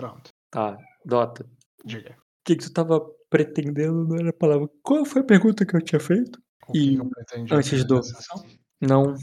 [0.00, 0.30] Pronto.
[0.50, 1.44] Tá, Dota.
[1.84, 2.12] Diga.
[2.12, 4.08] O que, que tu tava pretendendo?
[4.08, 4.66] Não era a palavra.
[4.82, 6.40] Qual foi a pergunta que eu tinha feito?
[6.66, 8.00] O E que eu pretendia antes do-?
[8.80, 9.14] Não.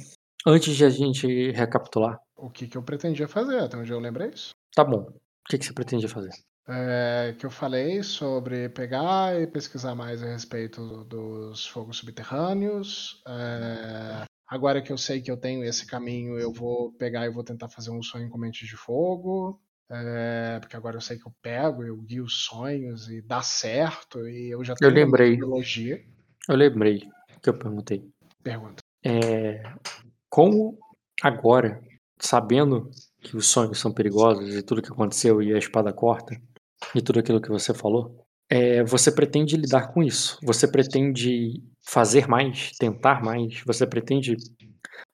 [0.45, 2.19] Antes de a gente recapitular.
[2.35, 4.51] O que, que eu pretendia fazer, até onde eu lembrei isso.
[4.75, 4.99] Tá bom.
[5.01, 6.29] O que, que você pretendia fazer?
[6.69, 13.23] É, que eu falei sobre pegar e pesquisar mais a respeito dos fogos subterrâneos.
[13.27, 17.43] É, agora que eu sei que eu tenho esse caminho, eu vou pegar e vou
[17.43, 19.59] tentar fazer um sonho com mente de fogo.
[19.89, 24.27] É, porque agora eu sei que eu pego, eu guio os sonhos e dá certo.
[24.27, 25.31] E eu já tenho uma lembrei.
[25.31, 26.03] metodologia.
[26.47, 27.07] Eu lembrei
[27.41, 28.05] que eu perguntei.
[28.43, 28.83] Pergunta.
[29.03, 29.63] É,
[30.29, 30.77] como
[31.21, 31.81] agora,
[32.19, 32.89] sabendo
[33.21, 36.39] que os sonhos são perigosos e tudo que aconteceu e a espada corta
[36.93, 40.37] e tudo aquilo que você falou, é, você pretende lidar com isso?
[40.43, 43.61] Você pretende fazer mais, tentar mais?
[43.65, 44.35] Você pretende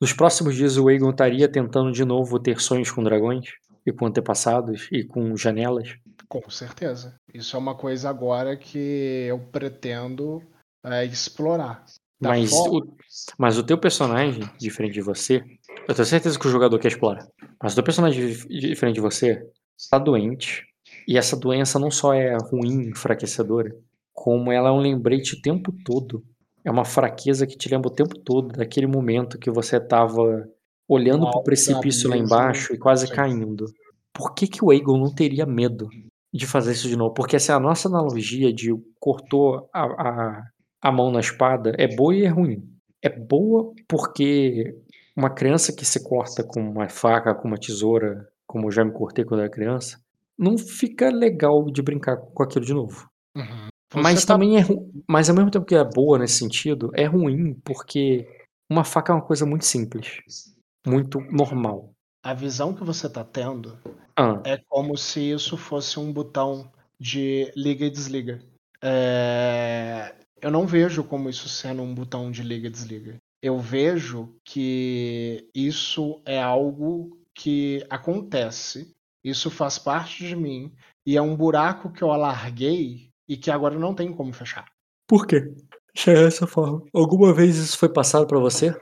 [0.01, 3.45] nos próximos dias o Aegon estaria tentando de novo ter sonhos com dragões
[3.85, 5.95] e com antepassados e com janelas?
[6.27, 7.15] Com certeza.
[7.33, 10.41] Isso é uma coisa agora que eu pretendo
[10.83, 11.85] é, explorar.
[12.19, 12.97] Mas forma- o,
[13.37, 15.43] mas o teu personagem, diferente de você,
[15.87, 17.27] eu tenho certeza que o jogador quer explorar.
[17.61, 19.45] Mas o teu personagem, dif- diferente de você,
[19.77, 20.63] está doente.
[21.07, 23.75] E essa doença não só é ruim, enfraquecedora,
[24.13, 26.23] como ela é um lembrete o tempo todo.
[26.63, 30.47] É uma fraqueza que te lembra o tempo todo daquele momento que você estava
[30.87, 33.65] olhando para o precipício lá embaixo e quase caindo.
[34.11, 35.87] Por que, que o Aegon não teria medo
[36.33, 37.13] de fazer isso de novo?
[37.13, 40.43] Porque essa é a nossa analogia de cortou a, a,
[40.81, 42.63] a mão na espada é boa e é ruim.
[43.01, 44.75] É boa porque
[45.15, 48.91] uma criança que se corta com uma faca, com uma tesoura, como eu já me
[48.91, 49.99] cortei quando era criança,
[50.37, 53.09] não fica legal de brincar com aquilo de novo.
[53.35, 53.67] Uhum.
[53.95, 54.89] Mas tá- também é ru...
[55.07, 58.27] mas ao mesmo tempo que é boa nesse sentido, é ruim porque
[58.69, 60.52] uma faca é uma coisa muito simples,
[60.85, 61.91] muito normal.
[62.23, 63.77] A visão que você tá tendo
[64.15, 68.41] Ah, é como se isso fosse um botão de liga e desliga.
[68.81, 73.17] É, Eu não vejo como isso sendo um botão de liga e desliga.
[73.41, 78.91] Eu vejo que isso é algo que acontece,
[79.23, 80.71] isso faz parte de mim,
[81.05, 84.65] e é um buraco que eu alarguei e que agora não tem como fechar.
[85.07, 85.53] por quê?
[85.95, 86.81] Chega dessa forma.
[86.93, 88.75] Alguma vez isso foi passado pra você?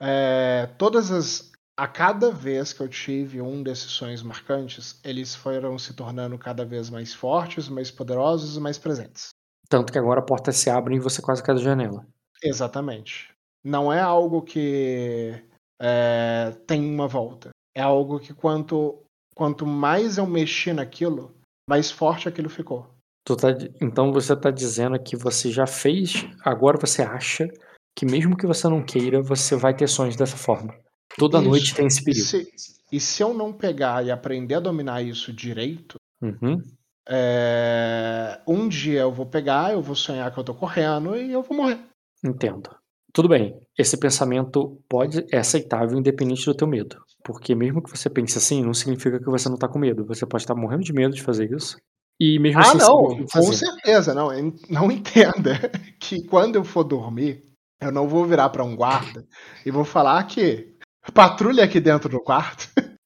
[0.00, 1.52] É, todas as.
[1.76, 6.64] A cada vez que eu tive um desses sonhos marcantes, eles foram se tornando cada
[6.64, 9.30] vez mais fortes, mais poderosos e mais presentes.
[9.68, 12.06] Tanto que agora a porta se abre e você quase cai da janela.
[12.40, 13.34] Exatamente.
[13.64, 15.42] Não é algo que
[15.80, 17.50] é, tem uma volta.
[17.74, 19.02] É algo que quanto,
[19.34, 21.34] quanto mais eu mexi naquilo,
[21.68, 22.88] mais forte aquilo ficou.
[23.24, 23.48] Tá
[23.80, 27.48] então você tá dizendo que você já fez, agora você acha
[27.96, 30.74] que mesmo que você não queira, você vai ter sonhos dessa forma.
[31.16, 31.48] Toda Isso.
[31.48, 32.24] noite tem esse E perigo.
[32.26, 32.48] se,
[32.92, 36.60] e se eu não pegar e aprender a dominar isso direito, Uhum.
[37.08, 41.42] é, um dia eu vou pegar, eu vou sonhar que eu tô correndo e eu
[41.42, 41.78] vou morrer.
[42.24, 42.70] Entendo.
[43.12, 43.54] Tudo bem.
[43.78, 46.96] Esse pensamento pode é aceitável independente do teu medo.
[47.22, 50.04] Porque mesmo que você pense assim, não significa que você não tá com medo.
[50.06, 51.76] Você pode estar morrendo de medo de fazer isso.
[52.18, 54.14] E mesmo Ah, assim não, com certeza.
[54.14, 54.28] Não,
[54.68, 55.58] não entenda
[56.00, 57.43] que quando eu for dormir,
[57.80, 59.26] eu não vou virar pra um guarda
[59.64, 60.74] e vou falar que
[61.12, 62.68] patrulha aqui dentro do quarto.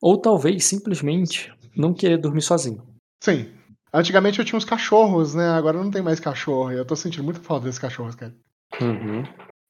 [0.00, 2.86] Ou talvez simplesmente não querer dormir sozinho.
[3.22, 3.52] Sim.
[3.92, 5.48] Antigamente eu tinha uns cachorros, né?
[5.48, 6.72] Agora não tem mais cachorro.
[6.72, 8.34] E eu tô sentindo muita falta desses cachorros, cara.
[8.80, 9.24] Uhum,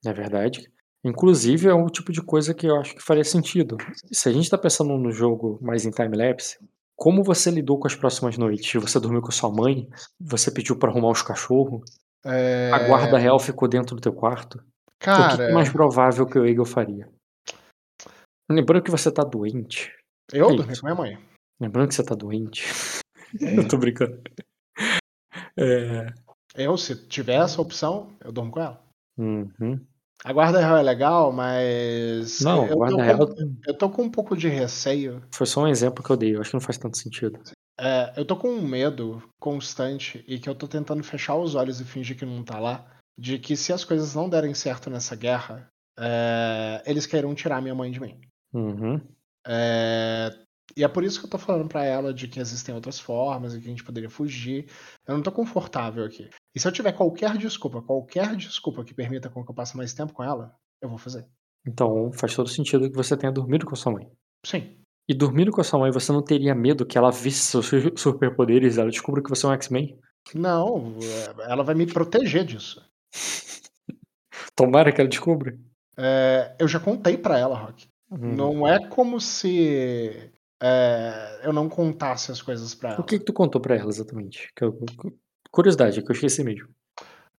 [0.04, 0.68] é verdade.
[1.04, 3.76] Inclusive, é um tipo de coisa que eu acho que faria sentido.
[4.12, 6.58] Se a gente tá pensando no jogo mais em time-lapse,
[6.96, 8.82] como você lidou com as próximas noites?
[8.82, 9.88] Você dormiu com sua mãe?
[10.20, 11.82] Você pediu pra arrumar os cachorros?
[12.24, 14.56] É, A guarda real ficou dentro do teu quarto?
[14.56, 14.62] o
[14.98, 17.08] que, é Cara, mais provável que o Eagle faria?
[18.50, 19.94] Lembrando que você tá doente.
[20.32, 20.80] eu que dormi isso?
[20.80, 21.18] com minha mãe.
[21.60, 22.64] Lembrando que você tá doente.
[23.40, 24.20] eu tô brincando.
[25.56, 26.06] É.
[26.54, 28.82] Eu, se tiver essa opção, eu durmo com ela.
[29.18, 29.78] uhum.
[30.24, 32.40] A guarda real é legal, mas.
[32.40, 35.22] Não, eu, guarda tô real com, eu tô com um pouco de receio.
[35.32, 36.34] foi só um exemplo que eu dei.
[36.34, 37.38] Eu acho que não faz tanto sentido.
[37.78, 41.80] É, eu tô com um medo constante e que eu tô tentando fechar os olhos
[41.80, 42.90] e fingir que não tá lá.
[43.16, 45.68] De que se as coisas não derem certo nessa guerra,
[45.98, 48.20] é, eles queiram tirar minha mãe de mim.
[48.52, 49.00] Uhum.
[49.46, 50.30] É,
[50.76, 53.54] e é por isso que eu tô falando pra ela de que existem outras formas
[53.54, 54.70] e que a gente poderia fugir.
[55.06, 56.28] Eu não tô confortável aqui.
[56.54, 59.92] E se eu tiver qualquer desculpa, qualquer desculpa que permita com que eu passe mais
[59.92, 61.26] tempo com ela, eu vou fazer.
[61.66, 64.10] Então faz todo sentido que você tenha dormido com sua mãe.
[64.44, 64.77] Sim.
[65.08, 67.92] E dormindo com a sua mãe, você não teria medo que ela visse seus su-
[67.96, 69.98] superpoderes e ela descubra que você é um X-Men?
[70.34, 72.84] Não, é, ela vai me proteger disso.
[74.54, 75.56] Tomara que ela descubra.
[75.96, 77.88] É, eu já contei pra ela, Rock.
[78.10, 78.34] Hum.
[78.36, 80.30] Não é como se
[80.62, 83.00] é, eu não contasse as coisas pra ela.
[83.00, 84.48] O que, que tu contou pra ela exatamente?
[84.60, 84.78] Eu-
[85.50, 86.68] curiosidade, que eu esqueci mesmo.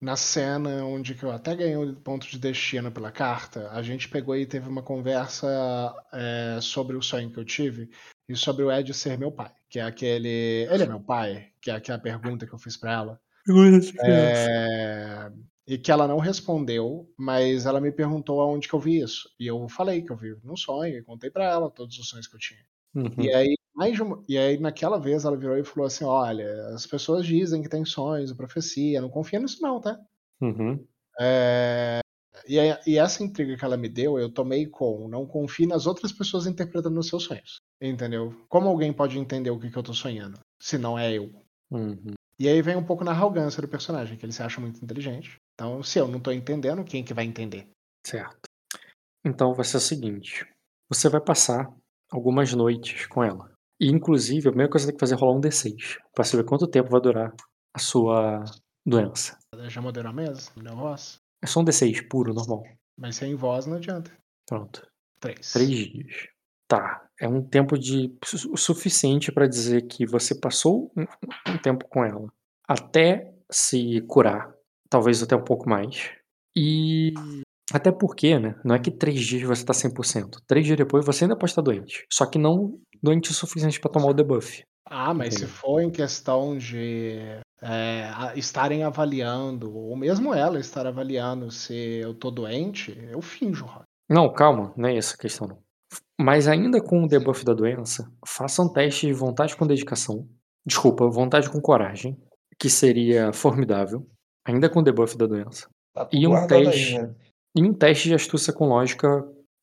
[0.01, 4.07] Na cena onde que eu até ganhei o ponto de destino pela carta, a gente
[4.07, 7.89] pegou e teve uma conversa é, sobre o sonho que eu tive
[8.27, 10.67] e sobre o Ed ser meu pai, que é aquele.
[10.71, 13.19] Ele é meu pai, que é aquela pergunta que eu fiz pra ela.
[14.01, 15.31] É,
[15.67, 19.29] e que ela não respondeu, mas ela me perguntou aonde que eu vi isso.
[19.37, 22.25] E eu falei que eu vi num sonho, e contei pra ela todos os sonhos
[22.25, 22.61] que eu tinha.
[22.95, 23.13] Uhum.
[23.17, 26.67] E aí, mais de uma- e aí, naquela vez, ela virou e falou assim: Olha,
[26.75, 29.97] as pessoas dizem que tem sonhos, profecia, não confia nisso, não, tá?
[30.41, 30.85] Uhum.
[31.19, 31.99] É,
[32.47, 35.85] E, aí- e essa intriga que ela me deu, eu tomei com não confie nas
[35.85, 37.57] outras pessoas interpretando os seus sonhos.
[37.81, 38.33] Entendeu?
[38.49, 41.31] Como alguém pode entender o que, que eu tô sonhando, se não é eu?
[41.71, 42.13] Uhum.
[42.39, 45.35] E aí vem um pouco na arrogância do personagem, que ele se acha muito inteligente.
[45.53, 47.67] Então, se eu não tô entendendo, quem que vai entender?
[48.05, 48.39] Certo.
[49.25, 50.47] Então vai ser o seguinte:
[50.89, 51.69] você vai passar
[52.09, 53.51] algumas noites com ela.
[53.79, 56.25] E, inclusive, a primeira coisa que você tem que fazer é rolar um D6 pra
[56.25, 57.33] saber quanto tempo vai durar
[57.73, 58.43] a sua
[58.85, 59.37] doença.
[59.67, 60.51] Já moderou a mesa?
[60.55, 61.19] Me deu voz?
[61.41, 62.63] É só um D6 puro, normal.
[62.97, 64.11] Mas sem voz não adianta.
[64.45, 64.85] Pronto.
[65.19, 65.53] Três.
[65.53, 66.27] Três dias.
[66.67, 67.05] Tá.
[67.19, 68.13] É um tempo de
[68.51, 71.05] o suficiente pra dizer que você passou um,
[71.51, 72.27] um tempo com ela
[72.67, 74.53] até se curar,
[74.89, 76.11] talvez até um pouco mais.
[76.55, 77.13] E
[77.73, 78.55] até porque, né?
[78.63, 80.41] Não é que três dias você tá 100%.
[80.47, 82.05] Três dias depois você ainda pode estar doente.
[82.11, 84.63] Só que não doente o suficiente pra tomar o debuff.
[84.85, 85.55] Ah, mas se Entendeu?
[85.55, 87.19] for em questão de
[87.61, 93.67] é, estarem avaliando, ou mesmo ela estar avaliando se eu tô doente, eu finjo.
[94.09, 95.47] Não, calma, não é essa a questão.
[95.47, 95.59] Não.
[96.19, 100.27] Mas ainda com o debuff da doença, faça um teste de vontade com dedicação.
[100.65, 102.17] Desculpa, vontade com coragem,
[102.59, 104.07] que seria formidável.
[104.47, 105.67] Ainda com o debuff da doença.
[105.93, 106.97] Tá E um teste.
[106.97, 107.15] aí, né?
[107.55, 109.07] E um teste de astúcia com lógica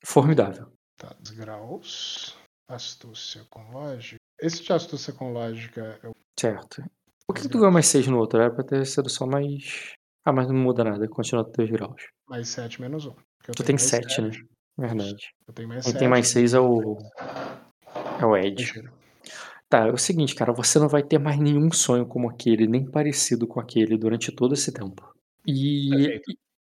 [0.05, 0.67] formidável.
[0.97, 2.36] Tá, graus.
[2.69, 4.21] Astúcia com lógica.
[4.41, 6.85] Esse de astúcia com lógica, eu Certo.
[7.27, 8.41] Por que, tu ganhou mais 6 no outro?
[8.41, 9.95] Era pra ter sido só mais.
[10.25, 12.03] Ah, mas não muda nada, continua 3 graus.
[12.29, 13.15] mais 7 menos 1.
[13.57, 14.31] Tu tem 7, né?
[14.77, 15.33] Verdade.
[15.47, 16.01] Eu tenho mais Quem 7.
[16.01, 16.99] tem mais 6 é o.
[18.21, 18.91] É o Ed.
[19.69, 22.89] Tá, é o seguinte, cara, você não vai ter mais nenhum sonho como aquele, nem
[22.89, 25.13] parecido com aquele durante todo esse tempo.
[25.45, 26.23] E, e,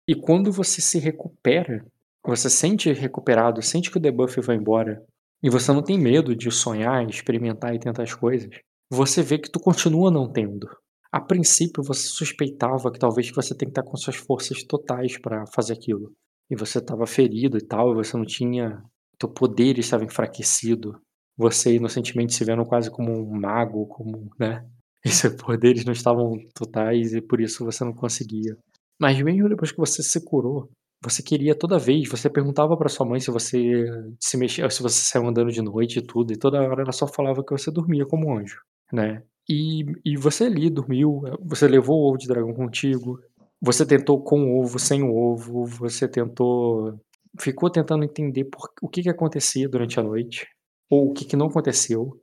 [0.09, 1.85] e quando você se recupera,
[2.25, 5.05] você sente recuperado, sente que o debuff vai embora,
[5.45, 8.49] e você não tem medo de sonhar, experimentar e tentar as coisas,
[8.91, 10.67] você vê que tu continua não tendo.
[11.13, 15.45] A princípio você suspeitava que talvez você tenha que estar com suas forças totais pra
[15.55, 16.13] fazer aquilo.
[16.51, 18.83] E você estava ferido e tal, e você não tinha.
[19.19, 20.99] Teu poder estava enfraquecido
[21.37, 24.65] você inocentemente se vendo quase como um mago, como, né?
[25.05, 28.57] E seus poderes não estavam totais e por isso você não conseguia.
[28.99, 30.71] Mas mesmo depois que você se curou,
[31.05, 33.85] você queria toda vez, você perguntava pra sua mãe se você
[34.19, 37.07] se mexia, se você saiu andando de noite e tudo, e toda hora ela só
[37.07, 38.61] falava que você dormia como um anjo,
[38.93, 39.23] né?
[39.49, 43.21] E, e você ali dormiu, você levou o ovo de dragão contigo,
[43.61, 46.99] você tentou com o ovo, sem o ovo, você tentou.
[47.39, 50.47] Ficou tentando entender por, o que, que acontecia durante a noite,
[50.91, 52.19] ou o que, que não aconteceu,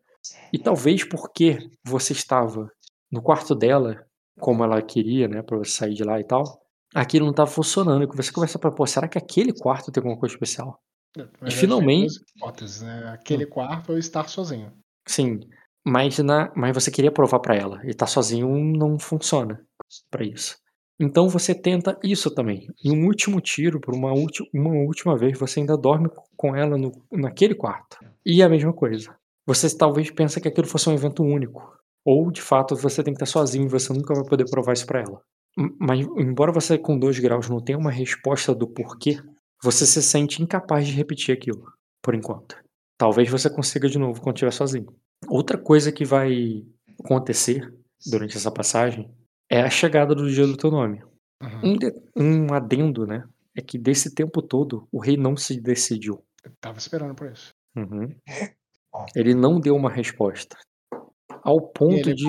[0.54, 2.72] e talvez porque você estava
[3.12, 4.06] no quarto dela,
[4.40, 6.61] como ela queria, né, pra você sair de lá e tal,
[6.94, 8.04] aquilo não estava funcionando.
[8.04, 10.80] E você começa pra, pô, será que aquele quarto tem alguma coisa especial?
[11.16, 12.20] Na E finalmente.
[12.36, 13.10] hipóteses, né?
[13.14, 14.72] Aquele quarto ou estar sozinho.
[15.08, 15.42] Sim,
[15.86, 19.60] mas, na, mas você queria provar pra ela, e estar sozinho não funciona
[20.10, 20.58] pra isso.
[21.00, 22.68] Então você tenta isso também.
[22.84, 26.08] E um último tiro, por uma, ulti, uma última vez, você ainda dorme
[26.38, 27.98] com ela no, naquele quarto.
[28.24, 29.16] E a mesma coisa.
[29.48, 31.76] Você talvez pensa que aquilo fosse um evento único.
[32.06, 34.86] Ou, de fato, você tem que estar sozinho e você nunca vai poder provar isso
[34.86, 35.20] pra ela.
[35.80, 39.20] Mas, embora você com dois graus não tenha uma resposta do porquê,
[39.62, 42.56] você se sente incapaz de repetir aquilo, por enquanto.
[42.98, 44.96] Talvez você consiga de novo quando estiver sozinho.
[45.28, 46.64] Outra coisa que vai
[47.04, 47.74] acontecer
[48.10, 49.12] durante essa passagem
[49.50, 51.04] é a chegada do dia do teu nome.
[51.42, 51.74] Uhum.
[51.74, 53.24] Um, de- um adendo, né?
[53.56, 56.24] É que desse tempo todo o rei não se decidiu.
[56.44, 57.50] Eu tava esperando por isso.
[57.76, 58.16] Uhum.
[59.16, 60.58] Ele não deu uma resposta.
[61.44, 62.26] Ao E ponto ele, de.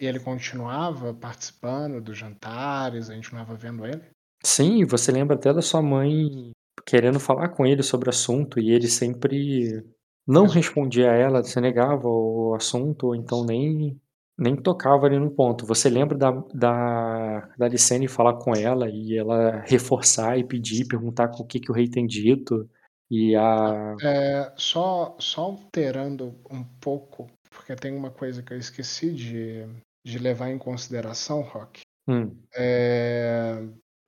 [0.00, 4.02] e ele continuava participando dos jantares, a gente continuava vendo ele.
[4.42, 6.50] Sim, você lembra até da sua mãe
[6.86, 9.84] querendo falar com ele sobre o assunto e ele sempre
[10.26, 13.98] não Mas- respondia a ela, se negava o assunto, ou então nem,
[14.38, 15.66] nem tocava ali no ponto.
[15.66, 21.30] Você lembra da, da, da Licene falar com ela e ela reforçar e pedir, perguntar
[21.38, 22.68] o que, que o rei tem dito
[23.10, 23.94] e a.
[24.02, 29.66] É, só, só alterando um pouco, porque tem uma coisa que eu esqueci de,
[30.04, 31.80] de levar em consideração, Rock.
[32.06, 33.60] Hum, É,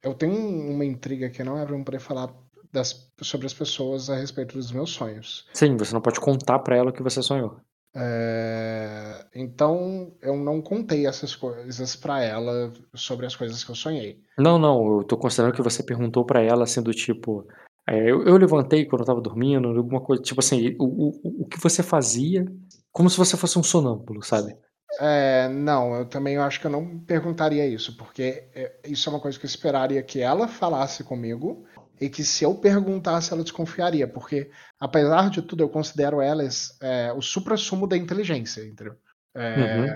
[0.03, 2.33] eu tenho uma intriga que não é pra eu poder falar
[2.73, 5.49] das, sobre as pessoas a respeito dos meus sonhos.
[5.53, 7.61] Sim, você não pode contar para ela o que você sonhou.
[7.97, 14.21] É, então eu não contei essas coisas para ela sobre as coisas que eu sonhei.
[14.39, 17.47] Não, não, eu tô considerando que você perguntou para ela assim do tipo,
[17.89, 21.47] é, eu, eu, levantei quando eu tava dormindo, alguma coisa, tipo assim, o, o, o
[21.47, 22.45] que você fazia,
[22.99, 24.57] como se você fosse um sonâmbulo, sabe?
[25.01, 29.21] É, não, eu também acho que eu não perguntaria isso, porque é, isso é uma
[29.21, 31.65] coisa que eu esperaria que ela falasse comigo
[32.01, 34.51] e que se eu perguntasse ela desconfiaria, porque
[34.81, 38.97] apesar de tudo eu considero elas é, o supra-sumo da inteligência, entendeu?
[39.33, 39.87] É, uhum.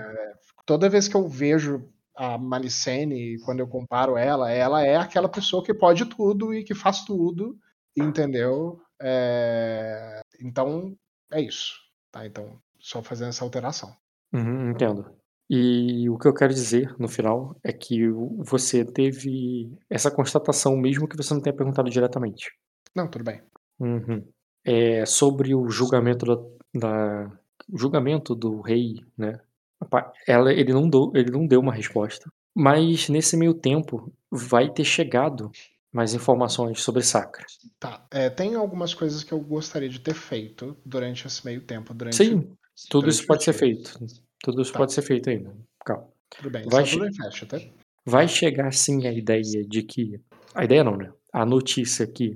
[0.65, 5.61] Toda vez que eu vejo a Malicene, quando eu comparo ela, ela é aquela pessoa
[5.61, 7.57] que pode tudo e que faz tudo,
[7.97, 8.79] entendeu?
[9.01, 10.95] É, então
[11.29, 11.73] é isso,
[12.09, 12.25] tá?
[12.25, 13.95] Então só fazendo essa alteração.
[14.33, 15.09] Uhum, entendo.
[15.49, 18.09] E o que eu quero dizer no final é que
[18.39, 22.51] você teve essa constatação mesmo que você não tenha perguntado diretamente.
[22.93, 23.41] Não, tudo bem.
[23.79, 24.27] Uhum.
[24.65, 26.35] É sobre o julgamento da,
[26.79, 27.31] da
[27.71, 29.39] o julgamento do rei, né?
[30.27, 32.29] Ela, ele não deu, ele não deu uma resposta.
[32.55, 35.51] Mas nesse meio tempo vai ter chegado
[35.91, 37.45] mais informações sobre Sacra.
[37.79, 38.05] Tá.
[38.09, 41.93] É, tem algumas coisas que eu gostaria de ter feito durante esse meio tempo.
[41.93, 42.51] Durante, Sim,
[42.89, 43.99] tudo isso pode ser feito.
[44.43, 44.79] Tudo isso tá.
[44.79, 45.55] pode ser feito ainda.
[45.85, 46.07] Calma.
[46.29, 47.59] Tudo bem, vai, che fecha, tá?
[48.05, 50.19] vai chegar sim a ideia de que.
[50.53, 51.11] A ideia não, né?
[51.31, 52.35] A notícia que,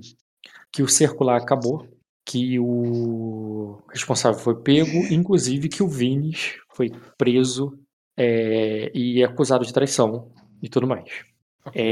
[0.72, 1.86] que o circular acabou,
[2.24, 7.78] que o responsável foi pego, inclusive que o Vinis foi preso
[8.16, 10.30] é, e é acusado de traição
[10.62, 11.24] e tudo mais.
[11.64, 11.82] Okay.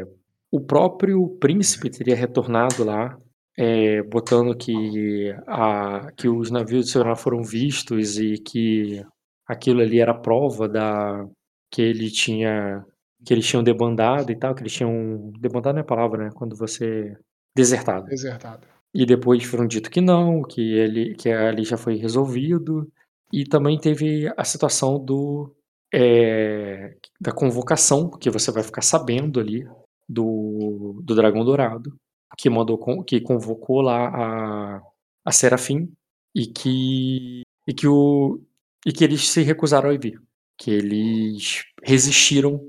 [0.00, 0.06] É,
[0.50, 3.18] o próprio príncipe teria retornado lá,
[3.56, 9.04] é, botando que, a, que os navios de segurança foram vistos e que
[9.46, 11.24] aquilo ali era prova da
[11.70, 12.84] que ele tinha
[13.24, 16.30] que eles tinham debandado e tal, que eles tinham debandado não é a palavra, né?
[16.34, 17.16] Quando você
[17.56, 18.06] desertado.
[18.06, 18.66] Desertado.
[18.92, 22.90] E depois foram dito que não, que ele que ali já foi resolvido.
[23.32, 25.54] E também teve a situação do
[25.92, 29.66] é, da convocação, que você vai ficar sabendo ali
[30.08, 31.96] do, do Dragão Dourado,
[32.36, 34.82] que mandou que convocou lá a,
[35.24, 35.92] a Serafim
[36.34, 38.40] e que e que o
[38.86, 40.20] e que eles se recusaram a vir,
[40.58, 42.60] que eles resistiram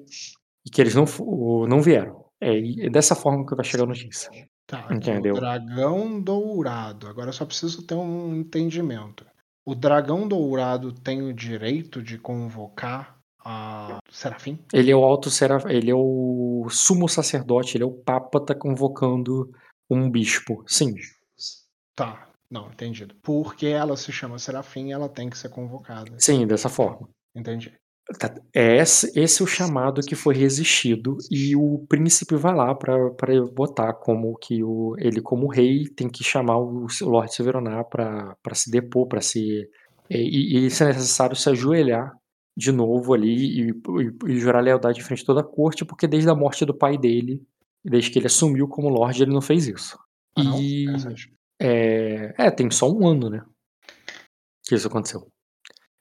[0.65, 1.05] e que eles não,
[1.67, 2.25] não vieram.
[2.39, 4.29] É, dessa forma que vai chegar a notícia.
[4.67, 5.35] Tá, Entendeu?
[5.35, 7.07] o dragão dourado.
[7.07, 9.25] Agora eu só preciso ter um entendimento.
[9.63, 13.14] O dragão dourado tem o direito de convocar
[13.45, 14.59] a Serafim?
[14.73, 18.55] Ele é o alto serafim, ele é o sumo sacerdote, ele é o papa tá
[18.55, 19.51] convocando
[19.89, 20.63] um bispo.
[20.67, 20.95] Sim.
[21.95, 22.27] Tá.
[22.49, 23.15] Não, entendido.
[23.23, 26.11] Porque ela se chama Serafim, ela tem que ser convocada.
[26.19, 27.07] Sim, dessa forma.
[27.35, 27.73] Entendi.
[28.19, 32.75] Tá, é esse, esse é o chamado que foi resistido e o príncipe vai lá
[32.75, 32.95] para
[33.51, 38.53] botar como que o, ele como rei tem que chamar o, o Lord Severonar para
[38.53, 39.67] se depor, para se
[40.07, 42.13] e, e, se é necessário se ajoelhar
[42.55, 46.07] de novo ali e, e, e, jurar lealdade em frente a toda a corte, porque
[46.07, 47.45] desde a morte do pai dele,
[47.83, 49.97] desde que ele assumiu como Lorde, ele não fez isso.
[50.35, 50.61] Ah, não?
[50.61, 50.87] E
[51.61, 53.43] é, é, tem só um ano, né?
[54.67, 55.27] Que isso aconteceu.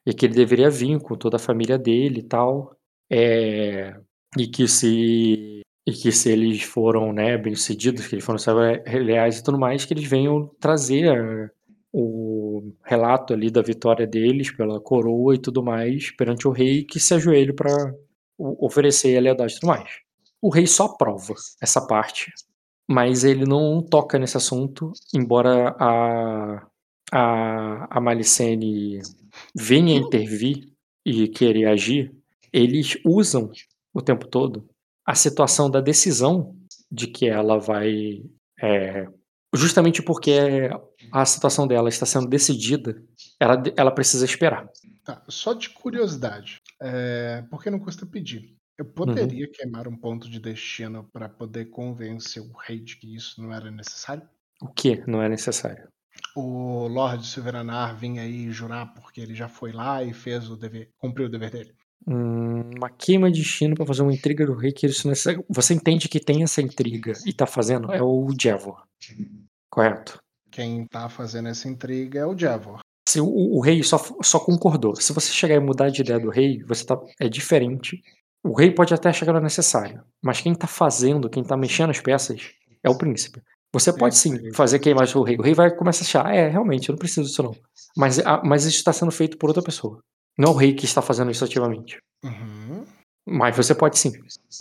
[0.05, 2.75] E que ele deveria vir com toda a família dele e tal.
[3.11, 3.95] É,
[4.37, 8.39] e que se e que se eles foram né, bem-sucedidos, que eles foram
[9.05, 11.49] leais e tudo mais, que eles venham trazer é,
[12.83, 17.13] relato ali da vitória deles pela coroa e tudo mais perante o rei que se
[17.13, 17.93] ajoelhe para
[18.37, 19.89] oferecer a lealdade e tudo mais.
[20.41, 22.31] O rei só aprova essa parte
[22.87, 26.67] mas ele não toca nesse assunto, embora a,
[27.11, 29.01] a, a Malicene
[29.55, 30.71] venha intervir
[31.05, 32.15] e querer agir,
[32.53, 33.51] eles usam
[33.93, 34.67] o tempo todo
[35.05, 36.55] a situação da decisão
[36.91, 38.23] de que ela vai.
[38.61, 39.07] É,
[39.53, 40.69] justamente porque
[41.11, 43.01] a situação dela está sendo decidida,
[43.39, 44.67] ela, ela precisa esperar.
[45.03, 48.55] Tá, só de curiosidade, é, porque não custa pedir.
[48.77, 48.91] Eu Uhum.
[48.91, 53.53] poderia queimar um ponto de destino para poder convencer o rei de que isso não
[53.53, 54.23] era necessário?
[54.61, 55.87] O que não é necessário?
[56.35, 60.89] O Lorde Silveranar vinha aí jurar porque ele já foi lá e fez o dever,
[60.97, 61.73] cumpriu o dever dele.
[62.07, 65.13] Hum, uma queima de destino para fazer uma intriga do rei que isso não é
[65.13, 65.45] necessário.
[65.49, 68.83] Você entende que tem essa intriga e tá fazendo é o Jevor.
[69.69, 70.19] Correto?
[70.55, 72.79] Quem tá fazendo essa intriga é o Jevor.
[73.07, 74.95] Se o, o rei só, só concordou.
[74.95, 78.01] Se você chegar e mudar de ideia do rei, você tá, é diferente
[78.45, 81.99] o rei pode até chegar no necessário, mas quem está fazendo, quem está mexendo as
[81.99, 82.51] peças,
[82.83, 83.41] é o príncipe.
[83.73, 85.35] Você pode sim fazer queimar o rei.
[85.35, 87.55] O rei vai começar a achar, ah, é, realmente, eu não preciso disso não.
[87.97, 89.99] Mas, mas isso está sendo feito por outra pessoa.
[90.37, 91.97] Não é o rei que está fazendo isso ativamente.
[92.23, 92.85] Uhum.
[93.27, 94.11] Mas você pode sim.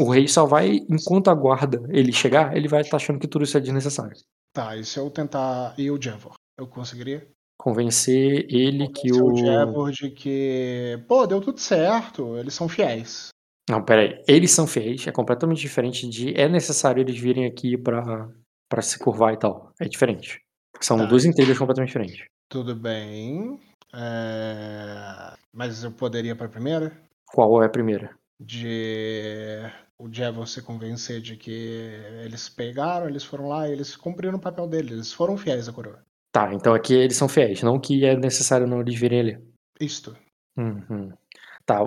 [0.01, 3.45] O rei só vai, enquanto aguarda ele chegar, ele vai estar tá achando que tudo
[3.45, 4.17] isso é desnecessário.
[4.55, 5.75] Tá, e se eu tentar.
[5.77, 6.35] E o Jevor?
[6.57, 7.27] Eu conseguiria?
[7.59, 9.33] Convencer ele que o.
[9.33, 11.03] o Jevor de que.
[11.09, 13.29] Pô, deu tudo certo, eles são fiéis.
[13.69, 14.23] Não, peraí.
[14.29, 18.29] Eles são fiéis, é completamente diferente de é necessário eles virem aqui pra,
[18.69, 19.73] pra se curvar e tal.
[19.81, 20.41] É diferente.
[20.81, 21.07] São Tá.
[21.07, 22.25] duas intrigas completamente diferentes.
[22.49, 23.59] Tudo bem.
[23.95, 26.93] É, Mas eu poderia pra primeira?
[27.27, 28.15] Qual é a primeira?
[28.39, 29.61] De
[29.99, 31.91] o Jevor se convencer de que
[32.25, 35.73] eles pegaram, eles foram lá e eles cumpriram o papel deles, eles foram fiéis à
[35.73, 36.05] coroa.
[36.33, 39.39] Tá, então aqui eles são fiéis, não que é necessário não eles virem ali.
[39.81, 40.17] Isto.
[40.57, 41.13] Uhum.
[41.65, 41.81] Tá.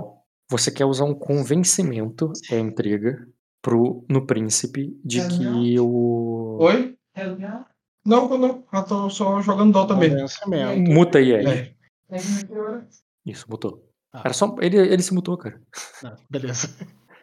[0.50, 3.28] Você quer usar um convencimento, é a intriga,
[3.62, 6.58] pro, no príncipe de que o.
[6.62, 6.98] Oi?
[8.06, 10.16] Não, não, eu tô só jogando Dota mesmo.
[10.16, 10.92] Convencimento.
[10.92, 11.76] Muta aí, Ed.
[12.10, 12.20] É.
[13.26, 13.86] Isso, mutou.
[14.14, 14.22] Ah.
[14.24, 14.56] Era só.
[14.62, 15.62] Ele, ele se mutou, cara.
[16.06, 16.70] Ah, beleza.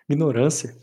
[0.09, 0.77] Ignorância.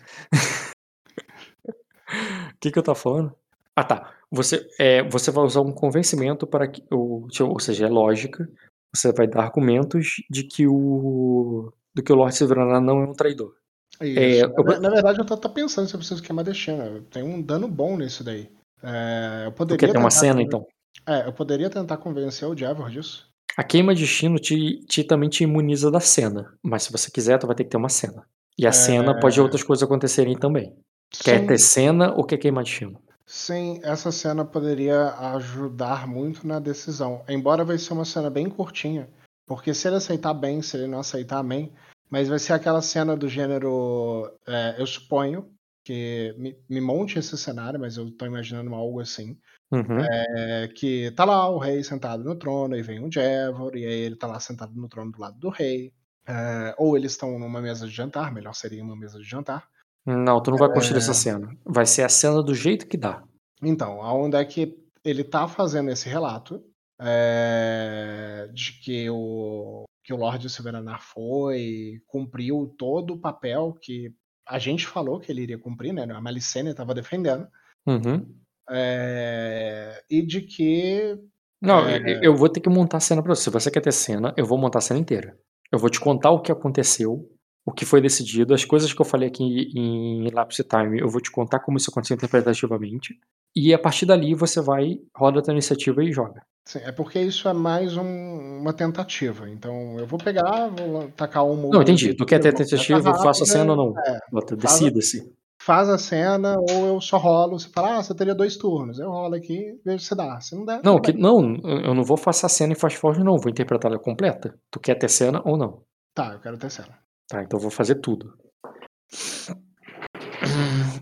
[2.54, 3.34] O que, que eu tava falando?
[3.75, 4.13] Ah, tá.
[4.32, 6.84] Você, é, você vai usar um convencimento para que.
[6.92, 8.50] Ou, ou seja, é lógica.
[8.94, 11.72] Você vai dar argumentos de que o.
[11.94, 13.54] Do que o Lord Silverana não é um traidor.
[14.00, 17.01] É, na, eu- na verdade, eu tô, tô pensando se eu preciso queimar destino.
[17.04, 18.50] Tem um dano bom nisso daí.
[18.82, 20.66] É, eu poderia quer ter uma cena, conven- então?
[21.06, 23.30] É, eu poderia tentar convencer o Jevor disso.
[23.58, 26.54] A queima de destino te, te também te imuniza da cena.
[26.63, 28.25] Mas se você quiser, tu vai ter que ter uma cena.
[28.58, 28.72] E a É.
[28.72, 30.75] cena pode outras coisas acontecerem também.
[31.24, 33.01] Quer Sim, ter cena ou quer queimar destino?
[33.25, 37.24] sim, essa cena poderia ajudar muito na decisão.
[37.29, 39.10] Embora vai ser uma cena bem curtinha.
[39.46, 41.74] Porque se ele aceitar bem, se ele não aceitar, amém.
[42.10, 44.29] Mas vai ser aquela cena do gênero.
[44.48, 45.50] é, eu suponho
[45.84, 49.38] que me, me monte esse cenário, mas eu tô imaginando algo assim.
[49.72, 50.00] Uhum.
[50.00, 54.00] É, que tá lá o rei sentado no trono, e vem o Jevor, e aí
[54.01, 55.93] ele tá lá sentado no trono do lado do rei.
[56.34, 59.68] É, ou eles estão numa mesa de jantar, melhor seria uma mesa de jantar.
[60.06, 61.02] Não, tu não vai construir É.
[61.02, 61.56] essa cena.
[61.66, 63.22] Vai ser a cena do jeito que dá.
[63.62, 66.64] Então, aonde é que ele tá fazendo esse relato
[67.00, 74.14] é, de que o, que o Lorde Silveranar foi, cumpriu todo o papel que
[74.48, 76.04] a gente falou que ele iria cumprir, né?
[76.12, 77.48] A Malicene estava defendendo.
[77.88, 78.26] Uhum.
[78.70, 81.17] é, e de que
[81.62, 81.98] Não, É.
[81.98, 83.44] eu- eu vou ter que montar a cena pra você.
[83.44, 85.38] Se você quer ter cena, eu vou montar a cena inteira.
[85.71, 87.29] Eu vou te contar o que aconteceu,
[87.65, 91.21] o que foi decidido, as coisas que eu falei aqui em Lapse Time, eu vou
[91.21, 93.15] te contar como isso aconteceu interpretativamente.
[93.55, 96.41] E a partir dali você vai, roda a tua iniciativa e joga.
[96.67, 99.49] Sim, é porque isso é mais um- uma tentativa.
[99.49, 102.13] Então eu vou pegar, vou tacar um Não, entendi.
[102.13, 103.93] Tu quer ter tentativa, eu faço a cena ou não?
[103.97, 104.19] É,
[104.55, 105.34] decida-se.
[105.65, 107.60] Faz a cena ou eu só rolo.
[107.60, 109.00] Você fala, ah, você teria dois turnos.
[109.00, 110.39] Eu rolo aqui, vejo se dá.
[110.41, 112.97] Se não der, Não, tudo que, não, eu não vou fazer a cena em fast
[112.97, 113.38] forward, não.
[113.38, 114.58] Vou interpretar ela completa.
[114.71, 115.84] Tu quer ter cena ou não?
[116.13, 116.97] Tá, eu quero ter cena.
[117.28, 118.34] Tá, então eu vou fazer tudo.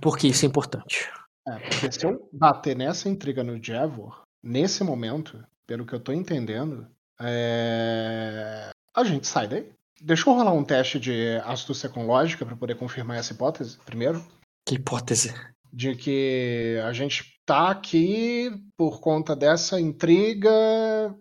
[0.02, 1.10] Porque isso é importante.
[1.48, 6.12] É, porque se eu bater nessa intriga no Jevor, nesse momento, pelo que eu tô
[6.12, 6.86] entendendo,
[7.19, 9.72] é, a gente sai daí.
[10.02, 14.24] Deixa eu rolar um teste de astúcia com lógica pra poder confirmar essa hipótese primeiro.
[14.69, 15.34] Que hipótese.
[15.73, 20.49] de que a gente tá aqui por conta dessa intriga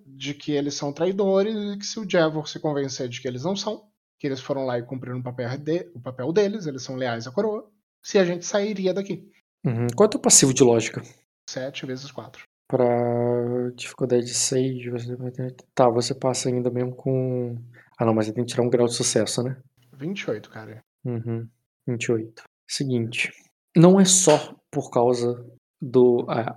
[0.07, 3.45] de que eles são traidores e que se o Jevor se convencer de que eles
[3.45, 3.85] não são,
[4.19, 7.27] que eles foram lá e cumpriram o papel, de- o papel deles, eles são leais
[7.27, 7.71] à coroa,
[8.03, 9.31] se a gente sairia daqui.
[9.65, 9.87] Uhum.
[9.97, 11.03] Qual é o passivo de lógica?
[11.49, 12.43] 7 vezes 4.
[12.69, 15.55] Pra dificuldade de 6, você vai ter...
[15.75, 17.57] Tá, você passa ainda mesmo com.
[17.99, 19.57] Ah não, mas você tem que tirar um grau de sucesso, né?
[19.97, 20.81] 28, cara.
[21.05, 21.49] Uhum.
[21.87, 22.43] 28.
[22.69, 23.31] Seguinte.
[23.77, 25.45] Não é só por causa
[25.81, 26.25] do.
[26.29, 26.57] A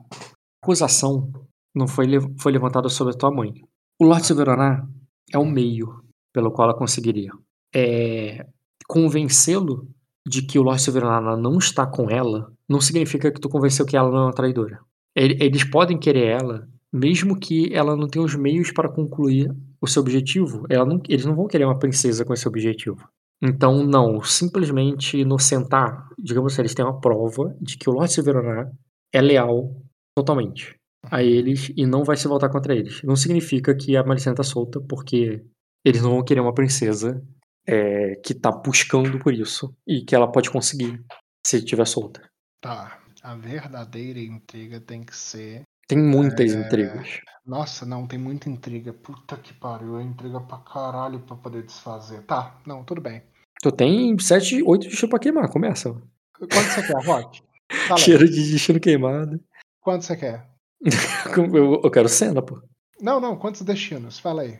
[0.63, 1.31] acusação
[1.75, 2.05] não foi,
[2.39, 3.53] foi levantada sobre a tua mãe.
[3.99, 4.87] O Lorde Silveraná
[5.31, 7.31] é o meio pelo qual ela conseguiria.
[7.73, 8.45] É,
[8.87, 9.87] Convencê-lo
[10.27, 13.95] de que o Lorde Silveraná não está com ela não significa que tu convenceu que
[13.95, 14.79] ela não é uma traidora.
[15.15, 19.49] Ele- Eles podem querer ela, mesmo que ela não tenha os meios para concluir
[19.81, 20.63] o seu objetivo.
[20.69, 22.97] Não- eles não vão querer uma princesa com esse objetivo.
[23.41, 28.69] Então, não, simplesmente inocentar, digamos assim, eles têm uma prova de que o Lord Silveraná
[29.11, 29.75] é leal
[30.15, 30.75] totalmente
[31.09, 33.01] a eles e não vai se voltar contra eles.
[33.03, 35.43] Não significa que a Malicena tá solta, porque
[35.83, 37.19] eles não vão querer uma princesa
[37.67, 41.03] é, que tá buscando por isso e que ela pode conseguir
[41.45, 42.21] se estiver solta.
[42.61, 42.99] Tá.
[43.23, 45.61] A verdadeira intriga tem que ser.
[45.87, 47.19] Tem muitas intrigas.
[47.45, 48.93] Nossa, não, tem muita intriga.
[48.93, 52.23] Puta que pariu, é intriga pra caralho pra poder desfazer.
[52.23, 53.21] Tá, não, tudo bem.
[53.61, 55.91] Tu tem 7, 8 destinos pra queimar, começa.
[56.37, 57.41] Quanto você quer, Rock?
[57.87, 57.99] Fala.
[57.99, 59.39] Cheiro de destino queimado.
[59.81, 60.49] Quanto você quer?
[61.53, 62.61] Eu, eu quero cena, pô.
[62.99, 64.19] Não, não, quantos destinos?
[64.19, 64.59] Fala aí.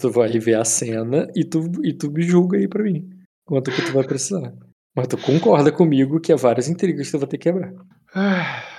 [0.00, 3.10] Tu vai ver a cena e tu, e tu me julga aí pra mim.
[3.44, 4.54] Quanto que tu vai precisar.
[4.96, 7.72] Mas tu concorda comigo que há várias intrigas que tu vai ter que quebrar.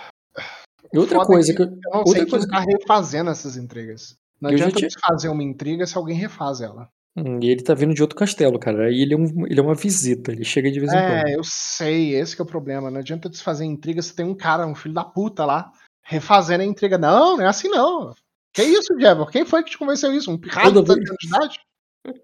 [0.94, 3.58] E outra Foda coisa que que eu, não outra sei coisa quem tá refazendo essas
[3.58, 4.16] intrigas.
[4.40, 6.88] Não Eu adianta tinha- desfazer uma intriga se alguém refaz ela.
[7.16, 8.88] Hum, E ele tá vindo de outro castelo, cara.
[8.88, 11.28] Aí ele é, um, ele é uma visita, ele chega de vez em quando.
[11.28, 12.92] É, eu sei, esse que é o problema.
[12.92, 15.72] Não adianta desfazer intriga se tem um cara, um filho da puta lá,
[16.04, 16.98] refazendo a intriga.
[16.98, 18.14] Não, não é assim não.
[18.54, 19.26] Que isso, Jevon?
[19.28, 20.32] Quem foi que te convenceu isso?
[20.32, 21.60] Um pirralho de Toda tantos anos de idade?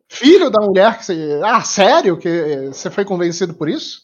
[0.09, 1.39] Filho da mulher que você.
[1.43, 2.17] Ah, sério?
[2.17, 4.03] Que você foi convencido por isso?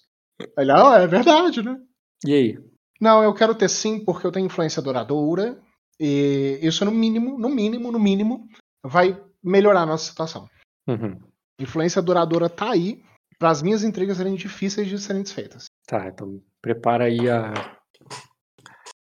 [0.57, 1.77] Ele, não, é verdade, né?
[2.25, 2.59] E aí?
[2.99, 5.59] Não, eu quero ter sim, porque eu tenho influência duradoura.
[5.99, 8.47] E isso, no mínimo, no mínimo, no mínimo,
[8.83, 10.47] vai melhorar a nossa situação.
[10.87, 11.19] Uhum.
[11.59, 13.03] Influência duradoura tá aí
[13.37, 15.65] para as minhas intrigas serem difíceis de serem desfeitas.
[15.85, 17.53] Tá, então prepara aí a.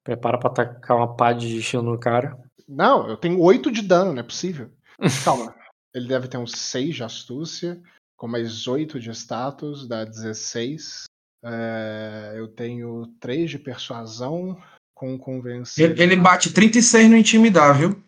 [0.03, 2.37] Prepara pra tacar uma pá de destino no cara.
[2.67, 4.71] Não, eu tenho 8 de dano, não é possível.
[5.23, 5.55] Calma.
[5.93, 7.81] Ele deve ter uns 6 de astúcia,
[8.15, 11.05] com mais 8 de status, dá 16.
[11.43, 14.61] É, eu tenho 3 de persuasão,
[14.93, 15.91] com convencer.
[15.91, 18.03] Ele, ele bate 36 no intimidar, viu?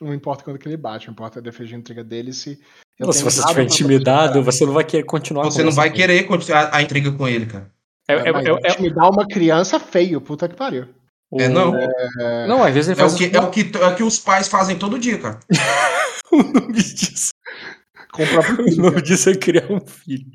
[0.00, 2.56] Não importa quando que ele bate, não importa a defesa de intriga dele se.
[3.12, 6.82] se você estiver intimidado, você não vai querer continuar Você não vai querer continuar a
[6.82, 7.70] intriga com ele, cara.
[8.08, 10.86] É, é, É, é- é- intimidar uma criança é feio, puta que pariu.
[11.30, 11.72] o- É, não.
[12.46, 14.18] Não, às vezes ele É faz o, que, é, o que, é o que os
[14.18, 15.40] pais fazem todo dia, cara.
[16.32, 17.30] o nome disso.
[18.12, 18.82] Com o próprio O filho.
[18.82, 20.26] nome disso é criar um filho.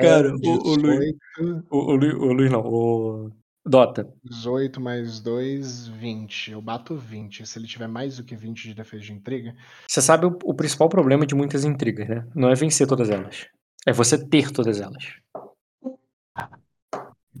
[0.00, 3.30] Cara, o, o, Luiz, 18, o, o, Lu- o Luiz não, o
[3.64, 4.08] Dota.
[4.24, 6.52] 18 mais 2, 20.
[6.52, 7.46] Eu bato 20.
[7.46, 9.54] Se ele tiver mais do que 20 de defesa de intriga,
[9.86, 12.26] Você sabe o, o principal problema de muitas intrigas, né?
[12.34, 13.46] Não é vencer todas elas.
[13.86, 15.04] É você ter todas elas.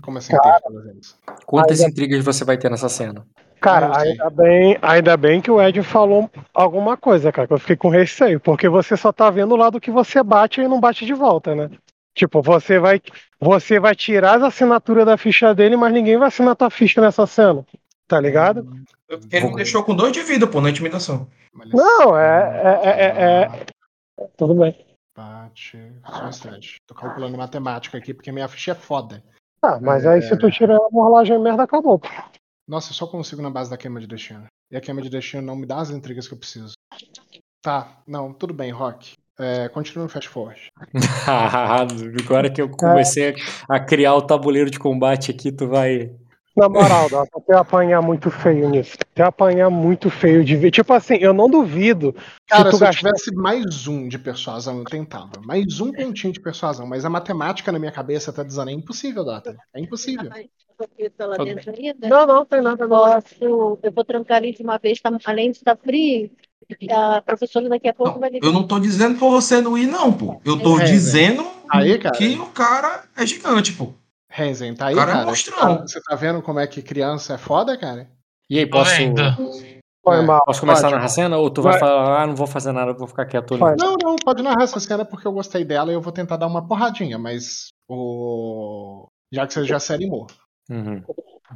[0.02, 1.18] como assim ter todas elas?
[1.46, 3.26] Quantas intrigas você vai ter nessa cena?
[3.60, 4.12] Cara, sei.
[4.12, 7.88] ainda bem, ainda bem que o Ed falou alguma coisa, cara, que eu fiquei com
[7.88, 11.14] receio, porque você só tá vendo o lado que você bate e não bate de
[11.14, 11.70] volta, né?
[12.18, 13.00] Tipo, você vai,
[13.38, 17.24] você vai tirar as assinaturas da ficha dele, mas ninguém vai assinar tua ficha nessa
[17.28, 17.64] cena,
[18.08, 18.68] tá ligado?
[19.30, 21.28] Ele me deixou com dois de vida, pô, na intimidação.
[21.72, 24.84] Não, é, é, é, é- é- Tudo bem.
[25.16, 25.92] Bate.
[26.10, 26.76] Só um instante.
[26.88, 29.22] Tô calculando matemática aqui porque minha ficha é foda.
[29.62, 32.00] Ah, mas aí se tu tirar a morlagem merda, acabou.
[32.00, 32.08] pô.
[32.66, 34.44] Nossa, eu só consigo na base da queima de destino.
[34.72, 36.72] E a queima de destino não me dá as intrigas que eu preciso.
[37.62, 39.12] Tá, não, tudo bem, Rock.
[39.38, 40.60] É, continua no fast forward.
[42.24, 43.36] Agora que eu comecei
[43.68, 46.10] a, a criar o tabuleiro de combate aqui, tu vai.
[46.56, 48.96] Na moral, dá pra apanhar muito feio nisso.
[49.12, 50.72] Até apanhar muito feio de ver.
[50.72, 52.12] Tipo assim, eu não duvido
[52.48, 55.40] Cara, tu se eu tivesse mais um de persuasão, eu tentava.
[55.44, 56.84] Mais um pontinho de persuasão.
[56.84, 59.56] Mas a matemática na minha cabeça tá dizendo, é impossível, Data.
[59.72, 60.28] É impossível.
[60.28, 60.40] Tá.
[62.08, 63.22] Não, não, tem nada agora.
[63.40, 66.30] Eu vou trancar ali de uma vez, tá, além de estar frio,
[66.90, 68.46] a professora daqui a pouco Não, vai ligar.
[68.46, 70.40] eu não tô dizendo pra você não ir, não, pô.
[70.44, 72.16] Eu tô É, dizendo Aí, cara.
[72.16, 73.92] que o cara é gigante, pô.
[74.30, 75.26] Renzen, tá aí, O cara é cara?
[75.26, 75.80] monstrão.
[75.80, 78.10] Você tá vendo como é que criança é foda, cara?
[78.50, 79.22] E aí, posso, vendo.
[80.04, 80.22] Foi É.
[80.22, 80.42] mal.
[80.44, 81.36] posso começar a narrar a cena?
[81.38, 81.80] Ou tu vai, Vai.
[81.80, 83.60] falar, ah, não vou fazer nada, eu vou ficar quieto ali?
[83.60, 83.76] Vai.
[83.78, 86.46] Não, não, pode narrar essa cena porque eu gostei dela e eu vou tentar dar
[86.46, 89.06] uma porradinha, mas o.
[89.32, 90.26] Já que você já se animou.
[90.70, 91.02] Uhum.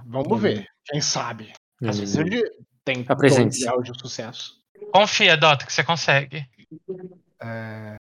[0.06, 0.66] Vamos ver.
[0.86, 1.52] Quem sabe?
[1.82, 2.22] Às vezes Uhum.
[2.26, 2.42] ele
[2.84, 3.64] tem Apresente-se.
[3.64, 4.61] 12 graus de sucesso.
[4.90, 6.46] Confia, Dota, que você consegue.
[7.40, 7.96] É,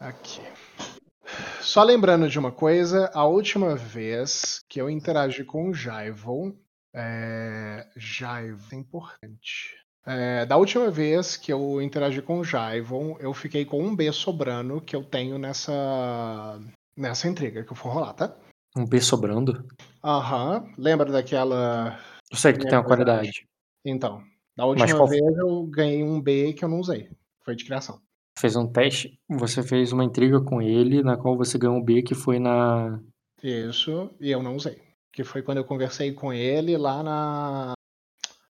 [0.00, 0.40] Aqui.
[1.60, 6.54] Só lembrando de uma coisa, a última vez que eu interagi com o Jaivon,
[6.94, 7.86] é...
[7.96, 9.76] Jaivon é importante.
[10.06, 14.10] É, da última vez que eu interagi com o Jaivon, eu fiquei com um B
[14.10, 16.58] sobrando que eu tenho nessa
[16.96, 18.34] nessa intriga que eu for rolar, tá?
[18.74, 19.68] Um B sobrando?
[20.02, 20.72] Aham.
[20.78, 22.00] Lembra daquela.
[22.30, 23.46] Eu sei que tem uma qualidade.
[23.84, 24.22] Então,
[24.56, 27.08] da última qual- vez eu ganhei um B que eu não usei.
[27.44, 28.00] Foi de criação.
[28.38, 32.02] Fez um teste, você fez uma intriga com ele, na qual você ganhou um B,
[32.02, 33.00] que foi na.
[33.42, 34.80] Isso, e eu não usei.
[35.12, 37.72] Que foi quando eu conversei com ele lá na.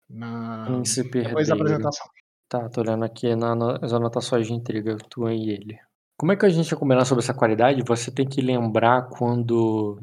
[0.09, 0.65] Na.
[0.67, 2.07] Príncipe Depois da apresentação.
[2.49, 5.79] Tá, tô olhando aqui na- nas anotações de intriga, tu e ele.
[6.19, 7.83] Como é que a gente ia combinar sobre essa qualidade?
[7.87, 10.01] Você tem que lembrar quando.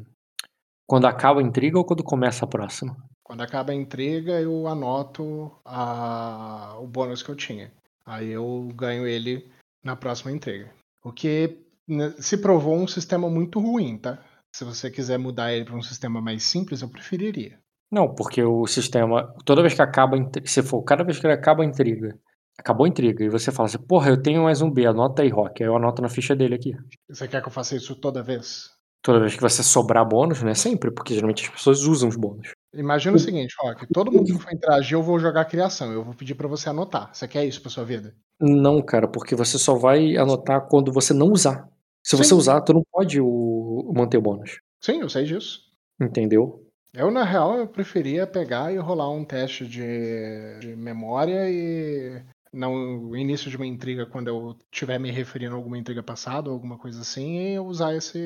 [0.88, 2.96] Quando acaba a intriga ou quando começa a próxima?
[3.26, 6.76] Quando acaba a intriga, eu anoto a...
[6.78, 7.72] o bônus que eu tinha.
[8.06, 9.50] Aí eu ganho ele
[9.82, 10.70] na próxima intriga.
[11.02, 11.58] O que
[11.88, 14.22] né, se provou um sistema muito ruim, tá?
[14.54, 17.58] Se você quiser mudar ele para um sistema mais simples, eu preferiria.
[17.90, 19.34] Não, porque o sistema.
[19.44, 20.16] Toda vez que acaba.
[20.44, 22.16] Se for cada vez que acaba a intriga.
[22.56, 23.24] Acabou a intriga.
[23.24, 25.64] E você fala assim, porra, eu tenho mais um B, anota aí, Rock.
[25.64, 26.76] Aí eu anoto na ficha dele aqui.
[27.08, 28.70] Você quer que eu faça isso toda vez?
[29.02, 32.16] Toda vez que você sobrar bônus, não é sempre, porque geralmente as pessoas usam os
[32.16, 32.52] bônus.
[32.74, 33.86] Imagina o seguinte, Rock.
[33.92, 35.92] Todo mundo que for interagir, eu vou jogar criação.
[35.92, 37.10] Eu vou pedir para você anotar.
[37.14, 38.14] Você quer isso pra sua vida?
[38.40, 41.68] Não, cara, porque você só vai anotar quando você não usar.
[42.04, 42.34] Se você Sim.
[42.36, 44.58] usar, tu não pode o- manter o bônus.
[44.80, 45.60] Sim, eu sei disso.
[46.00, 46.62] Entendeu?
[46.92, 53.14] Eu, na real, eu preferia pegar e rolar um teste de, de memória e no
[53.16, 56.78] início de uma intriga, quando eu estiver me referindo a alguma intriga passada ou alguma
[56.78, 58.18] coisa assim, e usar esse.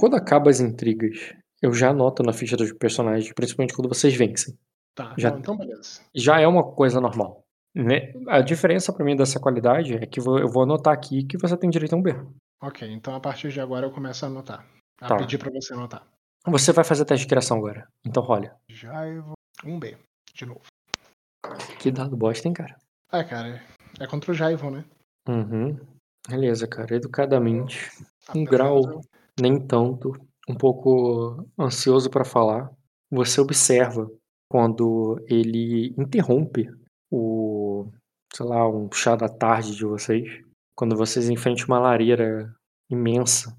[0.00, 4.56] Quando acaba as intrigas, eu já anoto na ficha dos personagens, principalmente quando vocês vencem.
[4.94, 6.00] Tá, Já- não, então beleza.
[6.14, 7.42] Já é uma coisa normal.
[7.76, 8.12] né?
[8.28, 11.68] A diferença pra mim dessa qualidade é que eu vou anotar aqui que você tem
[11.68, 12.14] direito a um B.
[12.62, 14.64] Ok, então a partir de agora eu começo a anotar.
[15.00, 15.16] A Tá.
[15.16, 16.06] pedir pra você anotar.
[16.46, 17.88] Você vai fazer teste de criação agora.
[18.06, 18.54] Então olha.
[18.68, 19.32] Já eu vou.
[19.64, 19.96] Um B,
[20.34, 20.60] de novo.
[21.80, 22.76] Que dado bosta, hein, cara?
[23.12, 23.60] É, cara,
[23.98, 24.84] é contra o Jaivon, né?
[25.28, 25.76] Uhum.
[26.28, 26.94] Beleza, cara.
[26.94, 27.90] Educadamente.
[28.34, 29.00] Um Apesar grau do-
[29.40, 30.12] nem tanto.
[30.48, 32.70] Um pouco ansioso pra falar.
[33.10, 34.10] Você observa
[34.48, 36.68] quando ele interrompe
[37.10, 37.90] o.
[38.34, 40.42] sei lá, um chá da tarde de vocês.
[40.76, 42.54] Quando vocês enfrentam uma lareira
[42.90, 43.56] imensa.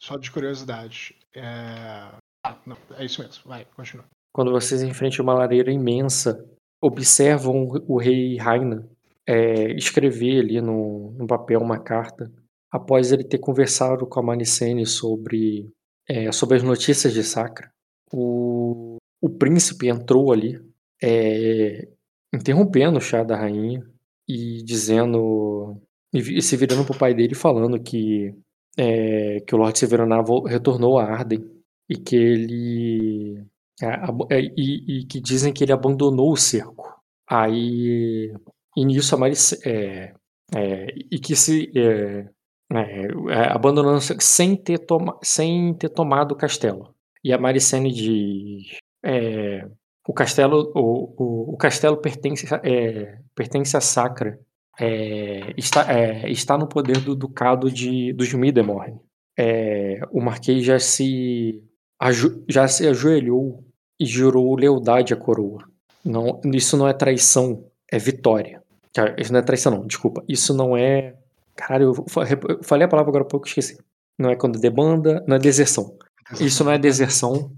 [0.00, 1.16] Só de curiosidade.
[1.34, 2.10] É...
[2.44, 3.44] Ah, não, é isso mesmo.
[3.44, 4.04] Vai, continua.
[4.32, 6.44] quando vocês enfrentam uma lareira imensa,
[6.80, 8.88] observam o rei Raina
[9.26, 12.30] é, escrever ali no, no papel uma carta,
[12.70, 15.68] após ele ter conversado com a Manicene sobre,
[16.08, 17.70] é, sobre as notícias de Sacra.
[18.12, 20.60] O, o príncipe entrou ali,
[21.02, 21.88] é,
[22.34, 23.84] interrompendo o chá da rainha
[24.28, 25.80] e dizendo,
[26.12, 28.34] e vi- se virando pro pai dele falando que,
[28.78, 31.44] é, que o Lorde Severonar vo- retornou a Arden
[31.88, 33.44] e que ele
[33.82, 33.86] é,
[34.36, 36.94] é, e, e que dizem que ele abandonou o cerco.
[37.28, 38.32] Aí,
[38.76, 40.14] e nisso a Marice, é,
[40.54, 41.70] é, e que se
[42.72, 46.94] é, é, abandonando sem ter, toma, sem ter tomado o castelo.
[47.22, 49.66] E a Maricene diz: é,
[50.06, 54.38] o castelo, o, o, o castelo pertence, é, pertence à Sacra.
[54.78, 58.98] é, está, é, está no poder do ducado de, dos Midemorn.
[59.38, 61.62] É, o Marquês já se
[61.98, 63.64] aju- já se ajoelhou
[63.98, 65.64] e jurou lealdade à coroa.
[66.04, 68.62] Não, isso não é traição, é vitória.
[68.92, 70.22] Tá, Isso não é traição, não, desculpa.
[70.28, 71.14] Isso não é.
[71.56, 73.78] Caralho, eu fa- eu falei a palavra agora há pouco, esqueci.
[74.18, 75.96] Não é quando debanda, não é deserção.
[76.40, 77.52] Isso não é deserção.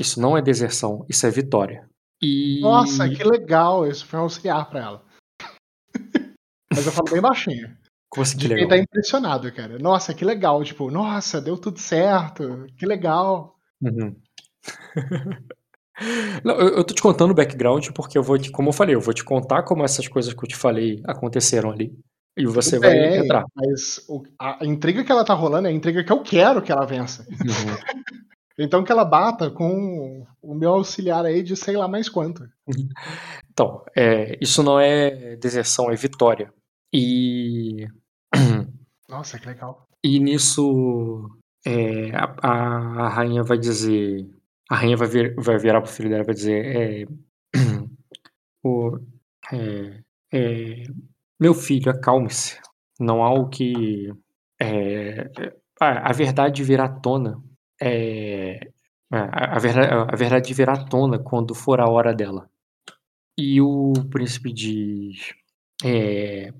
[0.00, 1.88] Isso não é deserção, isso é vitória.
[2.20, 2.60] E.
[2.60, 3.86] Nossa, que legal.
[3.86, 5.04] Isso foi um auxiliar pra ela.
[6.72, 7.76] Mas eu falo bem baixinho.
[8.08, 8.68] Como assim, que legal?
[8.68, 9.78] tá impressionado, cara.
[9.78, 10.62] Nossa, que legal.
[10.64, 12.66] Tipo, nossa, deu tudo certo.
[12.78, 13.56] Que legal.
[13.80, 14.16] Uhum.
[16.44, 18.94] Não, eu, eu tô te contando o background porque eu vou te, como eu falei,
[18.94, 21.98] eu vou te contar como essas coisas que eu te falei aconteceram ali.
[22.36, 23.44] E você Tudo vai bem, entrar.
[23.54, 26.70] Mas o- a, intriga que ela tá rolando é a intriga que eu quero que
[26.70, 27.26] ela vença.
[27.30, 27.76] Uhum.
[28.58, 32.48] Então que ela bata com o meu auxiliar aí de sei lá mais quanto.
[33.50, 36.52] Então, é, isso não é deserção, é vitória.
[36.92, 37.86] E,
[39.08, 39.86] Nossa, que legal.
[40.04, 41.28] e nisso
[41.66, 44.26] é, a, a rainha vai dizer.
[44.70, 46.64] A rainha vai, vir, vai virar pro filho dela e vai dizer.
[46.66, 47.06] É,
[48.64, 48.98] o,
[49.52, 50.00] é,
[50.32, 50.82] é,
[51.40, 52.58] meu filho, acalme-se.
[52.98, 54.12] Não há o que.
[54.60, 55.30] é,
[55.80, 57.42] a, a verdade virá à tona.
[57.80, 58.58] É,
[59.12, 62.48] a, a, verdade, a verdade virá à tona quando for a hora dela.
[63.38, 65.34] E o príncipe diz:
[65.84, 66.52] é,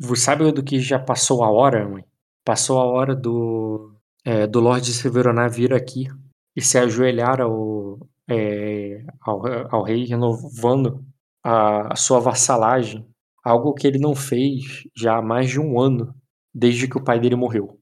[0.00, 2.04] Você sabe do que já passou a hora, mãe?
[2.44, 3.94] Passou a hora do,
[4.24, 6.08] é, do Lorde Severonar vir aqui
[6.56, 11.04] e se ajoelhar ao, é, ao, ao rei, renovando
[11.42, 13.06] a, a sua vassalagem.
[13.44, 16.14] Algo que ele não fez já há mais de um ano,
[16.54, 17.78] desde que o pai dele morreu.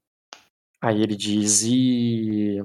[0.81, 2.59] Aí ele diz: E,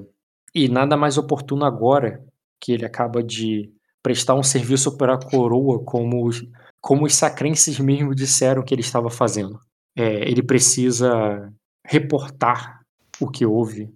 [0.54, 2.24] e nada mais oportuno agora
[2.60, 6.42] que ele acaba de prestar um serviço para a coroa, como os,
[6.80, 9.60] como os sacrenses mesmo disseram que ele estava fazendo.
[9.96, 11.52] É, ele precisa
[11.86, 12.80] reportar
[13.20, 13.92] o que houve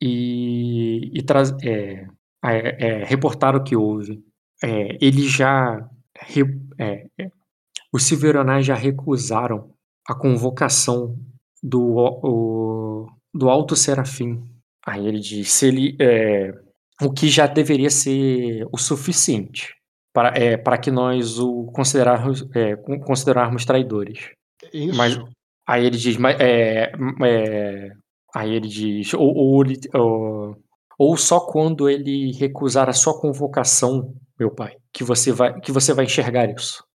[0.00, 1.24] e, e
[1.64, 2.06] é,
[2.44, 4.22] é, é, reportar o que houve.
[4.62, 5.88] É, ele já.
[6.18, 6.42] Re,
[6.78, 7.06] é,
[7.96, 9.70] os Silveronais já recusaram
[10.06, 11.16] a convocação
[11.62, 14.42] do, o, do Alto Serafim.
[14.86, 16.52] Aí ele diz: se ele, é,
[17.02, 19.74] o que já deveria ser o suficiente
[20.12, 24.30] para, é, para que nós o considerarmos, é, con- considerarmos traidores.
[24.72, 24.96] Isso.
[24.96, 25.18] Mas
[25.66, 26.92] aí ele diz, mas, é,
[27.24, 27.90] é,
[28.34, 30.56] aí ele diz, ou, ou, ou,
[30.98, 35.92] ou só quando ele recusar a sua convocação, meu pai, que você vai, que você
[35.92, 36.85] vai enxergar isso.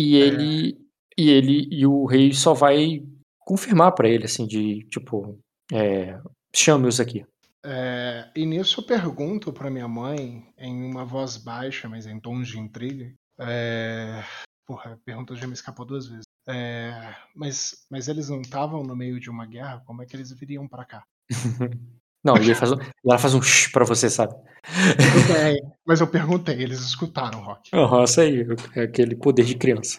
[0.00, 0.26] E É.
[0.26, 0.78] ele,
[1.18, 3.02] e ele e o rei só vai
[3.40, 5.38] confirmar pra ele assim de tipo,
[5.72, 6.18] é,
[6.54, 7.24] chame-os aqui.
[7.64, 12.48] É, e nisso eu pergunto pra minha mãe, em uma voz baixa, mas em tons
[12.48, 13.12] de intriga.
[13.38, 14.24] É...
[14.66, 16.24] Porra, a pergunta já me escapou duas vezes.
[16.48, 19.82] É, Mas, mas eles não estavam no meio de uma guerra?
[19.84, 21.04] Como é que eles viriam pra cá?
[22.22, 24.34] Não, e faz um- e ela faz um shh pra você, sabe?
[25.86, 27.70] Mas eu perguntei, eles escutaram, Rock.
[27.74, 29.98] Aham, isso aí, é aquele poder de criança.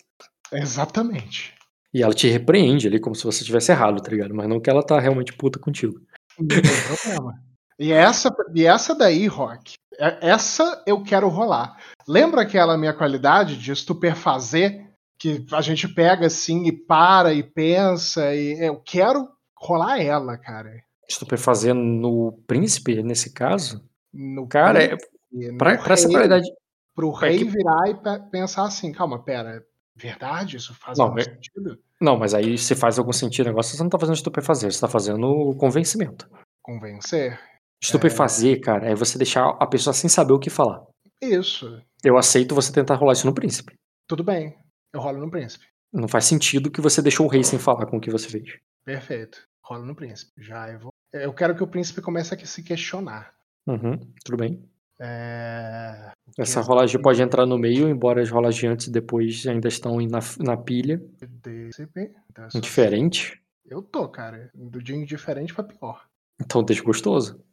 [0.51, 1.53] Exatamente.
[1.93, 4.33] E ela te repreende ali como se você tivesse errado, tá ligado?
[4.33, 5.99] Mas não que ela tá realmente puta contigo.
[6.39, 7.33] Não tem problema.
[7.77, 11.75] E essa, e essa daí, Rock, é- essa eu quero rolar.
[12.07, 14.87] Lembra aquela minha qualidade de estupefazer?
[15.17, 18.33] Que a gente pega assim e para e pensa.
[18.35, 20.71] E eu quero rolar ela, cara.
[21.11, 26.49] Estupefazer no príncipe, nesse caso, No cara, é, príncipe, no pra, pra essa rei, qualidade.
[26.95, 29.63] Pro pra rei que- virar e pe- pensar assim: calma, pera,
[29.95, 30.57] verdade?
[30.57, 31.77] Isso faz Não, algum é- sentido?
[31.99, 34.79] Não, mas aí se faz algum sentido o negócio, você não tá fazendo estupefazer, você
[34.81, 36.29] tá fazendo convencimento.
[36.63, 37.39] Convencer?
[37.83, 40.83] Estupefazer, cara, é você deixar a pessoa sem saber o que falar.
[41.21, 41.81] Isso.
[42.03, 43.73] Eu aceito você tentar rolar isso no príncipe.
[44.07, 44.55] Tudo bem.
[44.93, 45.65] Eu rolo no príncipe.
[45.93, 48.57] Não faz sentido que você deixou o rei sem falar com o que você fez.
[48.85, 49.43] Perfeito.
[49.63, 50.31] Rolo no príncipe.
[50.37, 50.91] Já eu vou.
[51.13, 53.33] Eu quero que o príncipe comece a se questionar.
[53.67, 54.63] Uhum, tudo bem.
[54.99, 56.11] É...
[56.37, 59.97] Essa é rolagem pode entrar no meio, embora as rolagens antes e depois ainda estão
[60.01, 61.01] na, na pilha.
[61.41, 62.13] príncipe?
[62.29, 63.41] Então, é Indiferente.
[63.65, 64.49] Eu tô, cara.
[64.53, 66.05] Do dia indiferente pra pior.
[66.39, 67.43] Então desgostoso.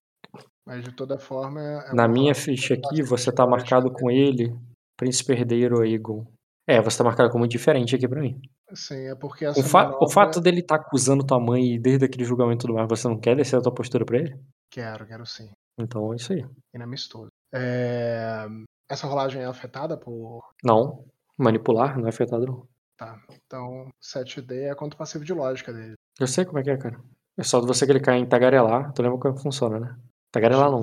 [0.66, 1.61] Mas de toda forma.
[1.61, 4.55] é Na minha ficha aqui, você tá marcado com ele,
[4.97, 6.27] Príncipe Herdeiro Aegon.
[6.69, 8.39] É, você tá marcado como diferente aqui pra mim.
[8.75, 10.05] Sim, é porque O, essa fa- manobra...
[10.05, 13.19] o fato dele tá acusando tua mãe e desde aquele julgamento tudo mais, você não
[13.19, 14.39] quer descer a tua postura pra ele?
[14.71, 15.49] Quero, quero sim.
[15.81, 16.45] Então é isso aí.
[16.75, 17.29] Inamistoso.
[17.55, 18.47] É...
[18.91, 20.43] Essa rolagem é afetada por.
[20.63, 21.05] Não,
[21.39, 22.67] manipular não é afetado não.
[22.99, 23.19] Tá.
[23.47, 25.95] Então, 7D é quanto passivo de lógica dele.
[26.21, 27.01] Eu sei como é que é, cara.
[27.39, 29.97] É só você clicar em tagarelar, tu lembra como funciona, né?
[30.33, 30.81] Tagarelar não,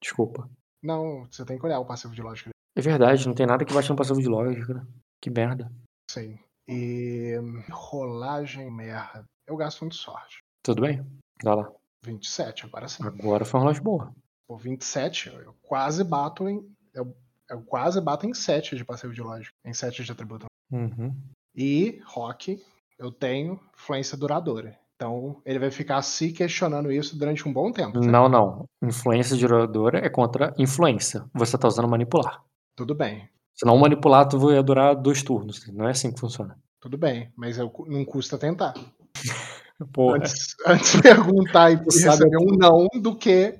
[0.00, 0.48] desculpa.
[0.82, 2.54] Não, você tem que olhar o passivo de lógica dele.
[2.76, 4.72] É verdade, não tem nada que bate no passivo de lógica.
[4.74, 4.86] né?
[5.20, 5.70] Que merda.
[6.10, 6.38] Sim.
[6.68, 7.34] E.
[7.70, 9.24] Rolagem merda.
[9.46, 10.38] Eu gasto um de sorte.
[10.62, 11.04] Tudo bem?
[11.42, 11.72] Dá lá.
[12.04, 13.04] 27, agora sim.
[13.04, 14.12] Agora foi uma rolagem boa.
[14.46, 16.66] Pô, 27, eu quase bato em.
[16.94, 17.14] Eu,
[17.48, 19.52] eu quase bato em 7 de passivo de lógica.
[19.64, 20.46] Em 7 de atributo.
[20.70, 21.14] Uhum.
[21.54, 22.62] E, Rock,
[22.98, 24.78] eu tenho influência duradoura.
[24.96, 27.98] Então, ele vai ficar se questionando isso durante um bom tempo.
[27.98, 28.10] certo?
[28.10, 28.64] Não, não.
[28.82, 31.24] Influência duradora é contra influência.
[31.32, 32.42] Você tá usando manipular.
[32.76, 33.28] Tudo bem,
[33.58, 35.66] Se não manipular, tu vai durar dois turnos.
[35.72, 36.56] Não é assim que funciona.
[36.80, 37.32] tudo bem.
[37.36, 38.74] Mas eu, não custa tentar.
[39.92, 43.58] Porra, Antes, antes de perguntar e receber um não do que.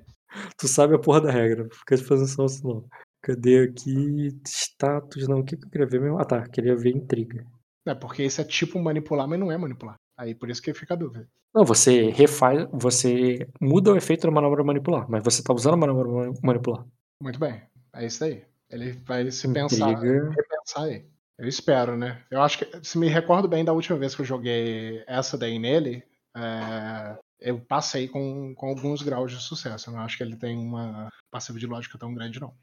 [0.57, 1.63] tu sabe a porra da regra.
[1.65, 2.85] Não Fica fazendo isso não.
[3.23, 4.37] Cadê aqui?
[4.47, 5.41] Status, não.
[5.41, 6.19] O que que eu queria ver mesmo?
[6.19, 6.43] Ah, tá.
[6.49, 7.47] Queria ver intriga.
[7.87, 9.95] É, porque isso é tipo manipular, mas não é manipular.
[10.17, 11.29] Aí por isso que fica a dúvida.
[11.55, 15.77] Não, você refaz, você muda o efeito da manobra manipular, mas você tá usando a
[15.77, 16.85] manobra mani- manipular.
[17.23, 17.63] Muito bem.
[17.95, 18.43] É isso aí.
[18.71, 20.31] Ele vai se pensar, Intriga.
[20.31, 21.07] repensar aí.
[21.39, 22.25] Eu espero, né?
[22.31, 25.59] Eu acho que, se me recordo bem da última vez que eu joguei essa daí
[25.59, 26.03] nele,
[26.37, 29.89] é, eu passei com, com alguns graus de sucesso.
[29.89, 32.55] Eu não acho que ele tem uma passiva de lógica tão grande, não.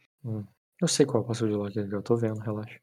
[0.81, 2.77] Eu sei qual é o passivo de lógica, eu tô vendo, relaxa.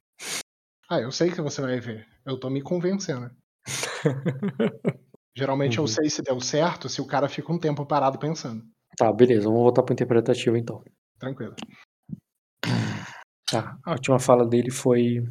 [0.89, 2.07] Ah, eu sei que você vai ver.
[2.25, 3.31] Eu tô me convencendo.
[5.37, 5.89] Geralmente eu Uhum.
[5.89, 8.65] sei se deu certo se o cara fica um tempo parado pensando.
[8.97, 10.83] Tá, beleza, vamos voltar pro interpretativo então.
[11.19, 11.55] Tranquilo.
[13.53, 15.23] Tá, a última fala dele foi.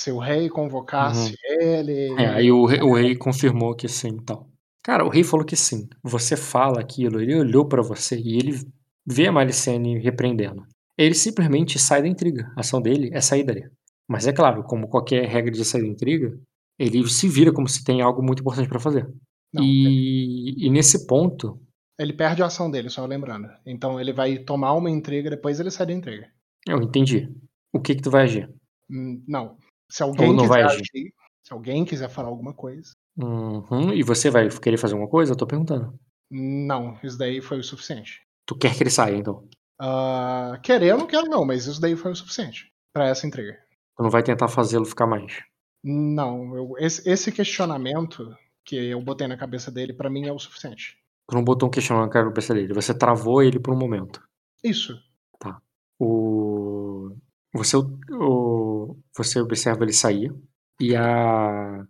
[0.00, 2.12] Se o rei convocasse ele.
[2.16, 4.46] É, aí o rei, o rei confirmou que sim então.
[4.84, 5.88] Cara, o rei falou que sim.
[6.02, 8.60] Você fala aquilo, ele olhou pra você e ele
[9.04, 10.64] vê a Malicene repreendendo.
[10.96, 12.52] Ele simplesmente sai da intriga.
[12.56, 13.68] A ação dele é sair dali.
[14.08, 16.38] Mas é claro, como qualquer regra de sair da intriga,
[16.78, 19.06] ele se vira como se tem algo muito importante pra fazer.
[19.52, 21.60] Não, e, e nesse ponto,
[21.98, 23.48] Ele perde a ação dele, só lembrando.
[23.66, 26.30] Então ele vai tomar uma intriga, depois ele sai da intriga.
[26.72, 27.28] Eu entendi.
[27.72, 28.48] O que que tu vai agir?
[28.90, 29.56] Hum, Não.
[29.90, 30.82] Se alguém Ou não quiser vai agir?
[30.94, 32.92] agir, se alguém quiser falar alguma coisa.
[33.16, 35.32] Uhum, E você vai querer fazer alguma coisa?
[35.32, 35.98] Eu tô perguntando.
[36.30, 38.20] Não, isso daí foi o suficiente.
[38.46, 39.48] Tu quer que ele saia, então?
[39.80, 43.58] Ah, querer eu não quero, não, mas isso daí foi o suficiente pra essa intriga.
[43.96, 45.42] Tu não vai tentar fazê-lo ficar mais.
[45.82, 50.38] Não, eu- esse, esse questionamento que eu botei na cabeça dele, pra mim é o
[50.38, 50.98] suficiente.
[51.28, 52.74] Tu não botou um questionamento na cabeça dele.
[52.74, 54.22] Você travou ele por um momento.
[54.62, 54.98] Isso.
[56.00, 56.37] O...
[57.52, 58.96] Você, o...
[59.16, 60.34] você observa ele sair.
[60.80, 61.86] E a.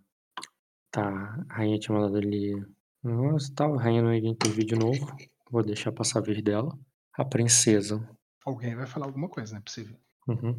[0.91, 2.65] Tá, a rainha tinha mandado ele.
[3.03, 5.15] Nossa, tá, a rainha não iria intervir de novo.
[5.51, 6.77] Vou deixar passar a vez dela.
[7.13, 8.07] A princesa.
[8.45, 9.97] Alguém vai falar alguma coisa, não é possível.
[10.27, 10.55] Uhum.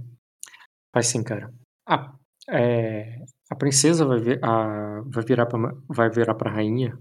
[0.92, 1.52] Faz sim, cara.
[1.86, 2.14] A,
[2.48, 6.98] é, a princesa vai, ver, a, vai virar pra, vai virar pra rainha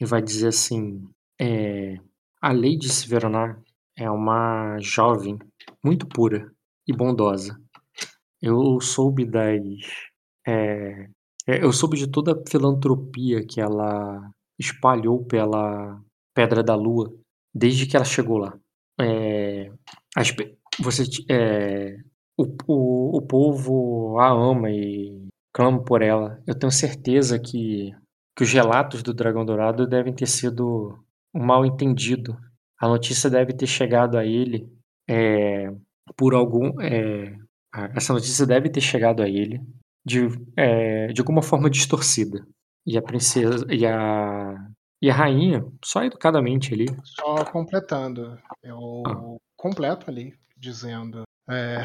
[0.00, 1.08] e vai dizer assim:
[1.40, 1.96] é,
[2.40, 3.62] a Lady Severonar
[3.96, 5.38] é uma jovem
[5.82, 6.52] muito pura
[6.86, 7.60] e bondosa.
[8.40, 9.62] Eu soube das.
[10.46, 11.08] é,
[11.46, 16.00] é, eu soube de toda a filantropia que ela espalhou pela
[16.34, 17.12] Pedra da Lua
[17.54, 18.58] desde que ela chegou lá.
[19.00, 19.70] É,
[20.16, 20.34] as
[20.80, 21.96] você, é,
[22.36, 26.42] o, o, o povo a ama e clama por ela.
[26.46, 27.94] Eu tenho certeza que,
[28.36, 30.98] que os relatos do Dragão Dourado devem ter sido
[31.34, 32.36] um mal entendido.
[32.80, 34.68] A notícia deve ter chegado a ele
[35.08, 35.70] é,
[36.16, 36.80] por algum.
[36.80, 37.36] é,
[37.94, 39.60] essa notícia deve ter chegado a ele
[40.04, 40.20] de,
[40.56, 42.46] é, de alguma forma distorcida.
[42.86, 44.54] E a princesa e a
[45.00, 49.36] e a rainha, só educadamente ali, Só completando, eu Ah.
[49.56, 51.22] completo ali, dizendo.
[51.50, 51.84] é,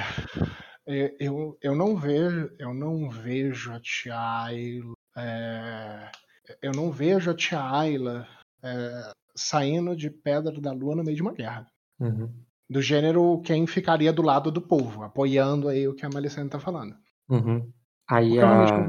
[1.19, 6.09] eu, eu não vejo eu não vejo a tia Ayla é,
[6.61, 8.27] eu não vejo a tia Ayla
[9.35, 11.67] saindo de Pedra da Lua no meio de uma guerra
[11.99, 12.31] Uhum,
[12.69, 16.59] do gênero quem ficaria do lado do povo apoiando aí o que a Melisandre tá
[16.59, 16.95] falando
[17.29, 17.71] uhum.
[18.09, 18.87] Aí não a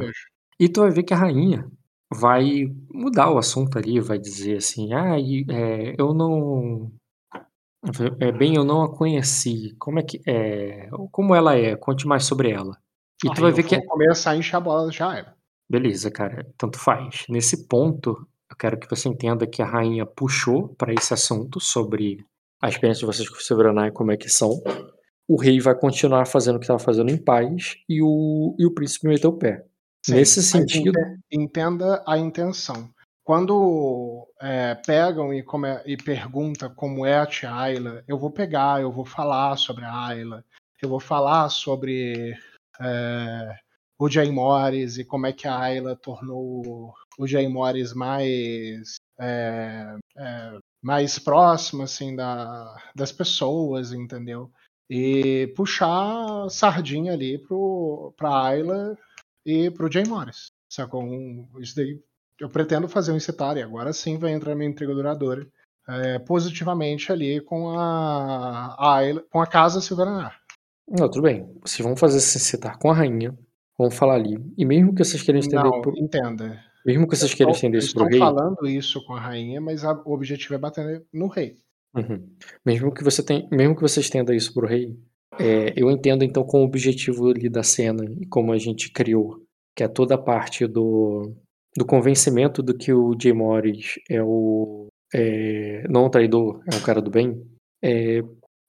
[0.60, 1.70] e tu vai ver que a rainha
[2.12, 6.90] vai mudar o assunto ali, vai dizer assim, ah, e, é, eu não
[8.20, 9.74] é bem, eu não a conheci.
[9.78, 10.88] Como é que é?
[11.12, 11.76] Como ela é?
[11.76, 12.76] Conte mais sobre ela.
[13.24, 15.36] E tu vai ver que vou começar a encher a bola já era
[15.70, 17.24] Beleza, cara, tanto faz.
[17.28, 22.24] Nesse ponto, eu quero que você entenda que a rainha puxou para esse assunto sobre
[22.60, 24.60] a experiência de vocês com o Silveranai, como é que são.
[25.28, 28.74] O rei vai continuar fazendo o que estava fazendo em paz e o, e o
[28.74, 29.64] príncipe meteu o pé.
[30.04, 32.88] Sim, Nesse sentido, ente- entenda a intenção.
[33.22, 38.80] Quando é, pegam e, come- e pergunta como é a tia Ayla, eu vou pegar,
[38.80, 40.42] eu vou falar sobre a Ayla,
[40.80, 42.34] eu vou falar sobre
[42.80, 43.54] é,
[43.98, 49.94] o Jay Morris e como é que a Ayla tornou o Jay Morris mais é,
[50.16, 54.50] é, mais próximo assim da, das pessoas, entendeu?
[54.90, 58.96] E puxar sardinha ali pro, pra Ayla
[59.44, 60.50] e pro Jay Morris.
[60.70, 61.02] Sacou?
[61.02, 62.00] Um, isso daí
[62.40, 65.46] eu pretendo fazer um incitar e agora sim vai entrar minha intriga duradoura
[65.88, 70.38] é, positivamente ali com a, a Ayla- com a casa Silveranar.
[70.88, 71.46] não, tudo bem.
[71.62, 73.36] Vocês vão fazer se citar com a rainha,
[73.76, 74.36] vão falar ali.
[74.56, 76.62] E mesmo que vocês queiram estender Não, pro, entenda.
[76.84, 79.60] Mesmo que vocês queiram Estou, estender isso pro estou rei, falando isso com a rainha,
[79.60, 81.56] mas a- o objetivo é bater no rei.
[81.96, 82.28] Uhum.
[82.64, 84.96] Mesmo que você tem, mesmo que você estenda isso pro rei,
[85.38, 89.42] é, eu entendo então com o objetivo ali da cena e como a gente criou,
[89.76, 91.32] que é toda a parte do,
[91.76, 96.80] do convencimento do que o Jay Morris é o é, não um traidor, é um
[96.80, 97.42] cara do bem,
[97.82, 98.20] é,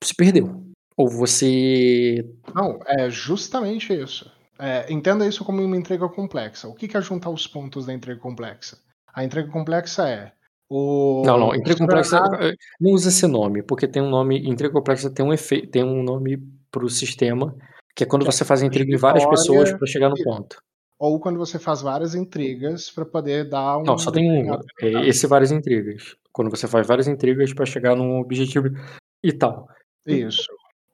[0.03, 0.63] se perdeu.
[0.95, 4.31] Ou você Não, é justamente isso.
[4.59, 6.67] É, entenda isso como uma intriga complexa.
[6.67, 8.77] O que que é juntar os pontos da intriga complexa?
[9.13, 10.33] A intriga complexa é
[10.69, 11.23] o.
[11.25, 12.21] Não, não, intriga o complexa.
[12.41, 14.37] Eh, Não usa esse nome, porque tem um nome.
[14.47, 16.37] Intriga complexa tem um efeito, tem um nome
[16.69, 17.55] pro sistema,
[17.95, 20.21] que é quando Que é você faz a intriga em várias pessoas para chegar no
[20.23, 20.61] ponto.
[20.99, 23.83] Ou quando você faz várias intrigas para poder dar um.
[23.83, 24.35] Não, só tem um.
[24.35, 25.07] É resultado.
[25.07, 26.15] esse várias intrigas.
[26.33, 28.67] Quando você faz várias intrigas para chegar num objetivo
[29.23, 29.67] e tal.
[30.05, 30.47] Isso.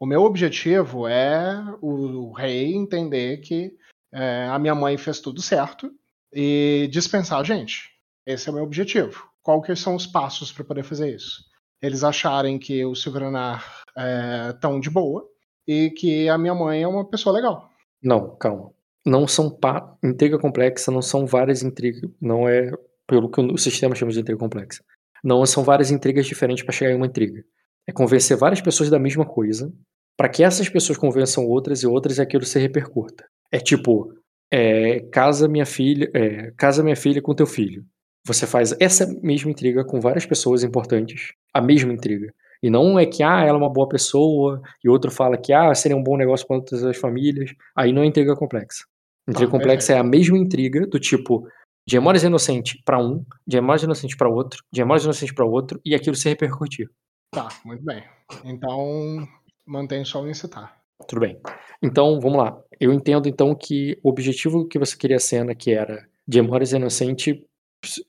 [0.05, 3.75] O meu objetivo é o, rei entender que
[4.13, 5.91] é, a minha mãe fez tudo certo
[6.31, 7.89] e dispensar a gente.
[8.23, 9.27] Esse é o meu objetivo.
[9.65, 11.43] Que são os passos para poder fazer isso?
[11.81, 15.27] Eles acharem que o Silveranar é tão de boa
[15.67, 17.71] e que a minha mãe é uma pessoa legal.
[17.99, 18.71] Não, calma.
[19.03, 19.97] Não são pa...
[20.03, 22.07] intriga complexa, não são várias intrigas.
[22.21, 22.71] Não é
[23.07, 24.83] pelo que o sistema chama de intriga complexa.
[25.23, 27.43] Não são várias intrigas diferentes para chegar em uma intriga.
[27.87, 29.73] É convencer várias pessoas da mesma coisa,
[30.18, 33.26] para que essas pessoas convençam outras e outras e aquilo se repercuta.
[33.51, 34.13] É tipo,
[34.51, 37.84] é, casa minha filha, é, casa minha filha com teu filho.
[38.26, 42.34] Você faz essa mesma intriga com várias pessoas importantes, a mesma intriga.
[42.63, 45.74] E não é que ah, ela é uma boa pessoa e outro fala que ah,
[45.76, 47.51] seria um bom negócio para todas as famílias.
[47.76, 48.86] Aí não é intriga complexa.
[49.28, 51.47] Intriga Ah, complexa é a mesma intriga do tipo
[51.88, 55.80] de Amores Inocente para um, de Amores Inocente para outro, de Amores Inocente para outro
[55.86, 56.89] e aquilo se repercutir.
[57.32, 58.03] Tá, muito bem.
[58.43, 59.28] Então,
[59.66, 60.78] mantém só o incitar.
[61.07, 61.39] Tudo bem.
[61.82, 62.57] Então, vamos lá.
[62.80, 66.72] Eu entendo então que o objetivo que você queria a cena, que era de Amores
[66.72, 67.45] Inocente,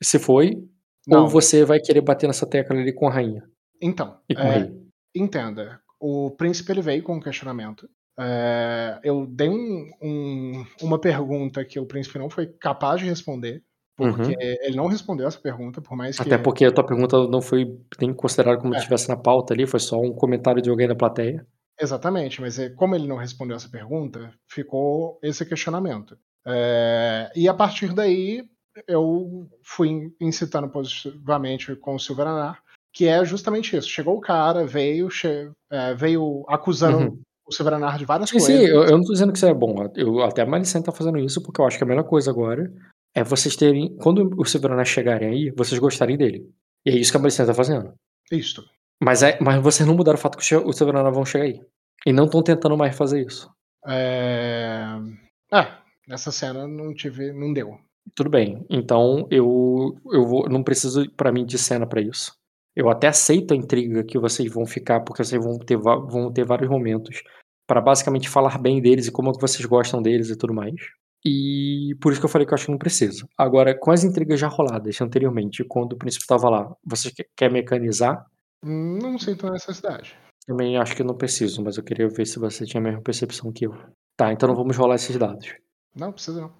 [0.01, 0.63] se foi,
[1.05, 3.43] Não, ou você vai querer bater nessa tecla ali com a rainha
[3.81, 4.81] então, e com o é, rei.
[5.15, 7.87] entenda, o príncipe ele veio com um questionamento.
[8.19, 13.61] É, eu dei um- um- uma pergunta que o príncipe não foi capaz de responder,
[13.97, 14.35] porque Uhum.
[14.39, 16.21] ele não respondeu essa pergunta, por mais que.
[16.21, 17.65] Até porque a tua pergunta não foi
[17.99, 18.77] nem considerada como É.
[18.77, 21.45] se estivesse na pauta ali, foi só um comentário de alguém da plateia.
[21.79, 26.17] Exatamente, mas é, como ele não respondeu essa pergunta, ficou esse questionamento.
[26.45, 28.43] É, e a partir daí,
[28.87, 32.59] eu fui incitando positivamente com o Silveranar,
[32.93, 33.89] que é justamente isso.
[33.89, 37.21] Chegou o cara, veio, che- é, veio acusando Uhum.
[37.47, 38.69] o Silveranar de várias Sim, sim, coisas.
[38.69, 39.75] eu, eu não tô dizendo que isso é bom.
[39.95, 42.71] Eu, até a Malicent tá fazendo isso porque eu acho que a melhor coisa agora
[43.15, 43.95] é vocês terem.
[43.97, 46.49] Quando os Silveranar chegarem aí, vocês gostarem dele.
[46.85, 47.93] E é isso que a Malicent tá fazendo.
[48.31, 48.63] Isto.
[49.01, 51.45] Mas, é, mas vocês não mudaram o fato que os che- os Silveranos vão chegar
[51.45, 51.61] aí.
[52.05, 53.49] E não estão tentando mais fazer isso.
[53.87, 54.85] É...
[55.51, 57.31] Ah, nessa cena não tive.
[57.33, 57.77] não deu.
[58.15, 58.65] Tudo bem.
[58.69, 62.33] Então eu, eu vou, não preciso para mim de cena pra isso.
[62.75, 66.45] Eu até aceito a intriga que vocês vão ficar, porque vocês vão ter, vão ter
[66.45, 67.23] vários momentos
[67.67, 70.75] para basicamente falar bem deles e como é que vocês gostam deles e tudo mais.
[71.25, 73.27] E por isso que eu falei que eu acho que não precisa.
[73.37, 78.25] Agora, com as intrigas já roladas anteriormente, quando o príncipe estava lá, você quer- mecanizar?
[78.63, 80.17] Não sinto necessidade.
[80.45, 83.51] Também acho que não preciso, mas eu queria ver se você tinha a mesma percepção
[83.51, 83.75] que eu.
[84.15, 85.53] Tá, então não vamos rolar esses dados.
[85.95, 86.53] Não, precisa não.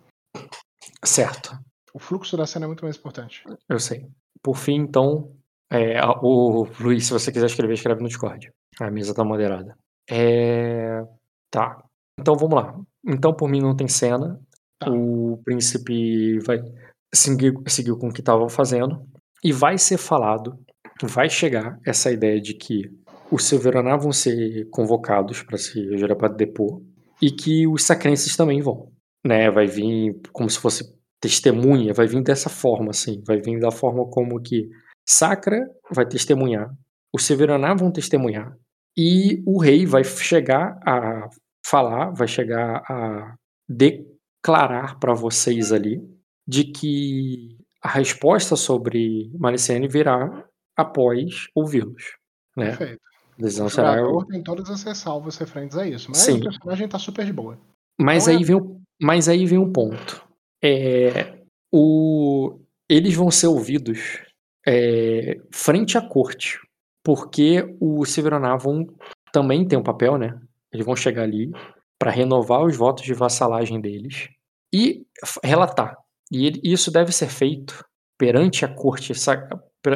[1.03, 1.57] Certo.
[1.93, 3.43] O fluxo da cena é muito mais importante.
[3.69, 4.07] Eu sei.
[4.43, 5.31] Por fim, então,
[5.71, 8.51] é, o Luiz, se você quiser escrever, escreve no Discord.
[8.79, 9.77] A mesa tá moderada.
[10.09, 11.03] É,
[11.49, 11.81] Tá.
[12.19, 12.77] Então vamos lá.
[13.05, 14.39] Então, por mim, não tem cena.
[14.79, 14.91] Tá.
[14.91, 16.59] O príncipe vai
[17.13, 19.05] seguir, seguir com o que estavam fazendo.
[19.43, 20.57] E vai ser falado,
[21.01, 22.83] vai chegar essa ideia de que
[23.31, 26.81] os Silveraná vão ser convocados para se jurar para depor.
[27.21, 28.91] E que os sacrenses também vão.
[29.25, 29.49] Né?
[29.49, 33.21] Vai vir como se fosse testemunha, vai vir dessa forma, assim.
[33.25, 34.69] Vai vir da forma como que
[35.07, 36.69] Sacra vai testemunhar,
[37.13, 38.53] os Severaná vão testemunhar,
[38.97, 41.29] e o rei vai chegar a
[41.65, 43.35] falar, vai chegar a
[44.47, 46.01] declarar para vocês ali
[46.47, 50.45] de que a resposta sobre Malicene virá
[50.75, 52.15] após ouvi-los.
[52.55, 52.67] Né?
[52.67, 53.01] Perfeito.
[53.37, 56.09] A decisão O será jogador tem todas as ressalvas referentes a isso.
[56.09, 56.37] Mas Sim.
[56.37, 57.59] o personagem tá super de boa.
[57.99, 60.25] Mas Então é- aí vem o, mas aí vem um ponto.
[60.63, 61.39] É,
[61.71, 64.21] o, eles vão ser ouvidos
[64.65, 66.57] é, frente à corte,
[67.03, 68.87] porque os Severonavon
[69.31, 70.39] também tem um papel, né?
[70.71, 71.51] Eles vão chegar ali
[71.99, 74.29] para renovar os votos de vassalagem deles
[74.73, 75.05] e
[75.43, 75.95] relatar.
[76.31, 77.83] E isso deve ser feito
[78.17, 79.13] perante a corte,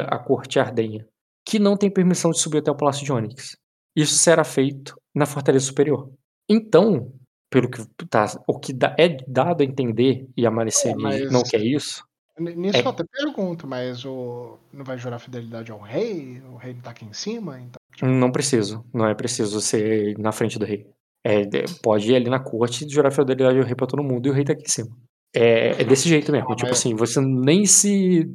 [0.08, 1.06] a corte ardenha,
[1.46, 3.56] que não tem permissão de subir até o Palácio de Onyx.
[3.94, 6.10] Isso será feito na Fortaleza Superior.
[6.48, 7.12] Então,
[7.50, 11.42] pelo que tá, o que dá- é dado a entender e a Maricene mas- não
[11.42, 12.02] quer isso,
[12.38, 12.80] Nisso É.
[12.82, 14.56] eu até pergunto, mas o.
[14.72, 16.40] Não vai jurar fidelidade ao rei?
[16.50, 17.60] O rei não tá aqui em cima?
[17.60, 18.08] Então...
[18.08, 20.86] não preciso, não é preciso ser na frente do rei.
[21.24, 24.26] É, de- pode ir ali na corte e jurar fidelidade ao rei pra todo mundo
[24.26, 24.96] e o rei tá aqui em cima.
[25.34, 28.28] É, é desse jeito mesmo, Ah, tipo mas- assim, você nem se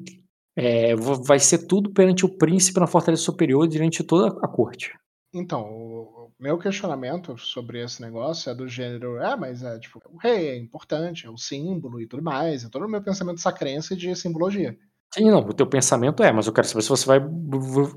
[0.57, 4.47] é, va- vai ser tudo perante o príncipe na Fortaleza Superior diante de toda a
[4.47, 4.91] corte.
[5.35, 10.17] Então, o meu questionamento sobre esse negócio é do gênero, é, mas é tipo, o
[10.17, 13.95] rei é importante, é o símbolo e tudo mais, é todo o meu pensamento sacrense
[13.95, 14.75] de simbologia.
[15.13, 17.19] Sim, não, o teu pensamento é, mas eu quero saber se você vai,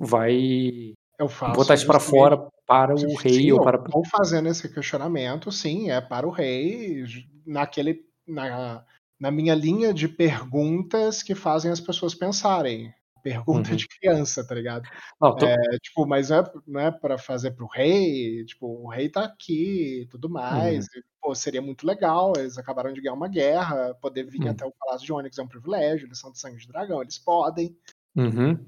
[0.00, 1.52] vai Eu faço.
[1.54, 3.76] botar isso justamente- fora para o Sim, rei ou eu para.
[3.84, 7.04] Estou fazendo esse questionamento, sim, é para o rei,
[7.46, 8.84] naquele, na,
[9.20, 12.92] na minha linha de perguntas que fazem as pessoas pensarem.
[13.22, 13.76] Pergunta Uhum.
[13.76, 14.88] de criança, tá ligado?
[15.20, 18.88] Não, tô- É, tipo, mas não é, não é para fazer pro rei, tipo, o
[18.88, 20.86] rei tá aqui e tudo mais.
[20.86, 21.00] Uhum.
[21.00, 24.50] e, pô, seria muito legal, eles acabaram de ganhar uma guerra, poder vir Uhum.
[24.52, 27.18] até o Palácio de Onyx é um privilégio, eles são de sangue de dragão, eles
[27.18, 27.76] podem.
[28.16, 28.58] Uhum.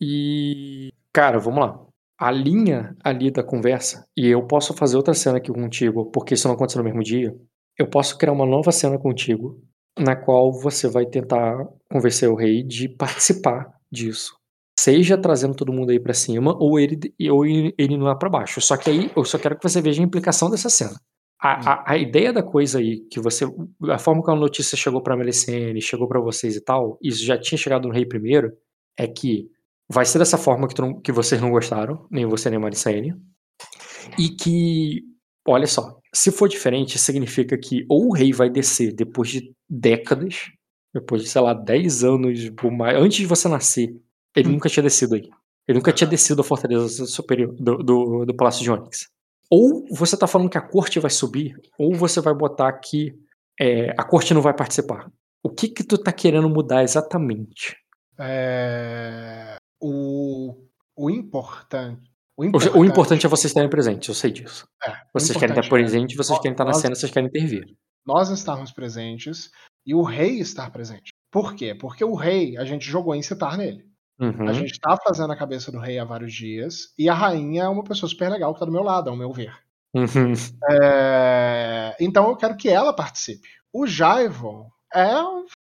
[0.00, 1.80] E, cara, vamos lá.
[2.20, 6.46] A linha ali da conversa, e eu posso fazer outra cena aqui contigo, porque isso
[6.46, 7.34] não aconteceu no mesmo dia.
[7.78, 9.58] Eu posso criar uma nova cena contigo,
[9.98, 11.56] na qual você vai tentar
[11.90, 14.36] convencer o rei de participar disso.
[14.78, 16.98] Seja trazendo todo mundo aí pra cima, ou ele,
[17.30, 18.60] ou ele lá pra baixo.
[18.60, 21.00] Só que aí eu só quero que você veja a implicação dessa cena.
[21.40, 23.46] A, a, a ideia da coisa aí, que você.
[23.88, 27.38] A forma como a notícia chegou pra Melicene, chegou pra vocês e tal, isso já
[27.38, 28.52] tinha chegado no rei primeiro,
[28.98, 29.50] é que
[29.88, 33.14] vai ser dessa forma que, tu que vocês não gostaram, nem você nem Maricene.
[34.18, 35.02] E que,
[35.46, 40.50] olha só, se for diferente, significa que ou o rei vai descer depois de décadas,
[40.94, 43.94] depois de, sei lá, 10 anos, por mais, antes de você nascer,
[44.34, 44.52] ele Hum.
[44.52, 45.28] nunca tinha descido aí.
[45.68, 49.08] Ele nunca tinha descido a fortaleza superior do, do, do Palácio de Onyx.
[49.50, 53.14] Ou você tá falando que a corte vai subir, ou você vai botar que
[53.60, 55.10] é, a corte não vai participar.
[55.42, 57.76] O que que tu tá querendo mudar exatamente?
[58.18, 59.56] É,
[60.96, 62.10] o, importante.
[62.36, 64.66] O O, o importante é vocês estarem presentes, eu sei disso.
[64.84, 67.28] é, Vocês querem estar importante é presentes, vocês querem estar na nós- cena, vocês querem
[67.28, 67.64] intervir.
[68.06, 69.50] nós estarmos presentes
[69.86, 71.12] e o rei estar presente.
[71.30, 71.74] Por quê?
[71.74, 73.84] Porque o rei, a gente jogou em citar nele.
[74.18, 74.48] Uhum.
[74.48, 77.68] A gente tá fazendo a cabeça do rei há vários dias e a rainha é
[77.68, 79.54] uma pessoa super legal que tá do meu lado, ao meu ver.
[79.94, 80.32] Uhum.
[80.70, 83.48] É, Então eu quero que ela participe.
[83.72, 85.10] O Jaivon é,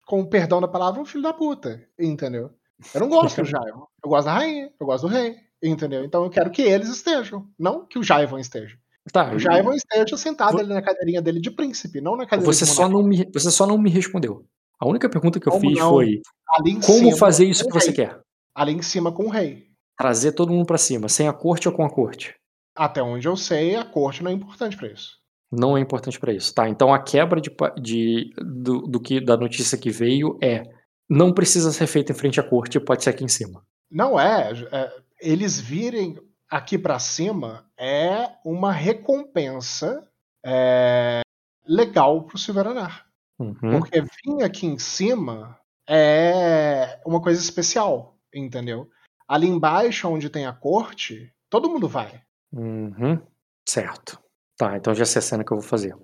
[0.06, 2.50] com o perdão da palavra, um filho da puta, entendeu?
[2.94, 3.86] Eu não gosto do Jaivon.
[4.04, 6.04] Eu gosto da rainha, eu gosto do rei, entendeu?
[6.04, 8.76] Então eu quero que eles estejam, não que o Jaivon esteja.
[9.12, 12.64] Tá, O Jaivon esteja sentado ali na cadeirinha dele de príncipe, não na cadeira você
[12.64, 14.44] de só, não me, você só não me respondeu.
[14.78, 15.90] A única pergunta que eu Como fiz não?
[15.90, 16.20] foi
[16.64, 17.96] como cima, fazer isso que você rei.
[17.96, 18.20] quer?
[18.54, 19.66] Ali em cima com o rei.
[19.96, 22.34] Trazer todo mundo pra cima, sem a corte ou com a corte?
[22.76, 25.16] Até onde eu sei, a corte não é importante pra isso.
[25.50, 26.68] Não é importante pra isso, tá?
[26.68, 27.50] Então a quebra de,
[27.80, 30.62] de- do, do que da notícia que veio é
[31.08, 33.64] não precisa ser feita em frente à corte, pode ser aqui em cima.
[33.90, 36.18] Não é, é, eles virem
[36.50, 40.06] aqui pra cima é uma recompensa
[40.44, 41.20] é,
[41.66, 43.06] legal pro Silveranar.
[43.38, 43.78] Uhum.
[43.78, 48.88] Porque vir aqui em cima é uma coisa especial, entendeu?
[49.26, 52.20] Ali embaixo, onde tem a corte, todo mundo vai.
[52.52, 53.20] Uhum.
[53.66, 54.18] Certo.
[54.56, 55.94] Tá, então já sei a cena que eu vou fazer.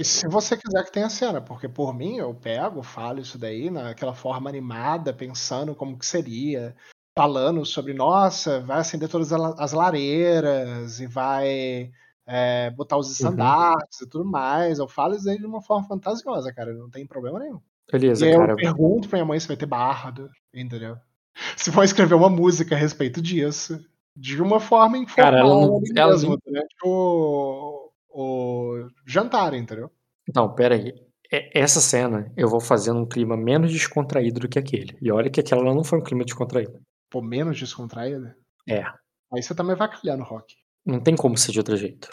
[0.00, 3.68] E se você quiser que tenha cena, porque por mim eu pego, falo isso daí
[3.68, 6.74] naquela forma animada, pensando como que seria,
[7.14, 11.90] falando sobre, nossa, vai acender todas as lareiras e vai
[12.26, 14.78] é, botar os estandartes e tudo mais.
[14.78, 17.60] Eu falo isso aí de uma forma fantasiosa, cara, não tem problema nenhum.
[17.92, 18.56] Beleza, E aí eu cara.
[18.56, 20.96] pergunto pra minha mãe se vai ter bardo, entendeu?
[21.58, 23.78] Se for escrever uma música a respeito disso.
[24.16, 26.74] De uma forma informal Cara, ela não- ela mesmo, não- durante
[28.10, 29.90] o, o jantar, entendeu?
[30.28, 30.92] Então, pera aí.
[31.32, 34.96] É- Essa cena eu vou fazer num clima menos descontraído do que aquele.
[35.00, 36.80] E olha que aquela não foi um clima descontraído.
[37.10, 38.36] Pô, menos descontraída.
[38.68, 38.82] É.
[39.32, 40.54] Aí você também vai calhando, Rock.
[40.84, 42.08] Não tem como ser de outro jeito.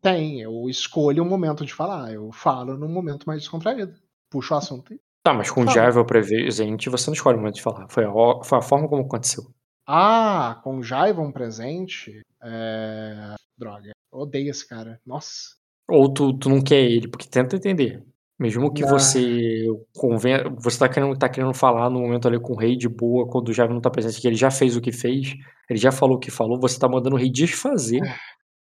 [0.00, 2.12] Tem, eu escolho um momento de falar.
[2.12, 3.94] Eu falo num momento mais descontraído.
[4.30, 4.92] Puxo o assunto.
[4.94, 5.68] e- Tá, mas com o.
[5.70, 7.86] Jaivel presente, você não escolhe o momento de falar.
[7.88, 8.10] Foi a,
[8.44, 9.44] foi a forma como aconteceu.
[9.86, 12.20] Ah, com Jaivon presente.
[12.42, 13.34] É...
[13.56, 13.91] Droga.
[14.12, 15.00] Eu odeio esse cara.
[15.06, 15.56] Nossa.
[15.88, 18.02] Ou tu, tu não quer ele, porque tenta entender.
[18.38, 18.88] Mesmo que Ah.
[18.88, 20.34] você conven...
[20.58, 23.48] você tá querendo, tá querendo falar no momento ali com o rei de boa, quando
[23.48, 25.34] o Jaivel não tá presente, que ele já fez o que fez,
[25.70, 28.00] ele já falou o que falou, você tá mandando o rei desfazer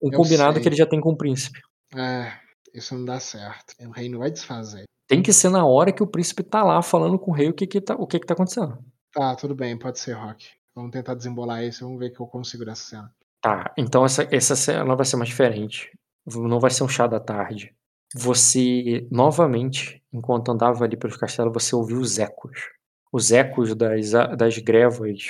[0.01, 0.61] um eu combinado sei.
[0.61, 1.59] que ele já tem com o príncipe.
[1.95, 2.31] É,
[2.73, 3.73] isso não dá certo.
[3.87, 4.83] O rei não vai desfazer.
[5.07, 7.53] Tem que ser na hora que o príncipe tá lá falando com o rei o
[7.53, 8.77] que que tá, o que que tá acontecendo.
[9.13, 10.47] Tá, tudo bem, pode ser, Rock.
[10.75, 13.11] Vamos tentar desembolar isso e vamos ver que eu consigo nessa cena.
[13.41, 15.89] Tá, então essa, essa cena vai ser mais diferente.
[16.27, 17.73] Não vai ser um chá da tarde.
[18.15, 22.59] Você, novamente, enquanto andava ali pelos castelos, você ouviu os ecos.
[23.11, 25.27] Os ecos das, das grevas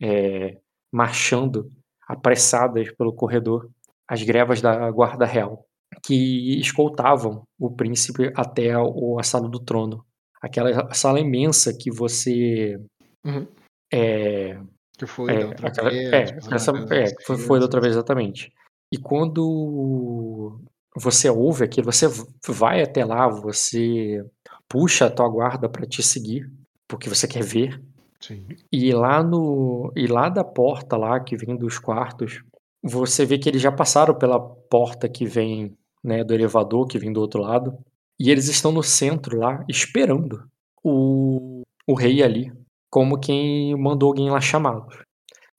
[0.00, 0.58] é,
[0.92, 1.68] marchando,
[2.08, 3.70] apressadas pelo corredor.
[4.08, 5.64] As grevas da Guarda Real,
[6.04, 10.04] que escoltavam o príncipe até o- a sala do trono.
[10.42, 12.78] Aquela sala imensa que você.
[13.24, 13.46] Uhum.
[13.92, 14.58] É,
[15.02, 16.12] Que foi é, da outra aquela- vez.
[16.12, 18.52] é, depois essa- é, foi, foi da outra vez exatamente.
[18.92, 20.60] E quando
[20.94, 22.06] você ouve aquilo, você
[22.46, 24.24] vai até lá, você
[24.68, 26.48] puxa a tua guarda para te seguir,
[26.86, 27.82] porque você quer ver.
[28.20, 28.46] Sim.
[28.70, 32.42] E lá no e lá da porta lá que vem dos quartos,
[32.80, 35.74] você vê que eles já passaram pela porta que vem,
[36.04, 37.76] né, do elevador que vem do outro lado,
[38.20, 40.44] e eles estão no centro lá esperando
[40.84, 42.52] o, o rei ali,
[42.92, 44.94] como quem mandou alguém lá chamá-los.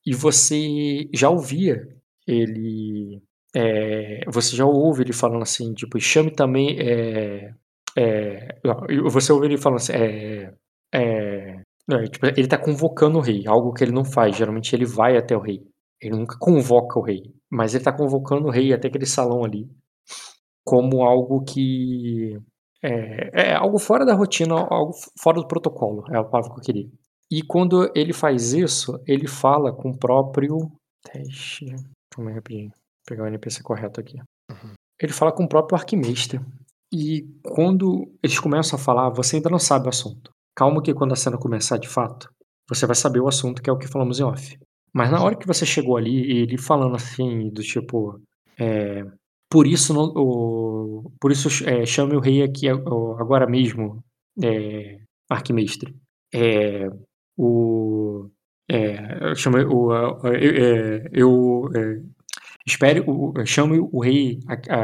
[0.06, 1.82] E você já ouvia
[2.28, 3.22] ele
[3.56, 7.54] é, você já ouve ele falando assim, tipo, chame também é,
[7.98, 8.60] é,
[9.10, 10.54] você ouve ele falando assim, é,
[10.94, 14.36] é, é, tipo, ele tá convocando o rei, algo que ele não faz.
[14.38, 15.62] Geralmente ele vai até o rei.
[16.02, 17.24] Ele nunca convoca o rei.
[17.50, 19.70] Mas ele tá convocando o rei até aquele salão ali.
[20.64, 22.38] Como algo que.
[22.82, 26.06] É, é algo fora da rotina, algo fora do protocolo.
[26.12, 26.90] É a palavra que eu queria.
[27.36, 30.72] E quando ele faz isso, ele fala com o próprio.
[32.14, 32.70] Calma aí, rapidinho.
[32.70, 34.18] Vou pegar o NPC correto aqui.
[35.02, 36.40] Ele fala com o próprio arquimestre.
[36.94, 40.30] E quando eles começam a falar, você ainda não sabe o assunto.
[40.56, 42.30] Calma que quando a cena começar de fato,
[42.70, 44.58] você vai saber o assunto que é o que falamos em off.
[44.94, 48.22] Mas na hora que você chegou ali, ele falando assim, do tipo,
[48.60, 49.04] é,
[49.50, 54.04] por isso não, o, por isso é, chame o rei aqui o- agora mesmo,
[54.42, 55.96] é, arquimestre.
[56.32, 56.88] É,
[57.38, 58.30] o,
[58.70, 58.98] é,
[59.68, 59.94] o,
[60.28, 62.02] é, eu é,
[62.66, 63.34] espere, o,
[63.92, 64.40] o rei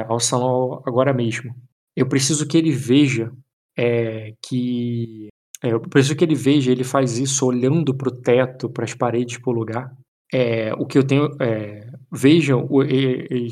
[0.08, 1.54] ao salão agora mesmo.
[1.95, 3.32] Eu preciso que ele veja
[3.78, 5.30] é, que
[5.64, 8.93] é, eu preciso que ele veja, ele faz isso olhando para o teto, para as
[8.93, 9.93] paredes, para o lugar.
[10.32, 11.30] É, o que eu tenho.
[11.41, 12.82] É, vejam o,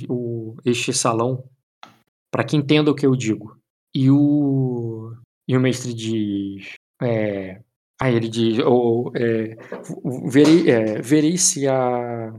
[0.10, 1.43] o- este salão
[2.32, 3.58] para que entenda o que eu digo.
[3.95, 5.14] E o,
[5.48, 6.74] e o mestre diz.
[7.02, 7.62] É,
[8.00, 9.58] aí ele diz: ou, é,
[10.30, 12.34] verei, é, verei se a.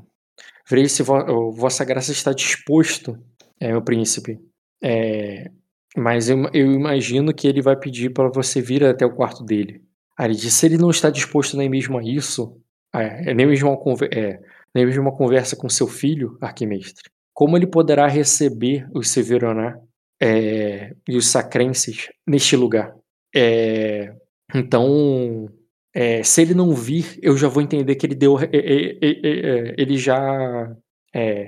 [0.69, 3.19] Verei se vo, Vossa Graça está disposto,
[3.59, 4.39] é, meu príncipe.
[4.83, 5.51] É,
[5.97, 9.83] mas eu, eu imagino que ele vai pedir para você vir até o quarto dele.
[10.17, 12.61] Aí ele diz: se ele não está disposto nem mesmo a isso,
[12.95, 14.41] é, nem, mesmo a, é,
[14.75, 19.81] nem mesmo uma conversa com seu filho, arquimestre, como ele poderá receber os Severonar
[20.21, 22.95] é, e os Sacrenses neste lugar?
[23.35, 24.13] É,
[24.55, 25.49] então,
[25.95, 28.39] é, se ele não vir, eu já vou entender que ele deu.
[28.39, 30.75] é, é, é, ele já.
[31.15, 31.47] é,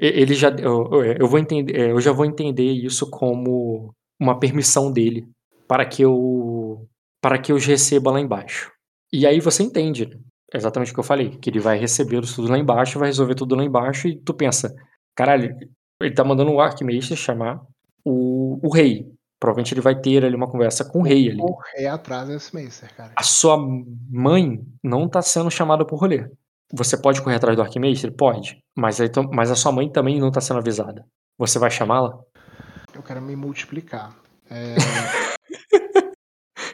[0.00, 0.50] ele já.
[0.50, 1.90] Eu, eu vou entender.
[1.90, 5.26] Eu já vou entender isso como uma permissão dele
[5.68, 6.86] para que eu.
[7.20, 8.70] para que eu receba lá embaixo.
[9.12, 10.08] E aí você entende
[10.54, 13.54] exatamente o que eu falei, que ele vai receber tudo lá embaixo, vai resolver tudo
[13.54, 14.74] lá embaixo, e tu pensa,
[15.14, 15.56] caralho,
[16.00, 17.60] ele tá mandando o Arquimedes chamar
[18.04, 19.06] o, o rei.
[19.40, 21.38] Provavelmente ele vai ter ali uma conversa com o rei ali.
[21.38, 23.12] Correr atrás desse Meister, cara.
[23.16, 23.56] A sua
[24.10, 26.30] mãe não tá sendo chamada por rolê.
[26.72, 28.04] Você pode correr atrás do Arquimedes?
[28.16, 28.62] Pode.
[28.76, 31.06] Mas, aí, mas a sua mãe também não tá sendo avisada.
[31.38, 32.20] Você vai chamá-la?
[32.94, 34.14] Eu quero me multiplicar.
[34.50, 34.74] É,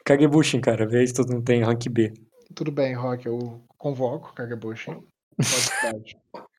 [0.04, 0.86] Kagebushin, cara.
[0.88, 2.12] Vê se tu não tem rank B.
[2.54, 4.90] tudo bem, Rock, eu convoco Kagebushi.
[5.36, 6.16] Pode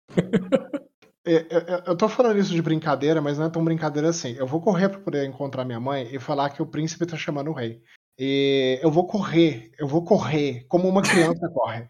[1.28, 4.34] Eu, eu- eu tô falando isso de brincadeira, mas não é tão brincadeira assim.
[4.38, 7.49] Eu vou correr pra poder encontrar minha mãe e falar que o príncipe tá chamando
[7.49, 7.82] o rei.
[8.17, 11.89] E eu vou correr, eu vou correr como uma criança corre.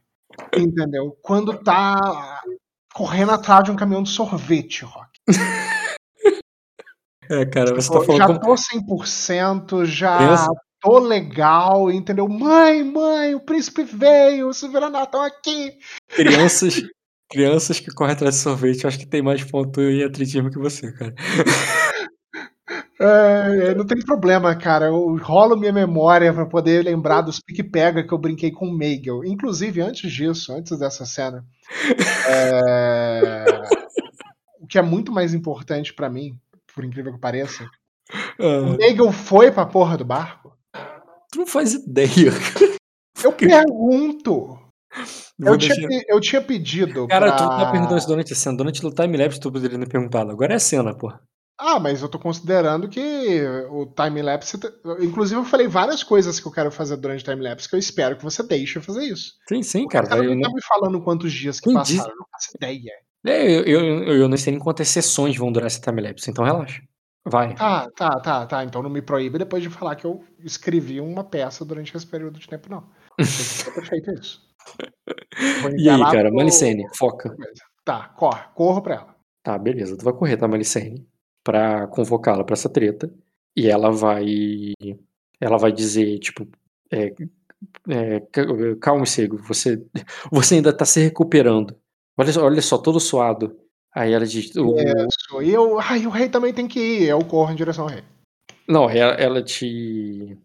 [0.58, 1.18] Entendeu?
[1.22, 2.42] Quando tá
[2.94, 5.10] correndo atrás de um caminhão de sorvete, Rock.
[7.30, 10.50] É, cara, você tá Eu falando já tô 100%, já criança.
[10.80, 12.26] tô legal, entendeu?
[12.30, 15.78] Mãe, mãe, o príncipe veio, os Silveraná estão aqui.
[16.08, 16.82] Crianças,
[17.30, 20.58] crianças que correm atrás de sorvete, eu acho que tem mais ponto em atletismo que
[20.60, 21.14] você, cara.
[23.00, 24.88] É, não tem problema, cara.
[24.88, 29.24] Eu rolo minha memória pra poder lembrar dos pique-pega que eu brinquei com o Meigel.
[29.24, 31.46] Inclusive, antes disso, antes dessa cena,
[32.28, 33.46] é,
[34.60, 36.40] o que é muito mais importante pra mim,
[36.74, 37.64] por incrível que pareça,
[38.40, 40.54] o Ah, Meigel foi pra porra do barco.
[41.32, 42.32] tu não faz ideia.
[43.24, 44.58] Eu pergunto.
[45.40, 47.08] Eu tinha, deixar- eu tinha pedido.
[47.08, 47.36] Cara, pra...
[47.38, 48.58] tu tá perguntando isso durante a cena.
[48.58, 50.32] Durante o timelapse tu poderia ter perguntado.
[50.32, 51.12] Agora é a cena, pô.
[51.60, 53.42] Ah, mas eu tô considerando que
[53.72, 54.60] o time-lapse.
[55.02, 58.16] Inclusive, eu falei várias coisas que eu quero fazer durante o time-lapse que eu espero
[58.16, 59.34] que você deixe eu fazer isso.
[59.50, 60.06] Sim, sim, cara.
[60.06, 62.50] Você não vai- tá me falando quantos dias que Quem passaram, diz- eu não faço
[62.56, 62.92] ideia.
[63.26, 66.82] É, eu, eu, eu não sei nem quantas sessões vão durar esse timelapse, então relaxa.
[67.26, 67.56] Vai.
[67.56, 68.64] Tá, tá, tá, tá.
[68.64, 72.40] Então não me proíbe depois de falar que eu escrevi uma peça durante esse período
[72.40, 72.82] de tempo, não.
[73.18, 74.42] Tem que ter feito isso.
[75.78, 77.36] E aí, cara, pro- Malicene, foca.
[77.86, 79.16] Tá, corre, corro pra ela.
[79.44, 79.98] Tá, beleza.
[79.98, 81.08] Tu vai correr, tá, Malicene?
[81.44, 83.10] Pra convocá-la pra essa treta.
[83.56, 84.26] E ela vai.
[85.40, 86.48] Ela vai dizer, tipo.
[86.92, 87.14] é,
[87.90, 88.46] é, ca-
[88.82, 89.38] calma, Cego.
[89.44, 89.82] Você,
[90.32, 91.76] você ainda tá se recuperando.
[92.18, 93.58] Olha, só- olha só, todo suado.
[93.96, 94.56] Aí ela diz.
[94.56, 95.42] o- Isso.
[95.42, 95.80] E eu.
[95.80, 97.04] Ai, o rei também tem que ir.
[97.08, 98.04] Eu corro em direção ao rei.
[98.68, 100.38] Não, ela, ela te.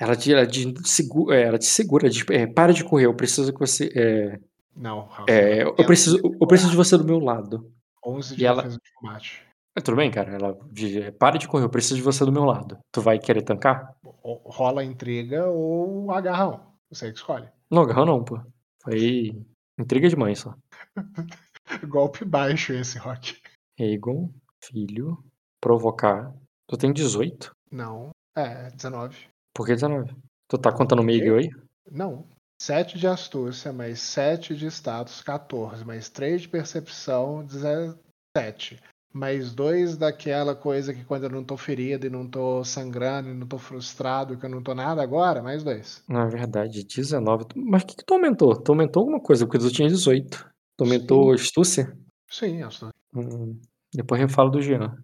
[0.00, 3.52] Ela te, ela te segura, ela te segura, diz, é, para de correr, eu preciso
[3.52, 3.90] que você.
[3.94, 4.38] É,
[4.76, 7.72] Não, é, eu, preciso, eu preciso de você do meu lado.
[8.04, 9.42] 11 E de ela- defesa de combate.
[9.76, 10.32] É, tudo bem, cara?
[10.34, 12.78] Ela diz, é, para de correr, eu preciso de você do meu lado.
[12.92, 13.94] Tu vai querer tancar?
[14.22, 16.72] Rola a intriga ou agarrão.
[16.90, 17.48] Você que escolhe.
[17.70, 18.40] Não, agarrou não, pô.
[18.82, 19.32] Foi
[19.78, 20.54] intriga de mãe só.
[21.88, 23.36] Golpe baixo esse, Rock.
[23.78, 24.30] Egon,
[24.62, 25.18] filho,
[25.60, 26.32] provocar.
[26.68, 27.50] Tu tem 18?
[27.70, 28.10] Não.
[28.36, 29.16] É, 19.
[29.54, 30.14] Por que 19?
[30.48, 31.50] Tu tá contando o Miguel aí?
[31.90, 32.26] Não.
[32.60, 35.84] 7 de astúcia, mais 7 de status, 14.
[35.84, 38.80] Mais 3 de percepção, 17.
[39.12, 43.34] Mais 2 daquela coisa que quando eu não tô ferido e não tô sangrando e
[43.34, 46.02] não tô frustrado, que eu não tô nada agora, mais 2.
[46.08, 47.44] Na verdade, 19.
[47.46, 48.60] Tu- Mas o que, que tu aumentou?
[48.60, 50.50] Tu aumentou alguma coisa, porque tu tinha 18.
[50.76, 51.96] Tu aumentou astúcia?
[52.28, 52.92] Sim, astúcia.
[53.14, 53.60] Hum,
[53.92, 54.96] depois eu falo do Jean.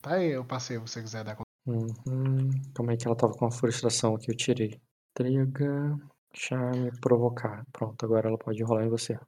[0.00, 1.49] Tá aí, eu passei, se você quiser dar conta.
[1.66, 2.50] Uhum.
[2.74, 4.30] Como é que ela tava com a frustração aqui?
[4.30, 4.80] Eu tirei.
[5.10, 5.98] Intriga,
[6.34, 7.64] charme, provocar.
[7.72, 9.18] Pronto, agora ela pode rolar em você.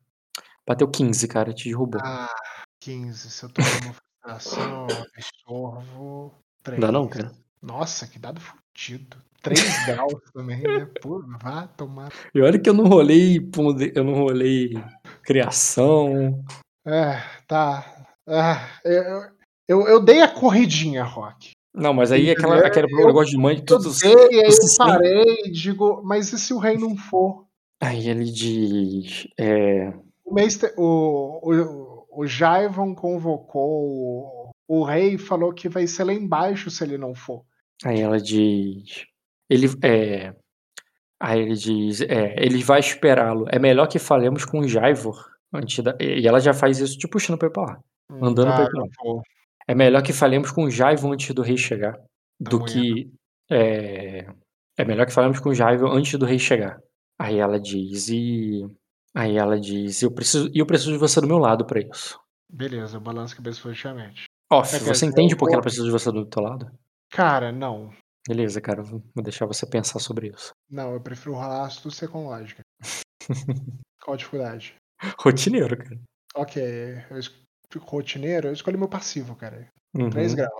[0.66, 2.00] Bateu 15, cara, te derrubou.
[2.02, 2.28] Ah,
[2.80, 3.30] 15.
[3.30, 6.34] Se eu tomar uma frustração, absorvo.
[6.62, 6.80] 3.
[6.80, 7.32] Dá não, cara?
[7.60, 9.16] Nossa, que dado fudido.
[9.42, 10.88] 3 graus também, né?
[11.00, 12.12] Pô, vá tomar.
[12.32, 13.38] E olha que eu não rolei,
[13.94, 14.72] eu não rolei
[15.22, 16.44] criação.
[16.84, 18.06] É, tá.
[18.26, 19.32] Ah, eu,
[19.68, 21.52] eu, eu dei a corridinha, Rock.
[21.74, 22.66] Não, mas aí aquela, Entendeu?
[22.68, 23.90] aquele Eu- negócio de mãe, Eu tudo.
[24.00, 27.46] dei, aí você eu parei e digo, mas e se o rei não for?
[27.80, 29.26] Aí ele diz.
[29.38, 29.92] É,
[30.24, 36.04] O, Meister, o, o, o Jaivon convocou o, o rei e falou que vai ser
[36.04, 37.42] lá embaixo se ele não for.
[37.84, 39.04] Aí ela diz.
[39.50, 40.34] Ele é.
[41.20, 42.00] Aí ele diz.
[42.02, 43.46] É, ele vai esperá-lo.
[43.50, 45.26] É melhor que falemos com o Jaivor.
[45.52, 47.80] Antes da, e ela já faz isso te puxando pra ir pra lá.
[48.10, 49.22] Mandando Ah, pra ir pra eu lá.
[49.66, 51.98] É melhor que falemos com o Jaivor antes do rei chegar.
[52.40, 53.10] Do Tá que.
[53.50, 54.26] É,
[54.78, 56.80] é melhor que falemos com o Jaivor antes do rei chegar.
[57.18, 58.08] Aí ela diz.
[58.08, 58.62] E.
[59.14, 60.02] Aí ela diz.
[60.02, 62.18] Eu preciso, eu preciso de você do meu lado pra isso.
[62.50, 64.24] Beleza, eu balanço a cabeça positivamente.
[64.50, 66.70] Off, É, você dizer, entende por que ela precisa de você do teu lado?
[67.10, 67.90] Cara, não.
[68.28, 68.82] Beleza, cara.
[68.82, 70.52] Vou deixar você pensar sobre isso.
[70.70, 72.62] Não, eu prefiro rolar astúcia com lógica.
[74.02, 74.74] Qual a dificuldade?
[75.18, 76.00] Rotineiro, cara.
[76.34, 76.62] Ok,
[77.10, 77.18] eu
[77.78, 79.68] rotineiro, eu escolhi meu passivo, cara.
[79.94, 80.52] Uhum, 3 graus.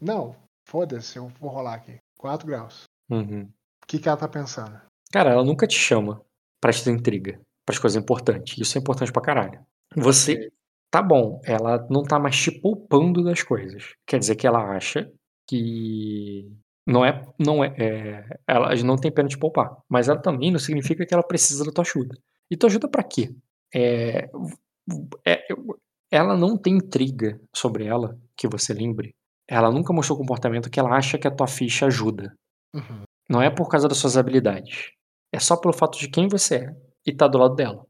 [0.00, 0.34] Não,
[0.66, 1.98] foda-se, eu vou rolar aqui.
[2.18, 2.84] 4 graus.
[3.10, 3.48] uhum.
[3.82, 4.78] O que, que ela tá pensando?
[5.10, 6.20] Cara, ela nunca te chama
[6.60, 8.58] pra te dar intriga, pras coisas importantes.
[8.58, 9.64] Isso é importante pra caralho.
[9.96, 10.52] Você, Ok.
[10.90, 13.94] tá bom, ela não tá mais te poupando das coisas.
[14.06, 15.10] Quer dizer que ela acha
[15.46, 16.52] que
[16.86, 19.78] não é, não é, é, ela não tem pena de poupar.
[19.88, 22.14] Mas ela também não significa que ela precisa da tua ajuda.
[22.50, 23.34] E tua ajuda pra quê?
[23.74, 24.28] É,
[25.24, 25.46] é,
[26.10, 29.14] ela não tem intriga sobre ela, que você lembre.
[29.48, 32.34] Ela nunca mostrou comportamento que ela acha que a tua ficha ajuda.
[32.74, 33.02] Uhum.
[33.28, 34.90] Não é por causa das suas habilidades.
[35.32, 37.84] É só pelo fato de quem você é e tá do lado dela.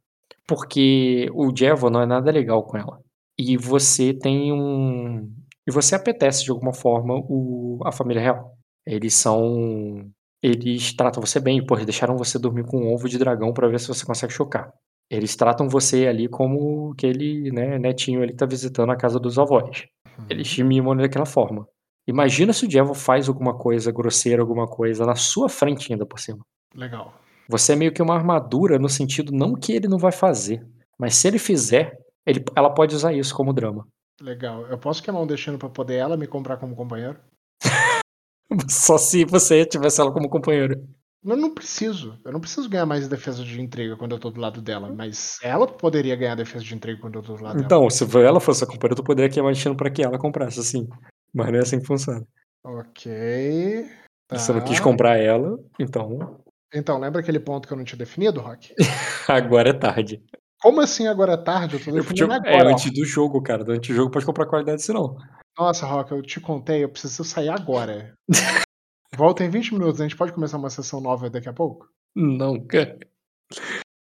[0.46, 3.00] Porque o Jevo não é nada legal com ela.
[3.38, 5.30] E você tem um.
[5.66, 7.78] E você apetece de alguma forma o...
[7.84, 8.56] a família real.
[8.86, 10.10] Eles são.
[10.42, 13.68] Eles tratam você bem, pô, eles deixaram você dormir com um ovo de dragão pra
[13.68, 14.72] ver se você consegue chocar.
[15.10, 19.38] Eles tratam você ali como aquele né, netinho ali que tá visitando a casa dos
[19.38, 19.86] avós.
[20.28, 21.66] Eles te mimam daquela forma.
[22.06, 26.18] Imagina se o Jevo faz alguma coisa grosseira, alguma coisa na sua frente ainda por
[26.18, 26.40] cima.
[26.74, 27.14] Legal.
[27.48, 30.66] Você é meio que uma armadura no sentido não que ele não vai fazer,
[30.98, 33.86] mas se ele fizer, ele- ela pode usar isso como drama.
[34.20, 34.66] Legal.
[34.66, 37.18] Eu posso queimar um destino pra poder ela me comprar como companheiro?
[38.68, 40.80] Só se você tivesse ela como companheira.
[41.24, 42.18] Eu não preciso.
[42.24, 44.92] Eu não preciso ganhar mais defesa de intriga quando eu tô do lado dela.
[44.94, 47.66] Mas ela poderia ganhar defesa de intriga quando eu tô do lado dela.
[47.66, 50.88] Então, se ela fosse a companheira, tu poderia queimar destino pra que ela comprasse, assim.
[51.34, 52.24] Mas não é assim que funciona.
[52.64, 53.86] Ok.
[54.30, 54.84] Você não quis tá.
[54.84, 56.40] comprar ela, então
[56.74, 58.74] Então, lembra aquele ponto que eu não tinha definido, Rock?
[59.28, 60.22] agora é tarde.
[60.60, 61.76] Como assim agora é tarde?
[61.76, 62.72] Eu tô Eu definindo podia- é agora.
[62.72, 63.64] antes do jogo, cara.
[63.72, 65.16] Antes do jogo pode comprar qualidade, senão.
[65.58, 68.12] Nossa, Rock, eu te contei, eu preciso sair agora.
[69.16, 71.88] Volta em 20 minutos, a gente pode começar uma sessão nova daqui a pouco?
[72.14, 72.98] Não, cara.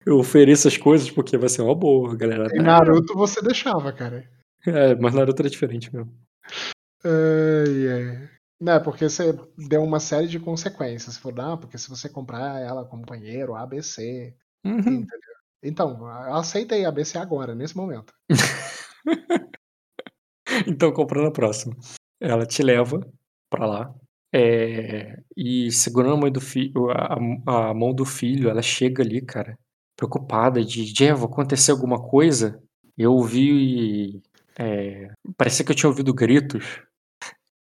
[0.05, 2.47] Eu ofereço as coisas porque vai ser uma boa, galera.
[2.55, 4.29] Em Naruto você deixava, cara.
[4.65, 6.13] É, mas Naruto era diferente mesmo.
[7.03, 8.29] Ai, ai.
[8.61, 11.15] Não, é porque você deu uma série de consequências.
[11.15, 14.35] Você falou, ah, porque se você comprar ela companheiro, ABC,
[14.65, 14.77] Uhum.
[14.79, 15.29] entendeu?
[15.63, 18.13] Então, aceita aí ABC agora, nesse momento.
[20.67, 21.75] Então compra na próxima.
[22.19, 22.99] Ela te leva
[23.51, 23.95] pra lá.
[24.33, 27.15] É, e segurando a mão do filho, a,
[27.69, 29.57] a- mão do filho, ela chega ali, cara,
[29.95, 32.61] preocupada de Jevo, aconteceu alguma coisa?
[32.97, 34.21] Eu ouvi.
[34.57, 36.81] É, parecia que eu tinha ouvido gritos.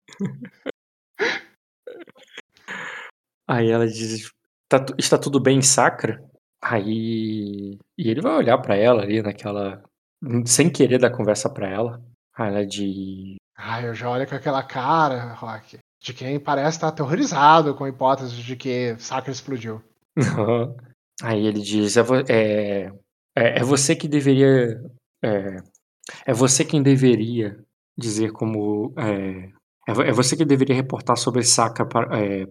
[3.47, 4.31] Aí ela diz:
[4.69, 6.23] "Tá está tudo bem, Sacra?
[6.63, 7.79] Aí.
[7.99, 9.83] E ele vai olhar pra ela ali naquela.
[10.47, 12.03] Sem querer dar conversa pra ela.
[12.37, 13.37] Aí ela diz.
[13.57, 17.89] Ai, eu já olho com aquela cara, Rock, de quem parece estar aterrorizado com a
[17.89, 19.83] hipótese de que Sakura explodiu.
[21.23, 22.93] Aí ele diz: é, vo- é,
[23.35, 24.83] é, é você que deveria.
[25.23, 25.57] É,
[26.27, 27.59] é você quem deveria
[27.97, 28.93] dizer como.
[28.99, 29.49] É,
[29.89, 32.09] é, é você que deveria reportar sobre Saka para,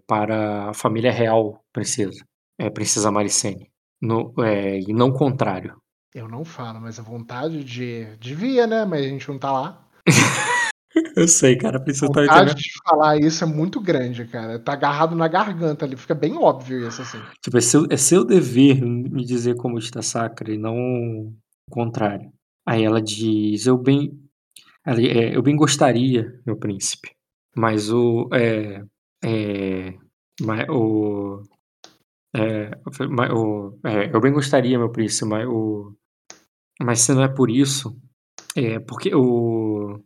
[0.08, 2.26] para a família real, princesa.
[2.60, 3.70] É, princesa Maricene.
[4.02, 5.78] No, é, e não o contrário.
[6.14, 8.18] Eu não falo, mas a vontade de.
[8.18, 8.84] Devia, né?
[8.84, 9.88] Mas a gente não tá lá.
[11.16, 14.60] Eu sei, cara, a A princesa tá vontade de falar isso é muito grande, cara.
[14.60, 17.20] Tá agarrado na garganta ali, fica bem óbvio isso, assim.
[17.42, 21.34] Tipo, é seu, é seu dever me dizer como está Sacra e não o
[21.70, 22.32] contrário.
[22.66, 24.12] Aí ela diz, eu bem,
[24.86, 27.12] ela, é, eu bem gostaria, meu príncipe,
[27.56, 28.84] mas o, é,
[29.24, 29.94] é,
[30.42, 31.42] mas o,
[32.36, 32.72] é,
[33.10, 35.94] mas o, é, eu bem gostaria, meu príncipe, mas o,
[36.82, 37.96] mas se não é por isso,
[38.56, 40.00] é porque o,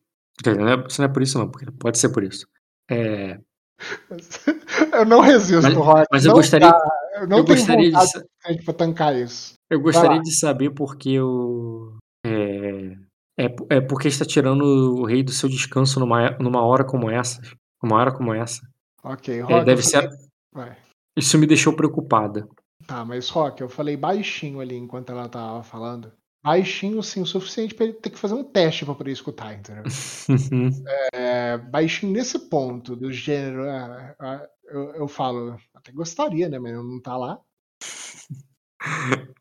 [0.43, 2.47] quer dizer, não é, se não é por isso não, porque pode ser por isso.
[2.89, 3.39] É,
[4.93, 6.05] Eu não resisto, Mas- Rock.
[6.11, 6.79] mas eu não gostaria- dá.
[7.15, 9.53] Eu não eu gostaria de, pra tancar isso.
[9.69, 11.97] Eu gostaria de saber porque eu.
[12.25, 12.93] É,
[13.39, 17.41] é, é porque está tirando o rei do seu descanso numa, numa hora como essa.
[17.83, 18.61] Uma hora como essa.
[19.03, 19.65] Ok, É, Rock.
[19.65, 20.09] deve eu ser.
[20.53, 20.75] falei-.
[21.15, 22.47] Isso me deixou preocupada.
[22.85, 26.11] Tá, mas Rock, eu falei baixinho ali enquanto ela tava falando.
[26.43, 29.83] Baixinho, sim, o suficiente pra ele ter que fazer um teste pra poder escutar, entendeu?
[31.13, 33.69] É, baixinho nesse ponto do gênero.
[33.69, 36.59] ah, ah, eu, eu falo, até gostaria, né?
[36.59, 37.39] Mas não tá lá.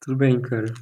[0.00, 0.72] Tudo bem, cara.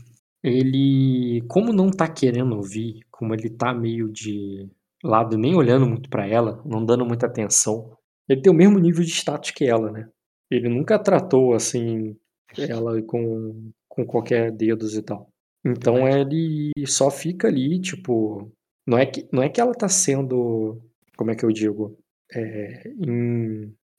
[0.42, 4.68] Ele, como não tá querendo ouvir, como ele tá meio de
[5.02, 7.96] lado, nem olhando muito pra ela, não dando muita atenção,
[8.28, 10.08] ele tem o mesmo nível de status que ela, né?
[10.50, 12.16] Ele nunca tratou assim
[12.56, 15.28] ela com, com qualquer dedos e tal.
[15.62, 18.50] Então ele só fica ali, tipo,
[18.86, 20.80] não é que não é que ela tá sendo,
[21.16, 21.98] como é que eu digo?
[22.32, 22.82] é,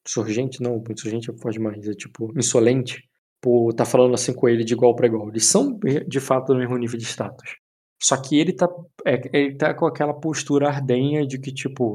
[0.06, 3.04] insurgente, não, insurgente é forte demais, é tipo insolente,
[3.42, 5.30] por tá falando assim com ele de igual para igual.
[5.30, 7.58] Eles são de fato do mesmo nível de status.
[8.02, 8.68] Só que ele tá,
[9.06, 11.94] é, ele tá com aquela postura ardenha de que, tipo,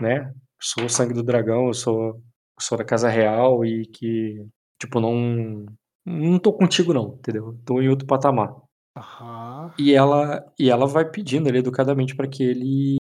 [0.00, 0.32] né?
[0.60, 2.20] Sou o sangue do dragão, eu sou,
[2.60, 4.44] sou da casa real e que,
[4.80, 5.64] tipo, não.
[6.04, 7.58] Não tô contigo, não, entendeu?
[7.64, 8.54] Tô em outro patamar.
[8.96, 9.72] Aham.
[9.78, 12.96] E ela, e ela vai pedindo ali educadamente para que ele,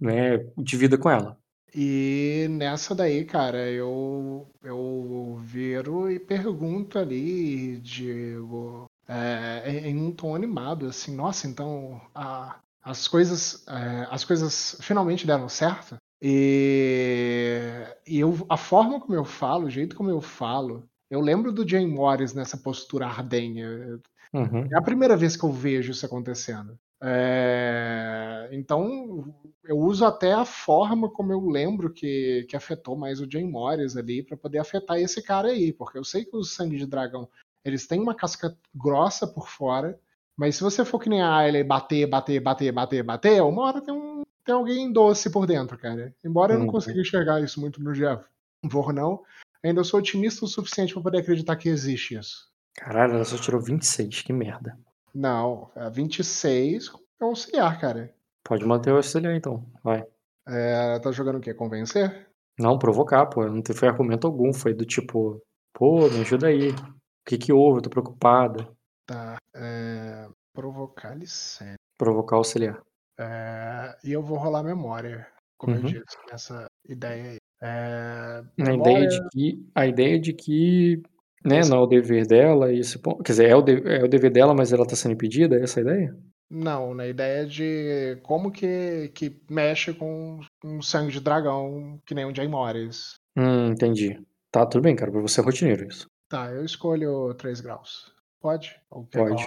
[0.00, 1.38] né, divida com ela.
[1.74, 10.34] E nessa daí, cara, eu, eu viro e pergunto ali, digo, é, em um tom
[10.34, 15.96] animado, assim, nossa, então a, as coisas, é, as coisas finalmente deram certo.
[16.20, 17.58] E,
[18.06, 21.68] e eu, a forma como eu falo, o jeito como eu falo, eu lembro do
[21.68, 24.00] Jane Morris nessa postura ardenha.
[24.32, 24.66] Uhum.
[24.72, 26.78] É a primeira vez que eu vejo isso acontecendo.
[27.02, 33.30] É, então, eu uso até a forma como eu lembro que, que afetou mais o
[33.30, 36.78] Jane Morris ali para poder afetar esse cara aí, porque eu sei que os sangue
[36.78, 37.28] de dragão
[37.62, 40.00] eles têm uma casca grossa por fora,
[40.34, 43.82] mas se você for que nem a Ayla bater, bater, bater, bater, bater, uma hora
[43.82, 46.14] tem, um, tem alguém doce por dentro, cara.
[46.24, 46.72] Embora eu não Uhum.
[46.72, 48.24] consiga enxergar isso muito no Jeff.
[48.64, 49.22] Vor não,
[49.62, 52.50] ainda sou otimista o suficiente para poder acreditar que existe isso.
[52.74, 54.78] Caralho, ela só tirou 26, que merda.
[55.14, 56.90] Não, é 26
[57.20, 58.14] é auxiliar, cara.
[58.44, 60.04] Pode manter o auxiliar então, vai.
[60.48, 61.54] É, tá jogando o quê?
[61.54, 62.28] Convencer?
[62.58, 63.46] Não, provocar, pô.
[63.46, 64.52] Não teve argumento algum.
[64.52, 65.40] Foi do tipo,
[65.72, 66.70] pô, me ajuda aí.
[66.70, 67.78] O que que houve?
[67.78, 68.68] Eu tô preocupada.
[69.06, 69.36] Tá.
[69.54, 71.76] É, provocar licença.
[71.96, 72.82] Provocar auxiliar.
[73.18, 75.26] É, e eu vou rolar memória,
[75.62, 75.86] como eu Uhum.
[75.86, 77.36] disse, nessa ideia aí.
[77.62, 81.02] É, A memória- ideia de que, a ideia de que
[81.44, 84.04] né, Esse- não é o dever dela, esse ponto, quer dizer, é o, de- é
[84.04, 86.16] o dever dela, mas ela tá sendo impedida, é essa ideia?
[86.50, 92.24] Não, na ideia de como que, que mexe com um sangue de dragão, que nem
[92.26, 93.14] o Jay Morris.
[93.36, 94.20] Hum, entendi.
[94.52, 96.06] Tá, tudo bem, cara, pra você é rotineiro isso.
[96.28, 98.12] Tá, eu escolho 3 graus.
[98.40, 98.78] Pode?
[98.90, 99.46] Pode.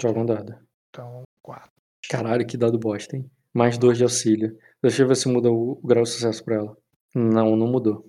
[0.00, 0.54] Joga um dado.
[0.90, 1.68] Então, 4.
[2.08, 3.28] Caralho, que dado bosta, hein?
[3.52, 4.56] Mais dois de auxílio.
[4.84, 6.76] Deixa eu ver se muda o, o grau de sucesso pra ela.
[7.14, 8.04] Não, não mudou.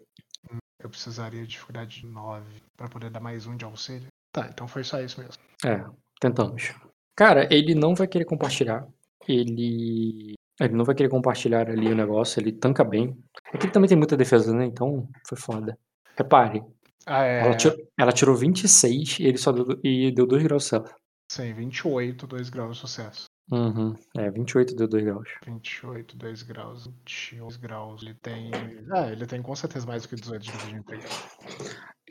[0.77, 2.43] Eu precisaria de dificuldade de 9
[2.75, 4.07] pra poder dar mais um de auxílio.
[4.33, 5.41] Tá, então foi só isso mesmo.
[5.65, 5.85] É,
[6.19, 6.73] tentamos.
[7.15, 8.85] Cara, ele não vai querer compartilhar.
[9.25, 10.33] Ele.
[10.59, 13.17] Ele não vai querer compartilhar ali o negócio, ele tanca bem.
[13.53, 14.65] É que ele também tem muita defesa, né?
[14.65, 15.79] Então foi foda.
[16.17, 16.61] Repare,
[17.05, 17.39] Ah, é.
[17.39, 20.95] ela, tirou, ela tirou 26 e ele só deu, e deu 2 graus de sucesso.
[21.31, 23.25] Sim, 28, 2 graus de sucesso.
[23.51, 23.93] Uhum.
[24.17, 25.29] É, 28 deu 2 graus.
[25.45, 28.01] 28, 2 graus, 22 graus.
[28.01, 28.51] Ele tem.
[28.95, 31.11] É, ele tem com certeza mais do que 18 de de integral.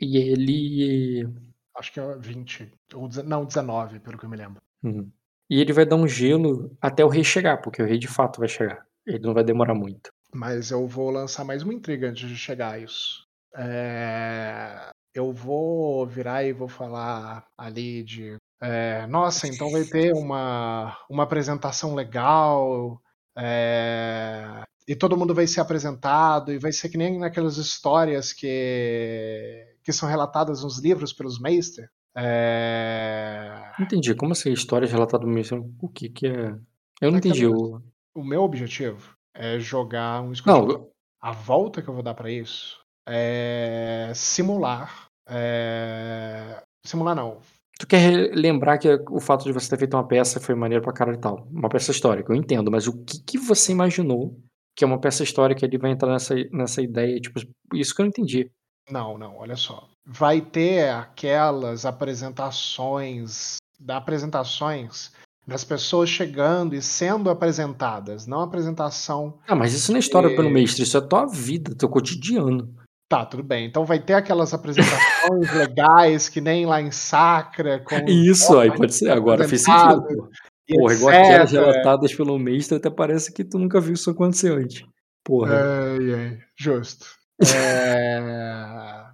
[0.01, 1.27] E ele.
[1.75, 2.71] Acho que é 20.
[2.93, 4.61] Ou, não, 19, pelo que eu me lembro.
[4.83, 5.11] Uhum.
[5.49, 8.39] E ele vai dar um gelo até o rei chegar, porque o rei de fato
[8.39, 8.85] vai chegar.
[9.05, 10.11] Ele não vai demorar muito.
[10.33, 13.25] Mas eu vou lançar mais uma intriga antes de chegar a isso.
[13.55, 18.35] É, Eu vou virar e vou falar ali de.
[18.61, 23.01] É, Nossa, então vai ter uma, uma apresentação legal.
[23.37, 29.65] é, E todo mundo vai ser apresentado, e vai ser que nem naquelas histórias que,
[29.83, 31.89] que são relatadas nos livros pelos Meister.
[32.17, 34.15] É, Não entendi.
[34.15, 34.51] Como assim?
[34.51, 35.75] Histórias relatadas mesmo?
[35.81, 36.55] O que que é.
[37.01, 37.45] Eu não entendi.
[37.45, 37.81] O...
[38.15, 40.89] O meu objetivo é jogar um escudo Não,
[41.21, 45.07] A volta que eu vou dar pra isso é simular.
[45.27, 47.41] é, Simular não.
[47.79, 50.93] Tu quer lembrar que o fato de você ter feito uma peça foi maneiro pra
[50.93, 51.47] caralho e tal.
[51.51, 54.39] Uma peça histórica, eu entendo, mas o que, que você imaginou
[54.75, 57.19] que é uma peça histórica ele vai entrar nessa, nessa ideia?
[57.19, 57.39] Tipo,
[57.73, 58.49] isso que eu não entendi.
[58.89, 59.87] Não, não, olha só.
[60.05, 65.11] Vai ter aquelas apresentações, da apresentações
[65.47, 69.37] das pessoas chegando e sendo apresentadas, não apresentação.
[69.47, 72.73] Ah, mas isso não é história pelo mestre, isso é tua vida, teu cotidiano.
[73.15, 73.65] Tá, tudo bem.
[73.65, 77.79] Então vai ter aquelas apresentações legais que nem lá em Sacra.
[77.79, 79.09] Com Isso, aí pode ser.
[79.09, 80.29] Agora fez sentido.
[80.67, 84.85] Porra, igual aquelas relatadas pelo mestre, até parece que tu nunca viu isso acontecer antes.
[85.23, 85.55] Porra.
[85.55, 87.05] Ai, ai, justo.
[87.41, 89.05] É...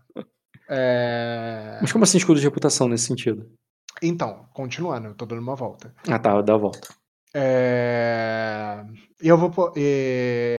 [0.67, 1.77] É...
[1.81, 3.51] Mas como assim escudo de reputação nesse sentido?
[4.01, 5.93] Então, continuando, eu tô dando uma volta.
[6.07, 6.87] Ah tá, dá a volta.
[7.35, 8.83] É...
[9.21, 9.73] Eu vou.
[9.75, 10.55] E...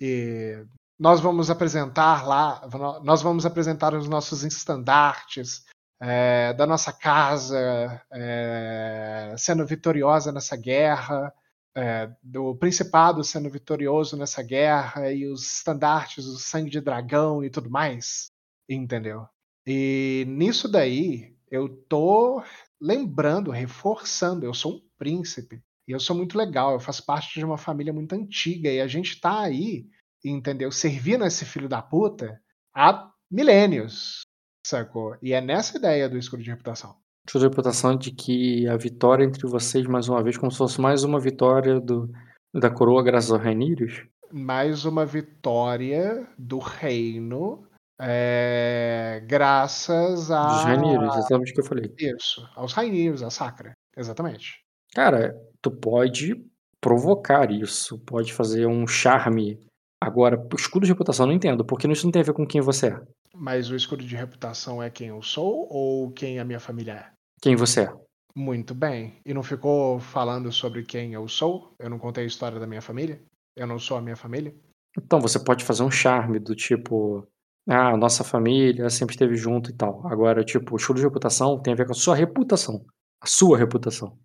[0.00, 0.64] e
[0.98, 2.68] Nós vamos apresentar lá,
[3.04, 5.64] nós vamos apresentar os nossos estandartes
[6.00, 11.32] é, da nossa casa é, sendo vitoriosa nessa guerra,
[11.76, 17.50] é, do Principado sendo vitorioso nessa guerra e os estandartes do sangue de dragão e
[17.50, 18.32] tudo mais,
[18.68, 19.24] entendeu?
[19.64, 22.42] E nisso daí eu tô
[22.80, 27.44] lembrando, reforçando, eu sou um príncipe e eu sou muito legal, eu faço parte de
[27.44, 29.86] uma família muito antiga e a gente tá aí
[30.24, 30.70] entendeu?
[30.70, 32.40] Servindo esse filho da puta
[32.74, 34.22] há milênios,
[34.66, 35.16] sacou?
[35.22, 36.96] E é nessa ideia do escudo de reputação.
[37.26, 40.80] Escudo de reputação de que a vitória entre vocês, mais uma vez, como se fosse
[40.80, 42.10] mais uma vitória do,
[42.54, 44.04] da coroa graças aos Reinírios.
[44.32, 47.68] Mais uma vitória do reino
[48.00, 50.46] é, graças a.
[50.46, 51.94] Dos exatamente o que eu falei.
[51.98, 53.72] Isso, aos Rainírios, a Sacra.
[53.96, 54.60] Exatamente.
[54.94, 56.36] Cara, tu pode
[56.80, 59.58] provocar isso, pode fazer um charme.
[60.00, 62.60] Agora, escudo de reputação, eu não entendo, porque isso não tem a ver com quem
[62.60, 63.00] você é.
[63.34, 67.10] Mas o escudo de reputação é quem eu sou ou quem a minha família é?
[67.40, 67.92] Quem você é.
[68.34, 69.20] Muito bem.
[69.26, 71.74] E não ficou falando sobre quem eu sou?
[71.78, 73.20] Eu não contei a história da minha família?
[73.56, 74.54] Eu não sou a minha família?
[74.96, 77.26] Então, você pode fazer um charme do tipo.
[77.68, 80.06] Ah, nossa família sempre esteve junto e tal.
[80.06, 82.84] Agora, tipo, o escudo de reputação tem a ver com a sua reputação.
[83.20, 84.16] A sua reputação.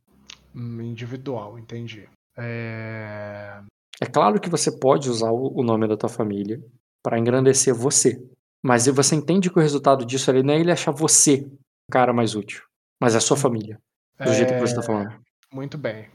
[0.55, 2.07] Hum, individual, entendi.
[2.37, 3.61] É...
[4.01, 6.61] É claro que você pode usar o nome da tua família
[7.03, 8.21] para engrandecer você.
[8.65, 11.45] Mas você entende que o resultado disso ali não é ele achar você
[11.89, 12.63] o cara mais útil,
[13.01, 13.77] mas é a sua família.
[14.17, 15.19] Do jeito que você tá falando.
[15.51, 16.07] Muito bem.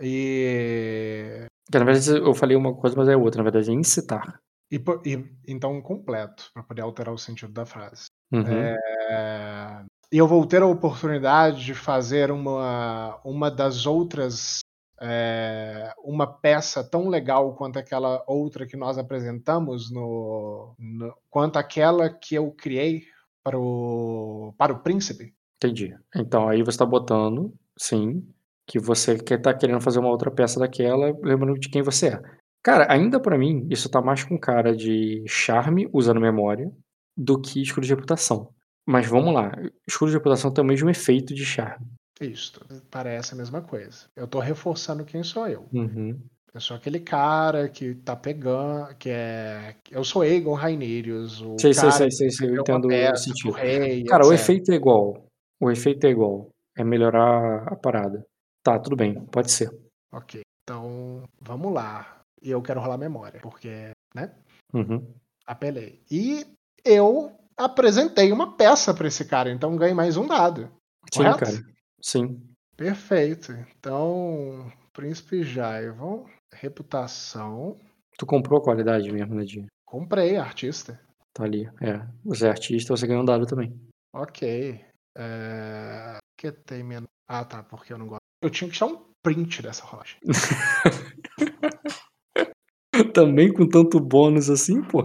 [0.00, 1.44] E...
[1.72, 3.38] Na verdade, eu falei uma coisa, mas é outra.
[3.38, 4.40] Na verdade, é incitar.
[4.70, 8.06] e e- então completo, para poder alterar o sentido da frase.
[8.32, 8.42] Uhum.
[8.46, 14.60] É, E eu vou ter a oportunidade de fazer uma, uma das outras.
[15.02, 22.08] É, uma peça tão legal quanto aquela outra que nós apresentamos, no, no- quanto aquela
[22.08, 23.02] que eu criei
[23.42, 25.34] para o, para o príncipe.
[25.56, 25.94] Entendi.
[26.14, 28.26] Então, aí você tá botando, sim,
[28.66, 32.22] que você quer tá querendo fazer uma outra peça daquela, lembrando de quem você é.
[32.62, 36.70] Cara, ainda pra mim, isso tá mais com cara de charme, usando memória,
[37.16, 38.48] do que escudo de reputação.
[38.86, 39.52] Mas vamos lá,
[39.86, 41.86] escudo de reputação tem o mesmo efeito de charme.
[42.20, 44.06] Isto parece a mesma coisa.
[44.14, 45.66] Eu tô reforçando quem sou eu.
[45.72, 46.20] Uhum.
[46.54, 49.74] Eu sou aquele cara que tá pegando, que é.
[49.90, 52.84] Eu sou Aegon Rhaenyrius, o Sei, sei, cara sei, sei, sei, eu é uma entendo
[52.84, 53.52] o peça sentido.
[53.52, 54.42] rei, Cara, o etc.
[54.42, 55.26] efeito é igual.
[55.60, 56.50] O efeito é igual.
[56.76, 58.24] É melhorar a parada.
[58.62, 59.70] Tá, tudo bem, pode ser.
[60.12, 62.20] Ok, então vamos lá.
[62.42, 64.32] E eu quero rolar memória, porque, né?
[64.74, 65.06] Uhum.
[65.46, 66.02] Apelei.
[66.10, 66.46] E
[66.84, 70.70] eu apresentei uma peça pra esse cara, então ganhei mais um dado.
[71.12, 71.38] Sim, Correto?
[71.38, 71.71] cara.
[72.02, 72.42] Sim.
[72.76, 73.52] Perfeito.
[73.78, 77.80] Então, Príncipe Jaivon, reputação.
[78.18, 79.68] Tu comprou a qualidade mesmo, né, Dinho?
[79.86, 81.00] Comprei, artista.
[81.32, 81.66] Tá ali.
[81.80, 82.06] É.
[82.24, 83.74] Você é artista, você ganhou um dado também.
[84.12, 84.84] Ok.
[85.16, 86.18] É...
[86.36, 87.08] Que tem menos.
[87.28, 88.20] Ah, tá, porque eu não gosto.
[88.42, 90.18] Eu tinha que tirar um print dessa rocha.
[93.14, 95.04] também com tanto bônus assim, pô.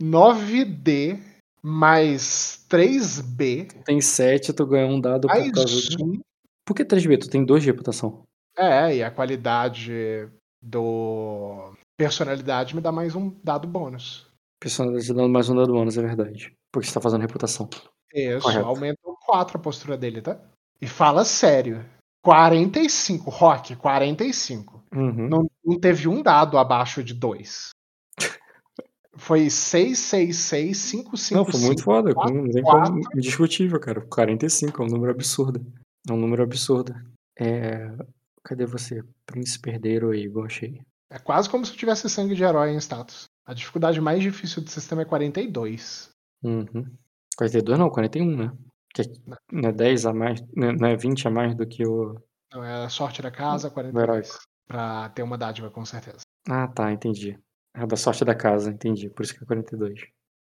[0.00, 1.18] 9D
[1.62, 6.04] mais 3B Tem 7, tu ganha um dado por causa do...
[6.04, 6.20] um.
[6.64, 7.18] Por que 3B?
[7.18, 8.24] Tu tem 2 de reputação.
[8.56, 10.28] É, e a qualidade
[10.62, 14.26] do personalidade me dá mais um dado bônus.
[14.60, 16.54] Personalidade dando mais um dado bônus, é verdade.
[16.72, 17.68] Porque você tá fazendo reputação.
[18.14, 18.66] Isso, Correto.
[18.66, 20.40] aumenta 4 a postura dele, tá?
[20.80, 21.84] E fala sério.
[22.22, 24.82] 45, Rock, 45.
[24.94, 25.28] Uhum.
[25.28, 27.70] Não, não teve um dado abaixo de 2.
[29.16, 32.14] Foi 6, 6, 6, 5, 5, Não, foi muito foda.
[32.14, 33.00] quatro, Não tem como.
[33.16, 34.00] Indiscutível, cara.
[34.06, 35.60] 45 é um número absurdo.
[36.08, 36.94] É um número absurdo.
[37.38, 37.88] É.
[38.44, 39.02] Cadê você?
[39.26, 40.80] Príncipe herdeiro aí, igual achei.
[41.10, 43.24] É quase como se eu tivesse sangue de herói em status.
[43.44, 46.08] A dificuldade mais difícil do sistema é 42.
[46.42, 46.86] Uhum.
[47.36, 48.52] 42 não, 41, né?
[48.94, 49.04] Que é-
[49.52, 52.14] não é 10 a mais, não é- não é 20 a mais do que o.
[52.52, 54.02] Não, é a sorte da casa, Do 42.
[54.08, 54.38] heróico.
[54.68, 56.20] Pra ter uma dádiva, com certeza.
[56.48, 57.36] Ah, tá, entendi.
[57.74, 59.08] É da sorte da casa, entendi.
[59.08, 60.00] Por isso que é 42.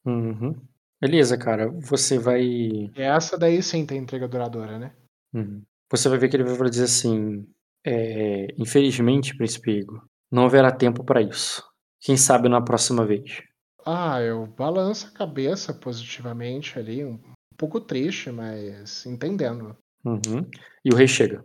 [0.04, 0.54] Uhum.
[1.00, 1.68] Beleza, cara.
[1.70, 2.90] Você vai.
[2.94, 4.94] Essa daí sim tem entrega duradoura, né?
[5.32, 5.62] Uhum.
[5.90, 7.46] Você vai ver que ele vai dizer assim:
[7.84, 11.62] é, Infelizmente, Príncipe Igor, não haverá tempo para isso.
[12.00, 13.42] Quem sabe na próxima vez.
[13.86, 17.20] Ah, eu balanço a cabeça positivamente ali, um
[17.56, 19.76] pouco triste, mas entendendo.
[20.04, 20.48] Uhum.
[20.84, 21.44] E o rei chega.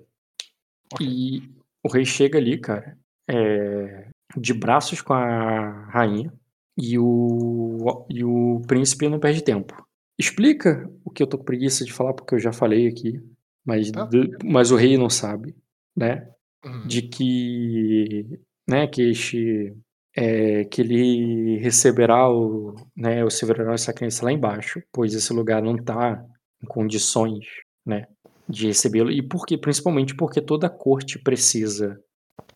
[0.94, 1.06] Ok.
[1.06, 1.54] E
[1.84, 2.98] o rei chega ali, cara,
[3.30, 6.32] é, de braços com a rainha.
[6.78, 9.86] E o, e o príncipe não perde tempo.
[10.18, 13.20] Explica o que eu tô com preguiça de falar, porque eu já falei aqui.
[13.66, 14.06] Mas, Tá.
[14.06, 15.56] do- mas o rei não sabe,
[15.96, 16.30] né?
[16.66, 16.86] Uhum.
[16.88, 18.26] de que,
[18.68, 19.74] né, que este,
[20.14, 25.62] é, que ele receberá o, né, o Silverão essa crença lá embaixo, pois esse lugar
[25.64, 26.22] não está
[26.62, 27.46] em condições,
[27.86, 28.08] né,
[28.48, 31.98] de recebê-lo e porque, principalmente porque toda a corte precisa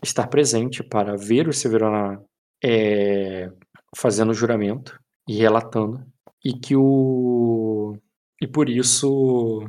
[0.03, 2.23] estar presente para ver o Silverão
[2.63, 3.51] é,
[3.95, 6.05] fazendo o juramento e relatando
[6.43, 7.95] e que o
[8.41, 9.65] e por isso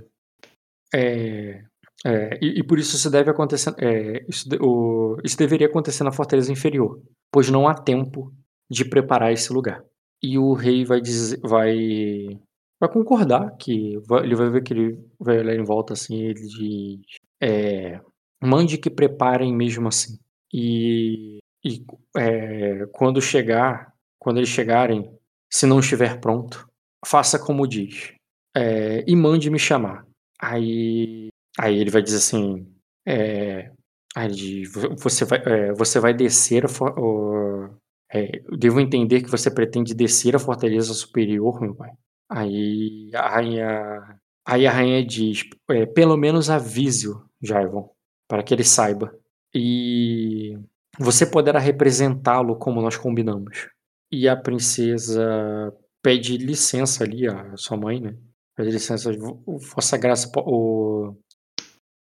[0.95, 1.63] é,
[2.05, 3.75] é, e, e por isso isso deve acontecer.
[3.79, 7.01] é, isso, o- isso deveria acontecer na fortaleza inferior,
[7.33, 8.33] pois não há tempo
[8.71, 9.83] de preparar esse lugar.
[10.23, 12.39] E o rei vai dizer, vai,
[12.81, 16.35] vai concordar que vai- ele vai ver que ele vai olhar em volta assim, ele
[16.35, 17.01] diz,
[17.41, 18.01] é,
[18.45, 20.19] mande que preparem mesmo assim.
[20.53, 21.85] E, e
[22.17, 25.11] é, quando chegar, quando eles chegarem,
[25.53, 26.69] se não estiver pronto,
[27.07, 28.13] faça como diz
[28.57, 30.07] é, e mande me chamar.
[30.41, 32.67] Aí, aí ele vai dizer assim,
[33.07, 33.71] é,
[34.31, 36.65] diz, "Vo- você vai, é, você vai descer
[36.99, 37.69] o-
[38.13, 41.91] é, devo entender que você pretende descer a fortaleza superior, meu pai.
[42.31, 47.89] Aí a rainha, aí a rainha diz, é, pelo menos avise-o, Jaivon,
[48.35, 49.17] para que ele saiba.
[49.55, 50.59] E
[50.99, 53.69] você poderá representá-lo como nós combinamos.
[54.11, 58.17] E a princesa pede licença ali, a sua mãe, né?
[58.57, 61.15] Pede licença, "Vo- Vossa Graça, o,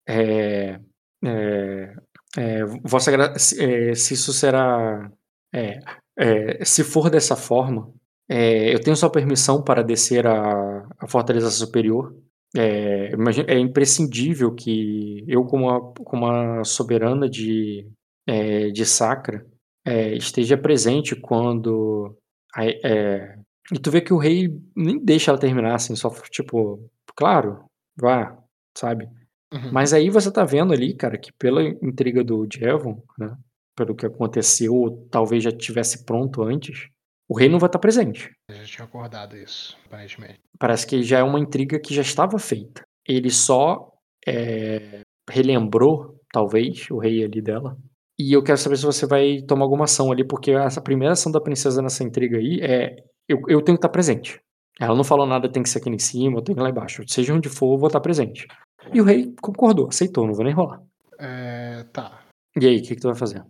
[0.08, 0.80] é,
[1.24, 1.94] é,
[2.36, 5.08] é, Vossa Graça, se, é, se isso será,
[5.54, 5.78] é,
[6.18, 7.92] é, se for dessa forma,
[8.28, 12.12] eu tenho sua permissão para descer a, a Fortaleza Superior.
[12.56, 13.12] É,
[13.48, 17.86] é imprescindível que eu, como a, como a soberana de,
[18.26, 19.44] é, de Sacra,
[19.84, 22.16] é, esteja presente quando.
[22.56, 23.36] é,
[23.72, 27.64] e tu vê que o rei nem deixa ela terminar, assim, só tipo, claro,
[27.96, 28.38] vá,
[28.76, 29.08] sabe?
[29.52, 29.72] Uhum.
[29.72, 33.36] Mas aí você tá vendo ali, cara, que pela intriga do Jevon, né?
[33.76, 36.88] Pelo que aconteceu, ou talvez já tivesse pronto antes,
[37.28, 38.30] o rei não vai estar presente.
[38.48, 40.40] Eu já tinha acordado isso, aparentemente.
[40.58, 42.82] Parece que já é uma intriga que já estava feita.
[43.06, 43.92] Ele só
[44.26, 47.76] é, relembrou, talvez, o rei ali dela.
[48.18, 51.32] E eu quero saber se você vai tomar alguma ação ali, porque essa primeira ação
[51.32, 52.96] da princesa nessa intriga aí é.
[53.26, 54.38] Eu, eu tenho que estar presente.
[54.78, 57.02] Ela não falou nada, tem que ser aqui em cima, tenho que ir lá embaixo.
[57.06, 58.46] Seja onde for, eu vou estar presente.
[58.92, 60.82] E o rei concordou, aceitou, não vou nem rolar.
[61.18, 62.20] É, tá.
[62.60, 63.42] E aí, o que, que tu vai fazer?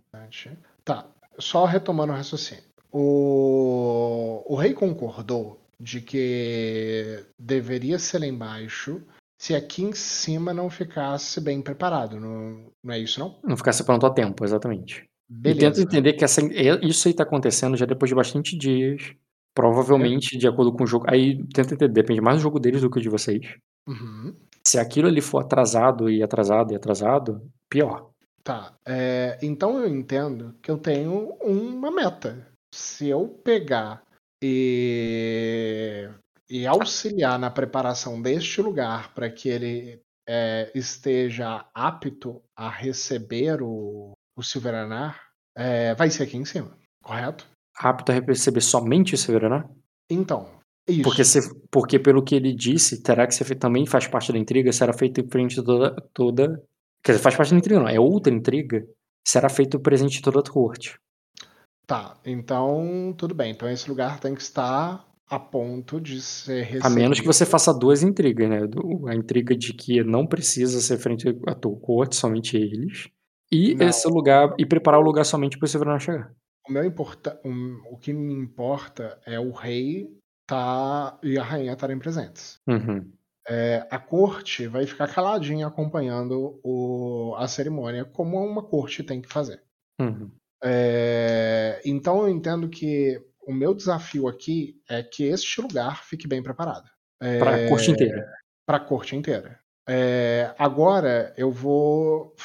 [0.83, 1.05] Tá,
[1.37, 2.63] só retomando o raciocínio.
[2.97, 9.01] O, o rei concordou de que deveria ser lá embaixo
[9.37, 12.17] se aqui em cima não ficasse bem preparado.
[12.17, 13.37] Não, não é isso, não?
[13.43, 15.03] Não ficasse pronto a tempo, exatamente.
[15.29, 15.81] E tenta Beleza.
[15.81, 19.13] entender que essa, é- isso aí tá acontecendo já depois de bastante dias.
[19.53, 21.05] Provavelmente, de acordo com o jogo.
[21.09, 23.57] Aí tenta entender, depende mais do jogo deles do que o de vocês.
[23.87, 24.33] Uhum.
[24.65, 28.09] Se aquilo ali for atrasado e atrasado e atrasado, pior.
[28.43, 28.73] Tá.
[28.85, 32.54] é, então eu entendo que eu tenho uma meta.
[32.75, 34.03] Se eu pegar
[34.43, 36.09] e,
[36.49, 44.11] e auxiliar na preparação deste lugar para que ele é, esteja apto a receber o,
[44.37, 45.21] o Silveranar,
[45.55, 47.47] é, vai ser aqui em cima, correto?
[47.77, 49.69] Apto a receber somente o Severaná?
[50.09, 50.49] Então,
[50.85, 51.03] isso.
[51.03, 51.39] Porque, se,
[51.71, 54.91] porque pelo que ele disse, terá que ser feito, também faz parte da intriga, será
[54.91, 56.63] feito em frente de toda, toda.
[57.01, 57.87] Quer dizer, faz parte da intriga, não.
[57.87, 58.85] É outra intriga.
[59.25, 60.99] Será feito presente de toda a corte.
[61.87, 63.51] Tá, então tudo bem.
[63.51, 66.85] Então esse lugar tem que estar a ponto de ser recebido.
[66.85, 68.59] A menos que você faça duas intrigas, né?
[69.07, 73.09] A intriga de que não precisa ser frente à tua corte, somente eles.
[73.51, 73.87] E Não.
[73.87, 74.53] esse lugar.
[74.57, 76.33] E preparar o lugar somente para o Severino chegar.
[76.67, 77.39] O, meu importa...
[77.43, 80.09] o- o que me importa é o rei
[80.47, 81.19] tá...
[81.21, 82.59] e a rainha estarem presentes.
[82.67, 83.11] Uhum.
[83.47, 87.35] É, a corte vai ficar caladinha acompanhando o...
[87.37, 89.61] a cerimônia, como uma corte tem que fazer.
[90.01, 90.31] Uhum.
[90.65, 96.41] É, então eu entendo que o meu desafio aqui é que este lugar fique bem
[96.41, 96.89] preparado.
[97.19, 98.33] Para a corte inteira.
[98.65, 99.59] Para a corte inteira.
[99.87, 102.35] É, agora eu vou.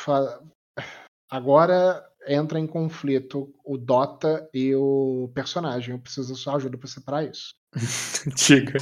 [1.31, 5.95] Agora entra em conflito o Dota e o personagem.
[5.95, 7.55] Eu preciso da sua ajuda para separar isso.
[8.37, 8.79] Diga.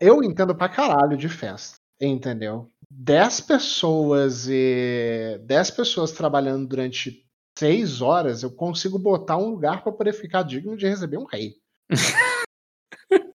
[0.00, 2.70] Eu entendo pra caralho de festa, entendeu?
[2.90, 7.27] 10 pessoas e 10 pessoas trabalhando durante
[7.58, 11.56] 6 horas, eu consigo botar um lugar pra poder ficar digno de receber um rei.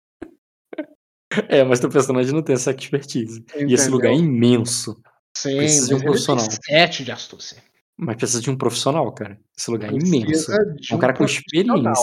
[1.48, 3.44] É, mas teu personagem não tem essa expertise.
[3.54, 3.90] E esse Entendeu?
[3.92, 5.00] lugar é imenso.
[5.36, 6.44] Sim, Precisa de um profissional.
[6.50, 7.62] 7 de astúcia.
[7.96, 9.38] Mas precisa de um profissional, cara.
[9.56, 10.74] Esse lugar é Precisa imenso.
[10.80, 12.02] de Um cara com experiência.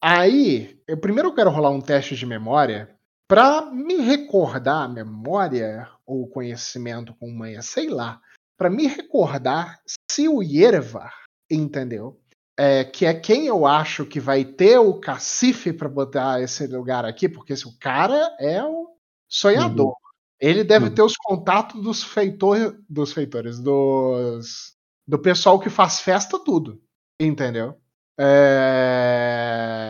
[0.00, 2.94] Aí, eu primeiro eu quero rolar um teste de memória
[3.26, 8.20] pra me recordar a memória ou conhecimento com manha, sei lá,
[8.58, 9.80] Pra me recordar
[10.10, 11.14] se o Yervar,
[11.50, 12.18] entendeu?
[12.58, 17.04] É, que é quem eu acho que vai ter o cacife pra botar esse lugar
[17.04, 18.86] aqui, porque esse o cara é um
[19.28, 19.94] sonhador.
[20.40, 20.94] Ele deve Uhum.
[20.94, 24.76] ter os contatos dos feitores, dos feitores, dos
[25.06, 26.80] do pessoal que faz festa tudo,
[27.20, 27.76] entendeu?
[28.18, 29.88] É,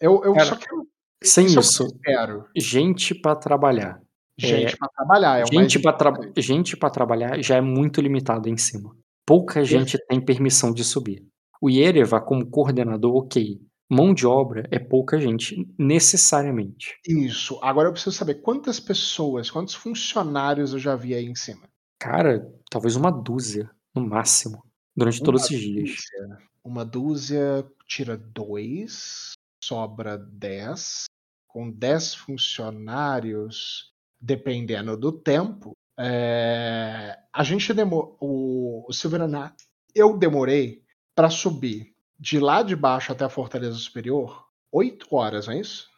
[0.00, 0.86] Eu, eu Cara, só quero.
[1.22, 1.56] Sem isso.
[1.56, 2.46] é o isso, quero.
[2.56, 4.00] gente pra trabalhar.
[4.38, 5.38] Gente pra trabalhar.
[5.40, 5.98] É o gente para
[6.38, 8.96] gente para trabalhar já é muito limitado em cima.
[9.26, 11.26] Pouca gente tem permissão de subir.
[11.60, 13.60] O Yereva, como coordenador, ok.
[13.88, 16.96] mão de obra é pouca gente, necessariamente.
[17.06, 17.58] Isso.
[17.62, 21.68] Agora eu preciso saber quantas pessoas, quantos funcionários eu já vi aí em cima.
[21.98, 24.64] Cara, talvez uma dúzia, no máximo,
[24.96, 25.90] durante todos Uma esses dias.
[25.90, 26.38] dúzia.
[26.64, 29.32] Uma dúzia tira dois,
[29.62, 31.04] sobra dez.
[31.48, 35.72] Com dez funcionários, dependendo do tempo,
[36.02, 38.16] é, a gente demorou.
[38.20, 39.54] O, Silverana,
[39.94, 40.82] eu demorei
[41.14, 45.88] para subir de lá de baixo até a Fortaleza Superior oito horas, não é isso?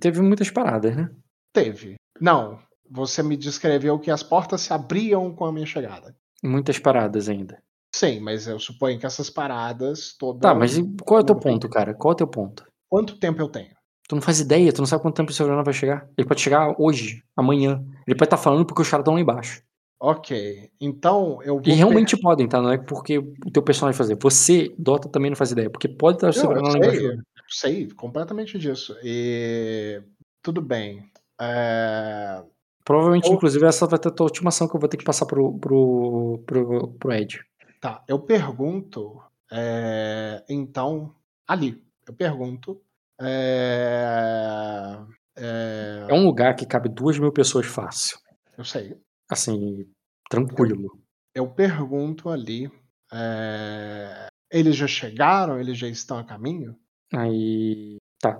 [0.00, 1.10] Teve muitas paradas, né?
[1.52, 1.94] Teve.
[2.20, 2.58] Não,
[2.90, 6.16] você me descreveu que as portas se abriam com a minha chegada.
[6.42, 7.62] Muitas paradas ainda.
[7.94, 10.40] Sim, mas eu suponho que essas paradas todas.
[10.40, 11.94] Tá, mas qual é o teu ponto, cara?
[11.94, 12.66] Qual é o teu ponto?
[12.88, 13.74] Quanto tempo eu tenho?
[14.08, 16.06] Tu não faz ideia, tu não sabe quanto tempo o Silverana vai chegar.
[16.18, 17.82] Ele pode chegar hoje, amanhã.
[18.06, 19.62] Ele pode estar falando porque os caras estão lá embaixo.
[20.00, 21.62] Ok, então eu vou.
[21.64, 22.60] E realmente podem, tá?
[22.60, 24.16] Não é porque o teu personagem fazer.
[24.20, 25.70] Você, Dota, também não faz ideia.
[25.70, 27.00] Porque pode estar o Não, Silverana eu lá embaixo.
[27.00, 27.18] sei, eu
[27.48, 28.96] sei completamente disso.
[29.04, 30.02] E
[30.42, 31.08] tudo bem.
[31.40, 32.42] É,
[32.84, 35.04] Provavelmente, Eu- inclusive, essa vai ter a tua última ação que eu vou ter que
[35.04, 37.40] passar pro, pro, pro, pro Ed.
[37.80, 39.22] Tá, eu pergunto.
[39.50, 41.14] é, então,
[41.46, 42.80] ali, eu pergunto.
[43.24, 44.98] É,
[45.36, 48.18] é, É um lugar que cabe duas mil pessoas fácil.
[48.56, 48.96] eu sei.
[49.30, 49.86] Assim,
[50.28, 50.98] tranquilo.
[51.34, 52.70] Eu pergunto ali.
[53.12, 55.58] é, eles já chegaram?
[55.58, 56.76] Eles já estão a caminho?
[57.14, 57.96] Aí.
[58.20, 58.38] Tá.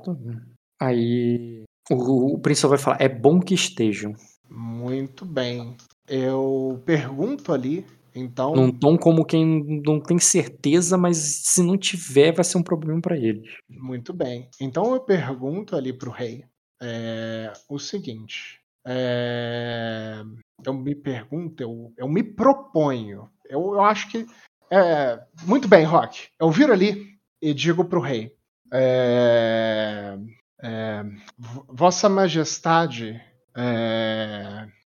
[0.80, 1.64] Aí.
[1.90, 4.12] O, o príncipe vai falar: é bom que estejam.
[4.48, 5.76] Muito bem.
[6.06, 8.54] Eu pergunto ali, então.
[8.54, 13.00] Num tom como quem não tem certeza, mas se não tiver, vai ser um problema
[13.00, 13.50] pra eles.
[13.68, 14.48] Muito bem.
[14.60, 16.44] Então eu pergunto ali pro rei
[16.80, 18.60] é, o seguinte.
[18.86, 20.22] é,
[20.64, 23.28] eu me pergunto, eu, eu me proponho.
[23.48, 24.26] Eu, eu acho que.
[24.70, 26.28] é, muito bem, Rock.
[26.40, 28.32] Eu viro ali e digo pro rei.
[31.38, 33.20] V- Vossa Majestade.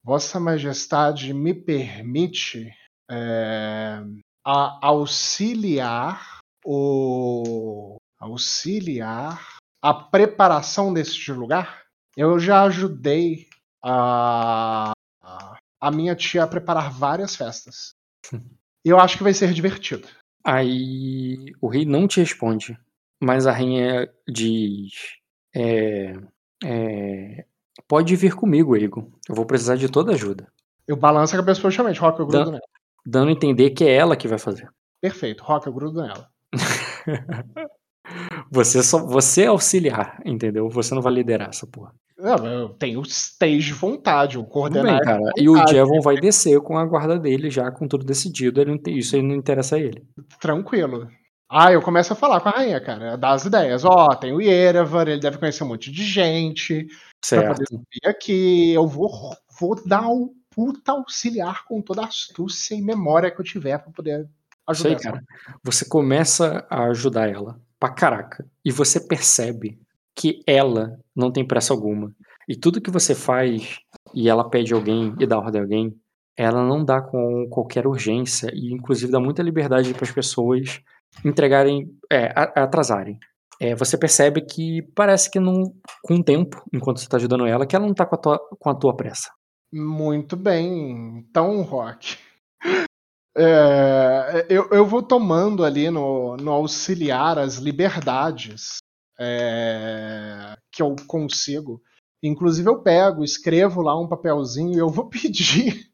[0.03, 2.71] Vossa Majestade me permite
[3.13, 4.03] é,
[4.45, 11.83] a- auxiliar o auxiliar a preparação deste lugar.
[12.15, 13.47] Eu já ajudei
[13.83, 14.91] a,
[15.21, 17.91] a- a minha tia a preparar várias festas.
[18.31, 18.31] E
[18.89, 20.07] eu acho que vai ser divertido.
[20.45, 22.77] Aí o rei não te responde,
[23.21, 24.91] mas a rainha diz:
[25.55, 26.13] é,
[26.63, 27.45] é,
[27.87, 29.11] Pode vir comigo, Egon.
[29.27, 30.47] Eu vou precisar de toda ajuda.
[30.87, 31.99] Eu balanço a cabeça positivamente.
[31.99, 32.63] Rock, eu grudo nela.
[33.05, 34.69] Dando a entender que é ela que vai fazer.
[35.01, 35.43] Perfeito.
[35.43, 36.29] Rock, eu grudo nela.
[38.51, 40.69] Você só você é auxiliar, entendeu?
[40.69, 41.93] Você não vai liderar essa porra.
[42.17, 44.37] Não, eu tenho stage de vontade.
[44.37, 45.31] O coordenar bem, é cara.
[45.37, 45.71] E o vontade.
[45.71, 48.61] Jevon vai descer com a guarda dele já com tudo decidido.
[48.61, 50.05] Ele não tem, isso aí não interessa a ele.
[50.39, 51.09] Tranquilo.
[51.49, 53.15] Ah, eu começo a falar com a rainha, cara.
[53.17, 53.83] Dar as ideias.
[53.85, 56.85] Ó, tem o Yerevar, ele deve conhecer um monte de gente.
[57.29, 57.65] Pra poder Certo.
[57.69, 58.73] subir aqui.
[58.73, 59.09] Eu vou,
[59.59, 63.91] vou dar o puta auxiliar com toda a astúcia e memória que eu tiver pra
[63.91, 64.27] poder
[64.67, 64.91] ajudar.
[64.91, 65.23] essa cara.
[65.63, 68.45] Você começa a ajudar ela pra caraca.
[68.63, 69.79] E você percebe
[70.15, 72.13] que ela não tem pressa alguma.
[72.47, 73.79] E tudo que você faz,
[74.13, 75.95] e ela pede alguém e dá ordem a alguém,
[76.35, 78.49] ela não dá com qualquer urgência.
[78.53, 80.81] E inclusive dá muita liberdade para as pessoas
[81.23, 83.19] entregarem, é, atrasarem.
[83.59, 85.73] É, você percebe que parece que não,
[86.03, 88.17] com o tempo, enquanto você tá ajudando ela, que ela não tá com
[88.59, 89.29] com a tua pressa.
[89.73, 91.17] Muito bem.
[91.17, 92.15] Então, Rock.
[93.35, 98.77] é, eu, eu vou tomando ali no, no auxiliar as liberdades
[99.19, 101.81] é, que eu consigo.
[102.21, 105.89] Inclusive, eu pego, escrevo lá um papelzinho e eu vou pedir.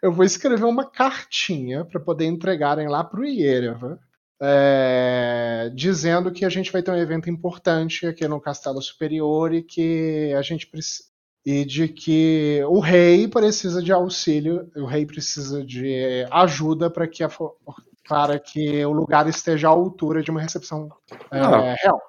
[0.00, 3.98] Eu vou escrever uma cartinha para poder entregarem lá para o Iereva,
[4.40, 9.62] é, dizendo que a gente vai ter um evento importante aqui no Castelo Superior e
[9.62, 11.11] que a gente precisa
[11.44, 17.22] e de que o rei precisa de auxílio, o rei precisa de ajuda para que
[17.24, 17.28] a
[18.08, 20.88] para que o lugar esteja à altura de uma recepção
[21.30, 21.74] é, Ah.
[21.80, 22.00] real.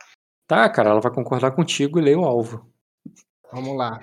[0.48, 2.68] Tá, cara, ela vai concordar contigo e lê o alvo.
[3.52, 4.00] Vamos lá.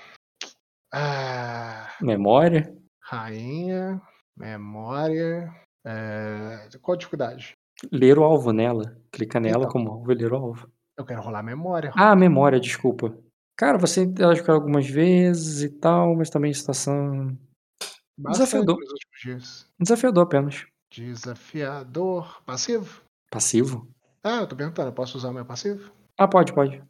[0.93, 2.75] Ah, Memória.
[3.03, 4.01] rainha,
[4.37, 5.53] memória.
[5.85, 7.57] é, qual a dificuldade?
[7.91, 8.97] Ler o alvo nela.
[9.11, 9.71] Clica nela Então.
[9.71, 10.71] como alvo e ler o alvo.
[10.97, 11.93] Eu quero rolar memória.
[11.97, 13.17] Ah, memória, desculpa.
[13.61, 17.37] Cara, você interage com ela algumas vezes e tal, mas também situação.
[18.19, 18.79] Bastante desafiador.
[18.79, 19.67] nos últimos dias.
[19.79, 20.67] Desafiador apenas.
[20.91, 22.43] Desafiador.
[22.47, 23.03] Passivo?
[23.31, 23.87] Passivo?
[24.25, 25.93] Ah, eu tô perguntando, eu posso usar o meu passivo?
[26.19, 26.83] Ah, pode, pode.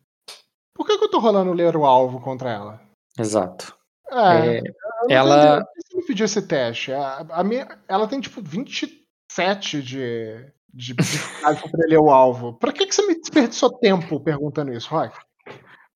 [0.72, 2.80] Por que, que eu tô rolando ler o alvo contra ela?
[3.18, 3.76] Exato.
[4.09, 5.64] É, É, não ela-.
[5.64, 6.92] Por que você me pediu esse teste?
[6.92, 12.52] A, a minha, ela tem tipo 27 de, de dificuldade pra ler o alvo.
[12.60, 15.18] Pra que, que você me desperdiçou tempo perguntando isso, Rock?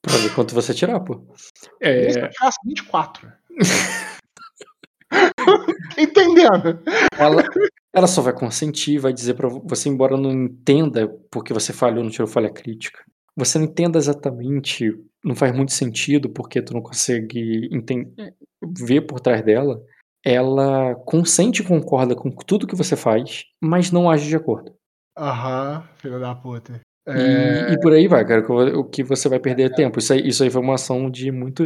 [0.05, 1.27] Pra ver quanto você tirar, pô.
[1.81, 3.33] É, Isso eu faço 24.
[5.97, 6.81] Entendendo?
[7.19, 7.43] ela,
[7.93, 12.11] ela só vai consentir, vai dizer pra você, embora não entenda porque você falhou, não
[12.11, 13.03] tirou falha crítica.
[13.37, 14.91] Você não entenda exatamente,
[15.25, 18.13] não faz muito sentido porque tu não consegue enten-
[18.63, 19.81] ver por trás dela.
[20.25, 24.75] Ela consente e concorda com tudo que você faz, mas não age de acordo.
[25.19, 26.81] Aham, filho da puta.
[27.07, 28.43] E- É, E, por aí vai, cara.
[28.79, 29.99] O que você vai perder é tempo.
[29.99, 31.65] Isso aí, isso aí foi uma ação de muito.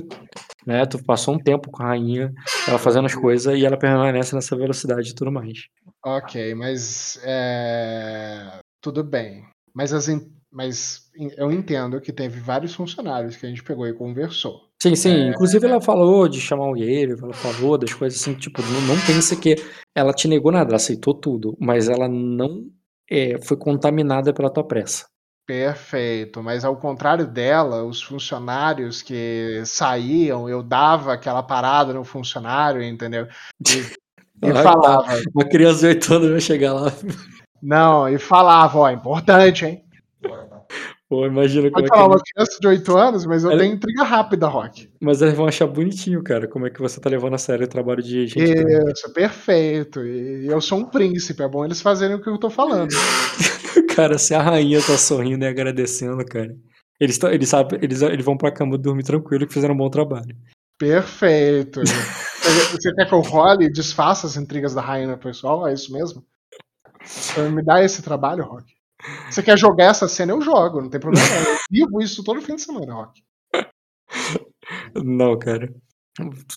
[0.66, 0.85] Né?
[0.86, 2.32] Tu passou um tempo com a rainha,
[2.66, 5.59] ela fazendo as coisas e ela permanece nessa velocidade e tudo mais.
[6.05, 9.44] ok, mas é, tudo bem.
[9.74, 11.02] Mas, as in- mas
[11.36, 14.60] eu entendo que teve vários funcionários que a gente pegou e conversou.
[14.82, 15.10] Sim, sim.
[15.27, 15.28] É.
[15.28, 19.06] Inclusive ela falou de chamar o Yale, ela falou das coisas assim, tipo, não, não
[19.06, 19.56] pense que
[19.94, 22.66] ela te negou nada, ela aceitou tudo, mas ela não
[23.10, 25.06] é, foi contaminada pela tua pressa.
[25.49, 32.83] Perfeito, mas ao contrário dela, os funcionários que saíam, eu dava aquela parada no funcionário,
[32.83, 33.27] entendeu?
[33.66, 33.81] E,
[34.47, 36.93] e falava, Uma criança de 8 anos vai chegar lá.
[37.62, 39.83] não, e falava, ó, importante, hein?
[41.09, 44.03] Pô, imagina como é que uma criança de 8 anos, mas eu Ela- tenho intriga
[44.03, 44.91] rápida, Rock.
[45.01, 47.69] Mas eles vão achar bonitinho, cara, como é que você tá levando a sério o
[47.69, 48.53] trabalho de gente.
[48.53, 50.05] Isso, perfeito.
[50.05, 52.91] E eu sou um príncipe, é bom eles fazerem o que eu tô falando.
[53.95, 56.55] Cara, se a rainha tá sorrindo e agradecendo, cara.
[57.01, 59.91] Eles, tão- eles, sabem, eles, eles vão pra cama dormir tranquilo que fizeram um bom
[59.91, 60.37] trabalho.
[60.79, 61.81] Perfeito.
[62.71, 65.67] Você quer que eu role e desfaça as intrigas da rainha pessoal?
[65.67, 66.25] É isso mesmo?
[67.05, 68.73] Você me dá esse trabalho, Rock?
[69.31, 70.33] Você quer jogar essa cena?
[70.33, 71.27] Eu jogo, não tem problema.
[71.27, 73.23] Eu vivo isso todo fim de semana, Rock.
[74.95, 75.73] Não, cara.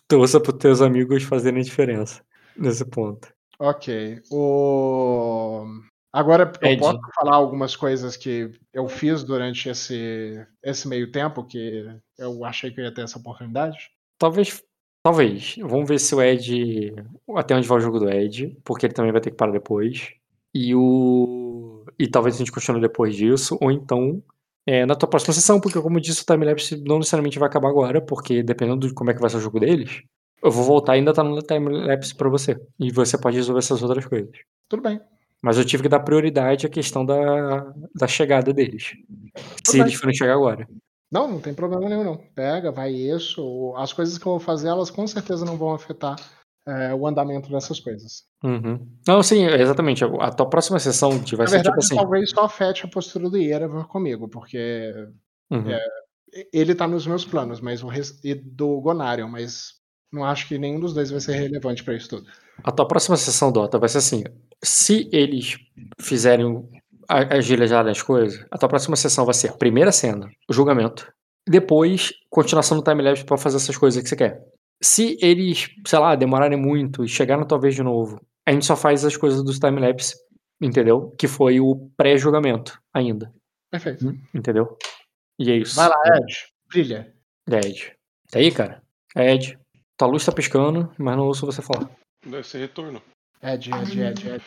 [0.07, 2.23] Torça pros teus amigos fazerem diferença
[2.57, 3.31] nesse ponto.
[3.59, 4.21] Ok.
[4.31, 5.65] O...
[6.13, 11.85] Agora eu posso falar algumas coisas que eu fiz durante esse, esse meio tempo que
[12.17, 13.89] eu achei que eu ia ter essa oportunidade?
[14.19, 14.61] Talvez.
[15.03, 15.55] Talvez.
[15.61, 16.93] Vamos ver se o Ed.
[17.35, 20.13] Até onde vai o jogo do Ed, porque ele também vai ter que parar depois.
[20.53, 21.85] E o.
[21.97, 24.21] E talvez a gente continue depois disso, ou então.
[24.65, 27.69] é, na tua próxima sessão, porque como eu disse, o timelapse não necessariamente vai acabar
[27.69, 30.03] agora, porque dependendo de como é que vai ser o jogo deles,
[30.43, 32.59] eu vou voltar e ainda tá no timelapse pra você.
[32.79, 34.31] E você pode resolver essas outras coisas.
[34.69, 34.99] Tudo bem.
[35.41, 38.93] Mas eu tive que dar prioridade à questão da, da chegada deles.
[39.65, 40.67] Se eles forem chegar agora.
[41.11, 42.17] Não, não tem problema nenhum, não.
[42.35, 43.73] Pega, vai isso.
[43.75, 46.15] As coisas que eu vou fazer, elas com certeza não vão afetar
[46.67, 48.23] é, o andamento dessas coisas.
[48.43, 48.87] Uhum.
[49.07, 50.03] Não, sim, exatamente.
[50.03, 51.95] A tua próxima sessão vai Na ser verdade, tipo assim.
[51.95, 54.93] talvez só afete a postura do Yerevan comigo, porque
[55.51, 55.69] Uhum.
[55.69, 55.79] é,
[56.53, 57.89] ele tá nos meus planos, mas o
[58.23, 59.73] e do Gonarion, mas
[60.13, 62.27] não acho que nenhum dos dois vai ser relevante pra isso tudo.
[62.63, 64.23] A tua próxima sessão, Dota, vai ser assim:
[64.63, 65.57] se eles
[65.99, 66.67] fizerem
[67.09, 71.11] agilizar as coisas, a tua próxima sessão vai ser a primeira cena, o julgamento.
[71.47, 74.41] Depois, continuação do timelapse pra fazer essas coisas que você quer.
[74.81, 78.65] Se eles, sei lá, demorarem muito e chegar na tua vez de novo, a gente
[78.65, 80.15] só faz as coisas do timelapse,
[80.61, 81.11] entendeu?
[81.17, 83.31] Que foi o pré-julgamento ainda,
[83.69, 84.15] Perfeito.
[84.33, 84.77] entendeu?
[85.39, 85.75] E é isso.
[85.75, 86.33] Vai lá, Ed.
[86.67, 87.13] Brilha.
[87.49, 87.93] Ed.
[88.31, 88.81] Tá aí, cara?
[89.15, 89.57] Ed.
[89.97, 91.89] Tua luz tá piscando, mas não ouço você falar.
[92.25, 93.01] Deve ser retorno.
[93.41, 94.43] Ed, Ed, Ed, Ed.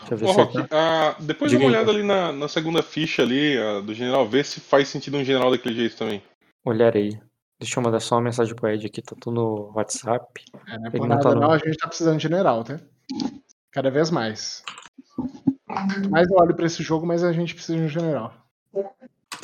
[0.00, 0.68] Deixa eu ver Ô, se Rock, tá.
[0.72, 3.94] ah, depois Diga dá uma aí, olhada ali na, na segunda ficha ali ah, do
[3.94, 6.22] general, vê se faz sentido um general daquele jeito também.
[6.64, 7.10] Olhar aí.
[7.58, 10.42] Deixa eu mandar só uma mensagem pro Ed aqui, tá tudo no WhatsApp.
[10.66, 11.52] É, é Ele por não nada tá, não, não.
[11.52, 12.80] a gente tá precisando de general, tá?
[13.70, 14.62] Cada vez mais.
[15.66, 18.34] Quanto mais eu olho pra esse jogo, mais a gente precisa de um general.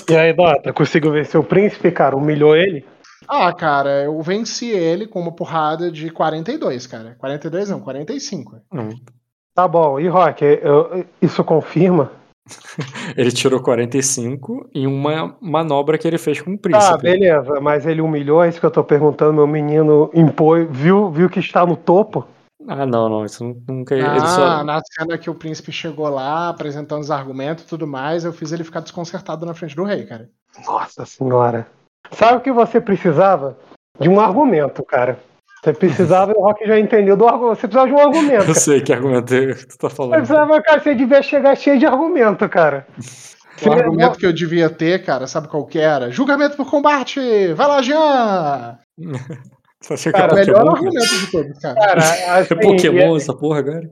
[0.08, 2.16] E aí, Dota, conseguiu vencer o príncipe, cara?
[2.16, 2.84] Humilhou ele?
[3.28, 7.16] Ah, cara, eu venci ele com uma porrada de 42, cara.
[7.18, 8.56] 42 não, 45.
[8.72, 8.88] Hum.
[9.54, 9.98] Tá bom.
[10.00, 12.10] E Rock, eu- isso confirma?
[13.16, 17.02] Ele tirou 45 em uma manobra que ele fez com o Tá, príncipe.
[17.02, 17.60] beleza.
[17.60, 19.34] Mas ele humilhou, é isso que eu tô perguntando.
[19.34, 22.26] Meu menino impôs, viu, viu que está no topo?
[22.66, 23.94] Ah, não, não, isso nu- nunca.
[23.94, 24.64] ele Ah, só...
[24.64, 28.50] na cena que o príncipe chegou lá, apresentando os argumentos e tudo mais, eu fiz
[28.52, 30.28] ele ficar desconcertado na frente do rei, cara.
[30.66, 31.66] Nossa senhora.
[32.12, 33.56] Sabe o que você precisava?
[33.98, 35.18] De um argumento, cara.
[35.62, 37.60] Você precisava, o Rock já entendeu do argumento.
[37.60, 38.32] Você precisava de um argumento.
[38.42, 38.54] Eu cara.
[38.54, 40.12] sei que argumento é que tu tá Você falando.
[40.14, 42.86] precisava, cara, você devia chegar cheio de argumento, cara.
[43.62, 46.10] O argumento que eu devia ter, cara, sabe qual que era?
[46.10, 47.52] Julgamento por combate!
[47.52, 48.78] Vai lá, Jean!
[49.82, 51.74] Você acha que Cara, O é melhor argumento de todos, cara.
[51.74, 53.88] Cara, assim, É Pokémon é- essa porra agora?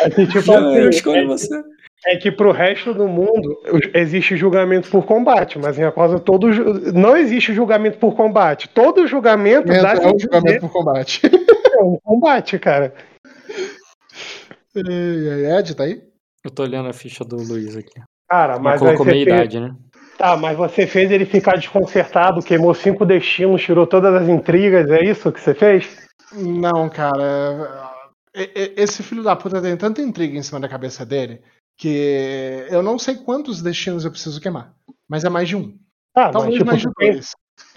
[0.00, 1.62] é que, tipo, eu assim, escolho é- você.
[2.04, 3.56] É que pro resto do mundo
[3.94, 8.68] existe julgamento por combate, mas em Acosa todo ju- não existe julgamento por combate.
[8.68, 11.20] Todo julgamento dá É um julgamento por combate.
[11.78, 12.92] é um combate, cara.
[14.74, 14.80] E
[15.46, 16.02] aí, Ed, tá aí?
[16.44, 18.00] Eu tô olhando a ficha do Luiz aqui.
[18.28, 19.36] Cara, Mas mas aí colocou meia fez...
[19.36, 19.74] idade, né?
[20.18, 25.04] Tá, mas você fez ele ficar desconcertado, queimou cinco destinos, tirou todas as intrigas, é
[25.04, 26.06] isso que você fez?
[26.32, 27.92] Não, cara.
[28.34, 31.40] e- e- Esse filho da puta tem tanta intriga em cima da cabeça dele
[31.76, 34.74] que eu não sei quantos destinos eu preciso queimar.
[35.08, 35.76] Mas é mais de um.
[36.14, 37.12] Ah, mas Talvez tipo, mais de tem...
[37.12, 37.30] dois.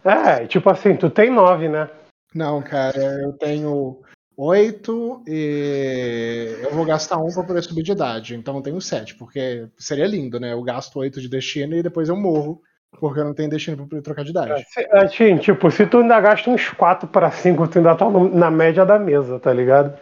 [0.04, 1.90] É, tipo assim, tu tem nove, né?
[2.34, 4.02] Não, cara, eu tenho
[4.38, 8.36] oito e eu vou gastar um pra poder subir de idade.
[8.36, 10.54] Então eu tenho sete, porque seria lindo, né?
[10.54, 12.62] Eu gasto oito de destino e depois eu morro,
[13.00, 14.66] porque eu não tenho destino pra poder trocar de idade.
[14.70, 18.52] Se- Assim, tipo, se tu ainda gasta uns 4 para 5, tu ainda tá na
[18.52, 19.98] média da mesa, tá ligado?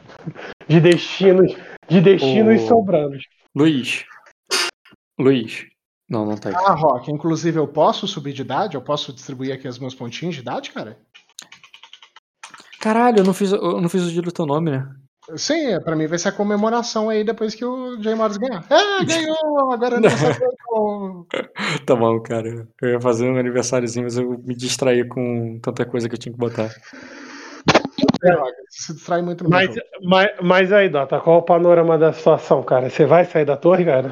[0.67, 1.55] De destinos,
[1.87, 2.67] de destinos Ô.
[2.67, 3.17] sobrando.
[3.55, 4.05] Luiz.
[5.19, 5.65] Luiz.
[6.09, 6.55] Não, não tá aí.
[6.55, 8.75] Ah, Rock, inclusive eu posso subir de idade?
[8.75, 10.97] Eu posso distribuir aqui os meus pontinhos de idade, cara?
[12.79, 14.89] Caralho, eu não fiz, eu não fiz o dia do teu nome, né?
[15.37, 18.65] Sim, é, pra mim vai ser a comemoração aí depois que o Jay Morris ganhar.
[18.69, 19.71] É, ganhou!
[19.71, 20.09] Agora não
[20.65, 21.27] como.
[21.85, 22.67] Tá bom, cara.
[22.81, 26.33] Eu ia fazer um aniversáriozinho, mas eu me distraí com tanta coisa que eu tinha
[26.33, 26.69] que botar.
[28.23, 29.69] Você se distrai muito no Mas,
[30.01, 32.89] mas, mas aí, Dota, qual o panorama da situação, cara?
[32.89, 34.11] Você vai sair da torre, cara?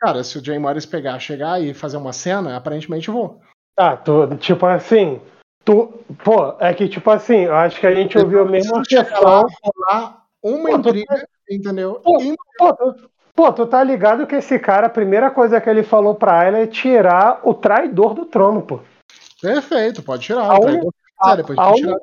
[0.00, 3.40] Cara, se o Jay Morris pegar, chegar e fazer uma cena, aparentemente eu vou.
[3.76, 5.20] Tá, tu, tipo assim,
[5.64, 5.88] tu,
[6.24, 9.46] pô, é que tipo assim, eu acho que a gente ouviu a mesma lá, questão.
[9.62, 12.00] rolar uma Pô, tu- intriga, entendeu?
[12.04, 15.68] Pô, E Pô tu, pô, tu tá ligado que esse cara, a primeira coisa que
[15.68, 18.80] ele falou pra ela é tirar o traidor do trono, pô.
[19.40, 20.42] Perfeito, pode tirar.
[20.42, 21.96] A o uni- traidor que a- a tirar.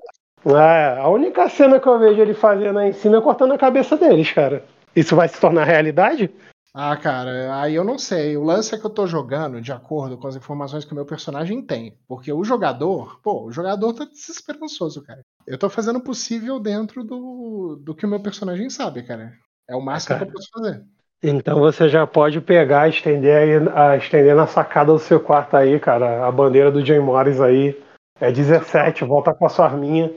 [0.46, 3.58] É, a única cena que eu vejo ele fazendo aí em cima é cortando a
[3.58, 4.64] cabeça deles, cara.
[4.96, 6.32] Isso vai se tornar realidade?
[6.78, 8.36] Ah, cara, aí eu não sei.
[8.36, 11.06] O lance é que eu tô jogando de acordo com as informações que o meu
[11.06, 11.98] personagem tem.
[12.06, 15.22] Porque o jogador, pô, o jogador tá desesperançoso, cara.
[15.48, 19.32] Eu tô fazendo o possível dentro do, do que o meu personagem sabe, cara.
[19.70, 20.26] É o máximo cara.
[20.26, 20.84] que eu posso fazer.
[21.24, 25.80] Então você já pode pegar, estender aí, a, estender na sacada do seu quarto aí,
[25.80, 26.28] cara.
[26.28, 27.82] A bandeira do Jay Morris aí
[28.20, 30.12] é 17, volta com a sua arminha.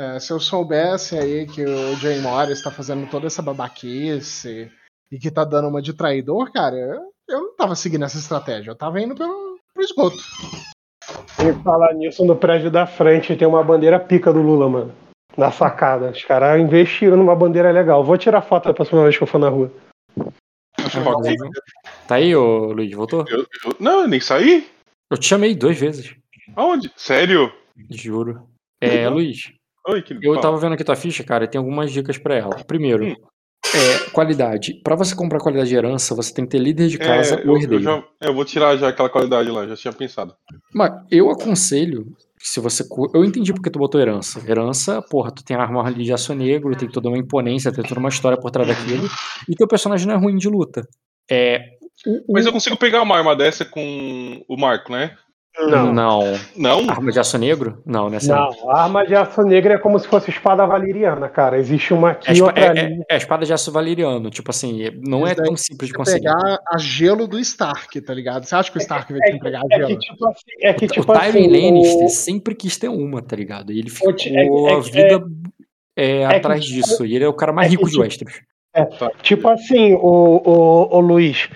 [0.00, 4.72] É, se eu soubesse aí que o Jay Morris tá fazendo toda essa babaquice
[5.12, 8.70] e que tá dando uma de traidor, cara, eu, eu não tava seguindo essa estratégia.
[8.70, 10.16] Eu tava indo pelo, pro esgoto.
[11.38, 14.94] E falar nisso, no prédio da frente tem uma bandeira pica do Lula, mano.
[15.36, 16.12] Na sacada.
[16.12, 18.02] Os caras investiram numa bandeira legal.
[18.02, 19.70] Vou tirar foto da próxima vez que eu for na rua.
[20.16, 20.32] Eu-
[21.02, 21.50] Inclusive,
[22.08, 23.26] Tá aí, ô Luiz, voltou?
[23.28, 24.66] eu- eu- não, eu nem saí.
[25.10, 26.16] Eu te chamei duas vezes,
[26.56, 26.90] Aonde?
[26.96, 27.52] Sério?
[27.90, 28.48] juro.
[28.80, 29.52] É, Luiz,
[29.88, 32.56] Oi, que eu tava vendo aqui tua ficha, cara, e tem algumas dicas pra ela.
[32.64, 33.14] Primeiro, Hum.
[33.74, 34.74] é, qualidade.
[34.82, 37.42] Pra você comprar qualidade de herança, você tem que ter líder de casa É, ou
[37.42, 37.82] eu, eu, herdeiro.
[37.84, 40.34] já, é, eu vou tirar já aquela qualidade lá, já tinha pensado.
[40.74, 42.04] Mas eu aconselho,
[42.38, 42.84] que se você.
[43.14, 44.40] Eu entendi porque tu botou herança.
[44.48, 48.00] Herança, porra, tu tem arma ali de aço negro, tem toda uma imponência, tem toda
[48.00, 49.08] uma história por trás daquilo.
[49.48, 50.82] E teu personagem não é ruim de luta.
[51.30, 51.58] É.
[52.06, 55.16] o- Mas eu consigo pegar uma arma dessa com o Marco, né?
[55.58, 55.92] Não.
[55.92, 56.20] Não.
[56.56, 56.90] Não?
[56.90, 57.82] Arma de aço negro?
[57.84, 58.50] Não, nessa não.
[58.50, 61.58] Não, arma de aço negra é como se fosse espada valeriana, cara.
[61.58, 62.80] Existe uma É, aqui e espa- outra é- ali.
[62.80, 64.30] é- é a espada de aço valeriano.
[64.30, 66.20] Tipo assim, é- não é tão simples de conseguir.
[66.22, 68.44] pegar a gelo do Stark, tá ligado?
[68.44, 69.98] Você acha que o Stark vai te entregar a É que gelo?
[69.98, 73.20] tipo assim, é que, O, tipo o Tywin assim, Lannister o- sempre quis ter uma,
[73.20, 73.72] tá ligado?
[73.72, 75.24] E ele ficou O é é a vida
[75.96, 77.04] é, que, atrás tipo, disso.
[77.04, 78.40] E ele é o cara mais é que, rico de tipo, Westeros.
[79.22, 81.48] Tipo assim, o, o, o Luiz,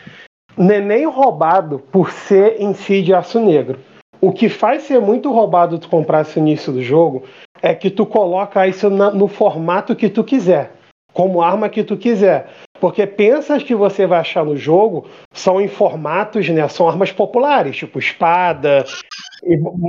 [0.57, 3.79] nem roubado por ser em si de aço negro.
[4.21, 7.25] O que faz ser muito roubado tu comprar esse início do jogo
[7.61, 10.73] é que tu coloca isso na- no formato que tu quiser,
[11.13, 12.49] como arma que tu quiser.
[12.81, 16.67] Porque pensas que você vai achar no jogo são em formatos, né?
[16.69, 18.85] São armas populares, tipo espada,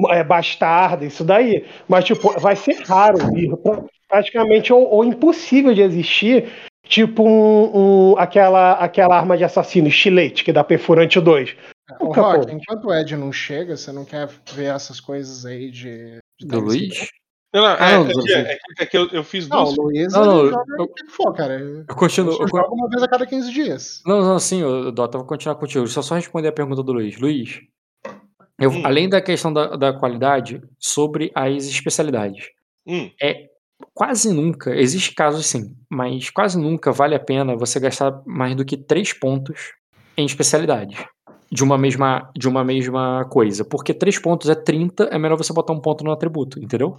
[0.10, 1.66] é, bastarda, isso daí.
[1.88, 3.18] Mas, tipo, vai ser raro
[4.08, 6.48] praticamente ou, ou impossível de existir
[6.88, 11.56] Tipo um, um- aquela, aquela arma de assassino, estilete, que dá perfurante 2.
[11.99, 12.53] Ô, Nunca, Rock, pô.
[12.53, 16.18] enquanto o Ed não chega, você não quer ver essas coisas aí de.
[16.40, 16.60] de Do?
[16.60, 17.07] Luiz?
[17.53, 19.64] Não, não, Ah, é, não, é, é, que- é que eu, eu fiz Não, o
[19.74, 19.78] duas.
[19.78, 21.60] Luiz Não, não, eu- o que for, cara.
[21.60, 22.34] Eu Eu continuo.
[22.34, 24.02] eu con- jogo uma vez a cada 15 dias.
[24.06, 24.62] Não, não, sim,
[24.94, 25.88] Dota, eu vou continuar contigo.
[25.88, 27.18] Só só responder a pergunta do Luiz.
[27.18, 27.62] Luiz,
[28.60, 28.82] eu- Hum.
[28.86, 32.48] além da questão da, da qualidade, sobre as especialidades.
[32.86, 33.10] Hum,
[33.93, 38.64] Quase nunca, existe casos sim, mas quase nunca vale a pena você gastar mais do
[38.65, 39.73] que três pontos
[40.18, 41.03] em especialidades
[41.52, 43.64] de uma mesma, de uma mesma coisa.
[43.64, 46.97] Porque três pontos é 30, é melhor você botar um ponto no atributo, entendeu?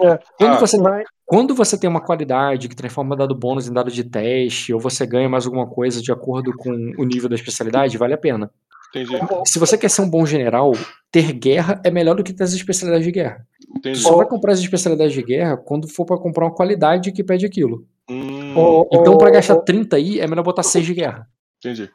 [0.00, 0.18] É.
[0.38, 0.58] Quando, Ah.
[0.58, 4.72] você, Mas, quando você tem uma qualidade que transforma dado bônus em dado de teste,
[4.74, 8.18] ou você ganha mais alguma coisa de acordo com o nível da especialidade, vale a
[8.18, 8.50] pena.
[8.94, 9.16] entendi,
[9.46, 10.72] Se você quer ser um bom general,
[11.10, 13.46] ter guerra é melhor do que ter as especialidades de guerra.
[13.82, 13.98] Entendi.
[13.98, 17.44] Só vai comprar as especialidades de guerra quando for pra comprar uma qualidade que pede
[17.46, 17.86] aquilo.
[18.10, 18.54] Hum,
[18.92, 21.26] Então, pra gastar o- 30 aí, é melhor botar 6 de guerra.
[21.58, 21.88] entendi.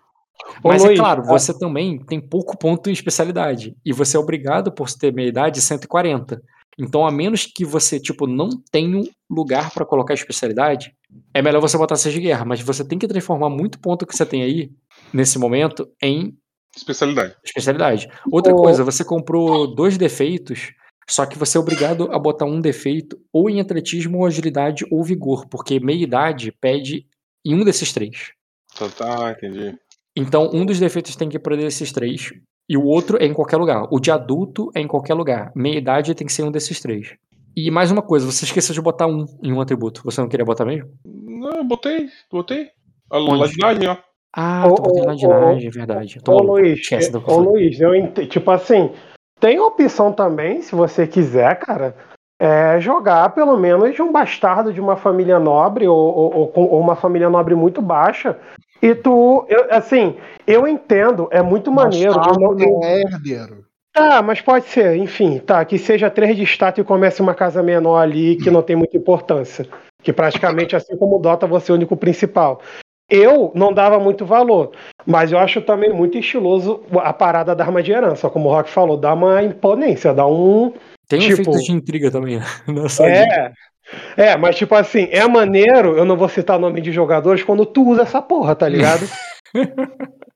[0.64, 3.76] Ô, Mas é claro, você também tem pouco ponto em especialidade.
[3.84, 6.42] E você é obrigado, por ter meia idade, 140.
[6.80, 10.94] Então, a menos que você, tipo, não tenha um lugar pra colocar especialidade,
[11.34, 12.46] é melhor você botar seis de guerra.
[12.46, 14.70] Mas você tem que transformar muito ponto que você tem aí,
[15.12, 16.38] nesse momento, em
[16.76, 17.36] Especialidade.
[17.44, 18.08] especialidade.
[18.32, 20.72] Outra Ô- coisa, você comprou dois defeitos,
[21.10, 25.04] só que você é obrigado a botar um defeito ou em atletismo, ou agilidade, ou
[25.04, 27.08] vigor, porque meia idade pede
[27.46, 28.34] em um desses três.
[28.78, 29.76] Tá, tá, entendi.
[30.16, 32.34] Então, um dos defeitos tem que ir para desses três.
[32.70, 33.88] E o outro é em qualquer lugar.
[33.92, 35.52] O de adulto é em qualquer lugar.
[35.56, 37.16] Meia idade tem que ser um desses três.
[37.56, 40.02] E mais uma coisa, você esqueceu de botar um em um atributo.
[40.04, 40.90] Você não queria botar mesmo?
[41.06, 42.70] Não, eu botei, botei.
[43.10, 43.98] A ladinagem, ó.
[44.36, 46.20] Ah, Ô, tu botou ô, na ginagem, é verdade.
[46.24, 46.42] Tô Ô.
[46.42, 47.40] Luiz, Esquece do que eu ô.
[47.40, 48.28] Luiz, eu ent...
[48.28, 48.92] tipo assim,
[49.40, 51.96] tem opção também, se você quiser, cara,
[52.40, 57.30] é jogar pelo menos um bastardo de uma família nobre ou, ou- ou uma família
[57.30, 58.38] nobre muito baixa.
[58.82, 60.16] E tu, eu- assim,
[60.46, 62.14] eu entendo, é muito maneiro.
[62.14, 63.66] Bastardo não- é herdeiro.
[63.92, 67.64] Tá, mas pode ser, enfim, tá, que seja três de status e comece uma casa
[67.64, 69.68] menor ali que não tem muita importância.
[70.04, 72.62] Que praticamente, assim como o Dota, você é o único principal.
[73.10, 74.72] Eu não dava muito valor,
[75.06, 78.70] mas eu acho também muito estiloso a parada da arma de herança, como o Rock
[78.70, 80.74] falou, dá uma imponência, dá um.
[81.08, 82.46] Tem um tipo- efeito de intriga também, né?
[83.02, 83.54] É de-
[84.22, 84.36] É.
[84.36, 88.02] Mas tipo assim, é maneiro, eu não vou citar nome de jogadores quando tu usa
[88.02, 89.08] essa porra, tá ligado?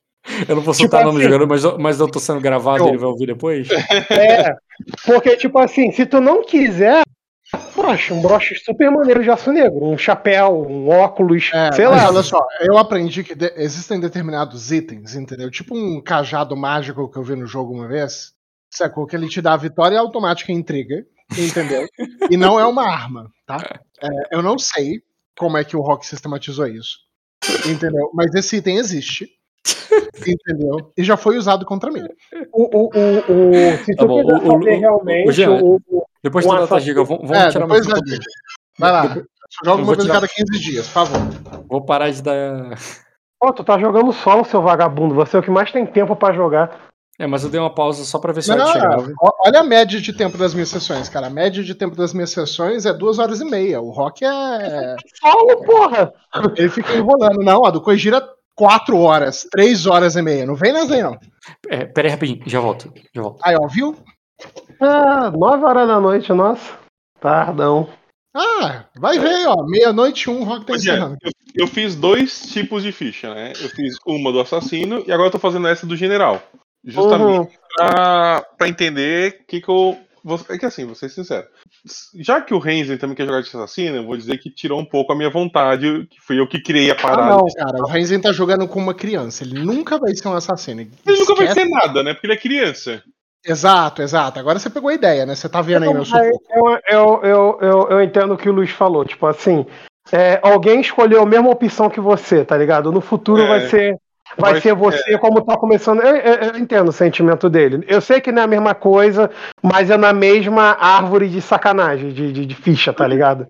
[0.48, 2.40] Eu não vou Tipo soltar nome do assim- jogador, mas, eu- mas eu tô sendo
[2.40, 3.68] gravado Eu- e ele vai ouvir depois.
[4.12, 4.56] É,
[5.04, 7.02] porque, tipo assim, se tu não quiser,
[7.76, 12.04] broche, um broche super maneiro de aço negro, um chapéu, um óculos, É, sei mas
[12.04, 12.10] lá.
[12.10, 15.50] olha só, eu aprendi que de- existem determinados itens, entendeu?
[15.52, 18.34] Tipo um cajado mágico que eu vi no jogo uma vez,
[18.70, 19.06] sacou?
[19.06, 21.06] Que ele te dá a vitória automática em intriga,
[21.38, 21.86] entendeu?
[22.30, 23.80] e não é uma arma, tá?
[24.02, 25.02] É, eu não sei
[25.38, 26.98] como é que o Rock sistematizou isso,
[27.66, 28.10] entendeu?
[28.14, 29.28] Mas esse item existe,
[30.28, 30.92] entendeu?
[30.98, 32.04] E já foi usado contra mim.
[32.52, 35.76] O, o, o, o- se Tá tu bom, quiser o- o- fazer o- realmente, o-
[35.88, 38.16] o- Depois Um tu dá a assassino- giga, vamos, vamos É, tirar depois mais da
[38.16, 38.20] um.
[38.80, 39.26] Vai lá, Depois-
[39.66, 41.20] joga uma vez tirar- cada 15 dias, por favor.
[41.70, 42.78] Vou parar de dar.
[43.40, 45.16] Pô, tu tá jogando solo, seu vagabundo.
[45.16, 46.90] Você é o que mais tem tempo pra jogar.
[47.20, 48.66] É, mas eu dei uma pausa só pra ver se Não,
[49.46, 51.28] olha a média de tempo das minhas sessões, cara.
[51.28, 53.80] A média de tempo das minhas sessões é duas horas e meia.
[53.82, 54.96] O Rock é.
[55.20, 56.14] Solo, porra!
[56.56, 57.44] Ele fica enrolando.
[57.44, 60.46] Não, a do Coigira quatro horas, três horas e meia.
[60.48, 61.16] Não vem nessa aí, não.
[61.70, 62.92] É, pera aí rapidinho, já volto.
[63.14, 63.40] Já volto.
[63.44, 63.96] Aí, ó, viu?
[64.80, 66.78] Ah, nove horas da noite, nossa.
[67.20, 67.90] Tardão.
[68.36, 69.64] Ah, vai ver, ó.
[69.68, 71.18] Meia-noite um, Rock tá é, eu,
[71.56, 73.52] eu fiz dois tipos de ficha, né?
[73.62, 76.42] Eu fiz uma do assassino e agora eu tô fazendo essa do general.
[76.84, 77.48] Justamente Uhum.
[77.76, 79.98] pra, pra entender o que, que eu.
[80.24, 81.46] vou- É que assim, vou ser sincero.
[82.16, 84.86] Já que o Renzen também quer jogar de assassino, eu vou dizer que tirou um
[84.86, 87.36] pouco a minha vontade, que foi eu que criei a Ah, parada.
[87.36, 87.84] não, cara.
[87.84, 89.44] O Renzen tá jogando com uma criança.
[89.44, 90.82] Ele nunca vai ser um assassino.
[90.82, 92.14] Ele nunca vai ser nada, né?
[92.14, 93.04] Porque ele é criança.
[93.46, 94.40] Exato, exato.
[94.40, 95.36] Agora você pegou a ideia, né?
[95.36, 96.04] Você tá vendo aí meu.
[96.04, 99.04] Eu, eu, eu, eu, eu entendo o que o Luiz falou.
[99.04, 99.66] Tipo assim,
[100.12, 102.92] é, alguém escolheu a mesma opção que você, tá ligado?
[102.92, 103.48] No futuro É.
[103.48, 103.98] vai ser.
[104.38, 106.00] Vai, Vai- ser você como tá começando.
[106.02, 107.84] Eu, eu- eu entendo o sentimento dele.
[107.88, 109.30] Eu sei que não é a mesma coisa,
[109.62, 113.46] mas é na mesma árvore de sacanagem, de, de, de ficha, tá ligado?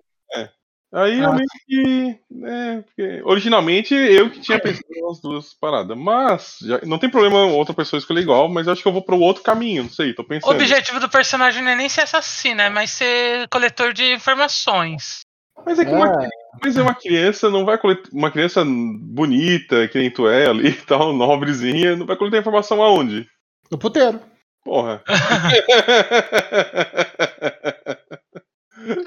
[0.94, 1.34] Aí eu Ah.
[1.34, 2.18] meio que.
[2.30, 5.96] né, porque originalmente eu que tinha pensado nas duas paradas.
[5.96, 9.02] Mas já- não tem problema outra pessoa escolher igual, mas eu acho que eu vou
[9.02, 10.52] pro outro caminho, não sei, tô O pensando.
[10.54, 15.20] objetivo do personagem não é nem ser assassino, é mais ser coletor de informações.
[15.64, 16.28] Mas é que uma,
[16.62, 18.10] mas é uma criança, não vai coletar.
[18.12, 22.82] Uma criança bonita, que nem tu é ali e tal, nobrezinha, não vai coletar informação
[22.82, 23.26] aonde?
[23.70, 24.20] No puteiro.
[24.64, 25.02] Porra.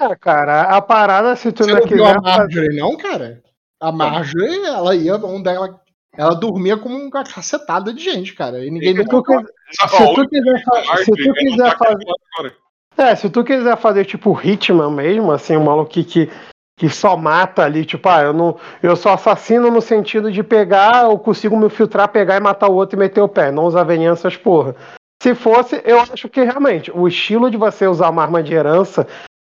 [0.00, 3.42] É, cara, a parada, se tu Você não não a fazer- Marjorie, não, cara?
[3.80, 5.80] A Marjorie, ela ia onde ela.
[6.18, 8.64] Ela dormia como uma cacetada de gente, cara.
[8.64, 12.56] E ninguém Se tu, quiser- se tu quiser, fa- se tu quiser fazer.
[12.96, 16.30] É, se tu quiser fazer tipo Hitman mesmo, assim, um maluco que, que,
[16.78, 18.56] que só mata ali, tipo, ah, eu não.
[18.82, 22.74] Eu sou assassino no sentido de pegar, eu consigo me filtrar, pegar e matar o
[22.74, 24.74] outro e meter o pé, não usar venganças, porra.
[25.22, 29.06] Se fosse, eu acho que realmente, o estilo de você usar uma arma de herança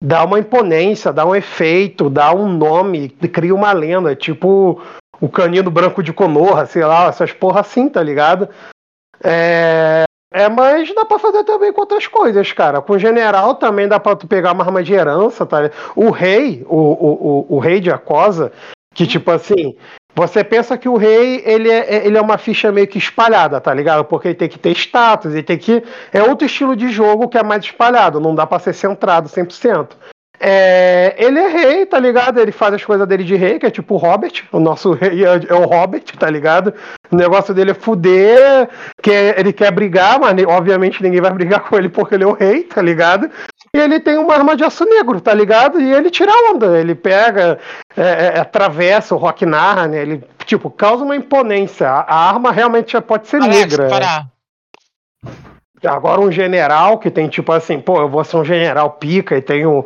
[0.05, 4.79] dá uma imponência, dá um efeito, dá um nome, cria uma lenda, tipo
[5.19, 8.47] o canino branco de Konoha, sei lá, essas porra assim, tá ligado?
[9.23, 12.81] É, é, mas dá pra fazer também com outras coisas, cara.
[12.81, 15.71] Com general também dá pra tu pegar uma arma de herança, tá?
[15.95, 18.51] O rei, o, o, o, o rei de Acosa,
[18.93, 19.75] que tipo assim,
[20.15, 23.73] você pensa que o rei, ele é, ele é uma ficha meio que espalhada, tá
[23.73, 24.05] ligado?
[24.05, 25.83] Porque ele tem que ter status, ele tem que...
[26.13, 29.89] É outro estilo de jogo que é mais espalhado, não dá pra ser centrado 100%.
[30.47, 32.39] É, ele é rei, tá ligado?
[32.39, 34.43] Ele faz as coisas dele de rei, que é tipo o Robert.
[34.51, 36.71] O nosso rei é, é o Robert, tá ligado?
[37.11, 38.69] O negócio dele é fuder,
[39.01, 42.33] que ele quer brigar, mas obviamente ninguém vai brigar com ele porque ele é o
[42.33, 43.27] rei, tá ligado?
[43.73, 45.81] E ele tem uma arma de aço negro, tá ligado?
[45.81, 47.57] E ele tira onda, ele pega,
[47.97, 51.89] é, é, atravessa o Rock Narnia, ele, tipo, causa uma imponência.
[51.89, 53.89] A, a arma realmente já pode ser Alex, negra.
[53.89, 54.27] parar.
[55.83, 59.41] Agora um general que tem tipo assim, pô, eu vou ser um general pica e
[59.41, 59.85] tenho.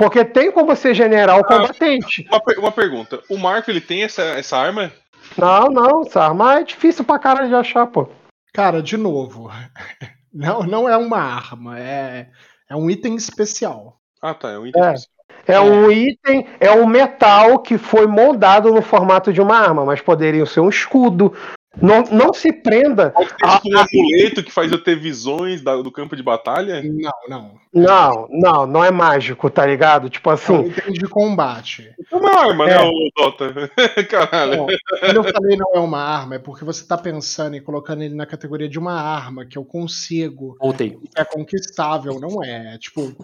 [0.00, 2.26] Porque tem como ser general combatente.
[2.30, 3.20] Uma, uma pergunta.
[3.28, 4.90] O Marco, ele tem essa, essa arma?
[5.36, 8.08] Não, não, essa arma é difícil pra caralho de achar, pô.
[8.54, 9.50] Cara, de novo,
[10.32, 12.30] não, não é uma arma, é,
[12.68, 14.00] é um item especial.
[14.22, 14.50] Ah, tá.
[14.50, 14.94] É um item É.
[14.94, 15.10] especial.
[15.46, 20.00] É um item, é um metal que foi moldado no formato de uma arma, mas
[20.00, 21.34] poderia ser um escudo.
[21.80, 23.10] Não, não se prenda.
[23.10, 26.82] Pode ter tipo um amuleto que faz eu ter visões da- do campo de batalha?
[26.82, 27.60] Não, não.
[27.72, 30.10] Não, não, não é mágico, tá ligado?
[30.10, 31.94] Tipo É um assim, item de combate.
[32.10, 32.76] É uma arma, É.
[32.76, 33.70] né, o Dota?
[34.10, 34.56] Caralho.
[34.56, 34.66] Não,
[34.98, 38.16] quando eu falei não é uma arma, é porque você tá pensando em colocando ele
[38.16, 40.90] na categoria de uma arma que eu consigo, Voltei.
[40.90, 42.74] que é conquistável, não é.
[42.74, 43.14] É tipo.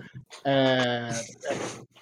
[0.44, 1.08] É,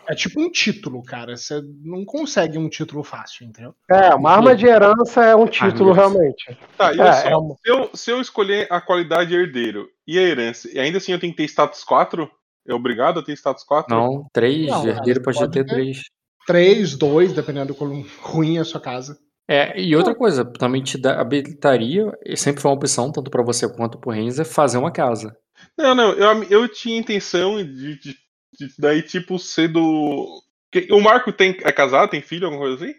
[0.08, 1.36] é- é tipo um título, cara.
[1.36, 3.74] Você não consegue um título fácil, entendeu?
[3.90, 5.94] é, uma arma de herança é um título Arma.
[6.08, 6.58] realmente.
[6.76, 7.28] Tá, e É, só.
[7.28, 10.98] é uma- Se, eu, se eu escolher a qualidade herdeiro e a herança, e ainda
[10.98, 12.30] assim eu tenho que ter status 4,
[12.66, 13.94] é obrigado a ter status 4?
[13.94, 14.66] Não, três.
[14.70, 15.74] Não, cara, herdeiro pode, pode ter ter.
[15.74, 16.02] três.
[16.46, 19.18] Três, dois, dependendo do quão ruim é a sua casa.
[19.48, 23.42] É, e outra coisa, também te dá, habilitaria, e sempre foi uma opção, tanto pra
[23.42, 25.36] você quanto pro Renzer, fazer uma casa.
[25.76, 28.14] Não, não, eu, eu tinha intenção de- de
[28.78, 30.42] daí, tipo, ser do.
[30.72, 32.94] que- O Marco tem, é casado, tem filho, alguma coisa assim?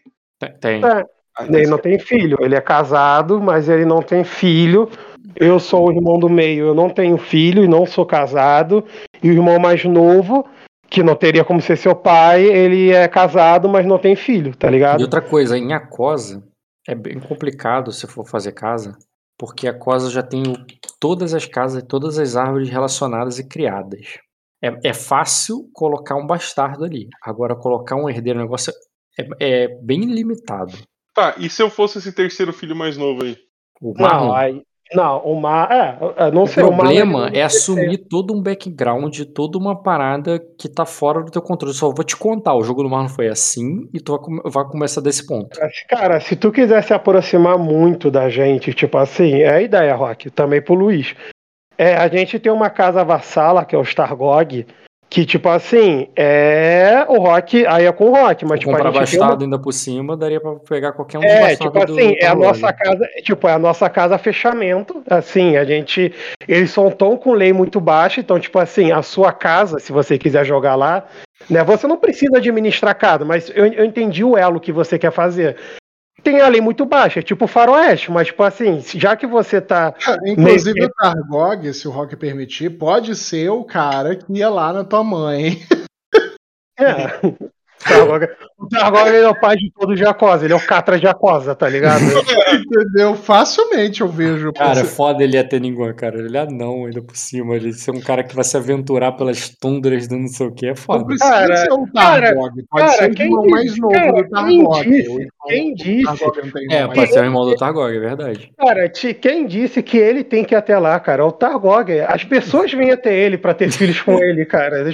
[0.60, 0.84] Tem.
[0.86, 1.06] É.
[1.38, 4.90] Ah, Ele não tem filho, ele é casado, mas ele não tem filho.
[5.36, 8.86] Eu sou o irmão do meio, eu não tenho filho e não sou casado.
[9.22, 10.48] E o irmão mais novo,
[10.90, 14.70] que não teria como ser seu pai, ele é casado, mas não tem filho, tá
[14.70, 15.02] E ligado?
[15.02, 16.42] outra coisa, em Acosa,
[16.88, 18.98] é bem complicado se for fazer casa,
[19.38, 20.44] porque a Acosa já tem
[21.02, 24.20] todas as casas e todas as árvores relacionadas e criadas.
[24.66, 27.08] É, é fácil colocar um bastardo ali.
[27.22, 28.74] Agora, colocar um herdeiro, o negócio
[29.20, 30.74] é, é bem limitado.
[31.14, 33.38] Tá, e se eu fosse esse terceiro filho mais novo aí?
[33.82, 34.62] O Marlon, Não, aí,
[34.94, 35.72] não, o Mar.
[35.72, 35.98] É,
[36.28, 40.40] é, não o sei, o Mar- problema é assumir todo um background, toda uma parada
[40.60, 41.74] que tá fora do teu controle.
[41.74, 45.02] Só vou te contar, o jogo do Marlon foi assim e tu vai, vai começar
[45.02, 45.60] desse ponto.
[45.90, 50.30] Cara, se tu quiser se aproximar muito da gente, tipo assim, é a ideia, Rock,
[50.30, 51.16] também pro Luiz.
[51.78, 54.66] É, a gente tem uma casa vassala, que é o Stargog,
[55.10, 58.92] que, tipo assim, é o Rock, aí é com o Rock, mas tipo, comprar a
[58.92, 61.78] gente tem uma- bastardo ainda por cima, daria pra pegar qualquer um dos É, tipo
[61.84, 66.14] assim, do é a nossa casa, tipo, é a nossa casa fechamento, assim, a gente,
[66.48, 70.18] eles são tão com lei muito baixa, então, tipo assim, a sua casa, se você
[70.18, 71.06] quiser jogar lá,
[71.50, 75.12] né, você não precisa administrar casa, mas eu, eu entendi o elo que você quer
[75.12, 75.56] fazer.
[76.26, 79.94] Tem a lei muito baixa, é tipo faroeste, mas, tipo assim, já que você tá,
[80.26, 84.74] Inclusive, Meio o Targog, se o Rock permitir, pode ser o cara que ia lá
[84.74, 85.60] na tua mãe.
[86.80, 87.20] é,
[88.58, 91.70] o Targog, ele é o pai de todo Jacosa, ele é o Catra Jacosa, tá
[91.70, 92.02] ligado?
[92.52, 93.14] Entendeu?
[93.16, 94.52] Facilmente eu vejo.
[94.54, 96.18] Cara, é você- foda ele ia ter ninguém, cara.
[96.18, 97.56] Ele é não ainda por cima.
[97.56, 100.66] Ele ser um cara que vai se aventurar pelas tundras do não sei o que
[100.66, 101.06] é não foda.
[101.06, 102.64] precisa Cara, ser o cara, Targog.
[102.70, 105.28] Pode cara, ser o quem irmão mais novo cara, do Targog.
[105.48, 106.24] Quem disse?
[106.72, 108.52] É, pode ser o irmão do Targog, é verdade.
[108.58, 111.22] Cara, te- quem disse que ele tem que ir até lá, cara?
[111.22, 111.92] É o Targog.
[112.02, 114.86] As pessoas vêm até ele pra ter filhos com ele, cara.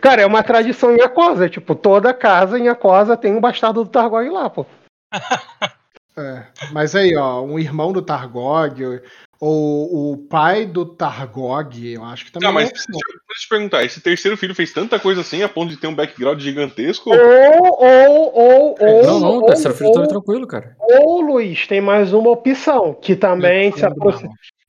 [0.00, 1.48] Cara, é uma tradição em Acosa.
[1.48, 4.66] Tipo, toda casa em Acosa tem um bastardo do Targog lá, pô.
[6.18, 6.42] É,
[6.72, 9.00] mas aí, ó, um irmão do Targog,
[9.40, 13.48] ou o pai do Targog, eu acho que também Não, mas é deixa eu te
[13.48, 17.10] perguntar, esse terceiro filho fez tanta coisa assim a ponto de ter um background gigantesco?
[17.10, 19.02] Ou, ou, ou, ou.
[19.02, 20.76] Não, não, ou, o terceiro filho tá ou, tranquilo, cara.
[20.78, 23.80] ou, Luiz, tem mais uma opção, que também se,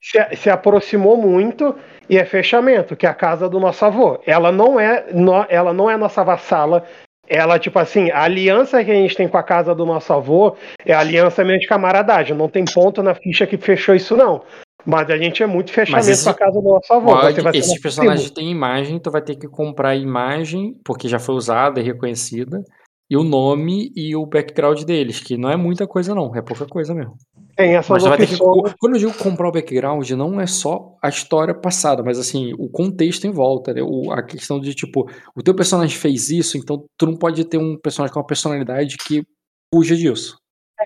[0.00, 1.76] se, se aproximou muito
[2.08, 4.18] e é fechamento, que é a casa do nosso avô.
[4.26, 6.86] Ela não é, no- ela não é nossa vassala.
[7.28, 10.56] Ela, tipo assim, a aliança que a gente tem com a casa do nosso avô
[10.84, 12.36] é a aliança mesmo de camaradagem.
[12.36, 14.42] Não tem ponto na ficha que fechou isso, não.
[14.84, 17.12] Mas a gente é muito fechamento esse- com a casa do nosso avô.
[17.12, 21.06] Pode, Você vai esses personagens têm imagem, tu vai ter que comprar a imagem, porque
[21.06, 22.60] já foi usada e reconhecida,
[23.08, 26.66] e o nome e o background deles, que não é muita coisa não, é pouca
[26.66, 27.14] coisa mesmo.
[27.56, 28.74] Tem essas Mas tu vai ter que, opções.
[28.78, 32.68] quando eu digo comprar o background, não é só a história passada, mas assim, o
[32.68, 33.82] contexto em volta, né?
[33.82, 35.06] O- a questão de tipo,
[35.36, 38.96] o teu personagem fez isso, então tu não pode ter um personagem com uma personalidade
[38.96, 39.22] que
[39.74, 40.36] fuja disso.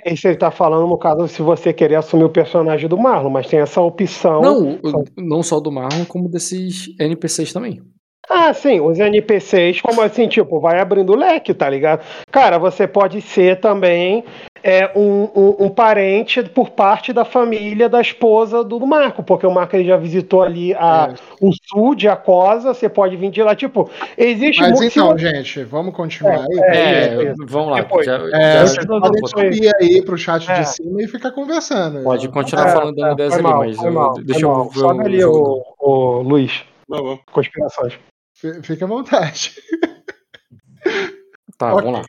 [0.04, 3.46] Esse ele tá falando, no caso, se você querer assumir o personagem do Marlon, mas
[3.46, 4.42] tem essa opção.
[4.42, 4.78] Não,
[5.16, 7.80] não só do Marlon, como desses NPCs também.
[8.28, 12.04] Ah, sim, os NPCs, como assim, tipo, vai abrindo o leque, tá ligado?
[12.30, 14.24] Cara, você pode ser também
[14.68, 19.50] é, um, um, um parente por parte da família da esposa do Marco, porque o
[19.52, 21.14] Marco ele já visitou ali a, É.
[21.40, 23.88] o sul de Acosa, você pode vir de lá, tipo,
[24.18, 26.58] existe Mas muito- então, gente, vamos continuar aí.
[26.64, 27.76] É, É, vamos lá.
[27.82, 28.04] Depois.
[28.04, 30.60] já- É, já- vocês podem subir aí pro chat É.
[30.60, 32.02] de cima e ficar conversando.
[32.02, 34.64] pode continuar É, falando é, ideias ali, mal, mas foi eu- mal, deixa eu mal.
[34.68, 37.20] ver Sobe ali o, o Luiz, Não, vamos.
[37.30, 37.96] conspirações.
[38.62, 39.52] Fica à vontade.
[41.56, 41.84] Tá, Ok.
[41.84, 42.04] vamos lá.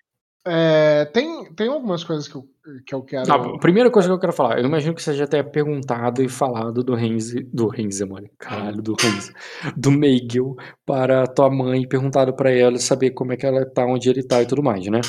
[0.49, 2.45] É, tem, tem algumas coisas que eu,
[2.86, 3.26] que eu quero.
[3.26, 6.24] Tá, a primeira coisa que eu quero falar, eu imagino que você já tenha perguntado
[6.24, 9.34] e falado do Renzi, do Renzi, mano, caralho, do Renzi,
[9.76, 10.56] do Meigel
[10.86, 14.41] para tua mãe, perguntado pra ela saber como é que ela tá, onde ele tá
[14.41, 15.02] e tudo mais, né?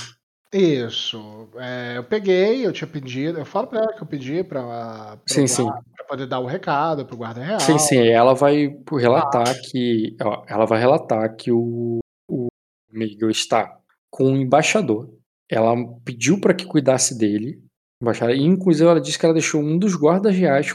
[0.53, 1.49] Isso.
[1.57, 3.39] É, eu peguei, eu tinha pedido.
[3.39, 5.67] Eu falo pra ela que eu pedi pra, pra, Sim, sim.
[5.67, 7.61] pra poder dar o recado pro guarda real.
[7.61, 11.99] Sim, sim, ela vai relatar que, ó, ela vai relatar que o,
[12.29, 12.49] o
[12.91, 13.79] Meigel está
[14.11, 15.18] com o embaixador.
[15.51, 17.63] Ela pediu pra que cuidasse dele,
[18.03, 20.75] embaixador, e inclusive ela disse que ela deixou um dos guardas reais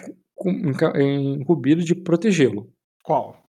[1.40, 2.70] incumbido de protegê-lo.
[3.04, 3.44] Qual?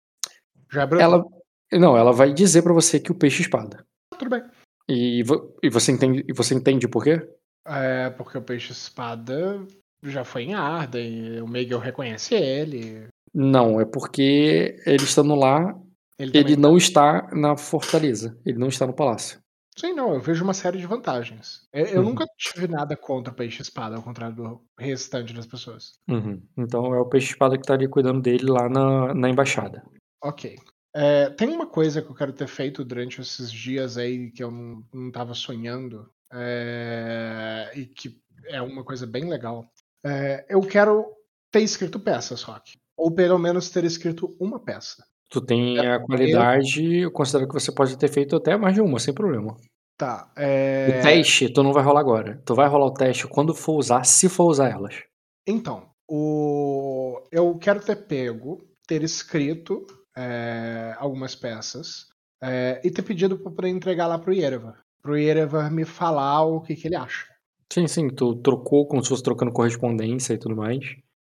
[0.70, 1.00] Já abriu?
[1.00, 1.24] Ela,
[1.72, 3.84] não, ela vai dizer pra você que o peixe espada.
[4.18, 4.42] Tudo bem.
[4.88, 7.26] E, vo- e você entende, e você entende por quê?
[7.66, 9.66] É, porque o peixe espada
[10.02, 13.06] já foi em Arden, o Miguel reconhece ele.
[13.32, 15.74] Não, é porque ele estando lá,
[16.18, 19.38] Ele, ele não está na fortaleza, ele não está no palácio.
[19.76, 21.66] Sim, não, eu vejo uma série de vantagens.
[21.72, 22.10] Eu, eu Uhum.
[22.10, 25.94] nunca tive nada contra o peixe espada, ao contrário do restante das pessoas.
[26.08, 26.40] Uhum.
[26.56, 29.82] Então é o peixe espada que tá ali cuidando dele lá na, na embaixada.
[30.22, 30.56] Ok.
[30.94, 34.50] É, tem uma coisa que eu quero ter feito durante esses dias aí que eu
[34.50, 36.08] não, não tava sonhando.
[36.32, 39.64] é, e que é uma coisa bem legal.
[40.04, 41.06] É, eu quero
[41.50, 42.72] ter escrito peças, Rock.
[42.96, 45.04] Ou pelo menos ter escrito uma peça.
[45.34, 49.00] Tu tem a qualidade, eu considero que você pode ter feito até mais de uma,
[49.00, 49.56] sem problema.
[49.98, 50.30] Tá.
[50.36, 51.00] O É...
[51.02, 52.40] teste, tu não vai rolar agora.
[52.46, 55.02] Tu vai rolar o teste quando for usar, se for usar elas.
[55.44, 57.20] Então, o...
[57.32, 59.84] eu quero ter pego, ter escrito
[60.16, 62.06] é, algumas peças
[62.40, 64.74] é, e ter pedido para entregar lá pro Yerevan.
[65.02, 67.26] Pro Yerevan me falar o que, que ele acha.
[67.72, 70.78] Sim, sim, tu trocou como se fosse trocando correspondência e tudo mais.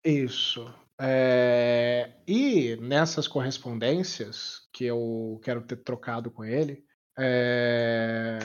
[0.03, 0.65] Isso.
[1.03, 6.84] É, E nessas correspondências que eu quero ter trocado com ele,
[7.18, 8.38] é,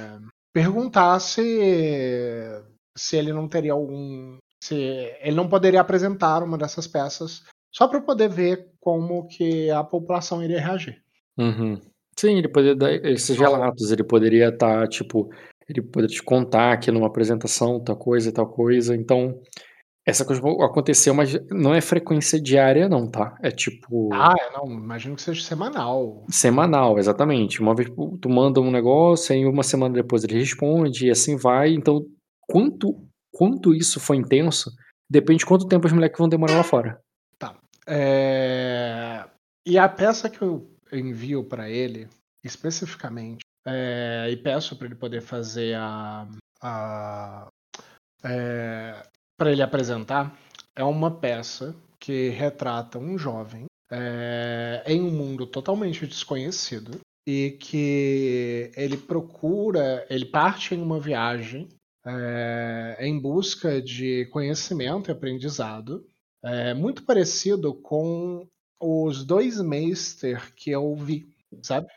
[0.55, 2.63] perguntar se,
[2.97, 4.39] se ele não teria algum.
[4.63, 4.75] Se
[5.21, 10.43] ele não poderia apresentar uma dessas peças só para poder ver como que a população
[10.43, 11.03] iria reagir.
[11.39, 11.79] Uhum.
[12.19, 15.29] Sim, ele poderia dar esses relatos, ele poderia estar, tipo,
[15.69, 18.97] ele poderia te contar que numa apresentação, tal coisa e tal coisa.
[18.97, 19.39] Então,
[20.07, 23.37] essa coisa aconteceu, mas não é frequência diária, não, tá?
[23.43, 26.25] É tipo Ah, é, não, imagino que seja semanal.
[26.31, 27.61] semanal, exatamente.
[27.61, 31.37] Uma vez por- tu manda um negócio, aí uma semana depois ele responde, e assim
[31.37, 31.75] vai.
[31.75, 32.07] Então,
[32.49, 32.95] quanto,
[33.35, 34.71] quanto isso foi intenso,
[35.11, 37.01] depende de quanto tempo os moleques vão demorar lá fora.
[37.89, 39.25] É,
[39.65, 42.09] E a peça que eu envio para ele,
[42.45, 46.27] especificamente, é, e peço para ele poder fazer a.
[46.63, 47.49] a
[49.37, 50.37] para ele apresentar,
[50.75, 58.71] é uma peça que retrata um jovem é, em um mundo totalmente desconhecido e que
[58.77, 61.69] ele procura, ele parte em uma viagem
[62.05, 66.07] é, em busca de conhecimento e aprendizado
[66.45, 68.47] é muito parecido com
[68.81, 71.29] os dois Meister que eu vi,
[71.63, 71.89] sabe?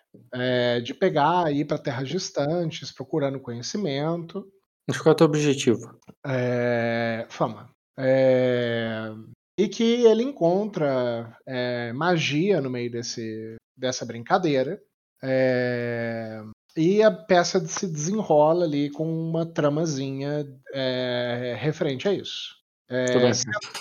[0.83, 4.51] De pegar e ir para terras distantes, procurando conhecimento,
[4.89, 5.99] Mas qual é o teu objetivo?
[6.25, 7.69] é, fama.
[7.97, 9.11] É,
[9.57, 14.81] e que ele encontra é, magia no meio desse, dessa brincadeira.
[15.23, 16.41] é,
[16.77, 22.55] e a peça se desenrola ali com uma tramazinha é, referente a isso.
[22.87, 23.31] É, Tudo bem.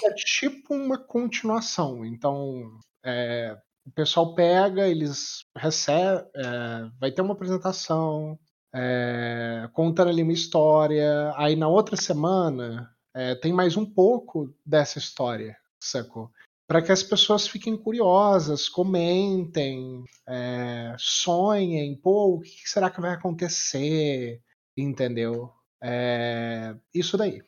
[0.05, 2.05] é tipo uma continuação.
[2.05, 3.57] Então, é,
[3.87, 8.39] o pessoal pega, eles recebem, é, vai ter uma apresentação,
[8.75, 11.33] é, contando ali uma história.
[11.37, 16.31] Aí na outra semana é, tem mais um pouco dessa história, sacou?
[16.67, 23.13] Para que as pessoas fiquem curiosas, comentem, é, sonhem, pô, o que será que vai
[23.13, 24.43] acontecer?
[24.77, 25.51] Entendeu?
[25.83, 27.43] É, isso daí.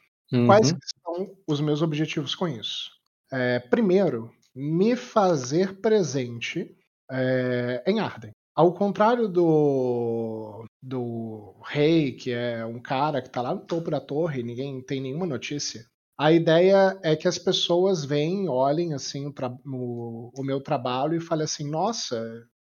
[0.46, 0.78] Quais Uhum.
[0.78, 2.90] que são os meus objetivos com isso?
[3.32, 6.74] É, primeiro, me fazer presente
[7.10, 8.30] é, em Arden.
[8.60, 13.98] Ao contrário do, do rei, que é um cara que está lá no topo da
[14.02, 15.86] torre e ninguém tem nenhuma notícia,
[16.18, 19.32] a ideia é que as pessoas venham, olhem assim o,
[19.64, 22.22] o- o meu trabalho e falem assim: nossa,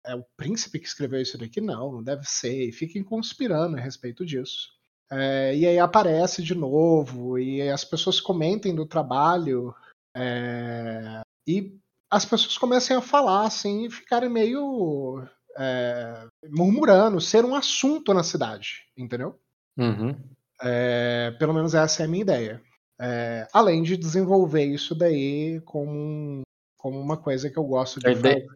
[0.07, 1.61] é o príncipe que escreveu isso daqui?
[1.61, 2.69] Não, não deve ser.
[2.71, 4.71] E fiquem conspirando a respeito disso.
[5.11, 9.75] É, e aí aparece de novo, e as pessoas comentem do trabalho,
[10.17, 11.77] é, e
[12.11, 15.23] as pessoas comecem a falar assim e ficarem meio
[15.59, 19.39] é, murmurando, ser um assunto na cidade, entendeu?
[19.79, 20.17] Uhum.
[20.63, 22.63] É, pelo menos essa é a minha ideia.
[23.01, 26.43] É, além de desenvolver isso daí como,
[26.77, 28.47] como uma coisa que eu gosto de A ideia- fazer,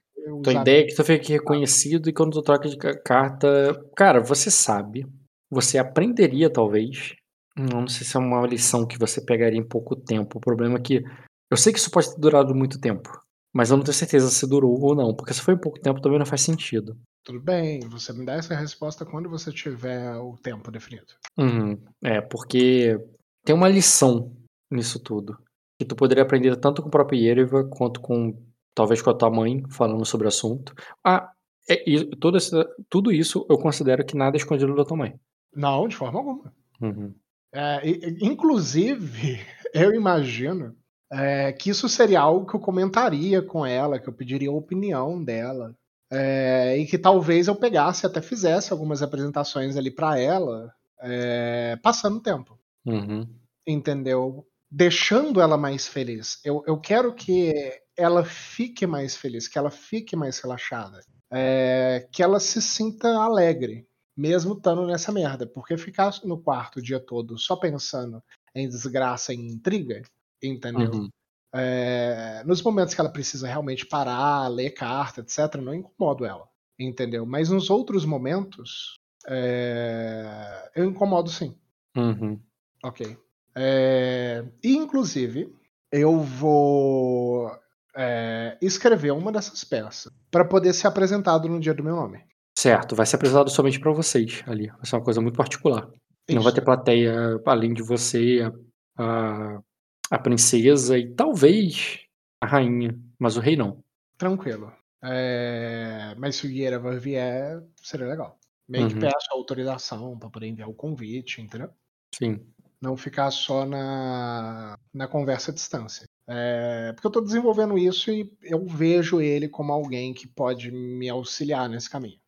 [0.43, 3.75] Tua usar- ideia é que tu fique reconhecido e quando tu troca de ca- carta.
[3.97, 5.07] Cara, você sabe.
[5.51, 7.15] Você aprenderia, talvez.
[7.57, 10.39] Não sei se é uma lição que você pegaria em pouco tempo.
[10.39, 11.05] O problema é que.
[11.51, 13.09] Eu sei que isso pode ter durado muito tempo.
[13.57, 15.15] Mas eu não tenho certeza se durou ou não.
[15.15, 16.95] Porque se foi pouco tempo também não faz sentido.
[17.25, 21.15] Tudo bem, você me dá essa resposta quando você tiver o tempo definido.
[21.39, 21.83] Uhum.
[22.05, 22.99] É, porque
[23.47, 24.37] tem uma lição
[24.71, 25.39] nisso tudo.
[25.79, 28.39] Que tu poderia aprender tanto com o próprio Yereva quanto com.
[28.75, 30.75] Talvez com a tua mãe falando sobre o assunto.
[31.03, 31.33] Ah,
[31.67, 32.51] é, e todo esse,
[32.91, 35.19] tudo isso eu considero que nada é escondido da tua mãe.
[35.55, 36.53] Não, de forma alguma.
[36.83, 37.15] Uhum.
[37.55, 37.81] É,
[38.21, 39.41] inclusive,
[39.73, 40.77] eu imagino
[41.13, 45.23] é, que isso seria algo que eu comentaria com ela, que eu pediria a opinião
[45.23, 45.75] dela.
[46.11, 51.77] é, e que talvez eu pegasse e até fizesse algumas apresentações ali pra ela, é,
[51.83, 52.59] passando o tempo.
[52.87, 53.29] Uhum.
[53.67, 54.47] entendeu?
[54.71, 56.39] Deixando ela mais feliz.
[56.45, 57.53] Eu, eu quero que
[57.97, 61.01] ela fique mais feliz, que ela fique mais relaxada,
[61.31, 65.47] é, que ela se sinta alegre, mesmo estando nessa merda.
[65.47, 68.23] Porque ficar no quarto o dia todo só pensando
[68.55, 70.03] em desgraça e intriga,
[70.47, 70.91] entendeu?
[70.91, 71.09] Uhum.
[71.55, 76.47] É, nos momentos que ela precisa realmente parar, ler carta, etc., não incomodo ela,
[76.79, 77.25] entendeu?
[77.25, 81.57] Mas nos outros momentos, é, eu incomodo sim.
[81.97, 82.39] Uhum.
[82.85, 83.17] Ok.
[83.55, 85.51] É, e, inclusive,
[85.91, 87.51] eu vou
[87.97, 92.23] é, escrever uma dessas peças para poder ser apresentado no dia do meu nome.
[92.59, 94.69] Certo, vai ser apresentado somente pra vocês ali.
[94.69, 95.89] Vai ser uma coisa muito particular.
[96.29, 96.55] Não vai Isso.
[96.55, 98.51] ter plateia além de você,
[98.99, 99.63] a, a,
[100.11, 102.01] a princesa e talvez
[102.41, 103.83] a rainha, mas o rei não.
[104.17, 104.73] Tranquilo.
[105.03, 108.39] É, mas se o Guilherme vier, seria legal.
[108.69, 109.01] Meio que Uhum.
[109.01, 111.71] peço autorização para poder enviar o convite, entendeu?
[112.17, 112.45] Sim.
[112.81, 116.07] Não ficar só na, na conversa à distância.
[116.29, 121.09] É, porque eu estou desenvolvendo isso e eu vejo ele como alguém que pode me
[121.09, 122.19] auxiliar nesse caminho.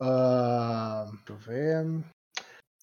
[0.00, 2.04] Ah, deixa eu ver.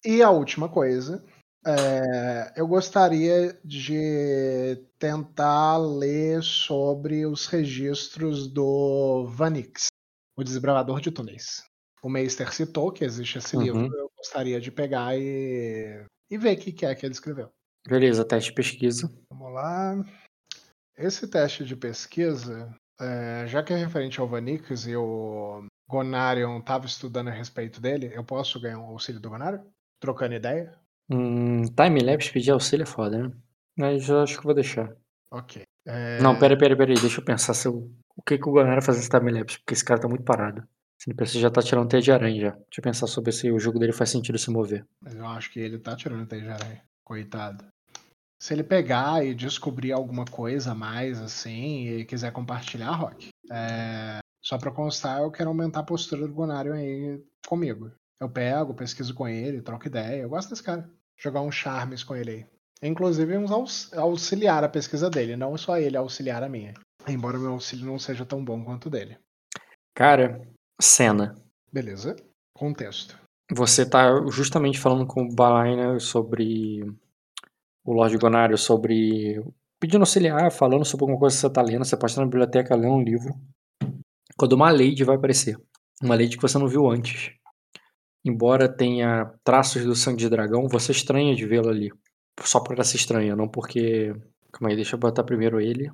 [0.04, 1.22] E a última coisa.
[1.66, 9.88] É, eu gostaria de tentar ler sobre os registros do Vanix,
[10.36, 11.64] o desbravador de túneis.
[12.02, 13.62] O Meister citou que existe esse Uhum.
[13.62, 17.50] livro, eu gostaria de pegar e, e ver o que que é que ele escreveu.
[17.86, 19.12] Beleza, teste de pesquisa.
[19.28, 20.04] Vamos lá.
[20.96, 26.86] Esse teste de pesquisa, é, já que é referente ao Vanix e o Gonarion estava
[26.86, 29.64] estudando a respeito dele, eu posso ganhar um auxílio do Gonarion?
[30.00, 30.78] Trocando ideia?
[31.10, 33.32] Hum, Timelapse pedir auxílio é foda, né?
[33.76, 34.94] Mas eu acho que vou deixar.
[35.30, 35.62] Ok.
[35.86, 36.98] É, Não, pera, pera, pera aí.
[36.98, 37.90] Deixa eu pensar se eu...
[38.16, 40.66] o que, que o Guanara fazer esse timelapse, porque esse cara tá muito parado.
[40.98, 42.50] Esse NPC já tá tirando teia de aranha já.
[42.50, 44.84] Deixa eu pensar sobre se o jogo dele faz sentido se mover.
[45.00, 46.82] Mas eu acho que ele tá tirando teia de aranha.
[47.04, 47.64] Coitado.
[48.40, 54.18] Se ele pegar e descobrir alguma coisa a mais, assim, e quiser compartilhar, Rock, é,
[54.42, 57.90] só pra constar, eu quero aumentar a postura do Gonarion aí comigo.
[58.20, 60.22] Eu pego, pesquiso com ele, troco ideia.
[60.22, 60.90] Eu gosto desse cara.
[61.18, 62.46] Jogar uns charmes com ele aí.
[62.82, 66.74] Inclusive uns aux- auxiliar a pesquisa dele, não só ele auxiliar a minha.
[67.08, 69.16] Embora o meu auxílio não seja tão bom quanto o dele.
[69.94, 70.46] Cara,
[70.80, 71.34] cena.
[71.72, 72.16] Beleza?
[72.54, 73.18] Contexto.
[73.52, 76.82] Você tá justamente falando com o Balaina sobre
[77.84, 79.42] o Lorde Gonário, sobre.
[79.80, 81.84] pedindo auxiliar, falando sobre alguma coisa que você tá lendo.
[81.84, 83.32] Você pode estar na biblioteca lendo um livro.
[84.36, 85.56] Quando uma lady vai aparecer.
[86.02, 87.32] Uma lady que você não viu antes.
[88.26, 91.92] Embora tenha traços do sangue de dragão, você estranha de vê-la ali.
[92.40, 94.12] Só por ela se estranha, não porque.
[94.50, 95.88] Calma aí, deixa eu botar primeiro ele.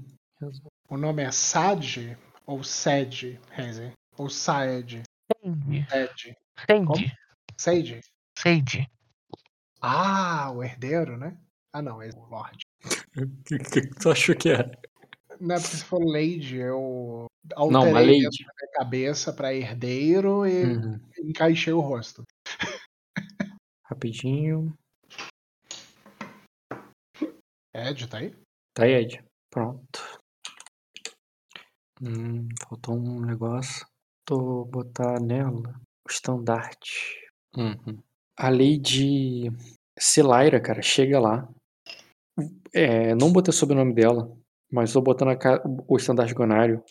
[0.89, 3.93] O nome é Sad ou Sed, Renzi?
[4.17, 5.03] Ou Saed?
[5.91, 6.37] Sed.
[7.59, 8.01] Sage?
[8.39, 8.87] Sage.
[9.83, 11.37] Ah, o herdeiro, né?
[11.71, 12.65] Ah, não, é o Lorde.
[13.15, 14.73] O que, que tu achou que era?
[15.39, 18.21] Não é porque se for Lady, eu Não, alterei lady.
[18.23, 21.01] dentro da minha cabeça pra herdeiro e Uhum.
[21.25, 22.23] encaixei o rosto.
[23.85, 24.73] Rapidinho.
[27.75, 28.35] Ed, tá aí?
[28.75, 29.25] Tá aí, Ed.
[29.51, 30.21] Pronto.
[32.01, 33.87] Hum, faltou um negócio.
[34.27, 35.53] Tô botar nela
[36.07, 37.21] o estandarte.
[37.57, 37.99] Uhum.
[38.37, 39.51] A Lady
[39.99, 41.49] Silaira, cara, chega lá.
[42.73, 44.35] É, não botei o sobrenome dela,
[44.71, 46.83] mas tô botando a o estandarte gonário.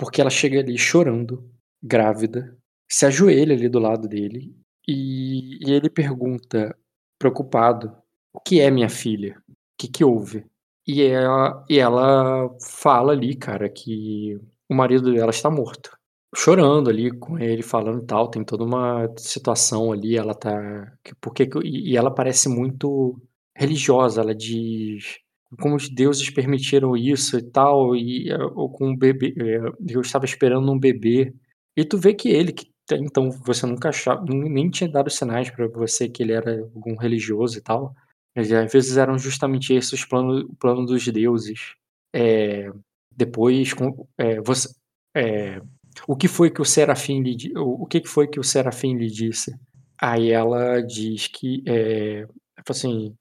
[0.00, 1.44] Porque ela chega ali chorando.
[1.82, 2.56] grávida,
[2.90, 4.54] se ajoelha ali do lado dele
[4.88, 6.76] e, e ele pergunta,
[7.18, 7.96] preocupado,
[8.34, 9.42] o que é minha filha?
[9.48, 10.46] O que, que houve?
[10.86, 14.38] E ela, e ela fala ali, cara, que
[14.70, 15.90] o marido dela está morto.
[16.36, 20.92] Chorando ali com ele, falando tal, tem toda uma situação ali, ela tá.
[21.04, 23.20] que- Porque, e e ela parece muito
[23.56, 25.18] religiosa, ela diz
[25.58, 30.00] como os deuses permitiram isso e tal, e eh, ou com um bebê, eh, eu
[30.00, 31.34] estava esperando um bebê.
[31.76, 35.66] E tu vê que ele, que então você nunca achava, nem tinha dado sinais pra
[35.68, 37.94] você que ele era algum religioso e tal,
[38.34, 41.74] mas às vezes eram justamente esses os planos plano dos deuses.
[42.14, 42.70] Eh,
[43.16, 44.68] depois com eh, você
[45.16, 45.60] eh,
[46.08, 49.08] o que foi que o serafim lhe o o que foi que o serafim lhe
[49.08, 49.54] disse?
[50.00, 53.14] Aí ela diz que, fala assim,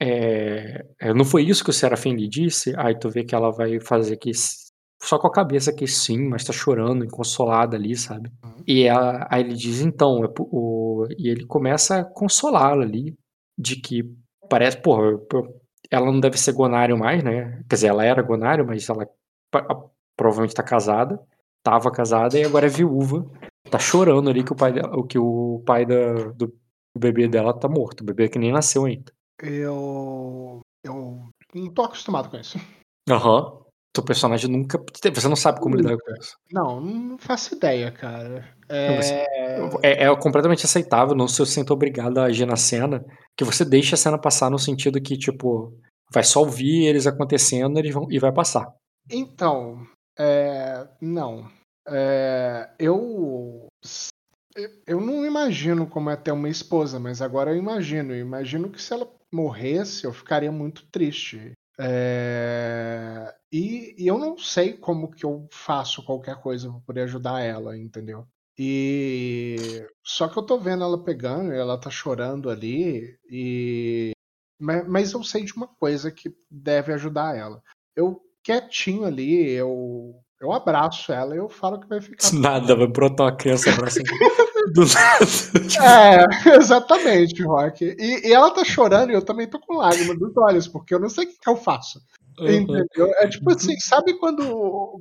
[0.00, 3.50] eh, eh, "Não foi isso que o serafim lhe disse?" Aí tu vê que ela
[3.50, 4.30] vai fazer que
[5.02, 8.30] só com a cabeça que sim, mas tá chorando, inconsolada ali, sabe.
[8.66, 13.14] E ela aí ele diz: "Então, é o" e ele começa a consolá-la ali,
[13.58, 14.04] de que
[14.48, 15.48] parece porra, po
[15.90, 19.06] ela não deve ser Gonário mais, né, quer dizer, ela era Gonário, mas ela
[20.16, 21.20] provavelmente tá casada,
[21.58, 23.24] estava casada e agora é viúva,
[23.70, 24.72] tá chorando ali que o pai
[25.08, 26.52] que o pai da do
[26.98, 29.12] bebê dela tá morto, o bebê que nem nasceu ainda.
[29.42, 30.60] Eu.
[30.84, 32.58] Eu não tô acostumado com isso.
[33.08, 33.62] Aham.
[33.92, 34.78] Teu personagem nunca
[35.14, 36.36] você não sabe como lidar com isso.
[36.52, 38.54] Não, não faço ideia, cara.
[38.68, 39.60] Não, você É.
[39.82, 43.02] é é completamente aceitável, não se sinta obrigado a agir na cena,
[43.34, 45.72] que você deixa a cena passar no sentido que, tipo,
[46.12, 48.70] vai só ouvir eles acontecendo, eles vão e vai passar.
[49.10, 49.86] Então,
[50.18, 51.50] eh, não.
[51.88, 53.66] Eh, eu
[54.86, 58.12] eu não imagino como é ter uma esposa, mas agora eu imagino.
[58.12, 61.52] Eu imagino que se ela morresse, eu ficaria muito triste.
[61.78, 67.40] Eh, e e eu não sei como que eu faço qualquer coisa pra poder ajudar
[67.42, 68.26] ela, entendeu.
[68.58, 74.12] E só que eu tô vendo ela pegando e ela tá chorando ali, e
[74.58, 77.62] ma mas eu sei de uma coisa que deve ajudar ela.
[77.94, 82.86] Eu quietinho ali, eu eu abraço ela e eu falo que vai ficar nada, vai
[82.86, 84.04] brotar uma criança abraçando
[84.72, 85.24] do nada,
[85.82, 86.26] É,
[86.60, 87.84] exatamente, Rock.
[87.98, 91.00] E e ela tá chorando e eu também tô com lágrima nos olhos, porque eu
[91.00, 92.00] não sei o que que eu faço,
[92.40, 92.52] Aham.
[92.52, 93.06] entendeu.
[93.18, 95.00] É tipo assim, sabe quando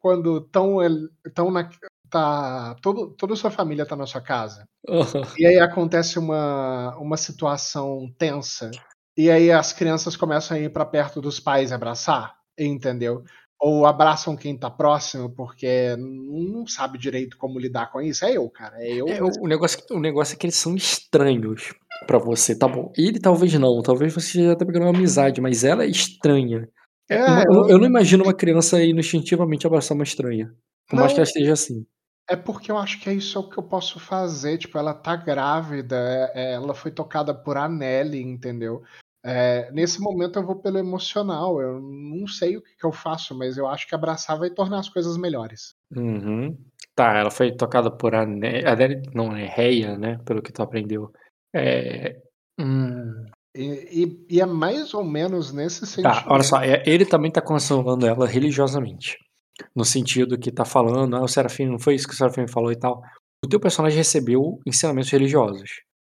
[0.00, 1.68] quando estão el estão na
[2.10, 5.22] tá todo toda a sua família tá na sua casa, Aham.
[5.38, 8.70] e aí acontece uma uma situação tensa,
[9.16, 13.24] e aí as crianças começam a ir pra perto dos pais abraçar, entendeu.
[13.64, 18.24] Ou abraçam quem tá próximo, porque não sabe direito como lidar com isso.
[18.24, 21.72] É eu, cara, é eu É, o negócio o negócio é que eles são estranhos
[22.04, 22.90] pra você, tá bom.
[22.96, 26.68] Ele talvez não, talvez você já tá pegando uma amizade, mas ela é estranha.
[27.08, 30.52] É, uma eu eu não imagino uma criança instintivamente abraçar uma estranha,
[30.88, 31.86] por mais que ela esteja assim.
[32.28, 34.94] É porque eu acho que é isso é o que eu posso fazer, tipo, ela
[34.94, 35.96] tá grávida,
[36.34, 38.82] eh, ela foi tocada por Annelle, entendeu.
[39.24, 43.36] Eh, nesse momento eu vou pelo emocional, eu não sei o que que eu faço,
[43.38, 45.74] mas eu acho que abraçar vai tornar as coisas melhores.
[45.96, 46.56] Uhum.
[46.94, 51.12] Tá, ela foi tocada por Ane Adele não, é Reia, né, pelo que tu aprendeu.
[51.54, 52.16] Eh,
[52.58, 53.24] hum.
[53.54, 57.40] E e e é mais ou menos nesse Tá, olha só, eh, ele também tá
[57.40, 59.16] consolando ela religiosamente,
[59.76, 62.72] no sentido que tá falando: "Ah, o Serafim não foi isso que o Serafim falou
[62.72, 63.02] e tal".
[63.44, 65.70] O teu personagem recebeu ensinamentos religiosos.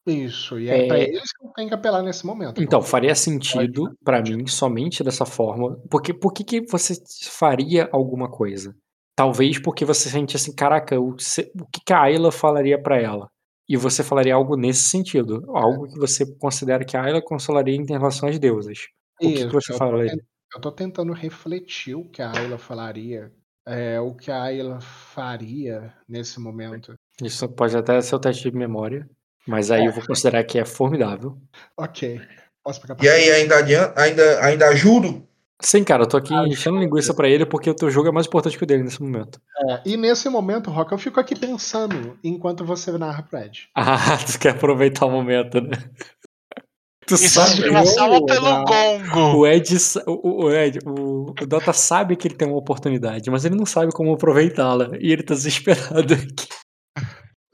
[0.07, 3.13] Isso, e é pra Eh eles que eu tenho que apelar nesse momento, Então, faria
[3.15, 3.97] sentido sentido.
[4.23, 6.93] mim somente dessa forma, porque por que que você
[7.29, 8.73] faria alguma coisa?
[9.15, 13.29] Talvez porque você sente assim: "Caraca, o que que a Ayla falaria pra ela?".
[13.67, 17.85] E você falaria algo nesse sentido, algo que você considera que a Ayla consolaria em
[17.85, 18.77] relação às deusas.
[19.21, 20.25] O que que Isso, você eu tô falaria?
[20.53, 23.33] eu tô tentando refletir o que a Ayla falaria,
[23.65, 26.95] eh, o que a Ayla faria nesse momento.
[27.23, 29.09] Isso pode até ser o teste de memória,
[29.47, 29.87] mas aí É.
[29.87, 31.37] eu vou considerar que é formidável.
[31.77, 32.19] Ok,
[32.63, 35.23] posso pegar E aí, ainda adianta ainda ainda ajudo?
[35.61, 36.79] Sim, cara, eu tô aqui enchendo Ajuda.
[36.85, 39.39] linguiça pra ele, porque o teu jogo é mais importante que o dele nesse momento.
[39.69, 43.69] É, e nesse momento, Rock, eu fico aqui pensando enquanto você narra pro Ed.
[43.75, 45.71] Ah, tu quer aproveitar o momento, né.
[47.07, 48.63] Tu Isso sabe salva pelo não.
[48.65, 49.37] gongo.
[49.37, 49.75] O Ed
[50.07, 53.65] o o Ed, o o Dota sabe que ele tem uma oportunidade, mas ele não
[53.65, 56.47] sabe como aproveitá-la, e ele tá desesperado aqui.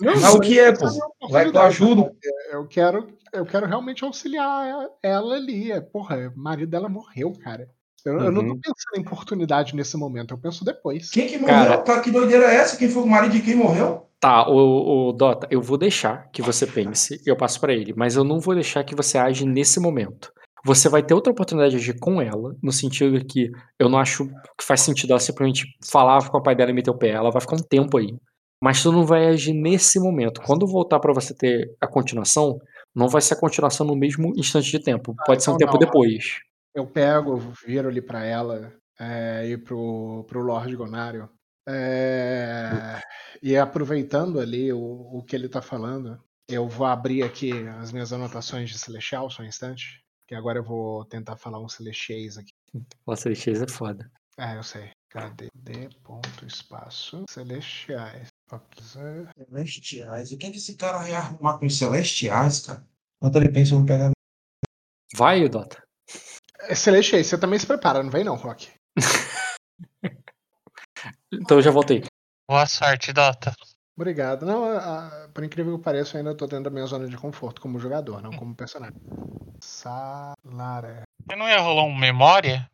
[0.01, 0.85] Não, não o que é, pô?
[0.85, 0.89] é
[1.23, 2.01] a Vai que eu ajudo.
[2.01, 2.17] Rock.
[2.51, 5.71] Eu quero eu quero realmente auxiliar ela ali.
[5.71, 7.69] É, porra, o marido dela morreu, cara.
[8.03, 8.59] Eu eu não tô Uhum.
[8.59, 11.09] pensando em oportunidade nesse momento, eu penso depois.
[11.11, 11.55] Quem que morreu?
[11.55, 12.75] Cara Cara, que doideira é essa?
[12.75, 14.07] Quem foi o marido de quem morreu?
[14.19, 18.15] Tá, o o Dota, eu vou deixar que você pense, eu passo pra ele, mas
[18.15, 20.31] eu não vou deixar que você age nesse momento.
[20.63, 23.49] Você vai ter outra oportunidade de agir com ela, no sentido que
[23.79, 26.91] eu não acho que faz sentido ela simplesmente falar com o pai dela e meter
[26.91, 28.15] o pé, ela vai ficar um tempo aí.
[28.61, 30.41] Mas tu não vai agir nesse momento.
[30.41, 32.59] Quando voltar pra você ter a continuação,
[32.93, 35.15] não vai ser a continuação no mesmo instante de tempo.
[35.25, 35.79] Pode ser um então tempo não.
[35.79, 36.39] depois.
[36.73, 41.27] Eu pego, viro ali pra ela é, e pro, pro Lorde Gonário.
[41.67, 43.01] É,
[43.41, 48.13] e aproveitando ali o, o que ele tá falando, eu vou abrir aqui as minhas
[48.13, 50.01] anotações de Celestial só um instante.
[50.27, 52.51] Que agora eu vou tentar falar um Celestiais aqui.
[53.05, 54.09] Nossa, Celestiais é foda.
[54.37, 54.91] Ah, eu sei.
[55.09, 55.49] Cadê?
[55.53, 58.27] D ponto espaço Celestiais.
[59.49, 60.31] Celestiais.
[60.31, 62.85] O que é que esse cara vai arrumar com os celestiais, cara?
[63.17, 64.11] Enquanto ele pensa, eu vou pegar.
[65.15, 65.81] Vai, Dota.
[66.61, 68.69] É, Celestiais, você também se prepara, não vem não, Rock.
[71.33, 72.03] Então eu já voltei.
[72.49, 73.53] Boa sorte, Dota.
[73.95, 74.45] Obrigado.
[74.45, 77.17] Não, a- a- por incrível que pareça, eu ainda tô dentro da minha zona de
[77.17, 78.99] conforto como jogador, não como personagem.
[79.61, 81.03] Salaré.
[81.25, 82.69] Você não ia rolar um memória?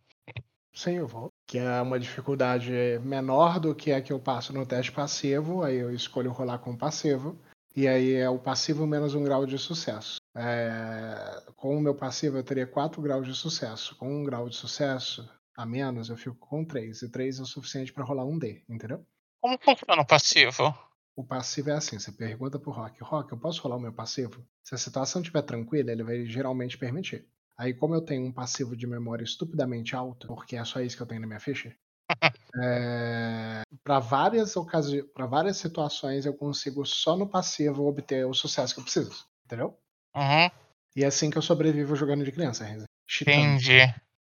[0.73, 1.31] Sim, eu vou.
[1.47, 2.71] Que é uma dificuldade
[3.01, 5.63] menor do que a que eu passo no teste passivo.
[5.63, 7.39] Aí eu escolho rolar com passivo.
[7.75, 10.17] E aí é o passivo menos um grau de sucesso.
[10.35, 13.95] É, Com o meu passivo eu teria 4 graus de sucesso.
[13.95, 17.01] Com um grau de sucesso a menos, eu fico com 3.
[17.01, 19.05] E 3 é o suficiente pra rolar um D, entendeu?
[19.39, 20.75] Como funciona o passivo?
[21.15, 24.45] O passivo é assim, você pergunta pro Rock, Rock, eu posso rolar o meu passivo?
[24.63, 27.27] Se a situação estiver tranquila, ele vai geralmente permitir.
[27.59, 31.01] Aí, como eu tenho um passivo de memória estupidamente alto, porque é só isso que
[31.01, 31.75] eu tenho na minha ficha,
[32.61, 33.61] é...
[33.83, 38.79] para várias ocasiões, para várias situações, eu consigo só no passivo obter o sucesso que
[38.79, 39.77] eu preciso, entendeu?
[40.15, 40.49] Uhum,
[40.95, 42.65] E é assim que eu sobrevivo jogando de criança.
[43.07, 43.37] Cheatando.
[43.37, 43.79] entendi.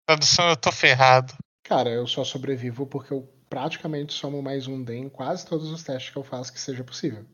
[0.07, 1.34] Tradução eu tô ferrado.
[1.64, 5.84] Cara, eu só sobrevivo porque eu praticamente somo mais um D em quase todos os
[5.84, 7.26] testes que eu faço que seja possível.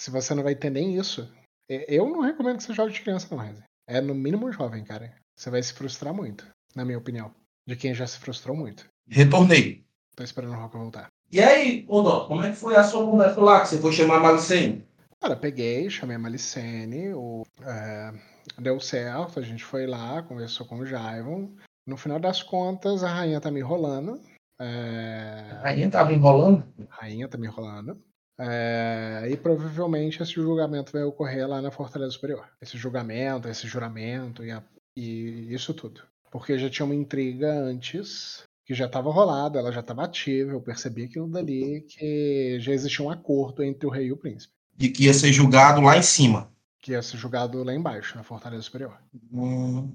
[0.00, 1.30] Se você não vai ter nem isso,
[1.68, 3.62] eu não recomendo que você jogue de criança, não, Renzi.
[3.86, 5.14] É no mínimo jovem, cara.
[5.36, 7.32] Você vai se frustrar muito, na minha opinião.
[7.66, 8.84] De quem já se frustrou muito.
[9.08, 9.84] Retornei.
[10.16, 11.08] Tô esperando o Rock voltar.
[11.30, 14.16] E aí, Dó, como é que foi a sua conversa lá que você foi chamar
[14.16, 14.86] a Malicene?
[15.20, 18.12] Cara, peguei, chamei a Malicene, o, é,
[18.58, 21.50] deu certo, a gente foi lá, conversou com o Jaivon.
[21.86, 24.20] No final das contas, a rainha tá me enrolando.
[24.60, 26.64] É, A rainha tava enrolando?
[26.90, 28.00] A rainha tá me enrolando.
[28.38, 32.46] É, e provavelmente esse julgamento vai ocorrer lá na Fortaleza Superior.
[32.60, 34.62] Esse julgamento, esse juramento e, a-
[34.96, 36.02] e isso tudo.
[36.30, 40.60] Porque já tinha uma intriga antes, que já estava rolada, ela já estava ativa, eu
[40.60, 44.52] percebi aquilo dali, que já existia um acordo entre o rei e o príncipe.
[44.76, 46.50] De que ia ser julgado lá em cima.
[46.82, 48.98] Que ia ser julgado lá embaixo, na Fortaleza Superior.
[49.32, 49.94] Hum.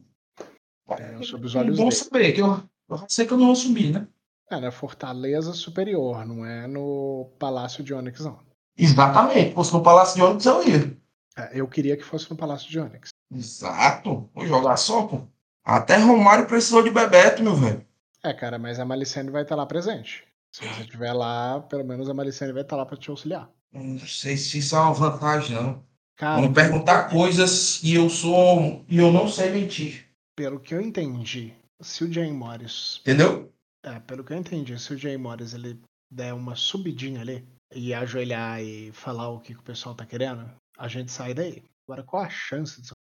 [0.90, 1.96] É, sob os É olhos bom dele.
[1.96, 4.08] saber, que eu, eu sei que eu não vou subir, né?
[4.52, 8.40] É na Fortaleza Superior, não é no Palácio de Onyx, não.
[8.78, 9.50] Exatamente.
[9.50, 10.98] Se fosse no Palácio de Ônibus, eu ia.
[11.38, 13.10] É, eu queria que fosse no Palácio de Onyx.
[13.34, 14.30] Exato.
[14.34, 15.22] Vou jogar só, pô.
[15.64, 17.86] Até Romário precisou de Bebeto, meu velho.
[18.24, 20.24] É, cara, mas a Malicene vai estar lá presente.
[20.52, 23.50] Se você estiver lá, pelo menos a Malicene vai estar lá pra te auxiliar.
[23.72, 25.84] Não sei se isso é uma vantagem, não.
[26.18, 28.84] Cara, Vão perguntar coisas e eu sou.
[28.90, 30.08] e eu não sei mentir.
[30.36, 33.00] pelo que eu entendi, se o Jay Morris.
[33.02, 33.52] Entendeu?
[33.84, 35.80] É, pelo que eu entendi, se o Jay Morris ele
[36.10, 40.50] der uma subidinha ali e ajoelhar e falar o que, que o pessoal tá querendo,
[40.78, 41.64] a gente sai daí.
[41.88, 42.94] Agora, qual a chance disso?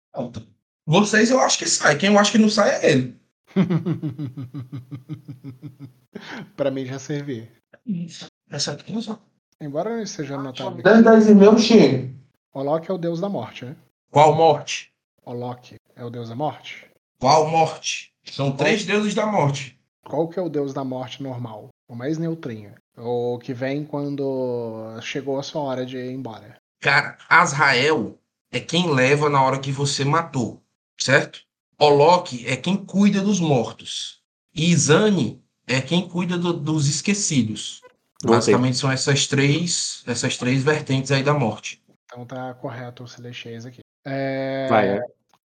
[0.86, 1.98] Vocês eu acho que sai.
[1.98, 3.20] Quem eu acho que não sai é ele.
[6.56, 7.50] pra mim já servir.
[8.50, 9.20] Essa aqui não só.
[9.60, 10.82] Embora não esteja anotado.
[10.82, 12.10] 10, 10 e meio chega.
[12.52, 13.76] Olok é o deus da morte, né?
[14.10, 14.92] Qual morte?
[15.24, 16.90] Olok é o deus da morte?
[17.18, 18.12] Qual morte?
[18.24, 19.79] São três deuses da morte.
[20.04, 21.68] Qual que é o deus da morte normal?
[21.88, 22.74] O mais neutrinho.
[22.96, 26.56] O que vem quando chegou a sua hora de ir embora.
[26.80, 28.18] Cara, Azrael
[28.52, 30.62] é quem leva na hora que você matou,
[30.98, 31.40] certo?
[31.78, 34.20] Olok é quem cuida dos mortos.
[34.54, 37.80] E Izani é quem cuida do- dos esquecidos.
[38.22, 38.36] Voltei.
[38.36, 41.82] Basicamente são essas três, essas três vertentes aí da morte.
[42.04, 43.80] Então tá correto o Celestiais aqui.
[44.04, 45.00] É, Vai, é.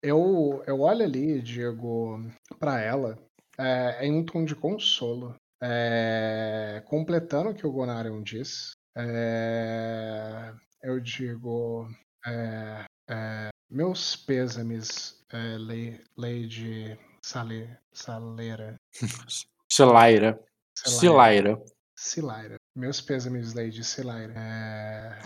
[0.02, 2.20] eu, eu olho ali, digo,
[2.58, 3.18] pra ela,
[3.60, 10.98] é, em um tom de consolo, é, completando o que o Gonarion diz, é, eu
[10.98, 11.86] digo,
[12.26, 15.56] é, é, meus pêsames, é,
[16.16, 18.76] Lady Sale, Saleira.
[19.70, 20.42] Silaira.
[20.74, 21.62] Silaira.
[21.94, 22.56] Silaira.
[22.74, 24.34] Meus pêsames, Lady Silaira.
[24.36, 25.22] É,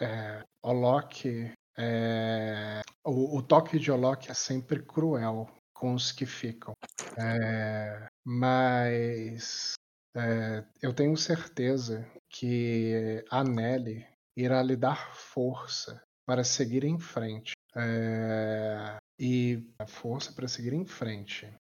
[0.00, 1.52] é, Olok.
[1.76, 5.46] é, o, o toque de Olok é sempre cruel
[5.84, 6.72] com os que ficam.
[7.18, 9.74] É, mas
[10.16, 17.52] é, eu tenho certeza que a Nelly irá lhe dar força para seguir em frente.
[17.76, 21.52] É, e a força para seguir em frente.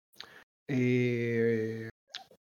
[0.70, 1.88] E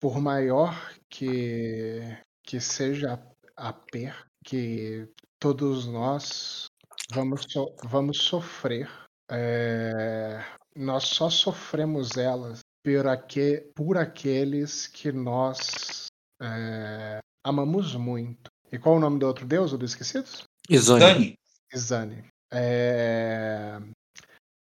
[0.01, 0.75] por maior
[1.09, 2.01] que,
[2.43, 3.25] que seja
[3.55, 5.07] a perca, que
[5.41, 6.65] todos nós
[7.13, 8.89] vamos, so- vamos sofrer.
[9.31, 16.05] É, nós só sofremos elas por, aque, por aqueles que nós
[16.41, 18.49] é, amamos muito.
[18.71, 20.43] E qual o nome do outro deus, o do Esquecidos?
[20.69, 20.99] Izane.
[20.99, 21.33] Dani,
[21.73, 22.25] Izane.
[22.51, 23.79] É,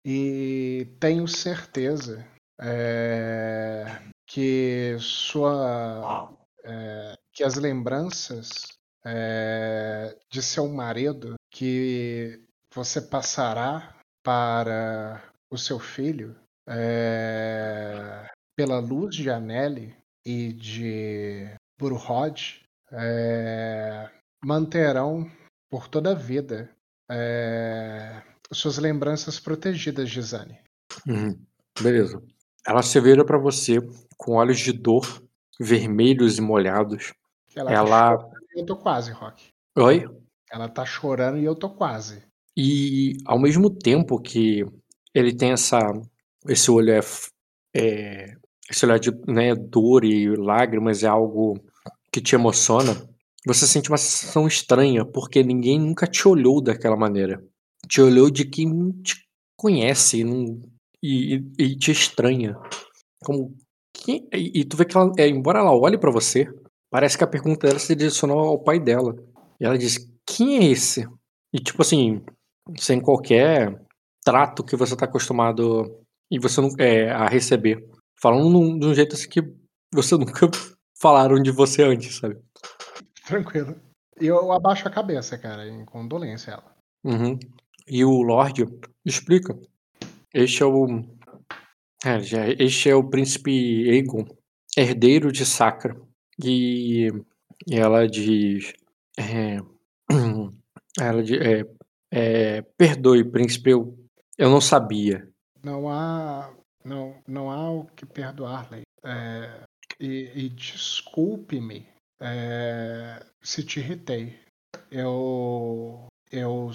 [0.04, 2.26] E tenho certeza
[2.60, 3.84] é,
[4.26, 6.34] que sua
[6.64, 8.66] é, que as lembranças
[9.04, 12.42] é, de seu marido que
[12.74, 16.36] você passará para o seu filho
[16.68, 21.48] é, pela luz de Aneli e de
[21.78, 22.62] Burhod
[22.92, 24.10] é,
[24.44, 25.30] manterão
[25.70, 26.70] por toda a vida
[27.10, 28.22] é,
[28.52, 30.58] suas lembranças protegidas de Zane.
[31.06, 31.38] Uhum.
[31.80, 32.22] Beleza.
[32.66, 33.78] Ela se vira pra você
[34.16, 35.22] com olhos de dor,
[35.58, 37.12] vermelhos e molhados.
[37.54, 38.16] Ela, Ela.
[38.16, 39.48] Tá chorando e eu tô quase, Rock.
[39.76, 40.04] Oi?
[40.50, 42.22] Ela tá chorando e eu tô quase.
[42.56, 44.64] E ao mesmo tempo que
[45.18, 45.78] ele tem essa,
[46.46, 47.02] esse olhar,
[47.74, 48.34] é,
[48.70, 51.58] esse olhar de né, dor e lágrimas é algo
[52.12, 52.94] que te emociona,
[53.46, 57.42] você sente uma sensação estranha, porque ninguém nunca te olhou daquela maneira.
[57.88, 59.14] Te olhou de quem te
[59.56, 60.22] conhece
[61.02, 62.56] e, e- te estranha.
[63.24, 63.56] Como,
[64.06, 66.46] e, e tu vê que ela, é, embora ela olhe pra você,
[66.90, 69.14] parece que a pergunta dela se direcionou ao pai dela.
[69.60, 71.06] E ela diz: Quem é esse?
[71.52, 72.20] E tipo assim,
[72.76, 73.80] sem qualquer
[74.24, 77.84] trato que você tá acostumado e você não, é, a receber.
[78.20, 79.40] Falando num- de um jeito assim que
[79.92, 80.48] você nunca
[81.00, 82.38] falaram de você antes, sabe?
[83.26, 83.76] Tranquilo.
[84.20, 86.76] E eu abaixo a cabeça, cara, em condolência a ela.
[87.04, 87.38] Uhum.
[87.86, 88.66] E o Lorde
[89.04, 89.56] explica.
[90.34, 90.86] Este é o.
[92.04, 94.24] É, já, este é o príncipe Aegon,
[94.76, 95.96] herdeiro de Sacra.
[96.44, 97.08] E,
[97.66, 98.72] e ela diz.
[99.18, 99.58] é,
[101.00, 101.38] ela diz.
[101.40, 101.64] É,
[102.10, 103.96] é, perdoe, príncipe, eu,
[104.38, 105.28] eu não sabia.
[105.62, 106.54] Não há,
[106.84, 108.82] não, não há o que perdoar, Lei.
[109.02, 109.64] É,
[110.00, 111.88] e, e desculpe-me
[112.20, 114.38] é, se te irritei.
[114.90, 116.70] Eu, eu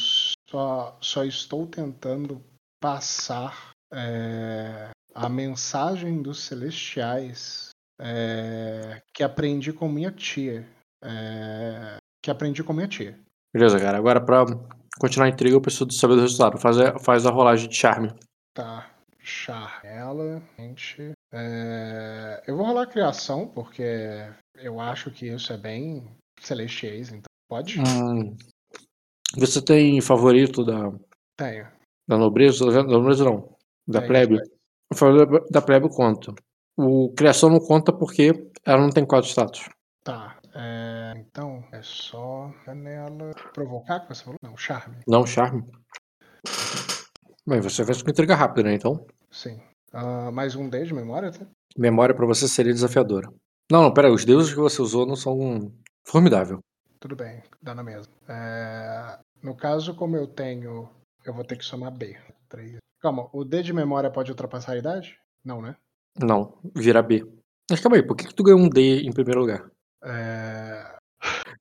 [0.49, 2.43] só, só estou tentando
[2.81, 7.69] passar é, a mensagem dos celestiais
[7.99, 10.67] é, que aprendi com minha tia.
[11.01, 13.17] É, que aprendi com minha tia.
[13.53, 13.97] Beleza, cara.
[13.97, 14.45] Agora, pra
[14.99, 16.59] continuar a intriga, eu preciso saber do resultado.
[16.59, 18.11] Faz a, faz a rolagem de charme.
[18.53, 18.89] Tá.
[19.19, 19.79] Char.
[19.85, 21.13] Ela, gente.
[21.33, 23.83] é, Eu vou rolar criação, porque
[24.55, 26.05] eu acho que isso é bem
[26.39, 27.79] celestiais, então pode?
[27.79, 28.35] Hum.
[29.37, 30.91] Você tem favorito da,
[31.37, 31.67] Tenho.
[32.07, 32.65] da nobreza?
[32.65, 33.55] Da nobreza não.
[33.87, 34.37] Da Tenho, plebe?
[34.91, 36.33] O favorito da plebe conta.
[36.77, 39.69] O criação não conta porque ela não tem quatro status.
[40.03, 40.37] Tá.
[40.53, 43.31] É, Então, é só nela.
[43.53, 44.37] Provocar que você falou?
[44.41, 44.97] Não, charme.
[45.07, 45.63] Não charme.
[47.45, 48.73] Bem, você fez com intriga rápida, né?
[48.75, 49.59] Então, Sim.
[49.91, 51.45] Ah, mais um D de memória, tá?
[51.77, 53.27] memória pra você seria desafiadora.
[53.71, 54.13] Não, não, pera aí.
[54.13, 55.71] Os deuses que você usou não são
[56.05, 56.59] formidável.
[56.99, 58.13] Tudo bem, dá na mesma.
[58.27, 60.89] É, No caso, como eu tenho.
[61.25, 62.17] Eu vou ter que somar B.
[62.49, 62.77] Três.
[63.01, 65.17] Calma, o D de memória pode ultrapassar a idade?
[65.43, 65.75] Não, né?
[66.17, 67.25] Não, vira B.
[67.69, 69.69] Mas calma aí, por que, que tu ganhou um D em primeiro lugar?
[70.03, 70.95] É,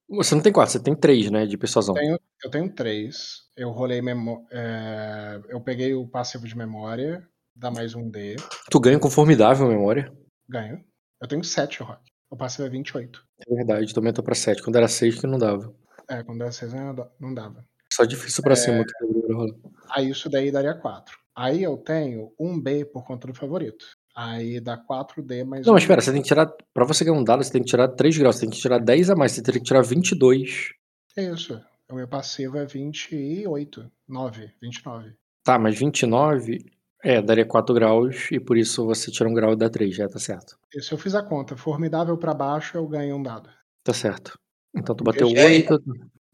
[0.08, 1.46] Você não tem quatro, você tem três, né?
[1.46, 1.94] De persuasão.
[1.94, 3.42] tenho- eu tenho três.
[3.56, 8.36] Eu rolei memó é, Eu peguei o passivo de memória, dá mais um D,
[8.70, 10.12] Tu ganha com formidável memória.
[10.48, 10.84] ganho.
[11.20, 12.02] Eu tenho sete, Rock.
[12.30, 13.22] O passivo é 28.
[13.48, 14.62] É verdade, tu aumentou pra sete.
[14.62, 15.72] Quando era seis que não dava.
[16.10, 17.64] É, quando era seis não da- não dava.
[17.92, 19.54] Só difícil pra cima que deveria rolar.
[19.90, 21.16] Aí isso daí daria 4.
[21.36, 23.84] Aí eu tenho um B por conta do favorito.
[24.14, 26.46] Aí dá 4D mais Não, um mas espera, você tem que tirar.
[26.74, 28.78] Pra você ganhar um dado, você tem que tirar 3 graus, você tem que tirar
[28.78, 30.70] 10 a mais, você teria que tirar 22.
[31.16, 31.60] É isso.
[31.90, 33.90] O meu passivo é 28.
[34.08, 34.50] 9.
[34.60, 35.14] 29.
[35.44, 36.64] Tá, mas 29
[37.02, 40.08] é, daria 4 graus e por isso você tira um grau e dá 3, já
[40.08, 40.56] tá certo.
[40.74, 43.50] E se eu fiz a conta formidável pra baixo, eu ganho um dado.
[43.82, 44.38] Tá certo.
[44.74, 45.56] Então tu bateu E aí?
[45.68, 45.82] 8.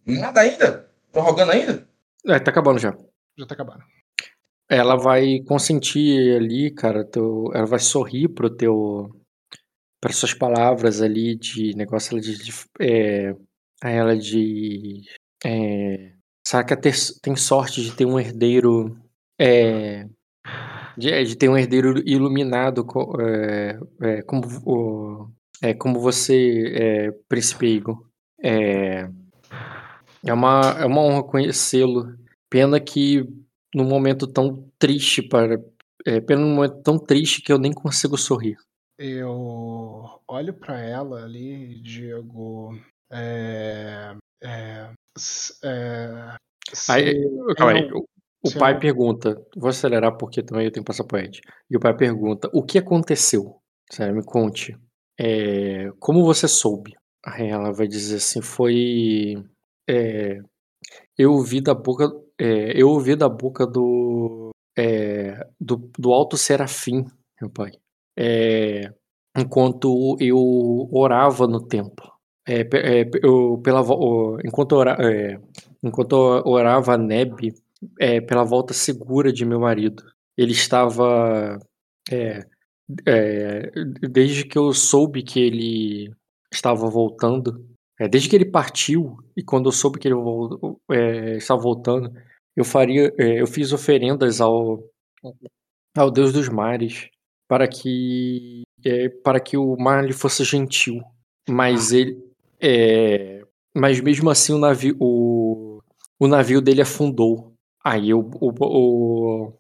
[0.07, 0.91] Nada ainda?
[1.13, 1.89] Tô rogando ainda?
[2.27, 2.97] É, tá acabando já.
[3.37, 3.83] Já tá acabando.
[4.71, 9.11] Ela vai consentir ali, cara, teu, ela vai sorrir pro teu.
[10.01, 12.37] para suas palavras ali de negócio ela de.
[12.39, 13.35] de é,
[13.83, 15.03] ela de.
[15.45, 16.13] É,
[16.47, 18.97] saca ter, tem sorte de ter um herdeiro.
[19.41, 20.07] É,
[20.99, 22.85] de, é, de ter um herdeiro iluminado
[23.21, 25.29] é, é, como, o,
[25.63, 27.97] é, como você, é, Príncipe Eagle.
[28.43, 29.09] É,
[30.27, 32.17] é, uma, é uma honra conhecê-lo.
[32.51, 33.25] Pena que
[33.79, 35.63] num momento tão triste para.
[36.07, 38.57] É, num momento tão triste que eu nem consigo sorrir.
[38.99, 42.77] Eu olho pra ela ali e digo.
[43.11, 44.91] É, é,
[45.65, 46.37] é,
[46.89, 47.91] Aí, calma aí.
[47.93, 48.05] O,
[48.45, 50.85] o pai não- pergunta, vou acelerar porque também eu tenho
[51.17, 51.41] Ed.
[51.71, 53.61] E o pai pergunta, o que aconteceu?
[53.91, 54.77] Sério, me conte.
[55.19, 56.95] É, como você soube?
[57.25, 59.35] Aí ela vai dizer assim, foi...
[59.89, 60.41] é,
[61.17, 62.09] eu ouvi da boca...
[62.39, 64.51] é, eu ouvi da boca do...
[64.77, 67.05] é, do, do alto serafim,
[67.41, 67.73] meu pai.
[68.17, 68.93] É,
[69.37, 72.13] enquanto eu orava no templo.
[72.47, 73.83] É, é, eu, pela,
[74.45, 75.39] enquanto, ora, é,
[75.83, 77.53] enquanto eu orava a Neb
[78.27, 80.03] pela volta segura de meu marido.
[80.37, 81.59] Ele estava.
[84.11, 86.11] desde que eu soube que ele
[86.53, 87.67] estava voltando,
[88.11, 90.17] desde que ele partiu, e quando eu soube que ele
[90.91, 92.11] é, estava voltando,
[92.59, 94.83] eu faria, é, eu fiz oferendas ao,
[95.97, 97.09] ao Deus dos mares
[97.47, 101.01] para que é, para que o mar lhe fosse gentil.
[101.49, 102.21] Mas ele
[102.61, 105.81] é, mas mesmo assim o navio o,
[106.19, 107.55] o navio dele afundou.
[107.85, 109.53] Aí o, o, o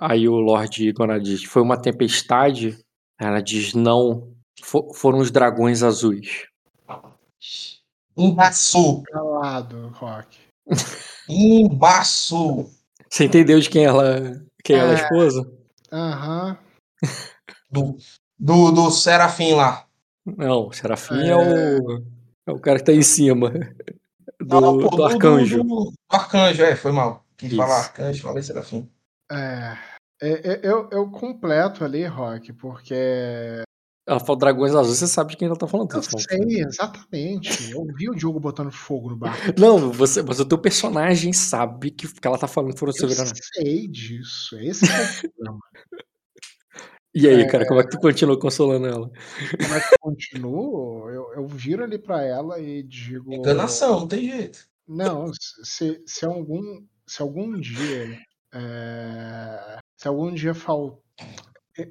[0.00, 2.78] aí o Lorde Gonad diz foi uma tempestade.
[3.20, 4.32] Ela diz não,
[4.62, 6.46] fo- foram os dragões azuis.
[8.16, 9.02] Embaçou.
[9.02, 10.38] Calado, Rock.
[11.28, 12.70] Embaçou.
[13.08, 15.02] Você entendeu de quem ela quem ela é É.
[15.02, 15.50] esposa?
[15.92, 16.58] Aham.
[17.70, 17.96] Do,
[18.38, 19.86] do, do Serafim lá.
[20.24, 22.02] Não, o Serafim é, o
[22.46, 23.50] é o cara que tá em cima
[24.40, 25.62] do, Não, pô, do arcanjo.
[25.62, 27.24] Do, do arcanjo, é, foi mal.
[27.36, 27.56] Quis Isso.
[27.60, 28.90] falar arcanjo, falei Serafim.
[29.30, 29.76] É,
[30.20, 33.62] é, é, eu, eu completo ali, Rock, porque
[34.08, 35.90] Ela fala dragões azuis, você sabe de quem ela tá falando.
[35.92, 36.26] eu tá falando.
[36.26, 37.70] sei exatamente.
[37.70, 39.36] Eu vi o Diogo botando fogo no barco.
[39.60, 42.98] Não, você, mas o teu personagem sabe que, que ela tá falando que foram Eu
[42.98, 43.38] soberanos.
[43.52, 44.58] sei disso.
[44.58, 45.58] Esse é o problema.
[47.14, 47.46] E aí, É.
[47.50, 49.10] cara, como é que tu continua consolando ela?
[49.62, 51.10] Como é que eu continuo?
[51.10, 53.32] Eu, eu viro ali pra ela e digo.
[53.34, 54.60] Enganação, não tem jeito.
[54.86, 55.30] Não,
[55.64, 58.18] se, se algum se algum dia
[58.54, 60.98] é, se algum dia faltar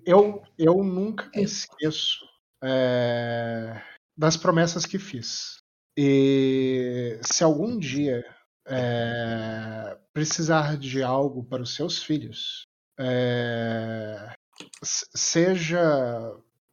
[0.06, 2.26] eu eu nunca me esqueço
[2.64, 3.82] é,
[4.18, 5.58] das promessas que fiz
[5.98, 8.24] e se algum dia
[8.68, 12.64] é, precisar de algo para os seus filhos
[13.00, 14.34] é,
[14.84, 15.80] se- seja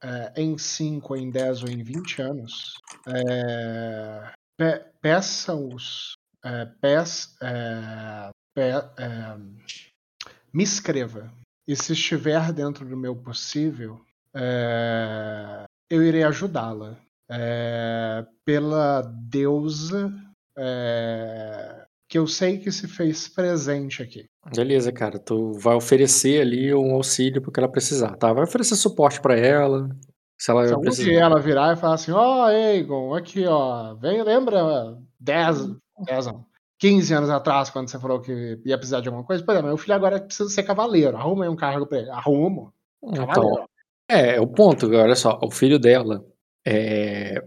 [0.02, 2.74] é, em 5, em 10 ou em 20 anos
[3.06, 6.14] é, pe- peça-os
[6.44, 9.36] é, peça, é, pe- é,
[10.52, 11.32] me escreva.
[11.66, 14.00] E se estiver dentro do meu possível,
[14.34, 16.96] é, eu irei ajudá-la.
[17.30, 20.12] É, pela deusa
[20.58, 24.26] é, que eu sei que se fez presente aqui.
[24.54, 28.32] Beleza, cara, tu vai oferecer ali um auxílio pro que ela precisar, tá?
[28.32, 29.88] Vai oferecer suporte pra ela,
[30.38, 31.08] se ela Se algum precisar.
[31.10, 35.70] dia ela virar e falar assim, ó, Egon, aqui, ó, vem, lembra 10,
[36.06, 36.44] 10 não,
[36.84, 39.42] 15 anos atrás, quando você falou que ia precisar de alguma coisa?
[39.42, 42.10] Pois é, meu filho agora precisa ser cavaleiro, arruma aí um cargo pra ele.
[42.10, 43.64] Arrumo, Então, cavaleiro.
[44.06, 46.22] é, o ponto, olha só, o filho dela
[46.66, 47.42] é,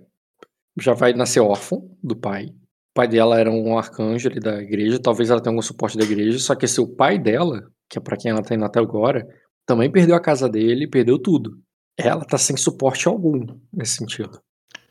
[0.81, 2.45] já vai nascer órfão do pai.
[2.47, 6.03] O pai dela era um arcanjo ali da igreja, talvez ela tenha algum suporte da
[6.03, 8.79] igreja, só que esse o pai dela, que é pra quem ela tá indo até
[8.79, 9.23] agora,
[9.67, 11.59] também perdeu a casa dele, perdeu tudo.
[11.95, 14.41] Ela tá sem suporte algum nesse sentido.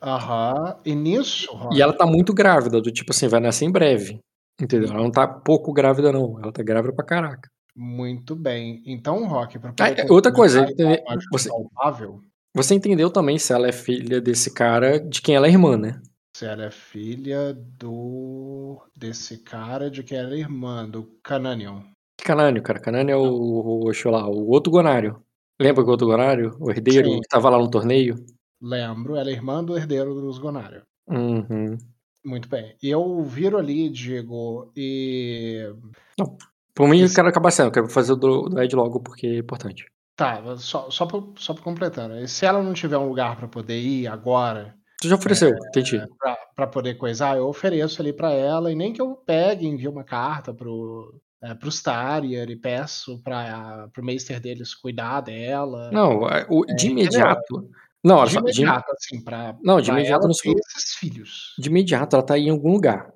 [0.01, 4.20] Aham, e nisso, E ela tá muito grávida, do tipo assim, vai nascer em breve.
[4.60, 4.88] Entendeu?
[4.90, 6.38] Ela não tá pouco grávida, não.
[6.42, 7.50] Ela tá grávida pra caraca.
[7.74, 8.82] muito bem.
[8.86, 12.20] Então, Rock, pra Ah, poder outra coisa, imagem você- palpável,
[12.54, 16.00] Você entendeu também se ela é filha desse cara, de quem ela é irmã, né?
[16.34, 21.80] se ela é filha do desse cara de que ela é irmã, do Cananion.
[22.22, 22.78] Canânio, cara.
[22.80, 25.22] Canânio é o, o, deixa eu lá, o outro Gonário.
[25.60, 26.54] Lembra que o outro Gonário?
[26.60, 27.20] O herdeiro Sim.
[27.20, 28.16] que tava lá no torneio?
[28.60, 30.82] Lembro, ela é irmã do herdeiro dos Gonário.
[31.08, 31.76] Uhum.
[32.26, 32.74] Muito bem.
[32.82, 35.72] Eu viro ali, Diego, e.
[36.74, 37.66] Por mim, eu quero acabar sendo.
[37.68, 39.86] Eu quero fazer o do, do Ed logo, porque é importante.
[40.16, 42.18] Tá, só, só, pra, só pra completando.
[42.18, 46.00] E se ela não tiver um lugar pra poder ir agora, Tu já ofereceu, entendi.
[46.18, 49.68] pra, pra poder coisar, eu ofereço ali pra ela, e nem que eu pegue e
[49.68, 55.90] envie uma carta pro, é, pro Starier e peço pra, pro Meister deles cuidar dela.
[55.92, 57.68] Não, é, o- de imediato.
[58.06, 60.94] Não, de só, de, imediato, assim, pra, Não, de pra imediato ela não ter esses
[60.94, 61.54] filhos.
[61.58, 63.12] de imediato ela tá em algum lugar.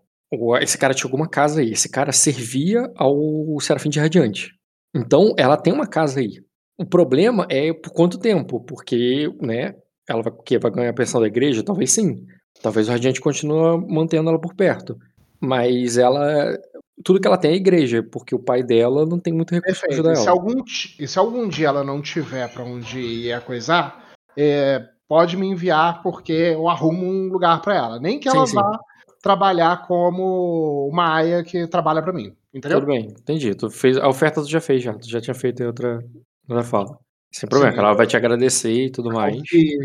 [0.61, 1.73] Esse cara tinha alguma casa aí.
[1.73, 4.53] Esse cara servia ao Serafim de Radiante.
[4.95, 6.41] Então, ela tem uma casa aí.
[6.79, 9.75] O problema é por quanto tempo, porque, né,
[10.09, 11.63] ela vai, que vai ganhar a pensão da igreja?
[11.63, 12.27] Talvez sim.
[12.63, 14.97] Talvez o Radiante continue mantendo ela por perto.
[15.41, 16.57] Mas ela.
[17.03, 19.81] Tudo que ela tem é a igreja, porque o pai dela não tem muito recurso
[19.81, 20.07] pra Perfeito.
[20.09, 20.37] ajudar E se, ela.
[20.39, 20.63] algum,
[20.99, 25.47] e se algum dia ela não tiver pra onde ir a coisar, é, pode me
[25.47, 28.01] enviar porque eu arrumo um lugar pra ela.
[28.01, 28.55] Nem que Sim, ela sim.
[28.57, 28.79] vá
[29.23, 32.35] trabalhar como uma aia que trabalha pra mim.
[32.53, 32.81] Entendeu?
[32.81, 33.55] Tudo bem, entendi.
[33.55, 34.95] Tu fez, a oferta tu já fez já.
[34.95, 36.01] Tu já tinha feito em outra,
[36.49, 36.99] outra fala.
[37.33, 37.79] Sem problema, Sim.
[37.79, 39.41] ela vai te agradecer e tudo mais.
[39.53, 39.77] E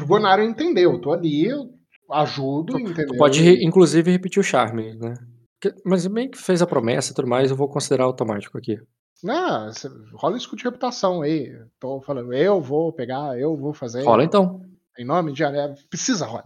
[0.00, 0.92] o Gonário entendeu.
[0.92, 1.70] Eu tô ali, eu
[2.10, 3.06] ajudo, entendeu?
[3.06, 5.14] Tu pode, inclusive, repetir o charme, né?
[5.84, 8.78] Mas bem que fez a promessa e tudo mais, eu vou considerar automático aqui.
[9.22, 9.70] Não,
[10.14, 11.50] rola isso de reputação aí.
[11.78, 14.02] Tô falando, eu vou pegar, eu vou fazer.
[14.02, 14.60] Rola então.
[14.98, 15.44] Em nome de.
[15.44, 16.44] é, Precisa, rola.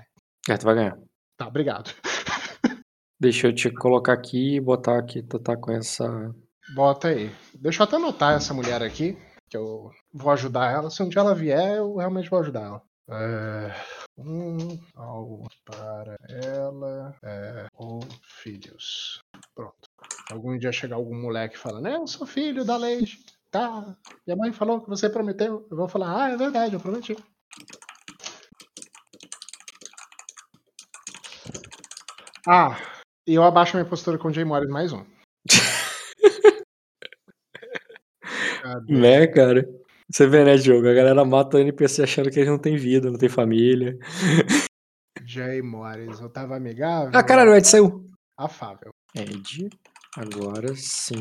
[0.48, 0.98] É, tu vai ganhar.
[1.36, 1.92] Tá, obrigado.
[3.18, 6.34] Deixa eu te colocar aqui e botar aqui, tu tá com essa.
[6.74, 7.30] Bota aí.
[7.54, 9.16] Deixa eu até anotar essa mulher aqui,
[9.48, 10.90] que eu vou ajudar ela.
[10.90, 12.82] Se um dia ela vier, eu realmente vou ajudar ela.
[13.08, 13.74] É,
[14.18, 19.20] um algo para ela é, ou filhos.
[19.55, 19.88] Pronto.
[20.30, 23.18] Algum dia chegar algum moleque falando, eu sou filho da Lady.
[23.51, 23.97] Tá.
[24.26, 25.66] Minha mãe falou que você prometeu.
[25.70, 27.16] Eu vou falar, ah, é verdade, eu prometi.
[32.47, 32.78] Ah,
[33.26, 35.05] e eu abaixo minha postura com o Jay Morris mais um.
[38.62, 38.93] Cadê?
[38.94, 39.64] Né, cara?
[40.10, 40.88] Você vê, né, jogo?
[40.88, 43.98] A galera mata o NPC achando que eles não têm vida, não tem família.
[45.24, 47.10] Jay Morris, eu tava amigável.
[47.12, 48.04] Ah, caralho, o Ed saiu.
[48.38, 48.90] Afável.
[49.14, 49.68] Ed,
[50.16, 51.20] agora sim,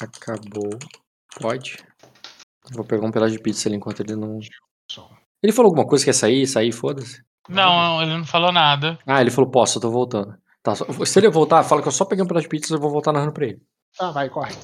[0.00, 0.70] acabou.
[1.40, 1.76] Pode.
[2.72, 4.38] Vou pegar um pedaço de pizza ali enquanto ele não.
[5.42, 7.22] Ele falou alguma coisa que ia sair, sair, foda-se.
[7.48, 8.98] Não, ele não falou nada.
[9.06, 10.34] Ah, ele falou, posso, eu tô voltando.
[10.62, 12.76] Tá, só- se ele voltar, fala que eu só peguei um pedaço de pizza e
[12.76, 13.60] eu vou voltar narrando pra ele.
[13.96, 14.54] Tá, vai, corre.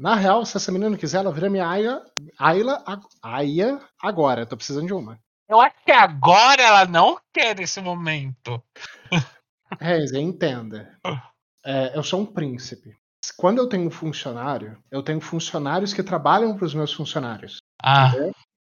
[0.00, 2.02] Na real, se essa menina quiser, ela vira minha Aya,
[2.38, 4.40] Ayla, ag- Aya agora.
[4.40, 5.18] Eu tô precisando de uma.
[5.46, 8.62] Eu acho que agora ela não quer nesse momento.
[9.78, 10.96] Reis, entenda.
[11.64, 12.96] É, eu sou um príncipe.
[13.36, 17.58] Quando eu tenho um funcionário, eu tenho funcionários que trabalham para os meus funcionários.
[17.82, 18.10] Ah,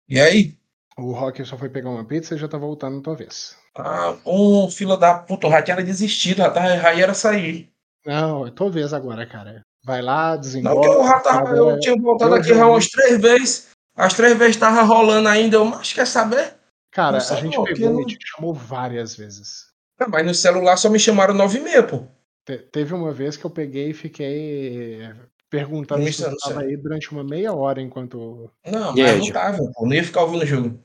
[0.08, 0.58] E aí?
[0.98, 3.56] O Rock só foi pegar uma pizza e já tá voltando na tua vez.
[3.78, 7.72] Ah, ô, fila da puta, o Ratinho era desistido, já tá, já era sair.
[8.04, 9.62] Não, é tua vez agora, cara.
[9.82, 10.80] Vai lá, Não, desembola.
[10.80, 13.68] que eu já tava, eu tinha voltado eu aqui já umas três vezes.
[13.96, 15.56] As três vezes tava rolando ainda.
[15.56, 16.54] Eu, mas quer saber?
[16.90, 18.00] Cara, Não a gente pegou não.
[18.00, 19.70] e te chamou várias vezes.
[19.98, 22.04] Ah, Mas no celular só me chamaram nove e meia, pô.
[22.44, 25.00] Te- teve uma vez que eu peguei e fiquei
[25.48, 26.36] perguntando Não se não sei.
[26.36, 28.50] estava aí durante uma meia hora enquanto.
[28.66, 29.26] Não, mas Ed?
[29.26, 29.86] não tava, pô.
[29.86, 30.80] Não ia ficar ouvindo o jogo.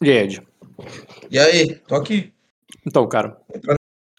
[0.00, 0.42] E Ed?
[1.30, 1.74] E aí?
[1.80, 2.32] Tô aqui.
[2.86, 3.40] Então, cara,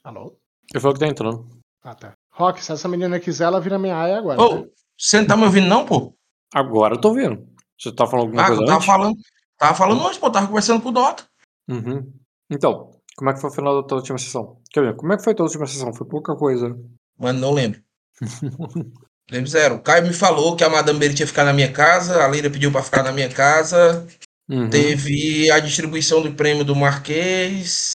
[0.03, 0.35] Alô?
[0.73, 1.47] eu falou que tá entrando.
[1.83, 2.13] Ah, tá.
[2.33, 4.41] Rock, se essa menina quiser, ela vira minha aia agora.
[4.41, 4.69] Ô, tá?
[4.97, 6.15] você não tá me ouvindo, não, pô?
[6.53, 7.47] Agora eu tô vendo.
[7.79, 8.85] Você tá falando alguma Ah, coisa eu tava antes?
[8.87, 9.17] falando.
[9.57, 10.29] Tava falando antes, pô.
[10.31, 11.23] Tava conversando com o Dota.
[11.69, 12.11] Uhum.
[12.49, 14.57] Então, como é que foi o final da tua última sessão?
[14.71, 14.95] Quer ver?
[14.95, 15.93] Como é que foi a tua última sessão?
[15.93, 16.69] Foi pouca coisa.
[16.69, 16.75] né?
[17.19, 17.81] Mano, não lembro.
[19.31, 19.75] lembro zero.
[19.75, 22.23] O Caio me falou que a Madame Berry tinha ficado na minha casa.
[22.23, 24.05] A Leira pediu pra ficar na minha casa.
[24.49, 24.69] Uhum.
[24.69, 27.91] Teve a distribuição do prêmio do Marquês,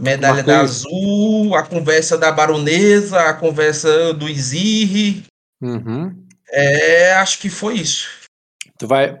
[0.00, 0.84] medalha da Marquês.
[0.84, 5.24] Azul, a conversa da Baronesa, a conversa do Izirri.
[5.62, 6.26] Uhum.
[6.50, 8.08] É, acho que foi isso.
[8.78, 9.20] Tu vai.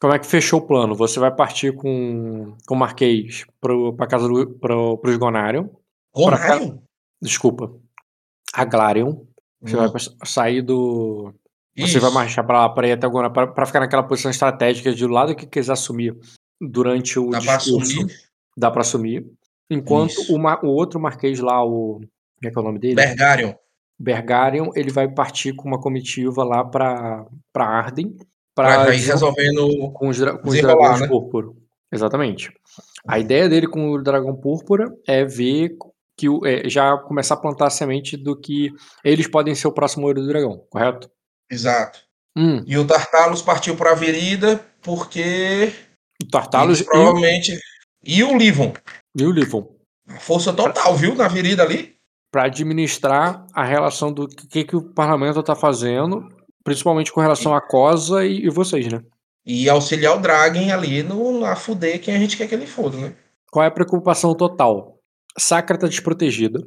[0.00, 0.94] Como é que fechou o plano?
[0.94, 5.68] Você vai partir com, com o Marquês pro, pra casa do, pro, pro Esgonarion.
[6.14, 6.54] Pra cá.
[6.54, 6.82] Ronário?
[7.20, 7.72] Desculpa.
[8.54, 9.24] A Glarion.
[9.60, 11.34] Você vai Hum, sair do.
[11.76, 12.00] Você isso.
[12.00, 14.92] vai marchar pra lá, pra ir até o Gonarion, pra, pra ficar naquela posição estratégica
[14.94, 16.16] de lado que quiser assumir
[16.60, 17.92] durante o Dá pra discurso.
[17.92, 18.16] assumir.
[18.56, 19.26] Dá pra assumir.
[19.70, 22.00] Enquanto o, o outro Marquês lá, o.
[22.00, 22.94] Como é que é o nome dele?
[22.94, 23.52] Bergarion.
[23.98, 28.16] Bergarion, ele vai partir com uma comitiva lá pra, pra Arden.
[28.58, 29.92] Já ir resolvendo.
[29.92, 31.08] com os, com os dragões né?
[31.08, 31.48] púrpura.
[31.92, 32.52] Exatamente.
[33.06, 35.76] A ideia dele com o dragão púrpura é ver
[36.16, 38.70] que o- é, já começar a plantar a semente do que
[39.04, 41.08] eles podem ser o próximo olho do dragão, correto?
[41.50, 42.00] Exato.
[42.36, 45.72] Hum, E o Tartalos partiu pra Avenida porque
[46.22, 47.54] o Tartalos provavelmente.
[47.54, 47.58] O
[48.04, 48.72] e o Livon.
[50.20, 51.14] Força total, viu?
[51.14, 51.96] Na Avenida ali.
[52.30, 56.28] Para administrar a relação do que, que o parlamento está fazendo,
[56.62, 59.02] principalmente com relação à COSA e, e vocês, né?
[59.46, 62.98] E auxiliar o Dragon ali no, a fuder quem a gente quer que ele foda,
[62.98, 63.14] né?
[63.50, 64.98] Qual é a preocupação total?
[65.38, 66.60] Sacra tá desprotegida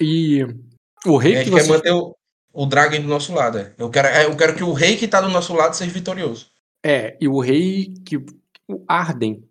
[0.00, 0.46] e
[1.04, 2.14] o rei que gente quer você manter o,
[2.52, 3.58] o Dragon do nosso lado.
[3.58, 3.72] é.
[3.76, 6.46] Eu quero, é, eu quero que o rei que tá do nosso lado seja vitorioso.
[6.84, 8.16] É, e o rei que.
[8.70, 9.42] O Arden,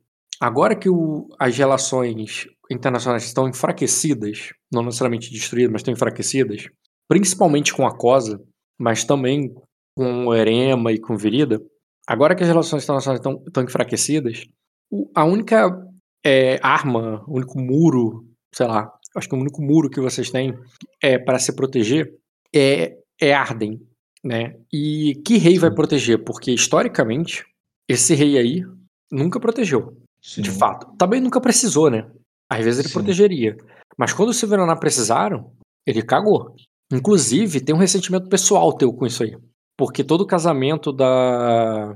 [0.41, 6.67] agora que o- as relações internacionais estão enfraquecidas, não necessariamente destruídas, mas estão enfraquecidas,
[7.07, 8.39] principalmente com a COSA,
[8.79, 9.53] mas também
[9.97, 11.61] com o Erema e com o Virida,
[12.07, 14.45] agora que as relações internacionais estão, estão enfraquecidas,
[14.91, 15.83] o- a única
[16.25, 20.53] é, arma, o único muro, sei lá, acho que o único muro que vocês têm
[21.01, 22.13] é para se proteger
[22.53, 23.79] é, é Arden,
[24.23, 24.55] né?
[24.73, 26.21] E que rei vai proteger?
[26.25, 27.45] Porque historicamente
[27.87, 28.61] esse rei aí
[29.09, 29.95] nunca protegeu,
[30.27, 30.41] Sim.
[30.41, 30.93] de fato.
[30.97, 32.05] Também nunca precisou, né?
[32.49, 32.93] Às vezes ele Sim.
[32.95, 33.55] protegeria,
[33.97, 35.53] Mas quando os Silveraná precisaram,
[35.85, 36.53] ele cagou.
[36.91, 39.37] Inclusive, tem um ressentimento pessoal teu com isso aí.
[39.77, 41.95] Porque todo o casamento da.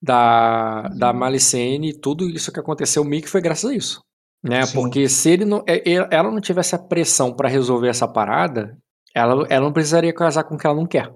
[0.00, 4.00] Da, da Malicene, tudo isso que aconteceu meio que foi graças a isso.
[4.42, 4.64] Né?
[4.64, 4.74] Sim.
[4.74, 8.78] Porque se ele não, é- é- ela não tivesse a pressão pra resolver essa parada,
[9.12, 11.12] ela, ela não precisaria casar com o que ela não quer.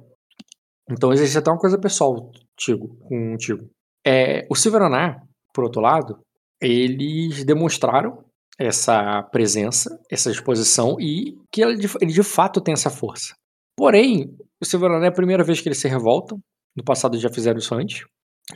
[0.91, 2.97] Então existe até uma coisa pessoal contigo.
[3.07, 3.69] contigo.
[4.05, 5.23] É, o Silveraná,
[5.53, 6.19] por outro lado,
[6.61, 8.25] eles demonstraram
[8.59, 13.35] essa presença, essa disposição e que ele de, ele de fato tem essa força.
[13.77, 16.39] Porém, o Silveraná é a primeira vez que eles se revoltam.
[16.77, 18.05] No passado já fizeram isso antes.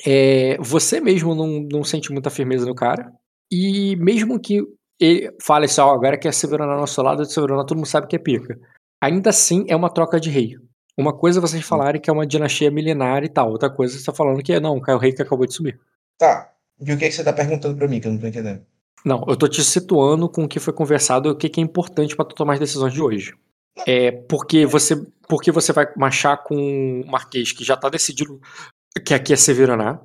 [0.06, 3.10] É, você mesmo não, não sente muita firmeza no cara.
[3.50, 4.62] E mesmo que
[5.00, 8.06] ele fale assim, ó, agora que é Severaná ao nosso lado, Severaná todo mundo sabe
[8.06, 8.58] que é pica.
[9.02, 10.54] Ainda assim é uma troca de rei.
[10.98, 14.04] Uma coisa é vocês falarem que é uma dinastia milenar e tal, outra coisa você
[14.04, 15.78] tá falando que é não, é o rei que acabou de subir.
[16.18, 16.50] Tá.
[16.80, 18.62] E o que, é que você tá perguntando pra mim, que eu não tô entendendo?
[19.04, 21.62] Não, eu tô te situando com o que foi conversado e o que, que é
[21.62, 23.34] importante pra tu tomar as decisões de hoje.
[23.86, 24.96] É porque você,
[25.28, 28.40] porque você vai marchar com um marquês que já tá decidido
[29.04, 30.00] que aqui é Severaná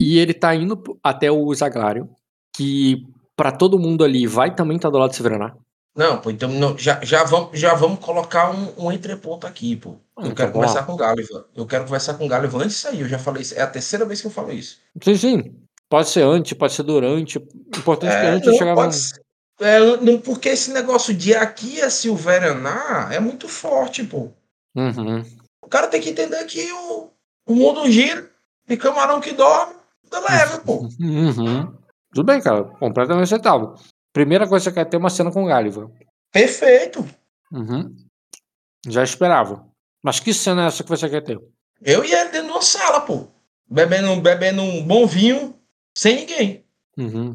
[0.00, 2.10] e ele tá indo até o Zaglário,
[2.54, 3.06] que
[3.36, 5.54] pra todo mundo ali vai também tá do lado de Severaná.
[5.94, 9.90] Não, pô, então não, já, já, vamos, já vamos colocar um, um entreponto aqui, pô.
[10.18, 10.86] Eu Então, quero conversar lá.
[10.86, 11.44] com o Galivan.
[11.54, 13.00] Eu quero conversar com o Galivan antes disso aí.
[13.00, 13.54] Eu já falei isso.
[13.54, 14.78] É a terceira vez que eu falo isso.
[15.02, 15.54] Sim, sim.
[15.92, 17.36] Pode ser antes, pode ser durante.
[17.36, 17.42] O
[17.76, 19.22] importante é que É, antes não, chegar ser.
[19.60, 24.30] É, não, porque esse negócio de aqui é Silveraná é muito forte, pô.
[24.74, 25.22] Uhum.
[25.62, 27.10] O cara tem que entender que o,
[27.46, 28.26] o mundo gira
[28.66, 29.74] e camarão que dorme,
[30.08, 30.88] tá leve, pô.
[30.98, 31.76] Uhum.
[32.14, 32.64] Tudo bem, cara.
[32.64, 33.74] Completamente aceitável.
[34.14, 35.90] Primeira coisa que você quer é ter uma cena com o Gáliva.
[36.32, 37.06] Perfeito.
[37.52, 37.94] Uhum.
[38.88, 39.66] Já esperava.
[40.02, 41.38] Mas que cena é essa que você quer ter?
[41.82, 43.26] Eu e ele dentro de uma sala, pô.
[43.68, 45.51] Bebendo, bebendo um bom vinho,
[45.96, 46.64] sem ninguém.
[46.96, 47.34] Uhum.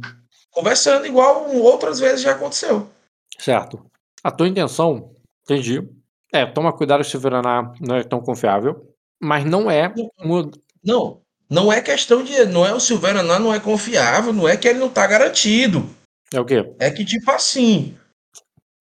[0.52, 2.90] Conversando igual outras vezes já aconteceu.
[3.38, 3.86] Certo.
[4.24, 5.14] A tua intenção,
[5.44, 5.88] entendi.
[6.34, 8.94] É, toma cuidado se o Veraná não é tão confiável.
[9.20, 9.94] Mas não é.
[10.84, 12.46] Não, não é questão de.
[12.46, 15.90] Não é o Silveraná não é confiável, não é que ele não tá garantido.
[16.34, 16.74] É o quê?
[16.80, 17.98] É que, tipo assim,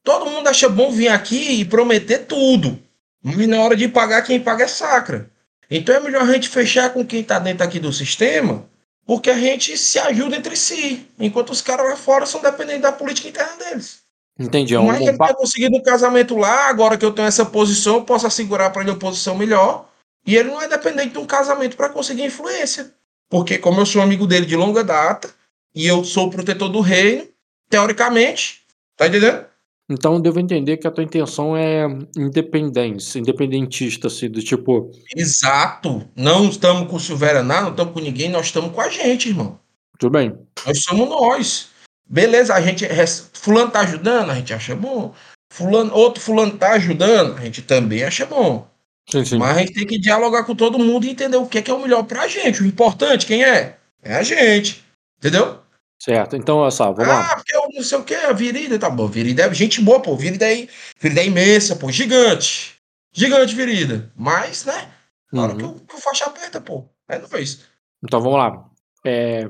[0.03, 2.79] todo mundo acha bom vir aqui e prometer tudo.
[3.23, 5.31] Mas na hora de pagar, quem paga é sacra.
[5.71, 8.69] Então é melhor a gente fechar com quem tá dentro aqui do sistema,
[9.07, 11.07] porque a gente se ajuda entre si.
[11.19, 14.01] Enquanto os caras lá fora são dependentes da política interna deles.
[14.39, 14.75] Entendi.
[14.75, 17.29] É um, Mas um ele pa- tá conseguindo um casamento lá, agora que eu tenho
[17.29, 19.89] essa posição, eu posso assegurar para ele uma posição melhor.
[20.27, 22.93] E ele não é dependente de um casamento para conseguir influência.
[23.31, 25.33] Porque, como eu sou amigo dele de longa data,
[25.75, 27.29] e eu sou o protetor do reino,
[27.71, 28.63] teoricamente,
[28.97, 29.47] tá entendendo?
[29.89, 34.91] Então devo entender que a tua intenção é independência, independentista, assim, do tipo.
[35.17, 36.09] Exato.
[36.17, 39.59] Não estamos com o Silveraná, não estamos com ninguém, nós estamos com a gente, irmão.
[39.99, 40.37] Tudo bem.
[40.67, 41.69] Nós somos nós.
[42.09, 42.85] Beleza, a gente.
[42.85, 45.15] res- Fulano tá ajudando, a gente acha bom.
[45.53, 48.69] Fulano, outro fulano tá ajudando, a gente também acha bom.
[49.09, 49.39] Sim, sim.
[49.39, 51.71] Mas a gente tem que dialogar com todo mundo e entender o que é, que
[51.71, 52.61] é o melhor pra gente.
[52.63, 53.77] O importante, quem é?
[54.03, 54.85] É a gente.
[55.19, 55.61] Entendeu?
[55.99, 56.37] Certo.
[56.37, 57.33] Então, olha só, vamos lá.
[57.33, 59.07] ah, porque eu não sei o que, a Virida, tá bom.
[59.07, 60.15] Virida é gente boa, pô.
[60.17, 60.69] Virida é,
[61.01, 61.91] Virida é imensa, pô.
[61.91, 62.77] Gigante.
[63.13, 64.13] Gigante, Virida.
[64.15, 64.91] Mas, né?
[65.33, 65.59] Na hora Uhum.
[65.59, 66.85] que, o, que o faixa aperta, pô.
[67.09, 67.65] É nóis.
[68.05, 68.65] Então vamos lá.
[69.05, 69.49] É,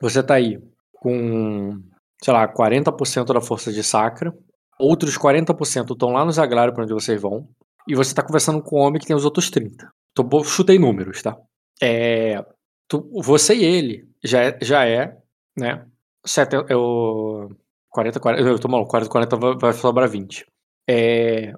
[0.00, 0.58] você tá aí
[0.94, 1.80] com,
[2.22, 4.32] sei lá, 40% da força de sacra.
[4.78, 7.48] Outros 40% estão lá no Zaglário para onde vocês vão.
[7.86, 9.90] E você tá conversando com o homem que tem os outros 30.
[10.14, 11.36] Tô, bo- chutei números, tá?
[11.80, 12.42] É,
[12.88, 15.16] tu- você e ele já é, já é
[15.56, 15.86] né?
[16.24, 17.50] Sete, eu,
[17.90, 20.46] 40, 40, eu tô maluco, 40, 40 vai, vai sobrar 20.
[20.88, 21.52] É,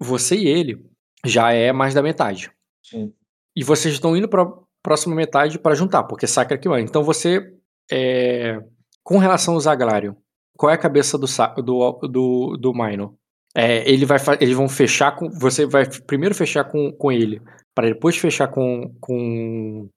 [0.00, 0.84] você e ele
[1.24, 2.50] já é mais da metade.
[2.82, 3.12] Sim.
[3.56, 4.46] E vocês estão indo para
[4.82, 6.80] próxima metade para juntar, porque sacra que vai.
[6.80, 7.52] Então você,
[7.90, 8.60] é,
[9.02, 10.16] com relação ao Zaglário,
[10.56, 11.26] qual é a cabeça do
[11.62, 13.14] do do, do Minor?
[13.54, 17.40] É, ele vai, eles vão fechar com, você vai primeiro fechar com, com ele,
[17.74, 19.88] para depois fechar com com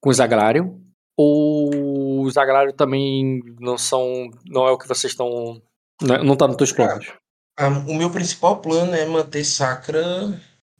[0.00, 0.79] com o Zaglário.
[1.22, 5.60] Ou o Zaglário também não são, não é o que vocês estão,
[6.00, 7.08] não, é- não tá nos teus planos.
[7.58, 10.02] Ah, o meu principal plano é manter Sacra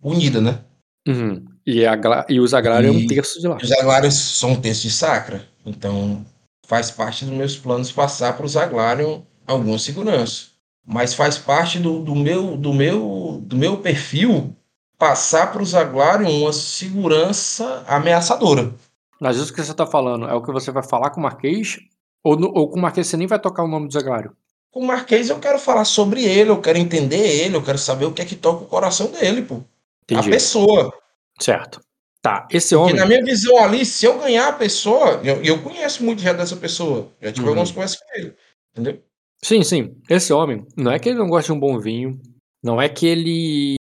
[0.02, 0.60] unida, né?
[1.06, 1.44] Uhum.
[1.66, 1.94] E, a,
[2.28, 3.58] e o Zaglário é um E- terço de lá.
[3.62, 5.46] Os Aglários são um texto de Sacra.
[5.66, 6.24] Então,
[6.66, 10.46] faz parte dos meus planos passar para os Aglários alguma segurança.
[10.86, 14.56] Mas faz parte do, do, meu, do, meu, do meu perfil
[14.98, 18.72] passar para os Aglários uma segurança ameaçadora.
[19.20, 21.78] Mas isso que você tá falando é o que você vai falar com o Marquês?
[22.24, 24.34] Ou, no- ou com o Marquês você nem vai tocar o nome do Zaglário?
[24.70, 28.04] Com o Marquês eu quero falar sobre ele, eu quero entender ele, eu quero saber
[28.06, 29.56] o que é que toca o coração dele, pô.
[29.56, 30.30] A Entendi.
[30.30, 30.92] pessoa.
[31.40, 31.80] Certo.
[32.22, 33.00] Tá, esse Porque homem.
[33.00, 36.32] na minha visão ali, se eu ganhar a pessoa, e eu, eu conheço muito já
[36.34, 37.48] dessa pessoa, já tive Uhum.
[37.50, 38.34] algumas conversas com ele,
[38.72, 39.02] entendeu?
[39.42, 39.96] Sim, sim.
[40.08, 42.20] Esse homem, não é que ele não gosta de um bom vinho,
[42.62, 43.76] não é que ele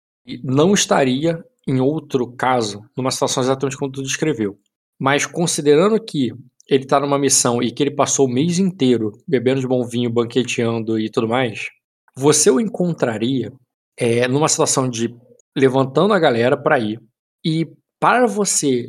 [0.44, 4.60] não estaria em outro caso, numa situação exatamente como tu descreveu.
[5.00, 6.32] Mas considerando que
[6.68, 10.12] ele está numa missão e que ele passou o mês inteiro bebendo de bom vinho,
[10.12, 11.70] banqueteando e tudo mais,
[12.18, 13.52] você o encontraria
[13.98, 15.14] é, numa situação de
[15.56, 17.00] levantando a galera para ir.
[17.46, 17.68] E
[18.00, 18.88] para você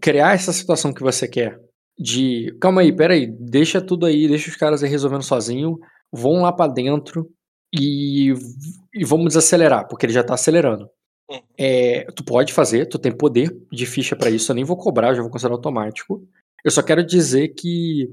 [0.00, 1.58] criar essa situação que você quer,
[1.98, 5.76] de calma aí, peraí, deixa tudo aí, deixa os caras aí resolvendo sozinho,
[6.12, 7.28] vão lá para dentro
[7.74, 8.32] e,
[8.94, 10.88] e vamos desacelerar, porque ele já tá acelerando.
[11.58, 15.14] É, tu pode fazer, tu tem poder de ficha para isso, eu nem vou cobrar,
[15.14, 16.26] já vou considerar automático.
[16.64, 18.08] Eu só quero dizer que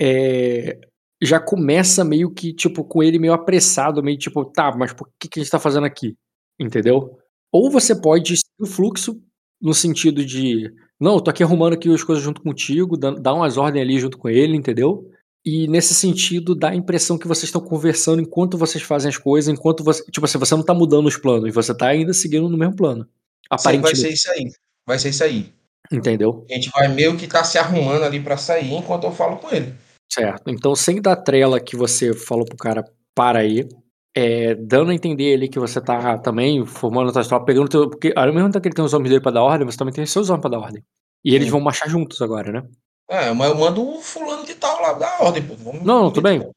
[0.00, 0.78] é,
[1.22, 5.28] já começa meio que, tipo, com ele meio apressado, meio tipo, tá, mas por que,
[5.28, 6.16] que a gente tá fazendo aqui?
[6.58, 7.18] Entendeu?
[7.52, 9.20] Ou você pode seguir o fluxo
[9.60, 13.56] no sentido de, não, eu tô aqui arrumando aqui as coisas junto contigo, dá umas
[13.56, 15.08] ordens ali junto com ele, entendeu?
[15.44, 19.52] E nesse sentido dá a impressão que vocês estão conversando enquanto vocês fazem as coisas,
[19.52, 20.02] enquanto você.
[20.10, 23.04] Tipo assim, você não tá mudando os planos, você tá ainda seguindo no mesmo plano.
[23.04, 23.08] Sim,
[23.50, 23.98] vai Aparentemente.
[23.98, 24.50] ser isso aí.
[24.86, 25.52] Vai ser isso aí.
[25.92, 26.46] Entendeu?
[26.50, 29.54] A gente vai meio que tá se arrumando ali pra sair enquanto eu falo com
[29.54, 29.74] ele.
[30.10, 30.48] Certo.
[30.48, 33.68] Então, sem dar trela que você falou pro cara para aí,
[34.16, 37.90] é, dando a entender ali que você tá também formando a tua tropa, pegando teu.
[37.90, 39.92] Porque ao mesmo tempo que ele tem os homens dele pra dar ordem, você também
[39.92, 40.82] tem os seus homens pra dar ordem.
[41.24, 41.52] E eles Sim.
[41.52, 42.62] vão marchar juntos agora, né?
[43.08, 45.54] É, mas eu mando o fulano de tal lá da ordem, pô.
[45.56, 46.48] Vamos- Não, não, tudo bem.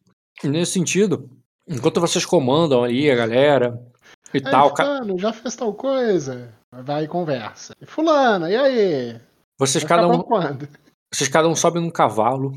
[0.44, 1.30] Nesse sentido,
[1.68, 3.80] enquanto vocês comandam ali a galera
[4.34, 6.54] e Aí, tal, ca- fulano, já fez tal coisa?
[6.72, 7.74] Vai e conversa.
[7.82, 9.20] E fulano, e aí?
[9.58, 10.68] vocês Vai cada um, quando?
[11.12, 12.52] vocês cada um sobe num cavalo,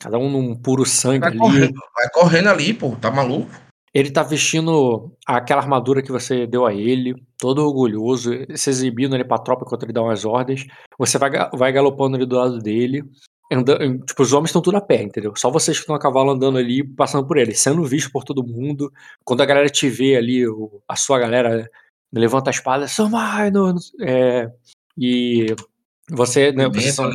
[0.00, 1.38] cada um num puro sangue Vai ali.
[1.38, 2.94] correndo, vai correndo ali, pô.
[2.96, 3.50] Tá maluco?
[3.92, 9.24] Ele tá vestindo aquela armadura que você deu a ele, todo orgulhoso, se exibindo ali
[9.24, 10.66] pra tropa enquanto ele dá umas ordens.
[10.98, 13.02] Você vai, vai galopando ali do lado dele.
[13.52, 15.32] Anda- tipo, os homens estão tudo a pé, entendeu?
[15.36, 18.46] Só vocês que estão a cavalo andando ali, passando por ele, sendo visto por todo
[18.46, 18.92] mundo.
[19.24, 21.68] Quando a galera te vê ali, o- a sua galera
[22.12, 23.74] levanta a espada, São Minor!
[24.00, 24.50] É,
[24.96, 25.46] e
[26.10, 27.10] você, né, vocês são,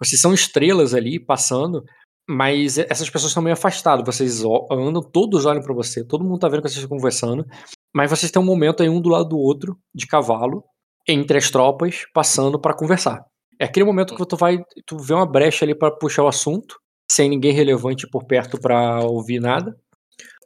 [0.00, 1.84] vocês são estrelas ali passando,
[2.28, 4.04] mas essas pessoas estão meio afastadas.
[4.04, 7.46] Vocês andam, todos olham pra você, todo mundo tá vendo que vocês estão conversando,
[7.94, 10.64] mas vocês têm um momento aí um do lado do outro, de cavalo,
[11.08, 13.24] entre as tropas, passando pra conversar.
[13.58, 16.76] É aquele momento que tu vai, tu vê uma brecha ali pra puxar o assunto,
[17.10, 19.76] sem ninguém relevante por perto pra ouvir nada.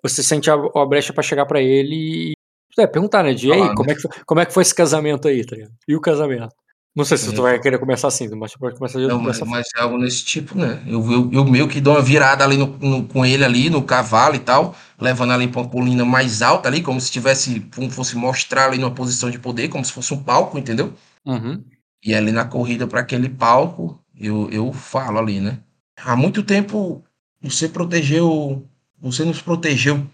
[0.02, 2.32] Você sente a, a brecha pra chegar pra ele e
[2.78, 3.34] é, perguntar, né?
[3.34, 3.74] De aí, né?
[3.74, 5.72] como, é que foi, como é que foi esse casamento aí, tá ligado?
[5.86, 6.48] E o casamento?
[6.94, 7.52] Não sei se tu É.
[7.52, 10.24] vai querer começar assim, mas tu pode começar de Não, mas, mas é algo nesse
[10.24, 10.82] tipo, né?
[10.86, 13.82] Eu, eu, eu meio que dou uma virada ali no, no- com ele ali, no
[13.82, 17.88] cavalo e tal, levando ali pra uma colina mais alta ali, como se tivesse, como
[17.90, 20.92] fosse mostrar ali numa posição de poder, como se fosse um palco, entendeu?
[21.24, 21.62] Uhum.
[22.02, 25.58] E ali na corrida para aquele palco, eu, eu falo ali, né?
[25.96, 27.04] Há muito tempo
[27.42, 28.66] você protegeu,
[28.98, 30.06] você nos protegeu,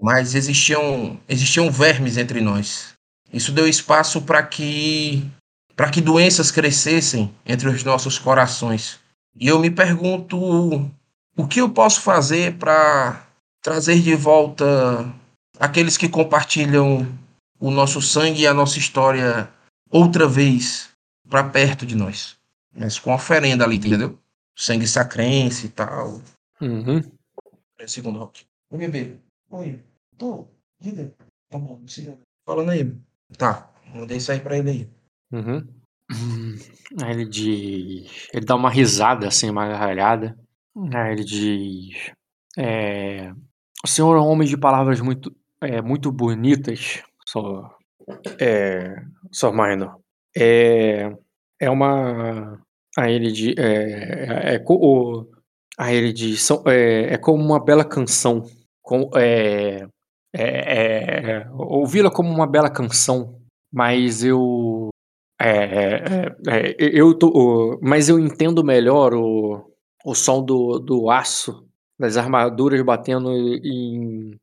[0.00, 2.94] mas existiam, existiam vermes entre nós.
[3.32, 5.24] Isso deu espaço para que,
[5.76, 8.98] para que doenças crescessem entre os nossos corações.
[9.38, 10.36] E eu me pergunto
[11.36, 13.24] o que eu posso fazer para
[13.62, 15.12] trazer de volta
[15.58, 17.06] aqueles que compartilham
[17.58, 19.48] o nosso sangue e a nossa história
[19.90, 20.90] outra vez
[21.28, 22.38] para perto de nós.
[22.72, 24.18] Mas com oferenda ali, entendeu?
[24.56, 26.20] Sangue sacrense e tal.
[26.60, 27.00] Uhum.
[27.76, 28.44] Peraí, Segundo rock.
[28.70, 29.16] Oi, bebê.
[29.50, 29.80] Oi.
[30.16, 30.46] Tô.
[30.80, 31.12] Diga.
[31.48, 32.16] Tá bom, siga.
[32.46, 32.94] Falando aí.
[33.36, 33.70] Tá.
[33.94, 34.90] Mandei isso aí pra ele aí.
[35.32, 35.66] Uhum.
[36.12, 36.56] Hum,
[37.02, 38.28] Aí ele diz.
[38.32, 40.38] Ele dá uma risada, assim, uma gargalhada.
[40.94, 42.12] Aí ele diz.
[42.56, 43.32] É,
[43.84, 47.76] o senhor é um homem de palavras muito, é, muito bonitas, só.
[48.38, 49.02] É.
[49.32, 49.98] Só Minor.
[50.36, 51.12] É.
[51.60, 52.60] É uma.
[52.98, 53.54] Aí ele diz.
[53.58, 55.26] É, é, é, o-
[55.78, 56.42] aí ele diz.
[56.42, 58.44] São, é, é como uma bela canção.
[58.82, 59.86] Com, é,
[60.34, 63.40] é, é, é, ouvi-la como uma bela canção,
[63.72, 64.88] mas eu
[65.40, 65.48] é,
[66.48, 69.64] é, é, eu tô, mas eu entendo melhor o,
[70.04, 71.66] o som do, do aço
[71.98, 74.36] das armaduras batendo em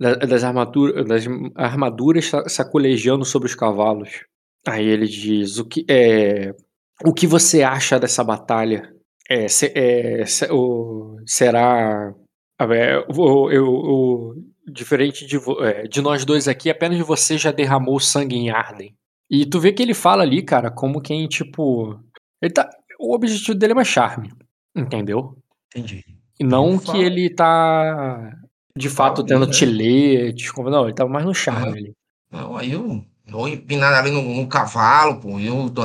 [0.00, 4.24] das armaduras das armaduras sa- sacolejando sobre os cavalos.
[4.66, 6.54] Aí ele diz o que é
[7.04, 8.92] o que você acha dessa batalha?
[9.28, 12.12] É, se- é, se- o- será
[12.58, 14.34] é, o- eu- o-
[14.72, 18.94] diferente de, é, de nós dois aqui, apenas você já derramou sangue em Arden.
[19.30, 21.98] E tu vê que ele fala ali, cara, como quem, tipo.
[22.42, 24.32] Ele tá, o objetivo dele é mais charme,
[24.76, 25.36] entendeu?
[25.74, 26.04] Entendi.
[26.38, 28.32] E não que ele tá,
[28.76, 29.72] de fato, tendo te né?
[29.72, 31.92] ler, te conven- Não, ele tá mais no charme ali.
[32.30, 35.38] Não, aí eu vou empinado ali no, no cavalo, pô.
[35.40, 35.82] Eu tô.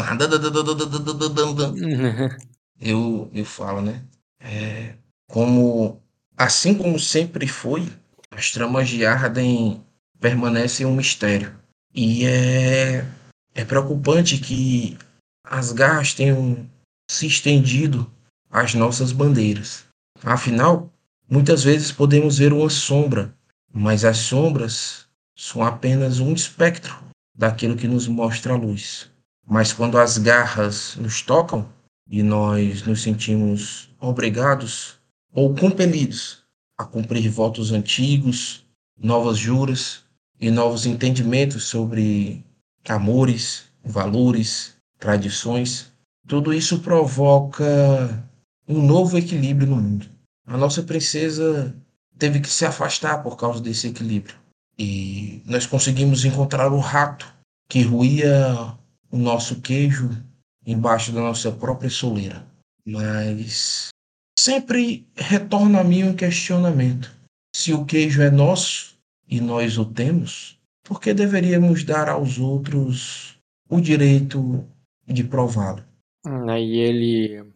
[2.80, 4.04] Eu, eu falo, né?
[4.40, 4.96] É,
[5.28, 6.02] como,
[6.38, 7.88] assim como sempre foi,
[8.32, 9.84] as tramas de Arden
[10.20, 11.56] permanecem um mistério.
[11.94, 13.06] E é,
[13.54, 14.98] é preocupante que
[15.44, 16.70] as garras tenham
[17.10, 18.12] se estendido
[18.52, 19.86] às nossas bandeiras.
[20.24, 20.92] Afinal,
[21.30, 23.34] muitas vezes podemos ver uma sombra,
[23.74, 25.06] mas as sombras
[25.36, 26.95] são apenas um espectro
[27.36, 29.10] daquilo que nos mostra a luz.
[29.48, 31.68] Mas quando as garras nos tocam
[32.10, 34.95] e nós nos sentimos obrigados
[35.34, 36.44] ou compelidos
[36.78, 38.66] a cumprir votos antigos,
[38.98, 40.04] novas juras
[40.40, 42.44] e novos entendimentos sobre
[42.88, 45.92] amores, valores, tradições,
[46.28, 48.24] tudo isso provoca
[48.68, 50.15] um novo equilíbrio no mundo.
[50.46, 51.76] A nossa princesa
[52.18, 54.36] teve que se afastar por causa desse equilíbrio.
[54.78, 57.34] E nós conseguimos encontrar o rato
[57.70, 58.78] que ruía
[59.12, 60.10] o nosso queijo
[60.66, 62.46] embaixo da nossa própria soleira.
[62.86, 63.90] Mas
[64.38, 67.12] sempre retorna a mim um questionamento.
[67.56, 68.96] Se o queijo é nosso
[69.28, 73.38] e nós o temos, por que deveríamos dar aos outros
[73.70, 74.64] o direito
[75.08, 75.84] de prová-lo?
[76.50, 77.55] Aí ele.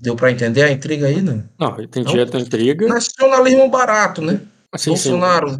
[0.00, 1.44] Deu para entender a intriga aí, né?
[1.58, 2.10] Não, ele tem Não.
[2.10, 2.86] direito à intriga.
[2.88, 4.40] Nacionalismo barato, né?
[4.76, 5.10] Sim, sim.
[5.10, 5.58] Bolsonaro.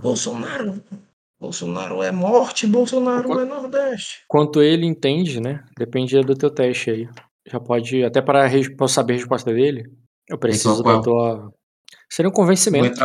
[0.00, 0.82] Bolsonaro.
[1.40, 4.22] Bolsonaro é morte, Bolsonaro Qu- é Nordeste.
[4.28, 5.64] Quanto ele entende, né?
[5.78, 7.08] Depende do teu teste aí.
[7.46, 8.02] Já pode.
[8.04, 9.84] Até para eu saber a resposta dele,
[10.28, 10.96] eu preciso qual?
[10.98, 11.52] da tua.
[12.10, 12.98] Seria um convencimento.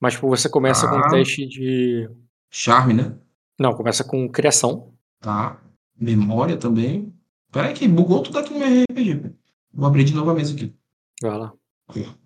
[0.00, 1.08] Mas tipo, você começa com um Ah.
[1.10, 2.08] teste de.
[2.50, 3.14] Charme, né?
[3.58, 4.92] Não, começa com criação.
[5.20, 5.60] Tá.
[5.98, 7.12] Memória também.
[7.52, 9.30] Peraí que bugou tudo aqui no meu RPG.
[9.76, 10.74] Vou abrir de novo a mesa aqui.
[11.20, 11.52] Vai lá.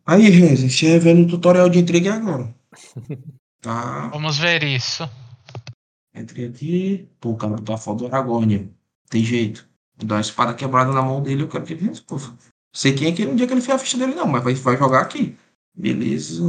[0.06, 2.54] Aí, Renzi, você vendo o tutorial de intriga agora.
[3.62, 4.08] Tá.
[4.08, 5.06] Vamos ver isso.
[6.14, 7.06] Entrei aqui.
[7.20, 8.74] Pô, o cara tá foda do Aragorn.
[9.10, 9.68] Tem jeito.
[9.98, 11.42] Vou dar uma espada quebrada na mão dele.
[11.42, 12.38] Eu quero que ele resolva.
[12.74, 14.54] Sei quem é que um dia que ele fez a ficha dele, não, mas vai,
[14.54, 15.36] vai jogar aqui.
[15.76, 16.42] Beleza.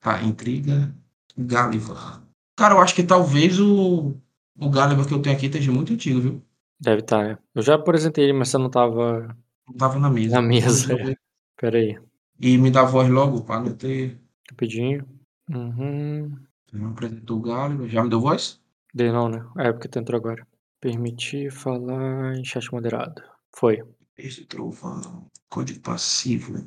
[0.00, 0.94] Tá, intriga.
[1.36, 2.22] Gáliva.
[2.56, 4.14] Cara, eu acho que talvez o,
[4.56, 6.42] o Gáliva que eu tenho aqui esteja muito antigo, viu?
[6.78, 7.38] Deve estar, né?
[7.52, 9.36] Eu já apresentei ele, mas você não tava
[9.78, 10.36] tava na mesa.
[10.36, 10.92] na mesa.
[10.94, 11.14] é.
[11.56, 11.98] Pera aí.
[12.38, 14.18] E me dá voz logo para não ter.
[14.50, 15.06] Rapidinho.
[15.48, 16.36] Uhum.
[16.72, 17.88] Não apresentou o Gáliva.
[17.88, 18.60] Já me deu voz?
[18.94, 19.44] Dei não, né?
[19.58, 20.46] É porque tu entrou agora.
[20.80, 23.22] Permitir falar em chat moderado.
[23.54, 23.82] Foi.
[24.16, 25.26] Esse trovão.
[25.48, 26.66] Código passivo.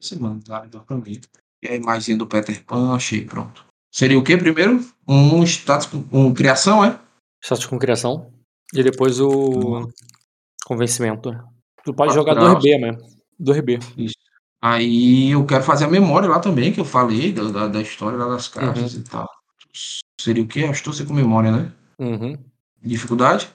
[0.00, 1.20] Esse mano, Gáliva pra mim.
[1.62, 3.64] E a imagem do Peter Pan, achei, pronto.
[3.90, 4.84] Seria o que primeiro?
[5.08, 7.00] Um status com um criação, é?
[7.42, 8.30] Status com criação.
[8.74, 9.88] E depois o
[10.66, 11.30] convencimento.
[11.84, 11.92] Né?
[11.92, 12.62] Tu pode jogar graus.
[12.62, 13.02] 2B mesmo.
[13.40, 14.12] 2B.
[14.62, 18.28] Aí eu quero fazer a memória lá também, que eu falei da, da, história lá
[18.28, 19.00] das cartas Uhum.
[19.00, 19.28] e tal.
[20.18, 20.64] Seria o quê?
[20.64, 21.72] Astúcia com memória, né?
[21.98, 22.38] Uhum.
[22.82, 23.50] Dificuldade?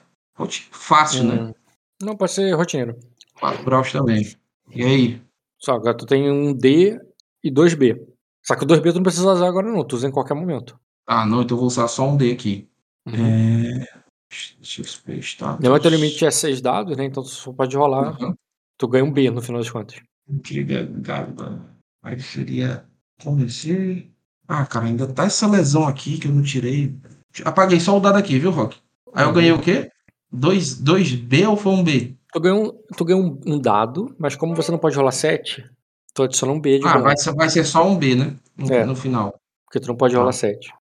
[0.70, 1.42] Fácil, né?
[1.42, 1.54] Hum.
[2.00, 2.96] Não, pode ser rotineiro.
[3.40, 4.36] 4 graus também.
[4.72, 5.22] E aí?
[5.58, 6.98] Só agora tu tem um D
[7.42, 8.00] e 2B.
[8.42, 10.78] Só que o 2B tu não precisa usar agora não, tu usa em qualquer momento.
[11.06, 12.68] Ah, não, então eu vou usar só um D aqui.
[13.06, 13.14] Uhum.
[13.16, 13.99] É...
[14.30, 15.62] XP status.
[15.62, 17.04] Lembra que o limite é 6 dados, né?
[17.04, 18.20] Então tu só pode rolar.
[18.22, 18.34] Uhum.
[18.78, 20.00] Tu ganha um B no final das contas.
[20.28, 21.60] Intriga Gaba.
[22.02, 22.84] Aí seria
[23.22, 24.08] convencer.
[24.48, 26.96] Ah, cara, ainda tá essa lesão aqui que eu não tirei.
[27.44, 28.78] Apaguei só o dado aqui, viu, Rock?
[29.12, 29.90] Aí eu ganhei o quê?
[30.32, 32.14] 2 dois B ou foi um B?
[32.32, 35.68] Tu ganha, um, tu ganha um, um dado, mas como você não pode rolar 7,
[36.14, 38.36] tu adiciona um B de Ah, vai ser, vai ser só um B, né?
[38.56, 38.84] No, É.
[38.84, 39.34] no final.
[39.66, 40.20] porque tu não pode Tá.
[40.20, 40.72] rolar 7.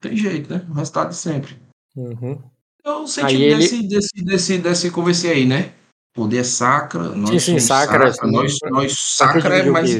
[0.00, 0.66] Tem jeito, né?
[0.70, 1.56] O resultado de sempre.
[1.96, 2.38] Uhum.
[2.84, 5.72] Eu Aí senti ele- desse, desse, desse, desse convencer aí, né?
[6.14, 9.90] Poder sacra, nós Sim, sim, somos sacra, sacra, nós, nós que sacra é o mais.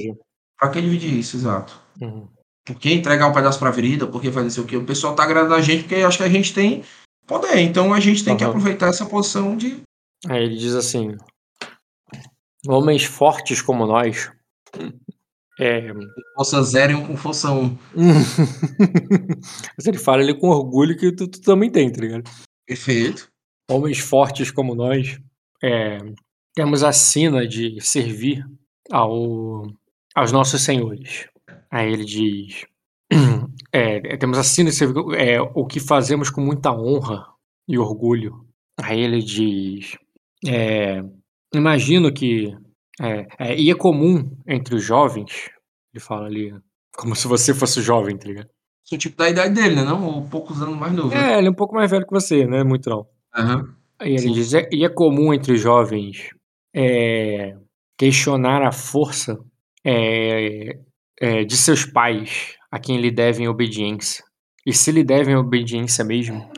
[0.59, 1.81] Pra que dividir isso, exato?
[2.01, 2.27] Uhum.
[2.67, 4.07] Por que entregar um pedaço pra virida?
[4.07, 4.77] Por que fazer isso aqui?
[4.77, 6.85] O pessoal tá agradando a gente porque acho que a gente tem
[7.27, 7.59] poder.
[7.61, 8.51] Então a gente tem que Aham.
[8.53, 9.81] aproveitar essa posição de.
[10.29, 11.17] Aí ele diz assim:
[12.69, 14.31] Homens fortes como nós.
[15.59, 15.93] É...
[16.37, 17.77] Força zero e um com força um.
[19.77, 22.31] Mas ele fala ele com orgulho que tu, tu também tem, tá ligado?
[22.71, 23.29] Perfeito.
[23.69, 25.21] Homens fortes como nós.
[25.61, 25.99] é,
[26.55, 28.47] Temos a sina de servir
[28.93, 29.67] ao,
[30.15, 31.29] aos nossos senhores.
[31.69, 32.65] Aí ele diz:
[33.73, 37.27] é, Temos a sina de servir é, o que fazemos com muita honra
[37.67, 38.47] e orgulho.
[38.81, 39.99] Aí ele diz:
[40.47, 41.03] é,
[41.53, 42.57] Imagino que.
[43.01, 45.51] É, é, e é comum entre os jovens,
[45.93, 46.55] ele fala ali,
[46.95, 48.51] como se você fosse jovem, tá ligado?
[48.85, 49.85] Sou tipo da idade dele, né?
[49.85, 50.05] Não?
[50.05, 51.09] Ou poucos anos mais novo.
[51.15, 51.35] né?
[51.35, 53.07] É, ele é um pouco mais velho que você, não é muito não.
[53.35, 53.75] Aham.
[53.99, 54.33] Aí ele Sim.
[54.33, 56.31] diz, "É- e é comum entre jovens
[56.75, 57.57] é,
[57.99, 59.39] questionar a força
[59.85, 60.79] é,
[61.21, 64.25] é, de seus pais a quem lhe devem obediência.
[64.67, 66.51] E se lhe devem obediência mesmo,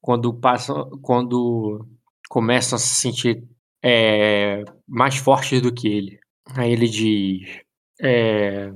[0.00, 1.86] quando passam, quando
[2.28, 3.42] começam a se sentir
[3.82, 6.18] é, mais fortes do que ele.
[6.56, 7.60] Aí ele diz,
[8.00, 8.72] é,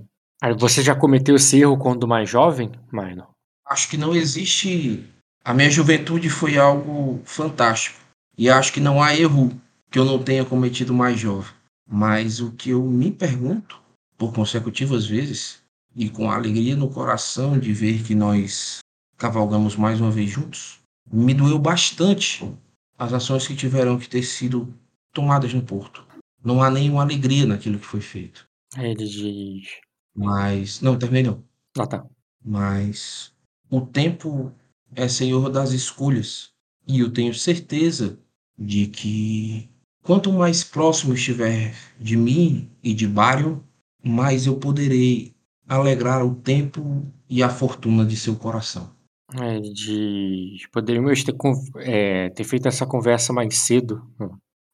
[0.58, 3.28] você já cometeu esse erro quando mais jovem, Minor?
[3.66, 5.04] Acho que não existe.
[5.44, 7.98] A minha juventude foi algo fantástico.
[8.36, 9.50] E acho que não há erro
[9.90, 11.52] que eu não tenha cometido mais jovem.
[11.88, 13.80] Mas o que eu me pergunto,
[14.16, 15.62] por consecutivas vezes,
[15.94, 18.78] e com alegria no coração de ver que nós
[19.16, 20.80] cavalgamos mais uma vez juntos,
[21.10, 22.50] me doeu bastante
[22.98, 24.72] as ações que tiveram que ter sido
[25.12, 26.04] tomadas no porto.
[26.42, 28.46] Não há nenhuma alegria naquilo que foi feito.
[28.76, 29.68] Ele diz.
[30.15, 30.81] Mas.
[30.81, 31.42] Não, terminei não.
[31.78, 32.07] Ah, tá.
[32.44, 33.32] Mas
[33.70, 34.52] o tempo
[34.94, 36.52] é senhor das escolhas.
[36.86, 38.18] E eu tenho certeza
[38.58, 39.68] de que
[40.02, 43.60] quanto mais próximo estiver de mim e de Barion,
[44.05, 45.32] mais eu poderei
[45.66, 48.91] alegrar o tempo e a fortuna de seu coração.
[49.34, 50.66] Ele diz.
[50.70, 51.34] Poderíamos ter,
[51.78, 54.02] é, ter feito essa conversa mais cedo.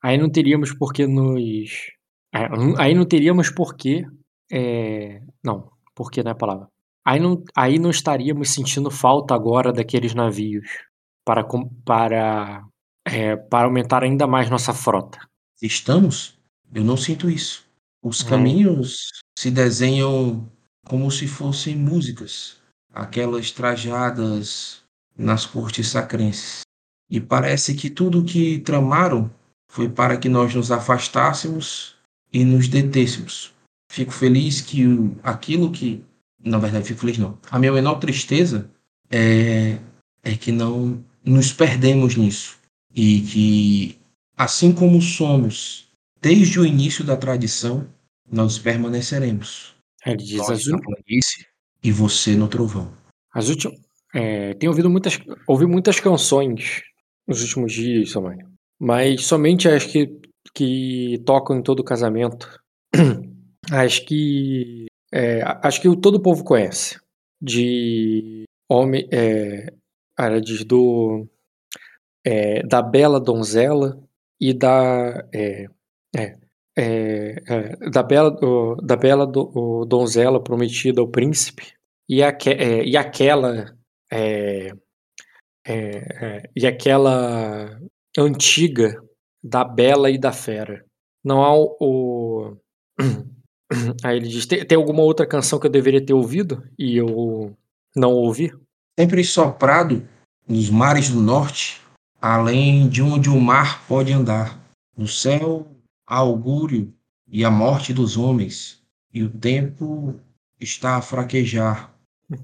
[0.02, 1.70] Aí não teríamos por que nos.
[2.34, 4.05] é, Aí não teríamos por que.
[4.50, 6.68] é, Não, por que não é a palavra.
[7.05, 10.67] Aí não, aí não estaríamos sentindo falta agora daqueles navios
[11.25, 11.44] para,
[11.84, 12.65] para,
[13.07, 15.18] é, para aumentar ainda mais nossa frota.
[15.60, 16.39] Estamos?
[16.75, 17.67] Eu não sinto isso.
[18.02, 18.28] Os Hum.
[18.28, 19.08] caminhos
[19.39, 20.49] se desenham
[20.86, 22.60] como se fossem músicas,
[22.92, 24.83] aquelas trajadas
[25.17, 26.60] nas cortes sacrenses.
[27.10, 29.31] E parece que tudo o que tramaram
[29.70, 31.97] foi para que nós nos afastássemos
[32.33, 33.55] e nos detêssemos.
[33.91, 34.84] Fico feliz que
[35.23, 36.05] aquilo que.
[36.44, 37.39] Na verdade, fico feliz não.
[37.50, 38.70] A minha menor tristeza
[39.10, 39.78] é,
[40.23, 42.58] é que não nos perdemos nisso.
[42.94, 43.99] E que,
[44.36, 45.89] assim como somos
[46.20, 47.89] desde o início da tradição,
[48.31, 49.75] nós permaneceremos.
[50.05, 50.39] Aí ele diz.
[50.39, 51.47] Nós na planície
[51.83, 52.92] e você no trovão.
[53.33, 53.78] as últimas.
[54.15, 56.83] É, tenho ouvido muitas, ouvi muitas canções
[57.26, 58.39] nos últimos dias, Samai.
[58.81, 60.18] Mas somente as que,
[60.55, 62.49] que tocam em todo casamento.
[63.72, 64.86] As que.
[65.12, 66.98] é, acho que o- todo o povo conhece.
[67.40, 69.08] De homem.
[69.12, 69.72] É,
[70.18, 71.26] ela diz do.
[72.24, 73.98] é, da bela donzela
[74.40, 75.24] e da.
[75.34, 75.66] É,
[76.16, 76.36] é,
[76.76, 81.74] é, é, da bela, do- da bela do- o donzela prometida ao príncipe
[82.08, 83.76] e, aque, e aquela.
[86.56, 87.78] e aquela
[88.18, 89.00] antiga
[89.42, 90.84] da bela e da fera.
[91.24, 91.76] Não há o.
[91.80, 92.56] o-
[94.02, 97.56] Aí ele diz: tem, tem alguma outra canção que eu deveria ter ouvido e eu
[97.94, 98.52] não ouvi?
[98.98, 100.06] Sempre soprado
[100.47, 101.80] nos mares do norte,
[102.20, 104.58] além de onde o mar pode andar.
[104.97, 105.66] No céu,
[106.06, 106.92] há augúrio
[107.30, 108.82] e a morte dos homens,
[109.12, 110.18] e o tempo
[110.58, 111.94] está a fraquejar.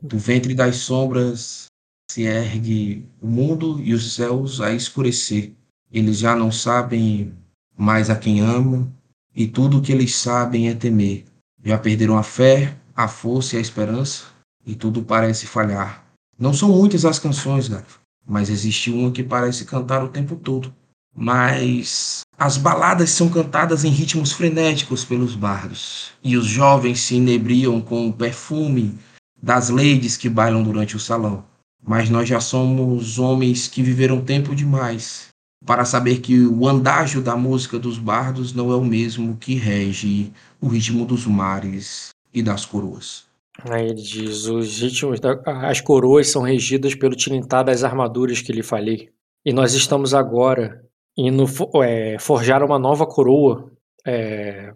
[0.03, 1.67] Do ventre das sombras
[2.11, 5.53] se ergue o mundo e os céus a escurecer.
[5.91, 7.33] Eles já não sabem
[7.77, 8.93] mais a quem amam,
[9.35, 11.25] e tudo o que eles sabem é temer.
[11.65, 14.25] Já perderam a fé, a força e a esperança,
[14.65, 16.05] e tudo parece falhar.
[16.39, 20.73] Não são muitas as canções, Gato, mas existe uma que parece cantar o tempo todo.
[21.17, 27.81] Mas as baladas são cantadas em ritmos frenéticos pelos bardos, e os jovens se inebriam
[27.81, 28.99] com o perfume
[29.41, 31.45] das ladies que bailam durante o salão.
[31.87, 35.34] Mas nós já somos homens que viveram tempo demais
[35.67, 40.33] para saber que o andágio da música dos bardos não é o mesmo que rege
[40.61, 43.27] o ritmo dos mares e das coroas.
[43.71, 48.53] Aí ele diz: os ritmos da, as coroas são regidas pelo tilintar das armaduras que
[48.53, 49.11] lhe falei.
[49.45, 50.85] E nós estamos agora
[51.17, 51.45] indo
[51.83, 53.71] é, forjar uma nova coroa.
[54.07, 54.73] É,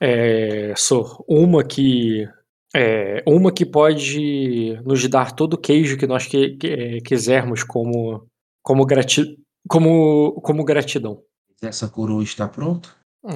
[0.00, 2.28] é, Sor, uma que
[2.74, 7.62] é, uma que pode nos dar todo o queijo que nós que- que- é, quisermos
[7.64, 8.26] como
[8.66, 9.38] como, grati,
[9.68, 11.22] como, como gratidão.
[11.62, 12.88] Essa coroa está pronta?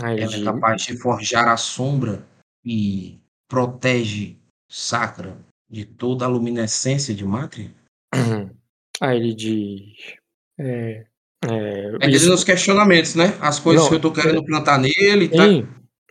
[0.02, 2.26] Aí Ela é capaz de forjar a sombra
[2.64, 3.16] e
[3.48, 4.36] protege
[4.68, 5.36] Sacra
[5.70, 7.72] de toda a luminescência de Mátria?
[9.00, 10.16] aí ele diz
[10.58, 11.06] é,
[11.44, 13.38] é, É isso- nos questionamentos, né?
[13.40, 15.44] As coisas Não, que eu tô querendo plantar nele, tá?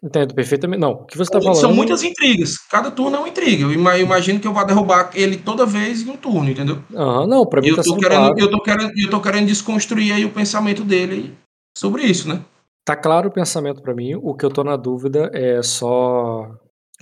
[0.03, 0.79] Entendo perfeitamente.
[0.79, 1.59] Não, o que você tá falando.
[1.59, 2.57] São muitas intrigas.
[2.69, 3.63] Cada turno é uma intriga.
[3.63, 6.81] Eu ima- imagino que eu vou derrubar ele toda vez em um turno, entendeu?
[6.95, 8.39] Aham, não, pra E mim eu tá tô, querendo, claro.
[8.39, 11.35] eu, tô querendo, eu tô querendo desconstruir aí o pensamento dele
[11.77, 12.41] sobre isso, né?
[12.85, 14.15] Tá claro o pensamento pra mim.
[14.15, 16.49] O que eu tô na dúvida é só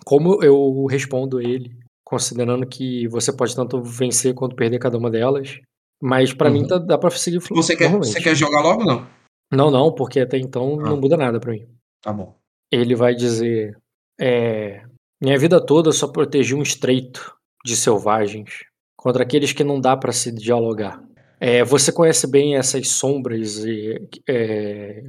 [0.03, 5.59] como eu respondo ele, considerando que você pode tanto vencer quanto perder cada uma delas.
[6.01, 6.67] Mas mim Uhum.
[6.67, 9.07] tá- dá pra seguir flu- Você quer, você quer jogar logo ou não?
[9.51, 10.89] Não, não, porque até então Ah.
[10.89, 11.65] não muda nada pra mim.
[12.01, 12.35] Tá bom.
[12.71, 13.77] Ele vai dizer:
[14.19, 14.83] é,
[15.21, 18.65] Minha vida toda só protegi um estreito de selvagens
[18.95, 21.03] contra aqueles que não dá pra se dialogar.
[21.39, 25.03] É, você conhece bem essas sombras e, é,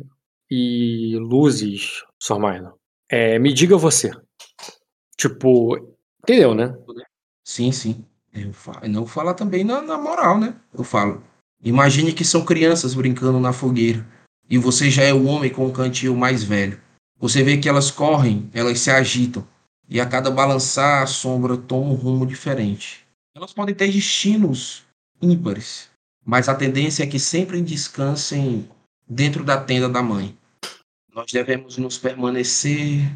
[0.51, 2.39] e luzes, Sr.
[2.39, 2.79] Milo?
[3.11, 4.11] É, me diga você,
[5.19, 5.77] Tipo,
[6.23, 6.73] entendeu, né?
[7.45, 8.05] Sim, sim.
[8.33, 10.55] Eu falo, não falar também na, na moral, né?
[10.73, 11.25] Eu falo.
[11.61, 14.07] Imagine que são crianças brincando na fogueira.
[14.49, 16.81] E você já é o homem com o cantil mais velho.
[17.19, 19.47] Você vê que elas correm, elas se agitam.
[19.89, 23.07] E a cada balançar, a sombra toma um rumo diferente.
[23.35, 24.85] Elas podem ter destinos
[25.21, 25.89] ímpares.
[26.25, 28.69] Mas a tendência é que sempre descansem
[29.09, 30.37] dentro da tenda da mãe.
[31.15, 33.11] Nós devemos nos permanecer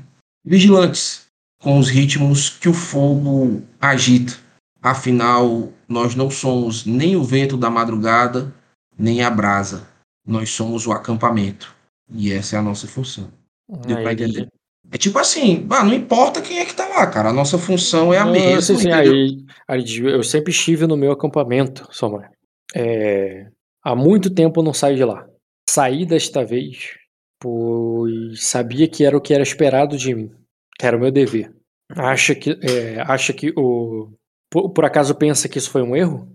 [0.44, 1.26] vigilantes
[1.60, 4.36] com os ritmos que o fogo agita.
[4.80, 8.52] Afinal, nós não somos nem o vento da madrugada,
[8.98, 9.86] nem a brasa.
[10.26, 11.72] Nós somos o acampamento.
[12.10, 13.30] E essa é a nossa função.
[13.70, 14.48] Aí?
[14.90, 17.30] É tipo assim, ah, não importa quem é que tá lá, cara.
[17.30, 18.60] A nossa função é a Não, mesma.
[18.60, 19.12] sim, sim, entendeu?
[19.12, 22.28] aí, aí eu sempre estive no meu acampamento, mãe.
[22.74, 23.46] É,
[23.82, 25.26] há muito tempo eu não saio de lá.
[25.68, 26.98] Saí desta vez,
[27.40, 30.30] pois sabia que era o que era esperado de mim,
[30.78, 31.54] que era o meu dever.
[31.90, 34.10] Acha que, é, acha que o.
[34.50, 36.28] Por, por acaso pensa que isso foi um erro?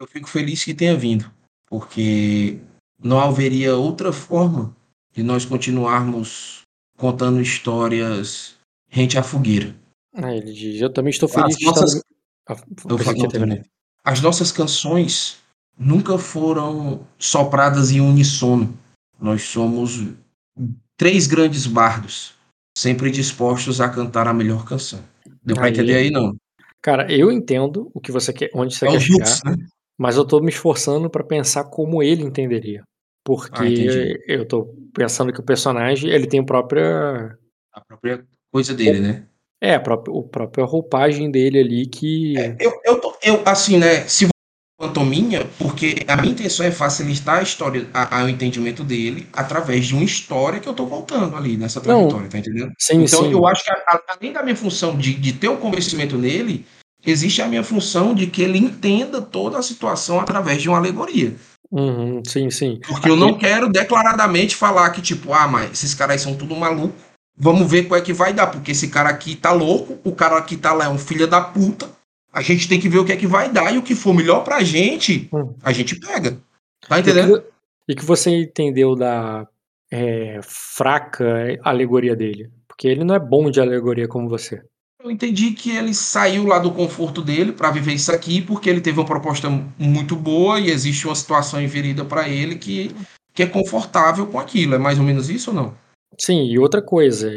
[0.00, 1.30] Eu fico feliz que tenha vindo,
[1.66, 2.58] porque
[2.98, 4.74] não haveria outra forma
[5.14, 6.60] de nós continuarmos
[6.98, 8.56] contando histórias
[8.90, 9.74] rente à fogueira.
[10.14, 11.70] Aí ele diz, eu também estou feliz As estar.
[11.70, 12.02] nossas, no-
[12.48, 12.56] Ah,
[13.04, 13.28] terminar.
[13.30, 13.62] também.
[14.04, 15.38] As nossas canções
[15.78, 18.76] nunca foram sopradas em unissono.
[19.20, 20.00] Nós somos
[20.96, 22.34] três grandes bardos,
[22.76, 25.02] sempre dispostos a cantar a melhor canção.
[25.42, 26.36] Deu pra Aí- entender aí, não?
[26.82, 29.18] Cara, eu entendo o que você quer, onde você É quer chegar.
[29.24, 29.56] Dukes, né?
[29.98, 32.82] Mas eu tô me esforçando pra pensar como ele entenderia.
[33.24, 37.36] Porque Ah, eu tô pensando que o personagem, ele tem a própria.
[37.72, 39.24] A própria coisa dele, né?
[39.62, 42.34] É, a própria, a própria roupagem dele ali que.
[42.60, 44.06] Eu, eu, tô- eu, assim, né?
[44.06, 44.30] Se você
[44.78, 49.86] pantominha, porque a minha intenção é facilitar a história, a, a- o entendimento dele através
[49.86, 51.84] de uma história que eu tô contando ali nessa Não.
[52.08, 52.72] trajetória, tá entendendo?
[52.78, 53.32] Sim, Então sim.
[53.32, 56.66] eu acho que a- além da minha função de, de ter o convencimento nele,
[57.06, 61.34] existe a minha função de que ele entenda toda a situação através de uma alegoria.
[61.70, 62.78] Uhum, sim, sim.
[62.86, 66.54] Porque eu não quero declaradamente falar que, tipo, ah, mas esses caras aí são tudo
[66.54, 66.94] maluco.
[67.36, 70.40] Vamos ver qual é que vai dar, porque esse cara aqui tá louco, o cara
[70.42, 71.88] que tá lá é um filho da puta.
[72.32, 74.14] A gente tem que ver o que é que vai dar e o que for
[74.14, 75.54] melhor pra gente, Hum.
[75.62, 76.38] a gente pega.
[76.88, 77.40] Tá E entendendo?
[77.40, 77.48] que,
[77.88, 79.46] e que você entendeu da
[79.90, 81.24] é, fraca
[81.62, 82.50] alegoria dele.
[82.68, 84.62] Porque ele não é bom de alegoria como você.
[85.04, 88.80] Eu entendi que ele saiu lá do conforto dele pra viver isso aqui, porque ele
[88.80, 92.90] teve uma proposta muito boa e existe uma situação inverida pra ele que,
[93.34, 94.74] que é confortável com aquilo.
[94.74, 95.74] É mais ou menos isso ou não?
[96.18, 97.30] Sim, e outra coisa,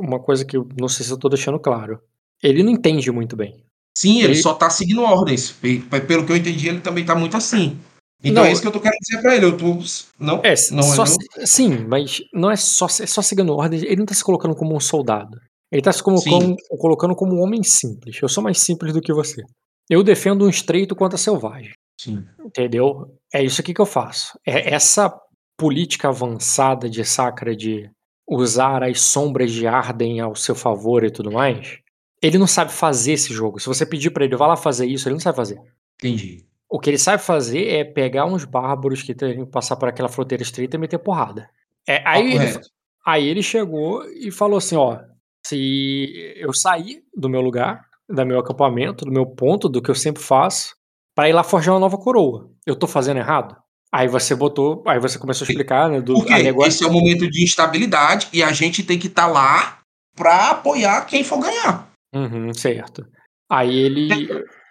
[0.00, 2.00] uma coisa que eu não sei se eu tô deixando claro.
[2.42, 3.62] Ele não entende muito bem.
[3.96, 5.52] Sim, ele, Ele- só tá seguindo ordens.
[5.52, 7.78] Pe- pe- Pelo que eu entendi, ele também tá muito assim.
[8.24, 9.44] Então Não, é isso que eu tô querendo dizer pra ele.
[9.44, 9.78] Eu tô.
[10.18, 10.40] Não?
[10.42, 11.06] É, não só, é não?
[11.06, 13.82] se- sim, mas não é só, é só seguindo ordens.
[13.84, 15.38] Ele não tá se colocando como um soldado.
[15.72, 18.20] Ele tá se colocando, colocando como um homem simples.
[18.20, 19.42] Eu sou mais simples do que você.
[19.88, 21.72] Eu defendo um estreito contra selvagem.
[21.98, 22.24] Sim.
[22.44, 23.18] Entendeu?
[23.32, 24.38] É isso aqui que eu faço.
[24.46, 25.10] É essa
[25.56, 27.90] política avançada de Sacra de
[28.28, 31.78] usar as sombras de Arden ao seu favor e tudo mais.
[32.20, 33.58] Ele não sabe fazer esse jogo.
[33.58, 35.58] Se você pedir pra ele, vá lá fazer isso, ele não sabe fazer.
[35.94, 36.44] Entendi.
[36.68, 40.42] O que ele sabe fazer é pegar uns bárbaros que querem passar por aquela fronteira
[40.42, 41.48] estreita e meter porrada.
[41.86, 42.60] É, aí, Papo ele,
[43.06, 44.98] aí ele chegou e falou assim: ó,
[45.46, 49.94] se eu sair do meu lugar, do meu acampamento, do meu ponto, do que eu
[49.94, 50.74] sempre faço,
[51.14, 53.56] pra ir lá forjar uma nova coroa, eu tô fazendo errado?
[53.92, 56.00] Aí você botou, aí você começou a explicar, né?
[56.00, 56.68] Do, Porque negócio...
[56.68, 59.80] esse é um momento de instabilidade e a gente tem que estar lá
[60.16, 61.90] pra apoiar quem for ganhar.
[62.14, 63.06] Uhum, certo.
[63.50, 64.08] Aí ele.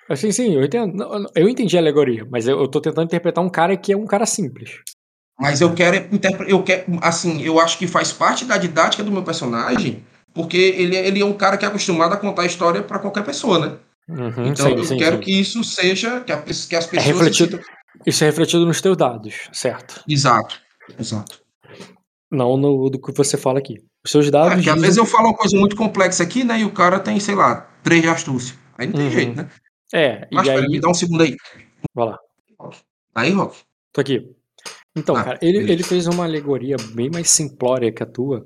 [0.10, 1.30] Assim, sim, eu entendo.
[1.36, 4.08] Eu entendi a alegoria, mas eu, eu tô tentando interpretar um cara que é um
[4.08, 4.82] cara simples.
[5.40, 6.08] Mas eu quero
[6.48, 10.04] eu quero assim, eu acho que faz parte da didática do meu personagem,
[10.34, 13.24] porque ele, é- ele é um cara que é acostumado a contar história pra qualquer
[13.24, 13.78] pessoa, né?
[14.10, 15.22] Uhum, Então sim, eu sim, quero sim.
[15.24, 18.66] que isso seja que, a que as É pessoas refletido, se sintam- isso é refletido
[18.66, 20.04] nos teus dados, certo?
[20.08, 20.60] Exato.
[21.00, 21.40] Exato.
[22.30, 23.76] Não no do que você fala aqui.
[24.04, 24.54] Os seus É, dados.
[24.56, 26.60] porque às dizem- vezes eu falo uma coisa muito complexa aqui, né?
[26.60, 28.56] E o cara tem, sei lá, três de astúcia.
[28.78, 29.12] Aí não tem Uhum.
[29.12, 29.50] jeito, né?
[29.94, 30.68] É, Mas e aí.
[30.68, 31.36] me dá um segundo aí.
[31.94, 32.18] Vai lá,
[33.14, 33.58] Aí, Rock.
[33.94, 34.26] tô aqui.
[34.96, 35.74] Então, Ah, cara, ele, beleza.
[35.74, 38.46] ele fez uma alegoria bem mais simplória que a tua,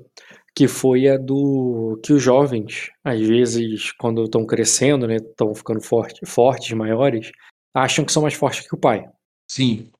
[0.56, 5.82] que foi a do que os jovens, às vezes, quando estão crescendo, né, estão ficando
[5.82, 7.30] forte, fortes, maiores,
[7.74, 9.04] acham que são mais fortes que o pai.
[9.46, 9.90] Sim.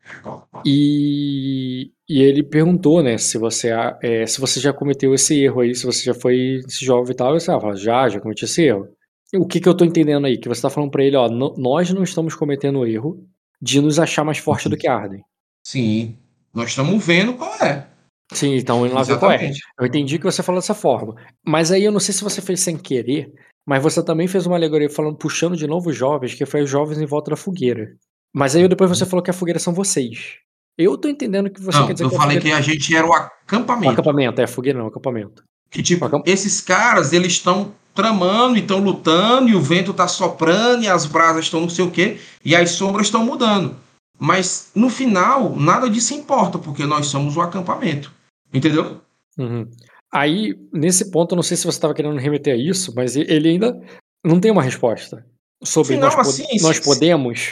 [0.64, 3.70] E, e ele perguntou, né, se você,
[4.02, 7.14] é, se você já cometeu esse erro aí, se você já foi esse jovem e
[7.14, 8.88] tal, e você ah, fala, já, já cometi esse erro.
[9.34, 10.38] O que que eu tô entendendo aí?
[10.38, 13.22] Que você tá falando pra ele, ó, "Nó- nós não estamos cometendo o erro
[13.60, 15.22] de nos achar mais forte do que Arden.
[15.62, 16.16] Sim.
[16.54, 17.86] Nós estamos vendo qual é.
[18.32, 19.52] Sim, então indo lá ver qual é.
[19.78, 21.14] Eu entendi que você falou dessa forma.
[21.46, 23.32] Mas aí eu não sei se você fez sem querer,
[23.64, 26.70] mas você também fez uma alegoria falando, puxando de novo os jovens, que foi os
[26.70, 27.94] jovens em volta da fogueira.
[28.34, 30.36] Mas aí depois você falou que a fogueira são vocês.
[30.76, 33.06] Eu tô entendendo que você Não, quer dizer eu que falei que a gente era
[33.06, 33.92] o O acampamento.
[33.92, 35.42] acampamento, é fogueira não, acampamento.
[35.70, 40.06] Que tipo, Acamp- esses caras, eles estão tramando, e estão lutando, e o vento tá
[40.06, 43.74] soprando, e as brasas estão não sei o quê, e as sombras estão mudando.
[44.18, 48.12] Mas no final, nada disso importa, porque nós somos o acampamento.
[48.56, 49.00] Entendeu?
[49.38, 49.70] Uhum.
[50.12, 53.48] Aí, nesse ponto, eu não sei se você estava querendo remeter a isso, mas ele
[53.50, 53.78] ainda
[54.24, 55.26] não tem uma resposta
[55.62, 57.50] sobre Final, nós, pod- assim, nós se- podemos.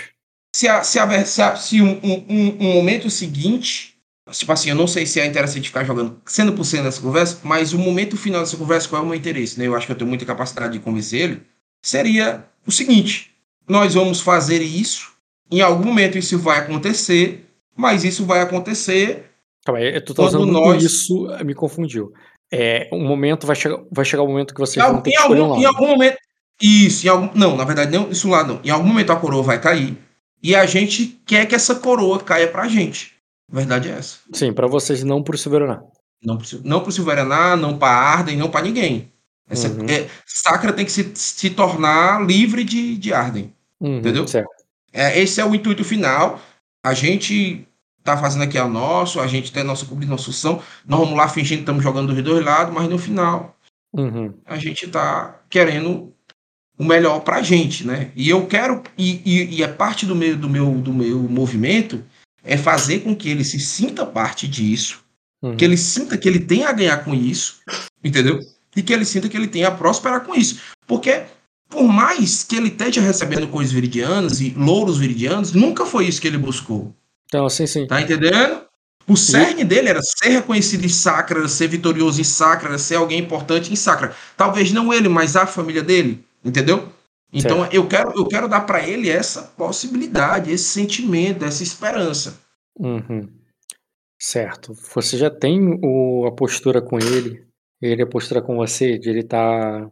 [0.55, 2.25] Se, a- se, a- se, a- se um, um-
[2.61, 3.97] um- momento seguinte,
[4.31, 7.79] tipo assim, eu não sei se é interessante ficar jogando 100% dessa conversa, mas o
[7.79, 9.59] momento final dessa conversa, qual é o meu interesse?
[9.59, 9.67] Né?
[9.67, 11.43] Eu acho que eu tenho muita capacidade de convencer ele.
[11.85, 13.31] Seria o seguinte:
[13.69, 15.13] nós vamos fazer isso,
[15.51, 17.45] em algum momento isso vai acontecer,
[17.77, 19.31] mas isso vai acontecer
[19.65, 22.13] Calma aí, tá Quando usando nós- isso, me confundiu.
[22.53, 25.19] É, um momento vai chegar, vai chegar o momento que vocês Em vão ter em
[25.19, 26.17] um algum, em algum momento.
[26.63, 28.61] Isso, em algum, não, na verdade, não, isso lá não.
[28.63, 29.97] Em algum momento a coroa vai cair.
[30.43, 33.13] E a gente quer que essa coroa caia pra gente.
[33.51, 34.19] A verdade é essa.
[34.33, 35.83] Sim, pra vocês não pro Silveraná.
[36.23, 39.11] Não pro, não pro Silveraná, não pra Arden, não pra ninguém.
[39.49, 39.87] Essa, Uhum.
[39.89, 43.53] é, Sacra tem que se, se tornar livre de, de Arden.
[43.81, 44.27] Uhum, Entendeu?
[44.29, 44.49] Certo.
[44.93, 46.41] É, esse é o intuito final.
[46.85, 47.67] A gente
[48.05, 50.63] tá fazendo aqui o nosso, a gente tem a nossa cumprindo nossa função.
[50.87, 53.57] Nós vamos lá fingindo que estamos jogando dos dois lados, mas no final
[53.97, 54.35] Uhum.
[54.45, 56.13] a gente tá querendo
[56.77, 58.11] o melhor pra gente, né?
[58.17, 62.05] E eu quero e, e, e a parte do meu do meu do meu movimento
[62.43, 65.03] é fazer com que ele se sinta parte disso,
[65.43, 65.57] Uhum.
[65.57, 67.61] que ele sinta que ele tem a ganhar com isso,
[68.03, 68.41] entendeu?
[68.75, 71.23] E que ele sinta que ele tem a prosperar com isso, porque
[71.69, 76.27] por mais que ele esteja recebendo coisas viridianas e louros viridianos, nunca foi isso que
[76.27, 76.95] ele buscou.
[77.35, 77.85] Então, sim, sim.
[77.89, 78.63] Tá entendendo?
[79.09, 83.73] O cerne dele era ser reconhecido em Sacra, ser vitorioso em Sacra, ser alguém importante
[83.73, 84.15] em Sacra.
[84.37, 86.89] Talvez não ele, mas a família dele, entendeu?
[87.33, 92.39] Então eu quero, eu quero dar para ele essa possibilidade, esse sentimento, essa esperança.
[92.79, 93.29] Uhum.
[94.17, 94.73] Certo.
[94.95, 97.45] Você já tem o, a postura com ele,
[97.83, 99.91] ele a postura com você, de ele estar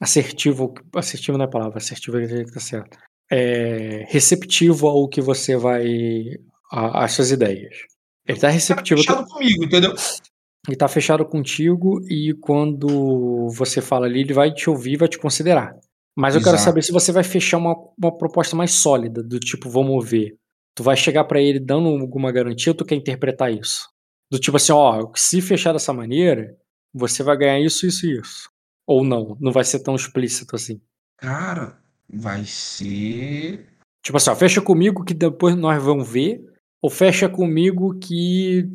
[0.00, 0.72] assertivo.
[0.94, 2.96] Assertivo não é a palavra, assertivo é que tá certo.
[3.30, 5.84] É, receptivo ao que você vai.
[6.72, 7.74] às suas ideias.
[8.26, 9.00] Ele tá Tá receptivo.
[9.00, 9.92] fechado comigo, entendeu?
[10.68, 15.18] Ele tá fechado contigo e quando você fala ali, ele vai te ouvir, vai te
[15.18, 15.74] considerar.
[16.16, 16.64] Mas eu quero Exato.
[16.70, 20.36] saber se você vai fechar uma, uma proposta mais sólida, do tipo, vamos ver.
[20.76, 23.88] Tu vai chegar pra ele dando alguma garantia ou tu quer interpretar isso?
[24.30, 26.54] Do tipo assim, ó, se fechar dessa maneira,
[26.92, 28.48] você vai ganhar isso, isso e isso.
[28.86, 30.80] Ou não, não vai ser tão explícito assim.
[31.16, 31.78] Cara,
[32.12, 33.66] vai ser.
[34.02, 36.40] Tipo assim, ó, fecha comigo que depois nós vamos ver,
[36.82, 38.68] ou fecha comigo que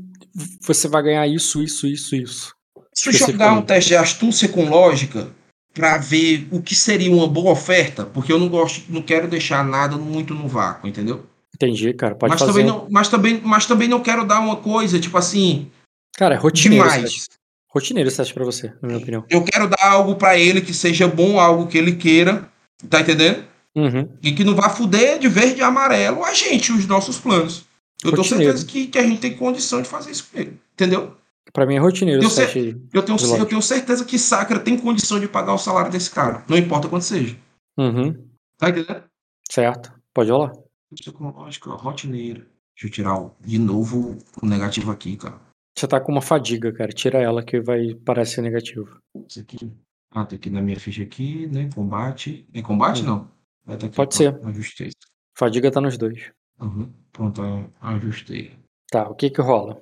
[0.61, 2.55] você vai ganhar isso, isso, isso, isso.
[2.93, 5.29] Se eu jogar um teste de astúcia com lógica
[5.73, 9.65] para ver o que seria uma boa oferta, porque eu não gosto, não quero deixar
[9.65, 11.25] nada muito no vácuo, entendeu?
[11.53, 12.15] Entendi, cara.
[12.15, 12.51] Pode mas fazer.
[12.51, 15.71] também não, mas também, mas também não quero dar uma coisa tipo assim
[16.15, 17.27] Cara, é rotineiro demais.
[17.69, 19.25] Rotineiro esse teste pra você, na minha opinião.
[19.29, 22.49] Eu quero dar algo para ele que seja bom, algo que ele queira,
[22.85, 23.45] tá entendendo?
[23.75, 24.09] Uhum.
[24.23, 27.65] E que não vá fuder de verde e amarelo a gente, os nossos planos.
[28.03, 28.51] Eu tenho Rotineiro.
[28.57, 31.15] certeza que, que a gente tem condição de fazer isso com ele, entendeu?
[31.53, 32.75] Pra mim é rotineiro Eu aí.
[32.93, 36.43] Eu tenho, eu tenho certeza que Sacra tem condição de pagar o salário desse cara,
[36.47, 37.35] não importa quanto seja.
[37.77, 38.13] Uhum.
[38.57, 39.03] Tá entendendo?
[39.49, 39.91] Certo.
[40.13, 40.51] Pode rolar.
[40.93, 42.39] Psicológica, rotineira.
[42.75, 45.39] Deixa eu tirar o- de novo o negativo aqui, cara.
[45.77, 46.91] Você tá com uma fadiga, cara.
[46.91, 48.97] Tira ela que vai parecer negativo.
[49.27, 49.71] Isso aqui.
[50.15, 51.69] Ah, tá aqui na minha ficha aqui, né?
[51.75, 52.47] Combate.
[52.53, 53.05] É combate, Hum.
[53.05, 53.31] não?
[53.65, 54.39] Vai tá aqui, Pode ser.
[54.45, 54.91] Ajustei.
[55.37, 56.31] Fadiga tá nos dois.
[56.59, 56.89] Uhum.
[57.11, 57.41] Pronto,
[57.81, 58.53] ajustei.
[58.89, 59.77] Tá, o que que rola?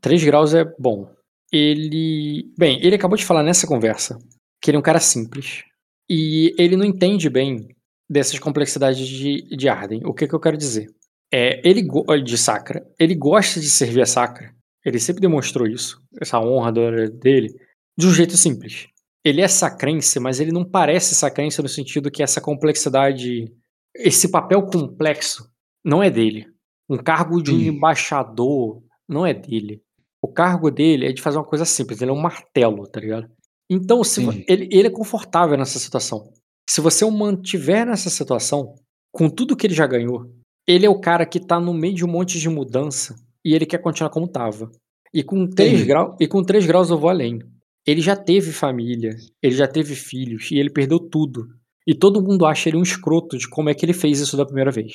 [0.00, 1.10] 3 graus é bom.
[1.52, 2.52] Ele.
[2.56, 4.16] Bem, ele acabou de falar nessa conversa
[4.62, 5.64] que ele é um cara simples.
[6.08, 7.66] E ele não entende bem
[8.08, 10.02] dessas complexidades de, de Arden.
[10.04, 10.86] O que que eu quero dizer?
[11.32, 11.82] É, ele
[12.22, 12.86] de Sacra.
[12.96, 14.54] Ele gosta de servir a Sacra.
[14.84, 17.58] Ele sempre demonstrou isso, essa honra dele,
[17.98, 18.86] de um jeito simples.
[19.24, 23.50] Ele é sacrense, mas ele não parece sacrense no sentido que essa complexidade,
[23.94, 25.50] esse papel complexo,
[25.84, 26.46] não é dele.
[26.88, 29.82] Um cargo de um embaixador não é dele.
[30.22, 33.30] O cargo dele é de fazer uma coisa simples, ele é um martelo, tá ligado?
[33.70, 34.02] Então,
[34.46, 36.30] ele, ele é confortável nessa situação.
[36.68, 38.74] Se você o mantiver nessa situação,
[39.12, 40.30] com tudo que ele já ganhou,
[40.66, 43.66] ele é o cara que tá no meio de um monte de mudança e ele
[43.66, 44.70] quer continuar como tava.
[45.12, 45.84] E com 3 Entendi.
[45.86, 47.38] graus, e com 3 graus eu vou além.
[47.86, 49.10] Ele já teve família,
[49.42, 51.46] ele já teve filhos e ele perdeu tudo.
[51.86, 54.46] E todo mundo acha ele um escroto de como é que ele fez isso da
[54.46, 54.92] primeira vez.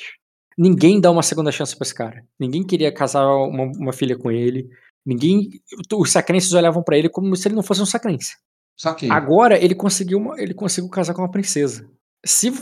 [0.58, 2.24] Ninguém dá uma segunda chance pra esse cara.
[2.38, 4.68] Ninguém queria casar uma, uma filha com ele.
[5.06, 5.48] Ninguém.
[5.94, 8.34] Os sacrenses olhavam pra ele como se ele não fosse um sacrense.
[8.76, 9.10] Saquei.
[9.10, 11.88] Agora ele conseguiu, uma- ele conseguiu casar com uma princesa.
[12.26, 12.52] Se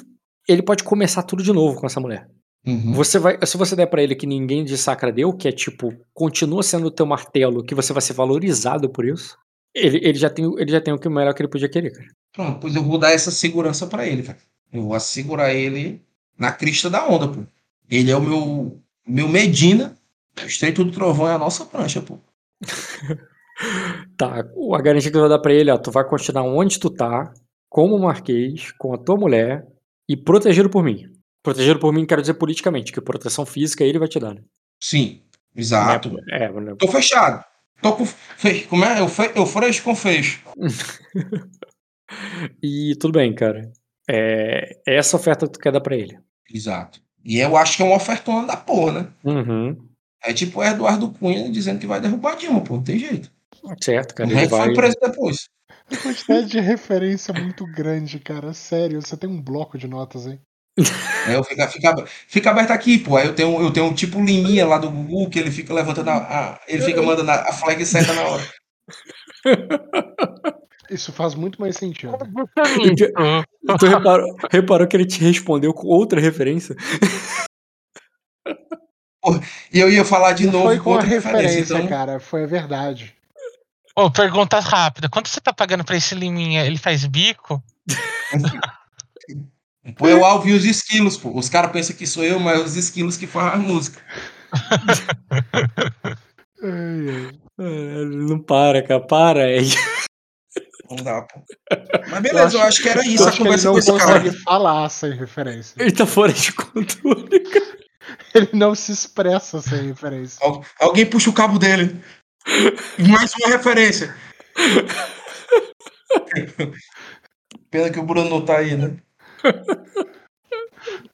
[0.47, 2.29] ele pode começar tudo de novo com essa mulher.
[2.67, 2.93] Uhum.
[2.93, 5.93] Você vai, se você der pra ele que ninguém de sacra deu, que é tipo,
[6.13, 9.37] continua sendo o teu martelo, que você vai ser valorizado por isso.
[9.79, 11.91] Ele, ele já tem, o- ele já tem o que melhor que ele podia querer,
[11.93, 12.09] cara.
[12.33, 14.39] Pronto, pois eu vou dar essa segurança pra ele, cara.
[14.73, 16.03] Eu vou assegurar ele
[16.39, 17.41] na crista da onda, pô.
[17.91, 19.97] Ele é o meu, meu Medina.
[20.43, 22.19] O Estreito do Trovão é a nossa prancha, pô.
[24.17, 26.89] Tá, a garantia que eu vou dar pra ele, ó, tu vai continuar onde tu
[26.91, 27.33] tá,
[27.69, 29.67] como marquês, com a tua mulher
[30.09, 31.07] e protegido por mim.
[31.43, 34.43] Protegido por mim quero dizer politicamente, que proteção física ele vai te dar, né?
[34.81, 35.23] Sim,
[35.57, 36.17] exato.
[36.31, 36.75] É, né?
[36.79, 37.45] Tô fechado.
[37.81, 38.05] Tô com.
[38.07, 38.65] Fe...
[38.67, 39.01] Como é?
[39.01, 39.33] Eu, fe...
[39.35, 40.43] eu fecho com fecho.
[42.63, 43.71] E tudo bem, cara.
[44.09, 46.19] É, é essa oferta que tu quer dar pra ele.
[46.51, 47.01] Exato.
[47.25, 49.09] E eu acho que é uma ofertona da porra, né?
[49.23, 49.89] Uhum.
[50.23, 52.77] É tipo o Eduardo Cunha dizendo que vai derrubar Dilma, pô.
[52.77, 53.31] Não tem jeito.
[53.81, 54.31] Certo, cara.
[54.31, 54.73] É Ele que foi vai...
[54.73, 55.49] preso depois?
[56.03, 58.53] Quantidade de referência muito grande, cara.
[58.53, 60.41] Sério, você tem um bloco de notas aí.
[61.27, 63.17] Aí eu fica, fica, fica aberto aqui, pô.
[63.17, 66.11] Aí eu tenho, eu tenho um tipo Liminha lá do Google que ele fica levantando
[66.11, 66.17] a.
[66.17, 68.49] a- ele fica mandando a, flag certa na hora.
[70.91, 72.17] Isso faz muito mais sentido.
[73.79, 76.75] Tu reparou, reparou que ele te respondeu com outra referência?
[79.73, 81.43] E eu ia falar de novo foi com a outra referência.
[81.49, 82.19] referência, Então, cara.
[82.19, 83.15] Foi a verdade.
[83.95, 85.09] Ô, pergunta rápida.
[85.09, 86.65] Quanto você tá pagando pra esse Liminha?
[86.65, 87.63] Ele faz bico?
[89.97, 91.37] pô, eu alvo e os esquilos, pô.
[91.37, 94.01] Os caras pensam que sou eu, mas os esquilos que fazem a música.
[96.61, 97.31] Ai, ai.
[97.61, 99.01] É, Não para, cara.
[99.01, 99.69] Para aí.
[100.91, 101.41] Não dá, pô.
[102.11, 103.79] Mas beleza, eu acho que era isso Eu a acho que ele conversa não com
[103.79, 104.21] esse cara.
[104.21, 105.75] consegue falar sem referência.
[105.79, 107.29] Ele tá fora de controle.
[108.35, 110.39] Ele não se expressa sem referência.
[110.43, 112.01] Al- Alguém puxa o cabo dele.
[113.09, 114.17] Mais uma referência.
[117.71, 118.97] Pena que o Bruno não tá aí, né?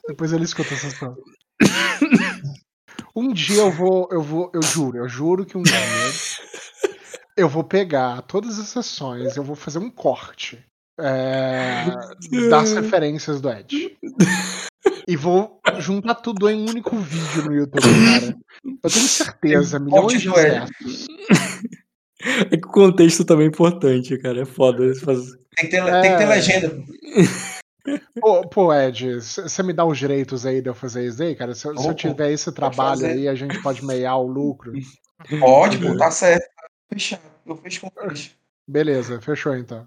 [0.08, 1.18] Depois ele escuta essas coisas.
[3.16, 5.74] Um dia eu vou, eu vou, eu juro, eu juro que um dia
[7.36, 10.58] eu vou pegar todas as sessões, eu vou fazer um corte
[10.98, 11.84] é,
[12.50, 13.96] das referências do Ed.
[15.06, 18.36] E vou juntar tudo em um único vídeo no YouTube, cara.
[18.64, 21.06] Eu tenho certeza, milhões de acessos.
[22.50, 24.42] É que o contexto também é importante, cara.
[24.42, 24.78] É foda.
[24.78, 26.26] Tem que ter, tem que ter É.
[26.26, 26.84] legenda.
[28.20, 31.54] Pô, pô Ed, você me dá os direitos aí de eu fazer isso aí, cara?
[31.54, 34.72] Se, eu- se eu tiver esse trabalho aí, a gente pode meiar o lucro.
[35.40, 36.46] Pode, pô, tá certo.
[36.92, 37.22] Fechado.
[37.46, 38.32] Eu fecho com fecho.
[38.66, 39.86] Beleza, fechou então.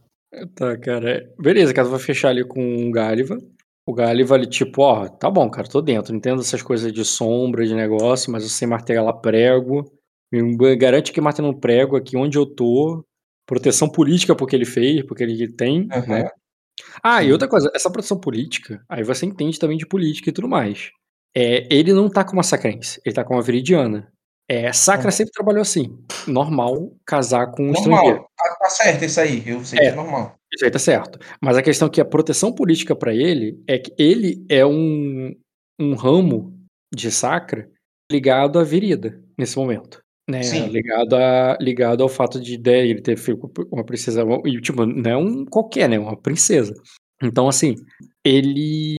[0.55, 1.33] Tá, cara.
[1.39, 1.87] Beleza, cara.
[1.87, 3.37] Vai fechar ali com o Gáliva.
[3.85, 6.13] O Gáliva ali, tipo, ó, tá bom, cara, tô dentro.
[6.13, 9.89] Entendo essas coisas de sombra, de negócio, mas eu sei martelar prego.
[10.31, 13.03] Me garante que martelando prego aqui onde eu tô.
[13.45, 16.07] Proteção política porque ele fez, porque ele tem, Aham.
[16.07, 16.29] né?
[17.03, 20.47] Ah, e outra coisa, essa proteção política, aí você entende também de política e tudo
[20.47, 20.91] mais.
[21.35, 24.11] É, ele não tá com uma sacrense, ele tá com uma viridiana.
[24.49, 25.11] É, Sacra Uhum.
[25.11, 25.97] sempre trabalhou assim.
[26.25, 28.07] Normal casar com um estrangeiro.
[28.17, 28.31] Normal.
[28.37, 29.43] Tá, tá certo isso aí.
[29.47, 29.89] Eu sei que É.
[29.89, 30.35] é normal.
[30.53, 31.19] Isso aí tá certo.
[31.41, 35.35] Mas a questão é que a proteção política pra ele é que ele é um,
[35.77, 36.57] um ramo
[36.95, 37.69] de sacra
[38.09, 39.99] ligado à virida nesse momento.
[40.29, 40.43] Né?
[40.43, 40.67] Sim.
[40.67, 44.23] Ligado, a, ligado ao fato de né, ele ter filho com uma princesa.
[44.45, 45.97] E, tipo, não é um qualquer, né?
[45.97, 46.73] Uma princesa.
[47.23, 47.75] Então, assim,
[48.25, 48.95] ele.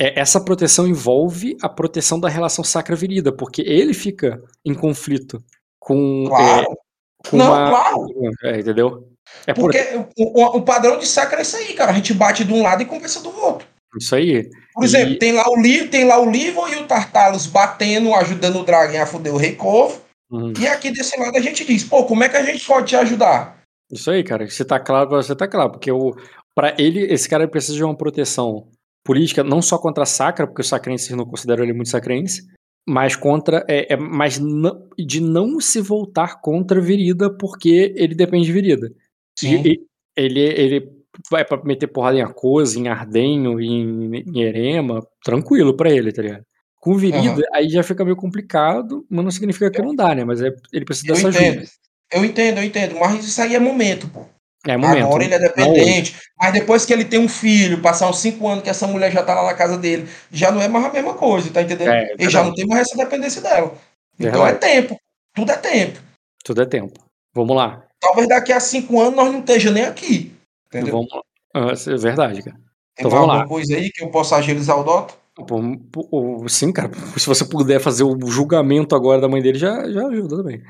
[0.00, 5.38] é- essa proteção envolve a proteção da relação sacra-virida, porque ele fica em conflito
[5.78, 6.24] com.
[6.28, 6.62] Claro.
[6.62, 8.06] é, com Não, uma- claro.
[8.44, 9.06] É, entendeu?
[9.46, 9.78] É por Porque
[10.18, 11.90] o, o- o padrão de sacra é isso aí, cara.
[11.90, 13.68] A gente bate de um lado e conversa do outro.
[14.00, 14.48] isso aí.
[14.72, 18.14] Por exemplo, E- tem lá o Li, tem lá o Livon e o Tartalos batendo,
[18.14, 20.00] ajudando o Dragon a foder o Rei Corvo.
[20.30, 20.52] Uhum.
[20.58, 22.96] E aqui desse lado a gente diz, pô, como é que a gente pode te
[22.96, 23.60] ajudar?
[23.90, 24.48] Isso aí, cara.
[24.48, 25.72] Se tá claro você, tá claro.
[25.72, 26.14] Porque o,
[26.54, 28.68] pra ele, esse cara precisa de uma proteção
[29.04, 32.46] política, não só contra a Sacra, porque os sacrenses não consideram ele muito sacrense,
[32.88, 33.64] mas contra.
[33.68, 38.52] É, é, mas não- de não se voltar contra a Virida, porque ele depende de
[38.52, 38.92] Virida.
[39.38, 39.62] Sim.
[39.66, 39.80] E-
[40.16, 40.92] ele, ele
[41.30, 46.22] vai pra meter porrada em Acosa, em Ardenho, em, em Erema, tranquilo pra ele, tá
[46.22, 46.44] ligado?
[46.80, 50.24] Com Virida, aí já fica meio complicado, mas não significa que não dá, né?
[50.24, 51.58] Mas é- ele precisa dessa entendo.
[51.58, 51.70] ajuda.
[52.10, 52.98] Eu entendo, eu entendo.
[52.98, 54.24] Mas isso aí é momento, pô.
[54.66, 55.04] É momento.
[55.04, 56.18] Agora ele é dependente.
[56.38, 59.22] Mas depois que ele tem um filho, passar uns cinco anos que essa mulher já
[59.22, 61.90] tá lá na casa dele, já não é mais a mesma coisa, tá entendendo?
[61.90, 63.74] É, ele já não tem mais essa dependência dela.
[64.18, 64.98] Então é tempo.
[65.34, 66.00] Tudo é tempo.
[66.42, 66.98] Tudo é tempo.
[67.34, 67.84] Vamos lá.
[68.00, 70.32] Talvez daqui a cinco anos nós não esteja nem aqui.
[70.68, 70.92] Entendeu?
[70.92, 71.20] Vamos lá.
[71.54, 72.56] Ah, é verdade, cara.
[72.98, 73.46] Então mais vamos alguma lá.
[73.46, 75.14] coisa aí que eu possa agilizar o Dota?
[75.46, 75.60] Pô,
[75.92, 76.90] pô, sim, cara.
[77.16, 80.62] Se você puder fazer o julgamento agora da mãe dele, já, já ajuda também.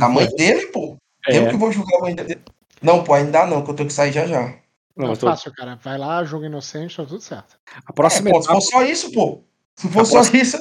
[0.00, 0.96] A mãe dele, pô.
[1.28, 1.50] Eu É.
[1.50, 2.38] que vou julgar a mãe dele.
[2.82, 4.54] Não, pô, ainda não, que eu tenho que sair já já.
[4.96, 5.78] Não, é mas tô- fácil, cara.
[5.82, 7.56] Vai lá, jogo inocente, tá tudo certo.
[7.74, 9.42] a É, próxima pô, se etapa, for só isso, pô.
[9.76, 10.58] Se for A só isso.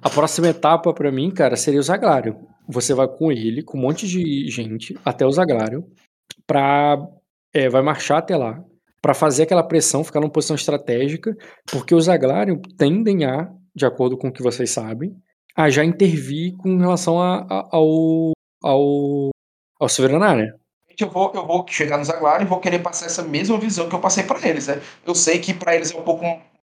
[0.00, 2.36] a próxima etapa para mim, cara, seria o Zaglário.
[2.68, 5.84] Você vai com ele, com um monte de gente, até o Zaglário,
[6.46, 6.96] pra.
[7.52, 8.62] é, vai marchar até lá,
[9.00, 11.36] pra fazer aquela pressão, ficar numa posição estratégica,
[11.70, 15.14] porque os Zaglário tendem a, de acordo com o que vocês sabem,
[15.56, 18.32] a já intervir com relação a- a- ao.
[18.62, 19.30] ao.
[19.80, 19.90] ao?
[20.98, 23.94] Eu vou, eu vou chegar nos Zaglário e vou querer passar essa mesma visão que
[23.94, 24.80] eu passei pra eles, né?
[25.06, 26.24] Eu sei que pra eles é um pouco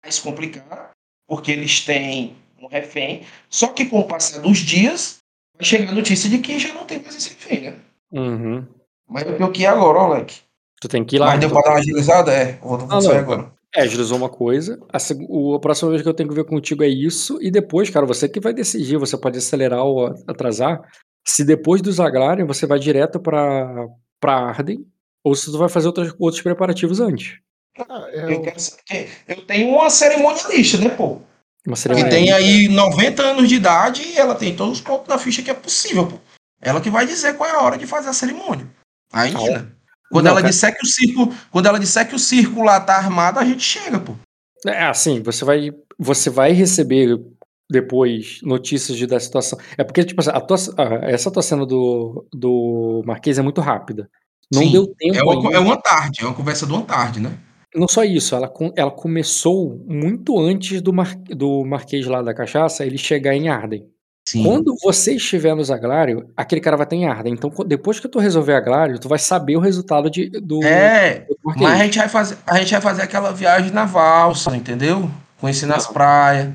[0.03, 0.89] mais complicado,
[1.25, 3.23] porque eles têm um refém.
[3.49, 5.19] Só que com o passar dos dias,
[5.55, 7.75] vai chegar a notícia de que já não tem mais esse refém, né?
[8.11, 8.65] Uhum.
[9.07, 10.41] Mas eu tenho que agora, Leque.
[10.79, 11.27] Tu tem que ir lá.
[11.27, 12.31] Mas deu pra dar uma agilizada?
[12.33, 13.19] É, eu vou, vou Ah, sair não.
[13.21, 13.51] agora.
[13.75, 14.79] É, agilizou uma coisa.
[14.91, 17.37] A, seg- o- a próxima vez que eu tenho que ver contigo é isso.
[17.41, 18.97] E depois, cara, você que vai decidir.
[18.97, 20.79] Você pode acelerar ou atrasar.
[21.27, 23.87] Se depois do Zaglarian você vai direto pra,
[24.19, 24.85] pra Arden.
[25.23, 27.39] Ou se tu vai fazer outros, outros preparativos antes.
[27.77, 29.09] Ah, Eu, eu, quero saber.
[29.27, 31.19] Eu tenho uma cerimonialista, né, pô?
[31.65, 32.09] Uma Que cerimônia.
[32.09, 35.51] tem aí 90 anos de idade e ela tem todos os pontos da ficha que
[35.51, 36.15] é possível, pô.
[36.61, 38.65] Ela que vai dizer qual é a hora de fazer a cerimônia.
[39.11, 39.67] Aí, Ah, né?
[40.11, 40.51] Quando Não, ela cara.
[40.51, 43.63] disser que o círculo, quando ela disser que o círculo lá tá armado, a gente
[43.63, 44.13] chega, pô.
[44.65, 47.19] É assim, você vai, você vai receber
[47.69, 49.59] depois notícias de, da situação.
[49.77, 50.57] É porque, tipo assim, a tua,
[51.03, 54.09] essa tua cena do, do Marquês é muito rápida.
[54.51, 57.19] Não Sim, deu tempo É uma, é uma tarde, é uma conversa de uma tarde,
[57.19, 57.37] né?
[57.75, 62.85] Não só isso, ela, ela começou muito antes do, mar, do Marquês lá da Cachaça
[62.85, 63.85] ele chegar em Arden.
[64.27, 64.43] Sim.
[64.43, 67.31] Quando você estiver no Zaglário, aquele cara vai estar em Arden.
[67.31, 71.37] Então, depois que tu resolver Aglário, tu vai saber o resultado de, do, É, do
[71.55, 75.09] mas a gente, vai fazer, a gente vai fazer aquela viagem na valsa, entendeu?
[75.39, 75.93] Conhecer nas Não.
[75.93, 76.49] praias.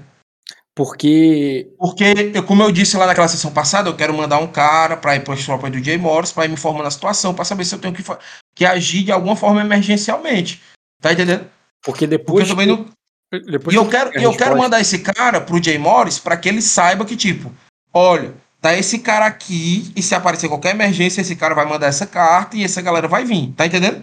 [0.75, 1.73] Porque.
[1.79, 5.17] Porque, eu, como eu disse lá naquela sessão passada, eu quero mandar um cara para
[5.17, 7.65] ir para as tropas do Jay Morris para ir me informando a situação, para saber
[7.65, 8.05] se eu tenho que,
[8.55, 10.61] que agir de alguma forma emergencialmente.
[11.01, 11.47] Tá entendendo?
[11.83, 12.51] Porque Porque depois.
[12.51, 12.85] eu também não.
[13.41, 16.49] Depois E eu que quero, eu quero mandar esse cara pro Jay Morris para que
[16.49, 17.53] ele saiba que, tipo,
[17.93, 22.07] olha, tá esse cara aqui, e se aparecer qualquer emergência, esse cara vai mandar essa
[22.07, 23.53] carta e essa galera vai vir.
[23.53, 24.03] Tá entendendo?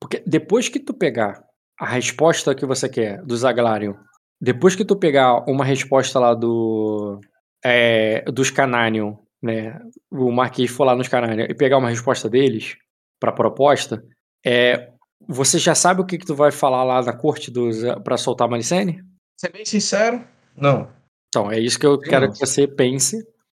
[0.00, 1.44] Porque depois que tu pegar
[1.78, 3.94] a resposta que você quer do Zaglarion,
[4.40, 7.20] depois que tu pegar uma resposta lá do
[7.64, 9.78] é, dos Cananion, né,
[10.10, 12.76] o Marquês for lá nos Cananion e pegar uma resposta deles
[13.20, 14.02] pra proposta,
[14.44, 14.90] é,
[15.30, 18.46] você já sabe o que, que tu vai falar lá na corte dos para soltar
[18.48, 19.02] a Malicene?
[19.40, 20.22] Ser bem sincero,
[20.56, 20.88] não.
[21.28, 22.32] Então, é isso que eu Sim, quero não.
[22.32, 23.16] que você pense.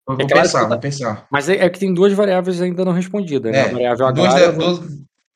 [0.08, 1.28] Eu vou É claro pensar, tá- vou pensar.
[1.32, 3.60] Mas é, é que tem duas variáveis ainda não respondidas, né?
[3.60, 4.82] É, A variável Duas, agrária duas-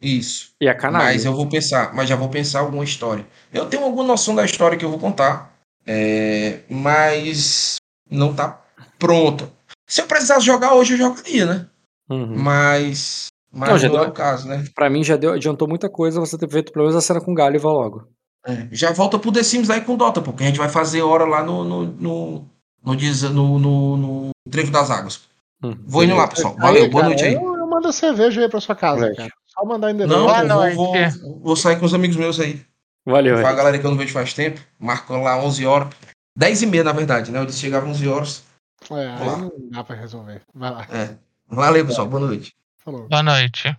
[0.01, 0.51] isso.
[0.59, 1.05] e a Cananion.
[1.07, 3.25] Mas eu vou pensar, mas já vou pensar alguma história.
[3.53, 5.53] Eu tenho alguma noção da história que eu vou contar,
[5.87, 7.77] é, mas
[8.09, 8.61] não tá
[8.99, 9.49] pronta.
[9.87, 11.67] Se eu precisasse jogar hoje, eu jogaria, né?
[12.09, 12.35] Uhum.
[12.37, 14.63] Mas, mas Não, não, já é deu- o caso, né?
[14.75, 17.31] Pra mim já deu, adiantou muita coisa você ter feito pelo menos a cena com
[17.31, 18.07] o Galho e vá logo.
[18.45, 21.25] É, já volta pro The Sims aí com Dota, porque a gente vai fazer hora
[21.25, 22.49] lá no no no
[22.83, 22.93] no,
[23.31, 25.21] no, no, no Trevo das Águas.
[25.63, 25.75] Hum.
[25.85, 26.55] Vou indo lá, pessoal.
[26.55, 27.33] Valeu, Aí, boa cara, noite aí.
[27.33, 29.17] Eu, eu mando a cerveja aí pra sua casa, Moleque.
[29.17, 29.31] cara.
[29.47, 30.15] Só mandar endereço.
[30.15, 32.61] Não, Boa eu vou, vou, vou sair com os amigos meus aí.
[33.07, 34.59] Valeu, Foi a galera que eu não vejo faz tempo.
[34.79, 35.89] Marcou lá 11 horas.
[36.37, 37.39] 10 e meia, na verdade, né?
[37.39, 38.43] Eu disse que chegava 11 horas.
[38.91, 39.37] É, aí Lá.
[39.37, 40.41] não dá pra resolver.
[40.53, 40.85] Vai lá.
[40.91, 41.15] É.
[41.47, 42.07] Valeu, pessoal.
[42.07, 42.53] Boa noite.
[42.85, 43.07] Falou.
[43.09, 43.75] Boa noite.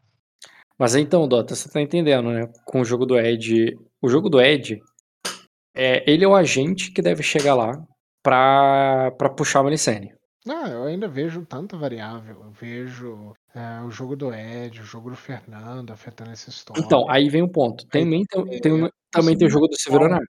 [0.76, 2.50] Mas então, Dota, você tá entendendo, né?
[2.64, 3.78] Com o jogo do Ed.
[4.02, 4.80] O jogo do Ed,
[5.74, 7.72] é, ele é o agente que deve chegar lá
[8.20, 10.12] pra, pra puxar a Malicene.
[10.44, 12.42] Não, eu ainda vejo tanta variável.
[12.44, 16.82] Eu vejo é, o jogo do Ed, o jogo do Fernando afetando essa história.
[16.84, 17.86] Então, aí vem o ponto.
[17.86, 20.20] Também tem, tem um- também tem o jogo do Severonar.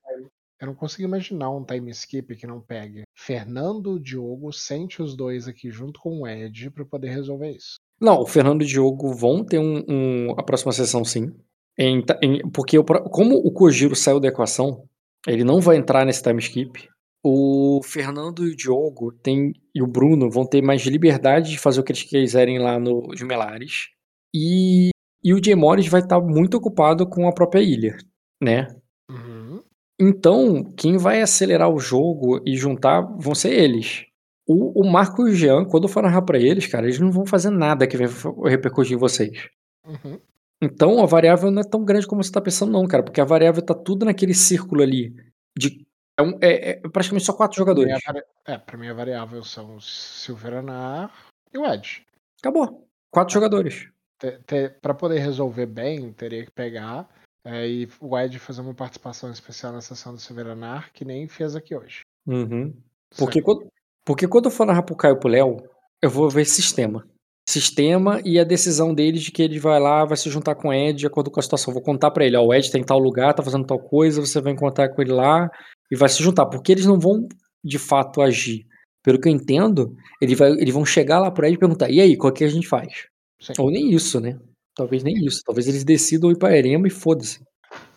[0.59, 3.03] Eu não consigo imaginar um time skip que não pegue.
[3.15, 7.75] Fernando, Diogo, sente os dois aqui junto com o Ed pra poder resolver isso.
[7.99, 11.31] Não, o Fernando e o Diogo vão ter um, um- a próxima sessão, sim.
[11.77, 14.83] Em- em- porque pro- como o Kojiro saiu da equação,
[15.27, 16.87] ele não vai entrar nesse time skip.
[17.23, 21.79] O Fernando e o Diogo tem, e o Bruno vão ter mais liberdade de fazer
[21.79, 23.89] o que eles quiserem lá nos Melares.
[24.33, 24.89] E,
[25.23, 27.97] e o Jay Morris vai estar muito ocupado com a própria ilha,
[28.41, 28.67] né?
[29.09, 29.61] Uhum.
[29.99, 34.05] Então, quem vai acelerar o jogo e juntar vão ser eles.
[34.47, 37.11] O, o Marco e o Jean, quando eu for narrar pra eles, cara, eles não
[37.11, 38.07] vão fazer nada que vai
[38.49, 39.49] repercutir em vocês.
[39.85, 40.19] Uhum.
[40.61, 43.25] Então, a variável não é tão grande como você tá pensando, não, cara, porque a
[43.25, 45.13] variável tá tudo naquele círculo ali.
[45.57, 45.85] De,
[46.17, 47.93] é, um- é- é praticamente só quatro jogadores.
[48.05, 51.11] Vari- É, pra mim a variável são o Silveranar
[51.53, 52.05] e o Ed.
[52.39, 52.87] Acabou.
[53.11, 53.89] Quatro jogadores.
[54.19, 57.07] Te- te- Pra poder resolver bem, teria que pegar
[57.49, 61.55] É, e o Ed fazer uma participação especial na sessão do Severanar, que nem fez
[61.55, 62.01] aqui hoje.
[62.25, 62.75] Uhum.
[63.17, 63.45] Porque Certo?
[63.45, 63.71] quando,
[64.07, 65.57] porque quando eu for narrar pro Caio e pro Léo,
[66.01, 67.05] eu vou ver sistema.
[67.47, 70.73] Sistema e a decisão deles de que ele vai lá, vai se juntar com o
[70.73, 71.73] Ed de acordo com a situação.
[71.73, 74.21] Vou contar pra ele, ó, o Ed tá em tal lugar, tá fazendo tal coisa,
[74.21, 75.49] você vai encontrar com ele lá
[75.91, 76.45] e vai se juntar.
[76.45, 77.27] Porque eles não vão,
[77.61, 78.65] de fato, agir.
[79.03, 81.99] Pelo que eu entendo, ele vai, eles vão chegar lá pro Ed e perguntar, e
[81.99, 83.07] aí, qual que a gente faz?
[83.41, 83.53] Sim.
[83.59, 84.39] Ou nem isso, né?
[84.73, 85.41] Talvez nem isso.
[85.45, 87.41] Talvez eles decidam ir pra Erema e foda-se.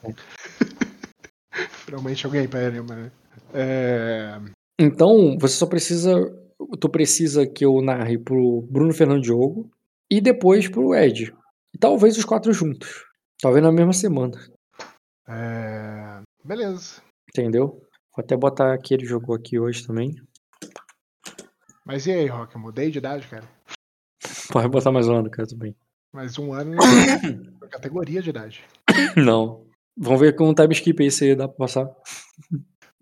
[1.87, 3.13] Finalmente alguém pra ele, né?
[3.55, 4.41] É,
[4.81, 6.15] Então, você só precisa.
[6.81, 9.71] Tu precisa que eu narre pro Bruno Fernando Diogo
[10.11, 11.35] e depois pro Ed.
[11.75, 13.05] E talvez os quatro juntos.
[13.43, 14.39] Talvez na mesma semana.
[15.29, 17.03] é, Beleza.
[17.29, 17.83] Entendeu?
[18.17, 20.17] Vou até botar que ele jogou aqui hoje também.
[21.85, 22.55] Mas e aí, Rock?
[22.55, 23.49] Eu mudei de idade, cara?
[24.53, 25.77] Pode botar mais um ano, cara, tudo bem.
[26.13, 26.77] Mais um ano
[27.61, 28.65] na categoria de idade.
[29.17, 29.67] Não.
[29.97, 31.89] Vamos ver com um time skip aí se dá pra passar.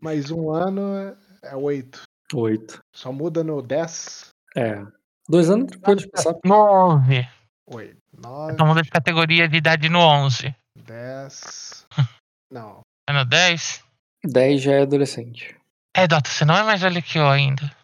[0.01, 1.17] Mais um ano
[1.49, 2.02] é oito.
[2.35, 2.81] Oito.
[2.94, 4.28] Só muda no 10.
[4.57, 4.85] É.
[5.28, 6.35] Dois anos tranquilo de passar.
[6.44, 7.27] Nove.
[7.67, 7.99] Oito.
[8.12, 8.52] Nove.
[8.52, 10.55] Então muda de categoria de idade no 11.
[10.77, 11.86] 10.
[12.51, 12.81] Não.
[13.09, 13.85] É no 10?
[14.25, 15.57] Dez já é adolescente.
[15.94, 17.75] É, Dota, você não é mais velho que eu ainda.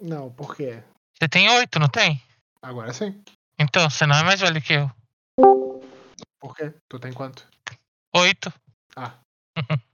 [0.00, 0.82] Não, por quê?
[1.14, 2.22] Você tem 8, não tem?
[2.62, 3.22] Agora sim.
[3.58, 4.90] Então, você não é mais velho que eu.
[6.40, 6.72] Por quê?
[6.88, 7.46] Tu tem quanto?
[8.14, 8.52] 8.
[8.96, 9.14] Ah.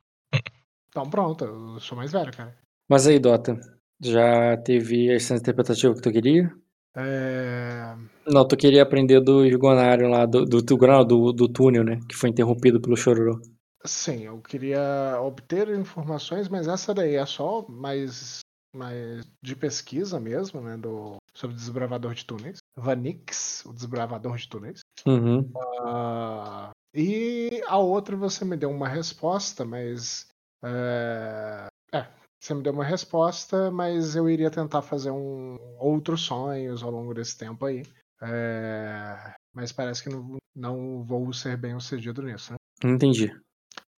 [0.92, 2.54] Então pronto, eu sou mais velho, cara.
[2.92, 3.58] Mas aí, Dota,
[4.02, 6.54] já teve a licença interpretativa que tu queria?
[6.94, 7.96] É...
[8.26, 11.98] Não, tu queria aprender do Gonário lá, do, do, do, do, túnel, né?
[12.06, 13.40] Que foi interrompido pelo Chororô.
[13.82, 18.40] Sim, eu queria obter informações, mas essa daí é só mais,
[18.76, 20.76] mais de pesquisa mesmo, né?
[20.76, 22.58] Do, sobre o desbravador de túneis.
[22.76, 24.80] Vanix, o desbravador de túneis.
[25.06, 25.50] Uhum.
[25.80, 30.26] Ah, e a outra você me deu uma resposta, mas.
[30.62, 32.06] É, é,
[32.42, 37.14] você me deu uma resposta, mas eu iria tentar fazer um, outros sonhos ao longo
[37.14, 37.84] desse tempo aí.
[38.20, 42.58] É, mas parece que não, não vou ser bem sucedido nisso, né?
[42.84, 43.32] Entendi.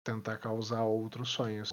[0.03, 1.71] Tentar causar outros sonhos.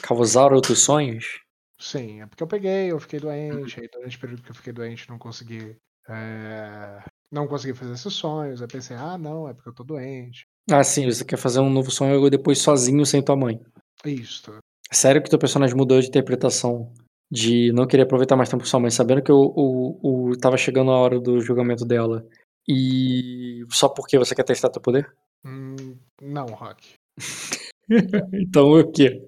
[0.00, 1.40] Causar outros sonhos?
[1.76, 4.72] Sim, é porque eu peguei, eu fiquei doente, aí durante o período que eu fiquei
[4.72, 5.76] doente não consegui.
[6.08, 7.02] é,
[7.32, 8.62] não consegui fazer esses sonhos.
[8.62, 10.46] Aí pensei, ah, não, é porque eu tô doente.
[10.70, 13.60] Ah, sim, você quer fazer um novo sonho depois sozinho sem tua mãe.
[14.04, 14.60] Isto.
[14.92, 16.92] Sério que teu personagem mudou de interpretação
[17.30, 20.56] de não querer aproveitar mais tempo com sua mãe, sabendo que o, o, o tava
[20.56, 22.26] chegando a hora do julgamento dela
[22.68, 25.12] e só porque você quer testar teu poder?
[25.44, 26.94] Hum, não, Rock.
[28.32, 29.22] então o quê?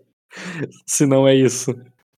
[0.87, 1.71] Se não é isso.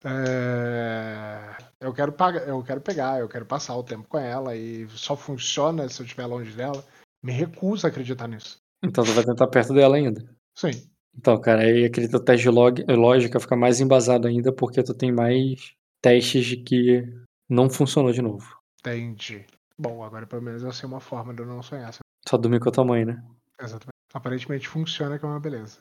[0.05, 4.89] É, Eu quero pagar, eu quero pegar, eu quero passar o tempo com ela e
[4.90, 6.84] só funciona se eu estiver longe dela.
[7.23, 8.58] Me recuso a acreditar nisso.
[8.82, 10.23] Então tu vai tentar perto dela ainda.
[10.55, 10.73] Sim.
[11.17, 14.93] Então, cara, aí aquele teu teste de log- lógica fica mais embasado ainda porque tu
[14.94, 17.02] tem mais testes de que
[17.49, 18.59] não funcionou de novo.
[18.81, 19.44] Entendi.
[19.78, 21.93] Bom, agora pelo menos eu sei uma forma de eu não sonhar.
[22.28, 23.23] Só dormir com a tua mãe, né?
[23.60, 23.94] Exatamente.
[24.12, 25.81] Aparentemente funciona, que é uma beleza.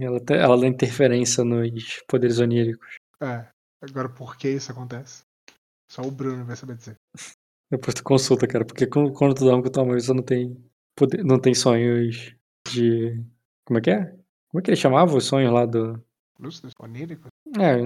[0.00, 2.96] Ela, te- ela dá interferência nos poderes oníricos.
[3.20, 3.46] É.
[3.80, 5.22] Agora por que isso acontece?
[5.90, 6.96] Só o Bruno vai saber dizer.
[7.70, 10.22] Depois tu consulta, cara, porque quando, quando tu dorme com a tua mãe, você não
[10.22, 10.56] tem,
[10.94, 12.34] poder, não tem sonhos
[12.70, 13.24] de.
[13.64, 14.14] Como é que é?
[14.52, 15.98] Como é que ele chamava os sonhos lá do.
[16.38, 16.74] Lúcidos?
[16.78, 17.28] Oníricos?
[17.58, 17.80] É,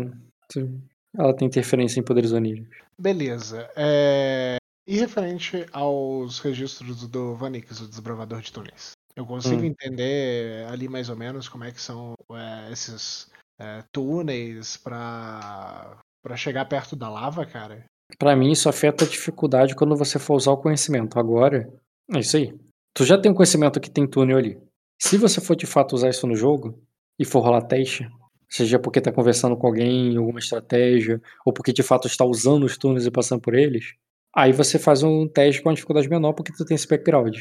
[1.16, 2.76] ela tem interferência em poderes oníricos.
[2.98, 3.70] Beleza.
[3.76, 4.56] É...
[4.88, 8.92] E referente aos registros do Vanix, o desbravador de túneis?
[9.14, 9.66] Eu consigo Hum.
[9.66, 16.36] entender ali mais ou menos como é que são é, esses é, túneis pra, pra
[16.36, 17.84] chegar perto da lava, cara?
[18.18, 21.18] Pra mim, isso afeta a dificuldade quando você for usar o conhecimento.
[21.18, 21.72] Agora,
[22.12, 22.54] é isso aí.
[22.94, 24.58] Tu já tem o conhecimento que tem túnel ali.
[24.98, 26.82] Se você for de fato usar isso no jogo
[27.18, 28.08] e for rolar teste,
[28.48, 32.76] seja porque tá conversando com alguém, alguma estratégia, ou porque de fato está usando os
[32.76, 33.94] túneis e passando por eles,
[34.34, 37.36] aí você faz um teste com uma dificuldade menor porque tu tem esse background.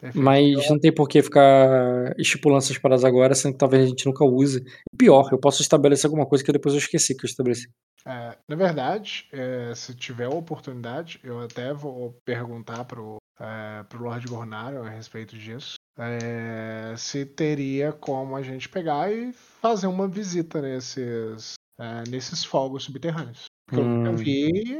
[0.00, 0.24] Perfeito.
[0.24, 4.06] Mas não tem por que ficar estipulando essas paradas agora, sendo que talvez a gente
[4.06, 4.64] nunca use.
[4.96, 7.68] Pior, eu posso estabelecer alguma coisa que depois eu esqueci que eu estabeleci.
[8.06, 14.02] É, na verdade, é, se tiver a oportunidade, eu até vou perguntar pro, é, pro
[14.04, 15.74] Lord Gornaro a respeito disso.
[15.98, 22.84] é, se teria como a gente pegar e fazer uma visita nesses, é, nesses fogos
[22.84, 23.44] subterrâneos.
[23.66, 24.16] Porque eu nunca Hum.
[24.16, 24.78] vi.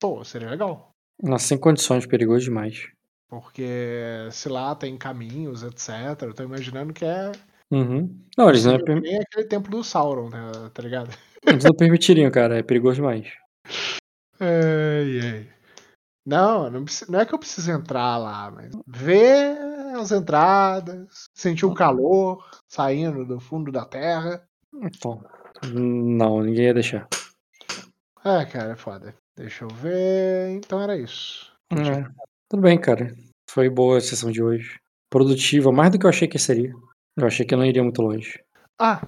[0.00, 0.90] Pô, seria legal.
[1.22, 2.88] Nossa, sem condições, perigoso demais.
[3.28, 3.66] Porque
[4.32, 6.22] se lá tem caminhos, etc.
[6.22, 7.32] Eu tô imaginando que é.
[7.70, 8.16] Uhum.
[8.36, 10.38] Não, eles não, é permi- Nem aquele templo do Sauron, né,
[10.72, 11.10] tá ligado?
[11.46, 12.58] eles não permitiriam, cara.
[12.58, 13.26] É perigoso demais.
[14.40, 15.48] Ai, ai.
[16.26, 19.58] Não, não, não é que eu preciso entrar lá, mas ver
[19.92, 24.42] nas entradas, sentiu o calor saindo do fundo da terra.
[24.74, 25.22] Então,
[25.72, 27.08] não, ninguém ia deixar.
[28.24, 29.14] É, cara, é foda.
[29.36, 30.50] Deixa eu ver.
[30.50, 31.52] Então era isso.
[31.72, 32.10] É,
[32.48, 33.14] tudo bem, cara.
[33.50, 34.78] Foi boa a sessão de hoje.
[35.10, 36.72] Produtiva, mais do que eu achei que seria.
[37.16, 38.42] Eu achei que eu não iria muito longe.
[38.80, 39.06] Ah,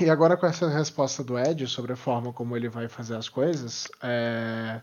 [0.00, 3.28] e agora com essa resposta do Ed sobre a forma como ele vai fazer as
[3.28, 4.80] coisas, é,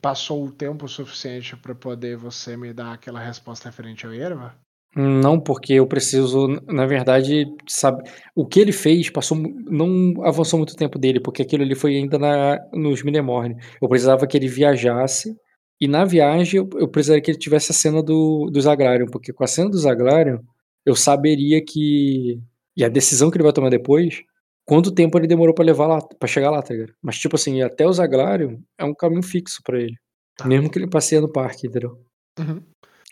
[0.00, 4.54] passou o tempo suficiente para poder você me dar aquela resposta referente ao Erva?
[4.98, 10.74] Não, porque eu preciso, na verdade, sabe, o que ele fez passou, não avançou muito
[10.74, 13.56] tempo dele, porque aquilo ali foi ainda na, nos Minemorne.
[13.80, 15.36] Eu precisava que ele viajasse,
[15.78, 19.34] e na viagem eu, eu precisaria que ele tivesse a cena do, do Zaglarion, porque
[19.34, 20.38] com a cena do Zaglarion,
[20.86, 22.40] eu saberia que,
[22.74, 24.22] e a decisão que ele vai tomar depois,
[24.66, 26.92] quanto tempo ele demorou pra levar lá, para chegar lá, tá ligado?
[27.02, 29.96] Mas tipo assim, até o Zaglarion é um caminho fixo pra ele,
[30.36, 30.46] Tá.
[30.46, 32.04] mesmo que ele passeie no parque, entendeu?
[32.38, 32.62] Uhum.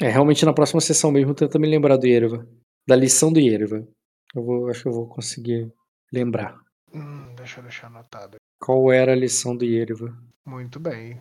[0.01, 2.47] É, realmente na próxima sessão mesmo tenta me lembrar do Yerva.
[2.87, 3.87] Da lição do Yerva.
[4.35, 5.73] Eu vou, acho que eu vou conseguir
[6.13, 6.61] lembrar.
[6.93, 8.37] Hum, deixa eu deixar anotado.
[8.61, 10.15] Qual era a lição do Yerva?
[10.47, 11.21] Muito bem.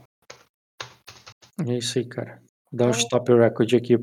[1.67, 2.41] É isso aí, cara.
[2.71, 3.95] Dá um stop record aqui